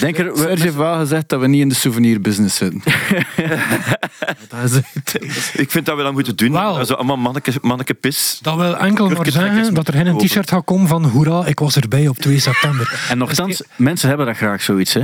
Denk 0.00 0.18
er, 0.18 0.34
we- 0.34 0.60
heeft 0.60 0.74
wel 0.74 0.98
gezegd 0.98 1.28
dat 1.28 1.40
we 1.40 1.46
niet 1.46 1.60
in 1.60 1.68
de 1.68 1.74
souvenirbusiness 1.74 2.56
zitten. 2.56 2.82
dat 4.48 4.62
is 4.64 4.72
het. 4.72 5.14
ik 5.54 5.70
vind 5.70 5.86
dat 5.86 5.96
we 5.96 6.02
dat 6.02 6.12
moeten 6.12 6.36
doen. 6.36 6.50
Wauw. 6.50 6.76
Also, 6.76 6.94
allemaal 6.94 7.16
manneke, 7.16 7.52
manneke 7.62 7.94
pis. 7.94 8.38
Dat 8.42 8.56
wil 8.56 8.76
enkel 8.76 9.08
maar 9.08 9.30
zeggen 9.30 9.74
dat 9.74 9.88
er 9.88 9.94
geen 9.94 10.18
t-shirt 10.18 10.48
gaat 10.50 10.64
komen 10.64 10.88
van 10.88 11.04
hoera, 11.04 11.46
ik 11.46 11.58
was 11.58 11.76
erbij 11.76 12.08
op 12.08 12.16
2 12.16 12.38
september. 12.38 12.98
En 13.10 13.18
nogthans, 13.18 13.62
mensen 13.76 14.08
hebben 14.08 14.26
dat 14.26 14.36
graag 14.36 14.62
zoiets. 14.62 14.94
Hè? 14.94 15.02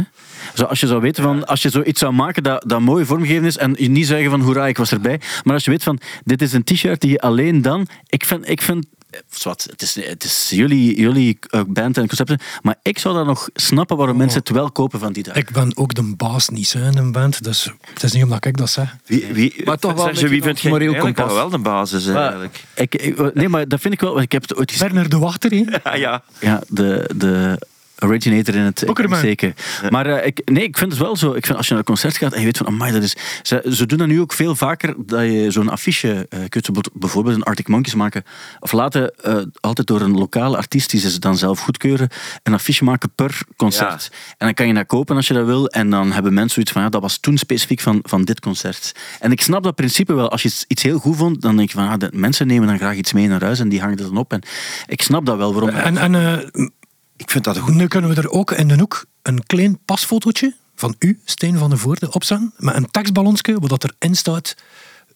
Zo, 0.54 0.64
als 0.64 0.80
je 0.80 0.86
zou 0.86 1.00
weten 1.00 1.22
van, 1.22 1.46
als 1.46 1.62
je 1.62 1.68
zoiets 1.70 2.00
zou 2.00 2.12
maken 2.12 2.42
dat, 2.42 2.64
dat 2.66 2.80
mooi 2.80 3.04
vormgegeven 3.04 3.44
is 3.44 3.56
en 3.56 3.74
je 3.78 3.88
niet 3.88 4.06
zeggen 4.06 4.30
van 4.30 4.40
hoera, 4.40 4.66
ik 4.66 4.76
was 4.76 4.92
erbij. 4.92 5.20
Maar 5.44 5.54
als 5.54 5.64
je 5.64 5.70
weet 5.70 5.82
van, 5.82 5.98
dit 6.24 6.42
is 6.42 6.52
een 6.52 6.64
t-shirt 6.64 7.00
die 7.00 7.10
je 7.10 7.20
alleen 7.20 7.62
dan... 7.62 7.86
Ik 8.06 8.24
vind... 8.24 8.48
Ik 8.48 8.62
vind 8.62 8.86
eh, 9.16 9.22
zwart, 9.30 9.66
het, 9.70 9.82
is, 9.82 9.94
het 9.94 10.24
is 10.24 10.46
jullie, 10.50 11.00
jullie 11.00 11.38
eh, 11.50 11.60
band 11.66 11.96
en 11.96 12.06
concepten, 12.06 12.38
maar 12.62 12.74
ik 12.82 12.98
zou 12.98 13.14
dan 13.14 13.26
nog 13.26 13.48
snappen 13.54 13.96
waarom 13.96 14.16
mensen 14.16 14.38
het 14.38 14.48
wel 14.48 14.70
kopen 14.70 14.98
van 14.98 15.12
die 15.12 15.22
dag. 15.22 15.34
Ik 15.36 15.50
ben 15.50 15.76
ook 15.76 15.94
de 15.94 16.14
baas 16.16 16.48
niet 16.48 16.72
hè, 16.72 16.86
in 16.90 16.96
een 16.96 17.12
band, 17.12 17.44
dus 17.44 17.70
het 17.94 18.02
is 18.02 18.12
niet 18.12 18.22
omdat 18.22 18.44
ik 18.44 18.56
dat 18.56 18.70
zeg. 18.70 18.96
Wie, 19.06 19.26
wie, 19.32 19.54
Maar 19.64 19.78
toch 19.78 19.92
wel 19.94 20.04
wie 20.12 20.14
beetje 20.28 20.40
vind 20.42 20.60
je 20.60 20.68
moreel 20.68 20.92
dat 20.92 21.00
kompas. 21.02 21.32
wel 21.32 21.48
de 21.50 21.58
basis 21.58 22.04
Maar 22.06 22.16
eigenlijk? 22.22 22.64
ik, 22.74 22.94
ik- 22.94 23.34
nee, 23.34 23.48
maar 23.48 23.68
dat 23.68 23.80
vind 23.80 23.94
ik 23.94 24.00
wel, 24.00 24.10
want 24.12 24.24
ik 24.24 24.32
heb 24.32 24.42
het 24.42 24.56
ooit 24.56 24.70
gezien. 24.72 24.86
Werner 24.88 25.08
de 25.10 25.18
Wachter, 25.18 25.50
hè. 25.50 25.82
Ah, 25.82 25.96
ja. 26.06 26.22
Ja, 26.40 26.62
de, 26.68 27.10
de 27.16 27.58
originator 27.98 28.54
in 28.54 28.60
het 28.60 28.82
Boekerman. 28.86 29.18
zeker. 29.18 29.52
Maar 29.90 30.06
eh, 30.06 30.26
ik, 30.26 30.40
nee, 30.44 30.64
ik 30.64 30.78
vind 30.78 30.90
het 30.90 31.00
wel 31.00 31.16
zo. 31.16 31.32
Ik 31.32 31.46
vind 31.46 31.56
als 31.56 31.66
je 31.66 31.72
naar 31.72 31.80
een 31.80 31.88
concert 31.88 32.16
gaat 32.16 32.32
en 32.32 32.38
je 32.38 32.44
weet 32.44 32.56
van, 32.56 32.66
amai, 32.66 32.92
dat 32.92 33.02
is... 33.02 33.16
Ze, 33.42 33.66
ze 33.70 33.86
doen 33.86 33.98
dat 33.98 34.06
nu 34.06 34.20
ook 34.20 34.32
veel 34.32 34.56
vaker, 34.56 34.94
dat 34.98 35.20
je 35.22 35.50
zo'n 35.50 35.68
affiche 35.68 36.26
uh, 36.30 36.40
kunt. 36.48 36.68
Bijvoorbeeld 36.92 37.36
een 37.36 37.42
Arctic 37.42 37.68
Monkeys 37.68 37.94
maken. 37.94 38.24
Of 38.60 38.72
laten, 38.72 39.14
eh, 39.22 39.42
altijd 39.60 39.86
door 39.86 40.00
een 40.00 40.16
lokale 40.18 40.56
artiest, 40.56 40.90
die 40.90 41.00
ze 41.00 41.18
dan 41.18 41.36
zelf 41.36 41.60
goedkeuren, 41.60 42.08
een 42.42 42.54
affiche 42.54 42.84
maken 42.84 43.10
per 43.14 43.38
concert. 43.56 44.10
En 44.28 44.46
dan 44.46 44.54
kan 44.54 44.66
je 44.66 44.74
dat 44.74 44.86
kopen 44.86 45.16
als 45.16 45.28
je 45.28 45.34
dat 45.34 45.46
wil. 45.46 45.68
En 45.68 45.90
dan 45.90 46.12
hebben 46.12 46.34
mensen 46.34 46.54
zoiets 46.54 46.72
van, 46.72 46.82
ja, 46.82 46.88
dat 46.88 47.00
was 47.00 47.18
toen 47.18 47.38
specifiek 47.38 47.80
van, 47.80 47.98
van 48.02 48.24
dit 48.24 48.40
concert. 48.40 48.94
En 49.20 49.32
ik 49.32 49.40
snap 49.40 49.62
dat 49.62 49.74
principe 49.74 50.14
wel. 50.14 50.30
Als 50.30 50.42
je 50.42 50.64
iets, 50.68 50.82
heel 50.82 50.98
goed 50.98 51.16
vond, 51.16 51.40
dan 51.42 51.56
denk 51.56 51.70
je 51.70 51.76
van, 51.76 51.88
ah, 51.88 51.98
de 51.98 52.10
mensen 52.12 52.46
nemen 52.46 52.68
dan 52.68 52.78
graag 52.78 52.94
iets 52.94 53.12
mee 53.12 53.28
naar 53.28 53.42
huis 53.42 53.60
en 53.60 53.68
die 53.68 53.80
hangen 53.80 53.98
er 53.98 54.04
dan 54.04 54.16
op. 54.16 54.32
En 54.32 54.42
ik 54.86 55.02
snap 55.02 55.26
dat 55.26 55.36
wel, 55.36 55.52
waarom... 55.52 55.70
En, 55.70 55.96
en 55.96 56.14
eh, 56.14 56.68
Ik 57.16 57.30
vind 57.30 57.44
dat 57.44 57.58
goed. 57.58 57.74
nu 57.74 57.86
kunnen 57.86 58.10
we 58.14 58.20
er 58.20 58.30
ook 58.30 58.50
in 58.50 58.68
de 58.68 58.78
hoek 58.78 59.04
een 59.22 59.46
klein 59.46 59.78
pasfotootje 59.84 60.54
van 60.74 60.94
u, 60.98 61.20
Steen 61.24 61.58
van 61.58 61.70
de 61.70 61.76
Voorde, 61.76 62.12
opzetten. 62.12 62.52
Met 62.56 62.74
een 62.76 62.90
tekstballonsje, 62.90 63.58
waar 63.60 63.68
dat 63.68 63.84
erin 63.98 64.14
staat, 64.14 64.54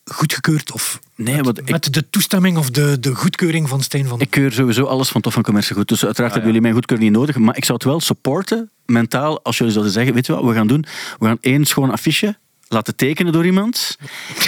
goedgekeurd 0.05 0.72
of 0.72 1.01
Nee, 1.14 1.42
met, 1.42 1.59
ik- 1.59 1.70
met 1.70 1.94
de 1.94 2.11
toestemming 2.11 2.57
of 2.59 2.70
de, 2.70 3.01
de 3.01 3.14
goedkeuring 3.14 3.68
van 3.68 3.82
Steen 3.82 4.07
van 4.07 4.18
de 4.18 4.24
Ik 4.24 4.30
keur 4.30 4.53
sowieso 4.53 4.84
alles 4.84 5.09
van 5.09 5.20
Tof 5.20 5.32
van 5.32 5.42
Commercie 5.42 5.76
goed. 5.76 5.88
Dus 5.88 6.05
uiteraard 6.05 6.32
hebben 6.32 6.46
jullie 6.46 6.62
mijn 6.62 6.74
goedkeuring 6.74 7.11
niet 7.11 7.18
nodig. 7.18 7.36
Maar 7.36 7.57
ik 7.57 7.64
zou 7.64 7.78
het 7.78 7.86
wel 7.86 8.01
supporten, 8.01 8.70
mentaal, 8.86 9.42
als 9.42 9.59
jullie 9.59 9.72
zouden 9.72 9.92
zeggen, 9.92 10.14
weet 10.14 10.26
je 10.26 10.32
wat 10.32 10.44
we 10.44 10.53
gaan 10.55 10.66
doen? 10.66 10.84
We 11.18 11.26
gaan 11.26 11.38
één 11.40 11.64
schoon 11.64 11.90
affiche 11.90 12.38
laten 12.73 12.97
tekenen 12.97 13.33
door 13.33 13.45
iemand. 13.45 13.97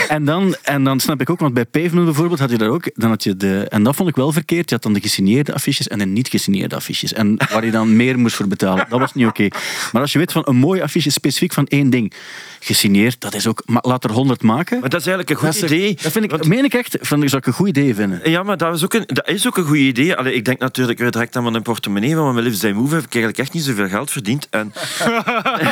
En 0.08 0.24
dan, 0.24 0.56
en 0.62 0.84
dan 0.84 1.00
snap 1.00 1.20
ik 1.20 1.30
ook, 1.30 1.40
want 1.40 1.54
bij 1.54 1.64
Pavement 1.64 2.04
bijvoorbeeld 2.04 2.40
had 2.40 2.50
je 2.50 2.58
daar 2.58 2.68
ook, 2.68 2.90
dan 2.94 3.10
had 3.10 3.22
je 3.24 3.36
de, 3.36 3.66
en 3.68 3.82
dat 3.82 3.96
vond 3.96 4.08
ik 4.08 4.16
wel 4.16 4.32
verkeerd, 4.32 4.68
je 4.68 4.74
had 4.74 4.84
dan 4.84 4.92
de 4.92 5.00
gesigneerde 5.00 5.54
affiches 5.54 5.88
en 5.88 5.98
de 5.98 6.04
niet 6.04 6.28
gesigneerde 6.28 6.74
affiches. 6.74 7.12
En 7.12 7.36
waar 7.50 7.64
je 7.64 7.70
dan 7.70 7.96
meer 7.96 8.18
moest 8.18 8.36
voor 8.36 8.48
betalen. 8.48 8.86
Dat 8.88 8.98
was 8.98 9.12
niet 9.14 9.26
oké. 9.26 9.48
Maar 9.92 10.02
als 10.02 10.12
je 10.12 10.18
weet 10.18 10.32
van 10.32 10.42
een 10.46 10.56
mooi 10.56 10.80
affiche 10.80 11.10
specifiek 11.10 11.52
van 11.52 11.66
één 11.66 11.90
ding, 11.90 12.12
gesigneerd, 12.60 13.20
dat 13.20 13.34
is 13.34 13.46
ook, 13.46 13.62
laat 13.66 14.04
er 14.04 14.10
honderd 14.10 14.42
maken. 14.42 14.80
Maar 14.80 14.88
dat 14.88 15.00
is 15.00 15.06
eigenlijk 15.06 15.30
een 15.40 15.48
goed 15.48 15.60
Dat 15.60 15.70
idee. 15.70 15.94
Dat 16.02 16.12
vind 16.12 16.24
ik, 16.24 16.30
Want- 16.30 16.46
meen 16.46 16.64
ik 16.64 16.74
echt, 16.74 16.96
van, 17.00 17.28
zou 17.28 17.36
ik 17.40 17.46
een 17.46 17.52
goed 17.52 17.68
idee 17.68 17.94
vinden. 17.94 18.30
Ja, 18.30 18.42
maar 18.42 18.56
dat 18.56 18.74
is 18.74 18.84
ook 18.84 18.94
een, 18.94 19.04
dat 19.06 19.28
is 19.28 19.46
ook 19.46 19.56
een 19.56 19.64
goed 19.64 19.76
idee. 19.76 20.14
Allee, 20.14 20.34
ik 20.34 20.44
denk 20.44 20.58
natuurlijk 20.58 20.98
weer 20.98 21.10
direct 21.10 21.36
aan 21.36 21.50
mijn 21.50 21.62
portemonnee. 21.62 22.16
Want 22.16 22.34
met 22.34 22.44
Live 22.44 22.56
Zijn 22.56 22.74
Move 22.74 22.94
heb 22.94 23.04
ik 23.04 23.14
eigenlijk 23.14 23.38
echt 23.42 23.52
niet 23.52 23.64
zoveel 23.64 23.88
geld 23.88 24.10
verdiend. 24.10 24.46
En, 24.50 24.72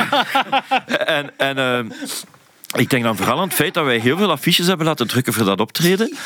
en, 1.16 1.30
en 1.36 1.58
ehm, 1.58 1.86
ik 2.76 2.90
denk 2.90 3.04
dan 3.04 3.16
vooral 3.16 3.36
aan 3.36 3.48
het 3.48 3.54
feit 3.54 3.74
dat 3.74 3.84
wij 3.84 3.98
heel 3.98 4.16
veel 4.16 4.30
affiches 4.30 4.66
hebben 4.66 4.86
laten 4.86 5.06
drukken 5.06 5.32
voor 5.32 5.44
dat 5.44 5.60
optreden. 5.60 6.16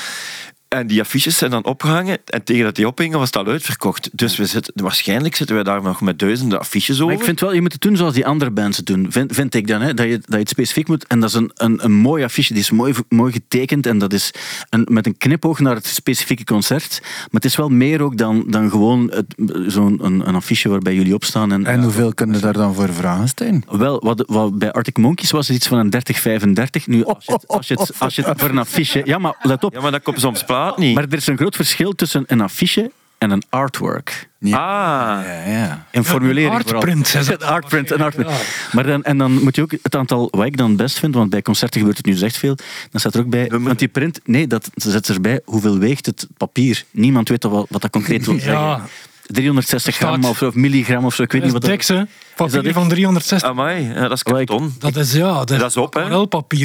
En 0.74 0.86
die 0.86 1.00
affiches 1.00 1.38
zijn 1.38 1.50
dan 1.50 1.64
opgehangen. 1.64 2.18
En 2.26 2.44
tegen 2.44 2.64
dat 2.64 2.74
die 2.74 2.86
ophingen 2.88 3.18
was 3.18 3.30
dat 3.30 3.46
uitverkocht. 3.46 4.10
Dus 4.12 4.36
we 4.36 4.46
zitten, 4.46 4.72
waarschijnlijk 4.76 5.36
zitten 5.36 5.54
wij 5.54 5.64
daar 5.64 5.82
nog 5.82 6.00
met 6.00 6.18
duizenden 6.18 6.58
affiches 6.58 6.94
over. 6.94 7.06
Maar 7.06 7.14
ik 7.16 7.22
vind 7.24 7.40
wel, 7.40 7.52
je 7.54 7.60
moet 7.60 7.72
het 7.72 7.80
doen 7.80 7.96
zoals 7.96 8.14
die 8.14 8.26
andere 8.26 8.50
bands 8.50 8.76
het 8.76 8.86
doen. 8.86 9.06
Vind, 9.10 9.34
vind 9.34 9.54
ik 9.54 9.66
dan, 9.66 9.80
hè? 9.80 9.94
Dat, 9.94 10.06
je, 10.06 10.12
dat 10.18 10.24
je 10.30 10.36
het 10.36 10.48
specifiek 10.48 10.88
moet. 10.88 11.06
En 11.06 11.20
dat 11.20 11.28
is 11.28 11.34
een, 11.34 11.50
een, 11.54 11.84
een 11.84 11.92
mooi 11.92 12.24
affiche, 12.24 12.52
die 12.52 12.62
is 12.62 12.70
mooi, 12.70 12.94
mooi 13.08 13.32
getekend. 13.32 13.86
En 13.86 13.98
dat 13.98 14.12
is 14.12 14.30
een, 14.70 14.86
met 14.90 15.06
een 15.06 15.16
knipoog 15.16 15.58
naar 15.58 15.74
het 15.74 15.86
specifieke 15.86 16.44
concert. 16.44 16.98
Maar 17.02 17.28
het 17.30 17.44
is 17.44 17.56
wel 17.56 17.68
meer 17.68 18.02
ook 18.02 18.16
dan, 18.16 18.44
dan 18.46 18.70
gewoon 18.70 19.10
het- 19.14 19.34
zo'n 19.66 19.98
een, 20.04 20.28
een 20.28 20.34
affiche 20.34 20.68
waarbij 20.68 20.94
jullie 20.94 21.14
opstaan. 21.14 21.52
En, 21.52 21.66
En 21.66 21.82
hoeveel 21.82 22.14
kunnen 22.14 22.40
daar 22.40 22.52
dan 22.52 22.74
voor 22.74 22.92
vragen, 22.92 23.28
Stijn? 23.28 23.64
Wel, 23.70 24.00
wat, 24.04 24.24
wat, 24.26 24.58
bij 24.58 24.72
Arctic 24.72 24.98
Monkeys 24.98 25.30
was 25.30 25.46
het 25.48 25.56
iets 25.56 25.66
van 25.66 25.78
een 25.78 25.90
30, 25.90 26.18
35. 26.20 26.86
Nu, 26.86 27.04
als 27.04 27.24
je 27.24 27.32
het, 27.32 27.48
als 27.48 27.68
je 27.68 27.74
het, 27.74 27.92
als 27.98 28.14
je 28.14 28.22
het 28.22 28.40
voor 28.40 28.50
een 28.50 28.58
affiche... 28.58 29.02
Ja, 29.04 29.18
maar 29.18 29.36
let 29.42 29.64
op. 29.64 29.72
Ja, 29.74 29.80
maar 29.80 29.90
dat 29.90 30.02
komt 30.02 30.20
soms 30.20 30.44
niet. 30.76 30.94
Maar 30.94 31.04
er 31.04 31.16
is 31.16 31.26
een 31.26 31.36
groot 31.36 31.56
verschil 31.56 31.92
tussen 31.92 32.24
een 32.26 32.40
affiche 32.40 32.90
en 33.18 33.30
een 33.30 33.42
artwork. 33.48 34.28
Ah, 34.40 34.50
Ja, 34.50 35.22
ja. 35.46 35.86
Een 35.92 36.04
formulering 36.04 36.54
Een 36.58 36.74
artprint, 36.74 37.14
Een 37.14 37.38
artprint, 37.42 37.90
een 37.90 38.00
artprint. 38.00 38.30
Maar 38.72 38.86
dan, 38.86 39.04
en 39.04 39.18
dan 39.18 39.42
moet 39.42 39.56
je 39.56 39.62
ook 39.62 39.72
het 39.82 39.96
aantal, 39.96 40.28
wat 40.30 40.46
ik 40.46 40.56
dan 40.56 40.76
best 40.76 40.98
vind, 40.98 41.14
want 41.14 41.30
bij 41.30 41.42
concerten 41.42 41.78
gebeurt 41.80 41.96
het 41.96 42.06
nu 42.06 42.20
echt 42.20 42.36
veel, 42.36 42.54
dan 42.90 43.00
staat 43.00 43.14
er 43.14 43.20
ook 43.20 43.28
bij, 43.28 43.50
want 43.52 43.78
die 43.78 43.88
print, 43.88 44.20
nee, 44.24 44.46
dat 44.46 44.70
ze 44.76 44.90
zetten 44.90 45.14
erbij, 45.14 45.40
hoeveel 45.44 45.78
weegt 45.78 46.06
het 46.06 46.26
papier? 46.36 46.84
Niemand 46.90 47.28
weet 47.28 47.42
wel 47.42 47.66
wat 47.68 47.82
dat 47.82 47.90
concreet 47.90 48.26
wil 48.26 48.34
zeggen. 48.40 48.52
Ja, 48.52 48.84
360 49.26 49.96
gram 49.96 50.24
of, 50.24 50.54
milligram 50.54 51.04
of 51.04 51.14
zo, 51.14 51.22
ik 51.22 51.32
weet 51.32 51.42
dat 51.42 51.52
niet 51.52 51.62
wat 51.62 51.88
hè. 51.88 52.02
Papier 52.36 52.72
van 52.72 52.88
360. 52.88 53.48
amai, 53.48 53.84
ja, 53.88 54.00
dat 54.00 54.10
is 54.12 54.22
karton. 54.22 54.74
Dat 54.78 54.96
is, 54.96 55.12
ja, 55.12 55.32
dat 55.38 55.50
is, 55.50 55.58
Dat 55.58 55.70
is 55.70 55.76
op, 55.76 55.94
hè. 55.94 56.00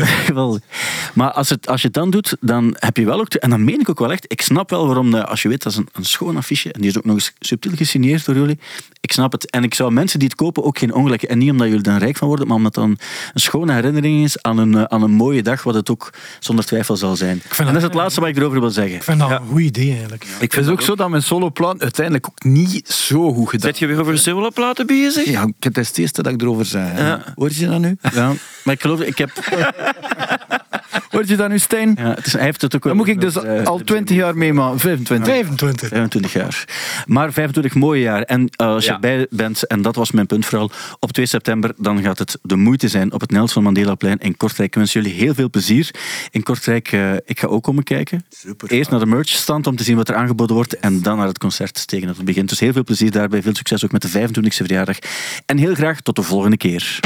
Geweldig. 0.07 0.61
Maar 1.13 1.31
als, 1.31 1.49
het, 1.49 1.67
als 1.67 1.81
je 1.81 1.87
het 1.87 1.95
dan 1.95 2.09
doet, 2.09 2.35
dan 2.41 2.75
heb 2.79 2.97
je 2.97 3.05
wel 3.05 3.19
ook... 3.19 3.33
En 3.33 3.49
dan 3.49 3.63
meen 3.63 3.79
ik 3.79 3.89
ook 3.89 3.99
wel 3.99 4.11
echt... 4.11 4.25
Ik 4.27 4.41
snap 4.41 4.69
wel 4.69 4.85
waarom, 4.87 5.11
de, 5.11 5.25
als 5.25 5.41
je 5.41 5.49
weet, 5.49 5.63
dat 5.63 5.71
is 5.71 5.77
een, 5.77 5.87
een 5.93 6.05
schoon 6.05 6.37
affiche. 6.37 6.71
En 6.71 6.81
die 6.81 6.89
is 6.89 6.97
ook 6.97 7.05
nog 7.05 7.15
eens 7.15 7.33
subtiel 7.39 7.71
gesigneerd 7.75 8.25
door 8.25 8.35
jullie. 8.35 8.59
Ik 9.01 9.11
snap 9.11 9.31
het. 9.31 9.49
En 9.51 9.63
ik 9.63 9.73
zou 9.73 9.91
mensen 9.91 10.19
die 10.19 10.27
het 10.27 10.37
kopen 10.37 10.63
ook 10.63 10.77
geen 10.77 10.93
ongelijk... 10.93 11.23
En 11.23 11.37
niet 11.37 11.51
omdat 11.51 11.67
jullie 11.67 11.83
er 11.91 11.97
rijk 11.97 12.17
van 12.17 12.27
worden, 12.27 12.47
maar 12.47 12.55
omdat 12.55 12.75
het 12.75 12.83
dan 12.83 12.97
een 13.33 13.39
schone 13.39 13.73
herinnering 13.73 14.23
is 14.23 14.41
aan 14.41 14.57
een, 14.57 14.75
eh, 14.75 14.83
aan 14.83 15.01
een 15.03 15.11
mooie 15.11 15.43
dag, 15.43 15.63
wat 15.63 15.73
het 15.73 15.89
ook 15.91 16.13
zonder 16.39 16.65
twijfel 16.65 16.97
zal 16.97 17.15
zijn. 17.15 17.41
En 17.43 17.55
vind 17.55 17.57
dat 17.57 17.67
is 17.67 17.73
dat- 17.73 17.81
het 17.81 17.93
laatste 17.93 18.19
wat 18.19 18.29
ik 18.29 18.37
erover 18.37 18.59
wil 18.59 18.69
zeggen. 18.71 18.95
Ik 18.95 19.03
vind 19.03 19.19
dat 19.19 19.29
een 19.31 19.47
goed 19.47 19.61
idee, 19.61 19.91
eigenlijk. 19.91 20.23
Ik 20.39 20.53
vind 20.53 20.65
het 20.65 20.73
ook 20.73 20.81
zo 20.81 20.95
dat 20.95 21.09
mijn 21.09 21.23
soloplan 21.23 21.81
uiteindelijk 21.81 22.27
ook 22.27 22.43
niet 22.43 22.89
zo 22.89 23.33
goed 23.33 23.49
gedaan 23.49 23.67
Zet 23.69 23.79
je 23.79 23.85
weer 23.87 23.99
over 23.99 24.17
soloplaten 24.17 24.87
bezig? 24.87 25.25
Ja, 25.25 25.47
het 25.63 25.77
is 25.77 25.87
het 25.87 25.97
eerste 25.97 26.23
dat 26.23 26.33
ik 26.33 26.41
erover 26.41 26.65
zei. 26.65 27.21
Hoor 27.35 27.49
je 27.53 27.67
dat 27.67 27.79
nu? 27.79 27.97
Ja, 28.13 28.33
maar 28.63 28.73
ik 28.73 28.81
geloof... 28.81 29.01
Ik 29.01 29.17
heb, 29.17 29.31
Hoor 31.11 31.23
je 31.27 31.35
dat 31.35 31.49
nu, 31.49 31.59
Stijn? 31.59 31.95
ja, 31.97 32.13
het 32.13 32.25
is, 32.25 32.33
hij 32.33 32.43
heeft 32.43 32.61
het 32.61 32.75
ook 32.75 32.83
wel... 32.83 32.93
Dan 32.95 33.05
moet 33.05 33.11
ik 33.15 33.21
dus 33.21 33.35
eh, 33.35 33.65
al 33.65 33.79
20 33.83 34.15
jaar 34.15 34.37
meemaken. 34.37 34.79
25. 34.79 35.27
25. 35.27 35.87
25 35.87 36.33
jaar. 36.33 36.65
Maar 37.05 37.33
25 37.33 37.75
mooie 37.75 38.01
jaar. 38.01 38.21
En 38.21 38.41
uh, 38.41 38.67
als 38.67 38.85
je 38.85 38.91
erbij 38.91 39.27
bent, 39.29 39.67
en 39.67 39.81
dat 39.81 39.95
was 39.95 40.11
mijn 40.11 40.25
punt 40.25 40.45
vooral, 40.45 40.71
op 40.99 41.11
2 41.11 41.25
september, 41.25 41.73
dan 41.77 42.01
gaat 42.01 42.19
het 42.19 42.37
de 42.41 42.55
moeite 42.55 42.87
zijn 42.87 43.13
op 43.13 43.21
het 43.21 43.31
Nelson 43.31 43.63
Mandelaplein 43.63 44.17
in 44.17 44.37
Kortrijk. 44.37 44.69
Ik 44.69 44.75
wens 44.75 44.93
jullie 44.93 45.13
heel 45.13 45.33
veel 45.33 45.49
plezier 45.49 45.89
in 46.31 46.43
Kortrijk. 46.43 46.91
eh, 46.91 47.13
ik 47.25 47.39
ga 47.39 47.47
ook 47.47 47.63
komen 47.63 47.83
kijken. 47.83 48.25
Eerst 48.67 48.89
naar 48.89 48.99
de 48.99 49.05
merchstand 49.05 49.67
om 49.67 49.75
te 49.75 49.83
zien 49.83 49.95
wat 49.95 50.09
er 50.09 50.15
aangeboden 50.15 50.55
wordt 50.55 50.79
en 50.79 51.01
dan 51.01 51.17
naar 51.17 51.27
het 51.27 51.37
concert 51.37 51.87
tegen 51.87 52.07
het 52.07 52.25
begin. 52.25 52.45
Dus 52.45 52.59
heel 52.59 52.73
veel 52.73 52.83
plezier 52.83 53.11
daarbij. 53.11 53.41
Veel 53.41 53.55
succes 53.55 53.85
ook 53.85 53.91
met 53.91 54.01
de 54.01 54.09
25e 54.09 54.47
verjaardag. 54.47 54.97
En 55.45 55.57
heel 55.57 55.73
graag 55.75 56.01
tot 56.01 56.15
de 56.15 56.23
volgende 56.23 56.57
keer. 56.57 56.99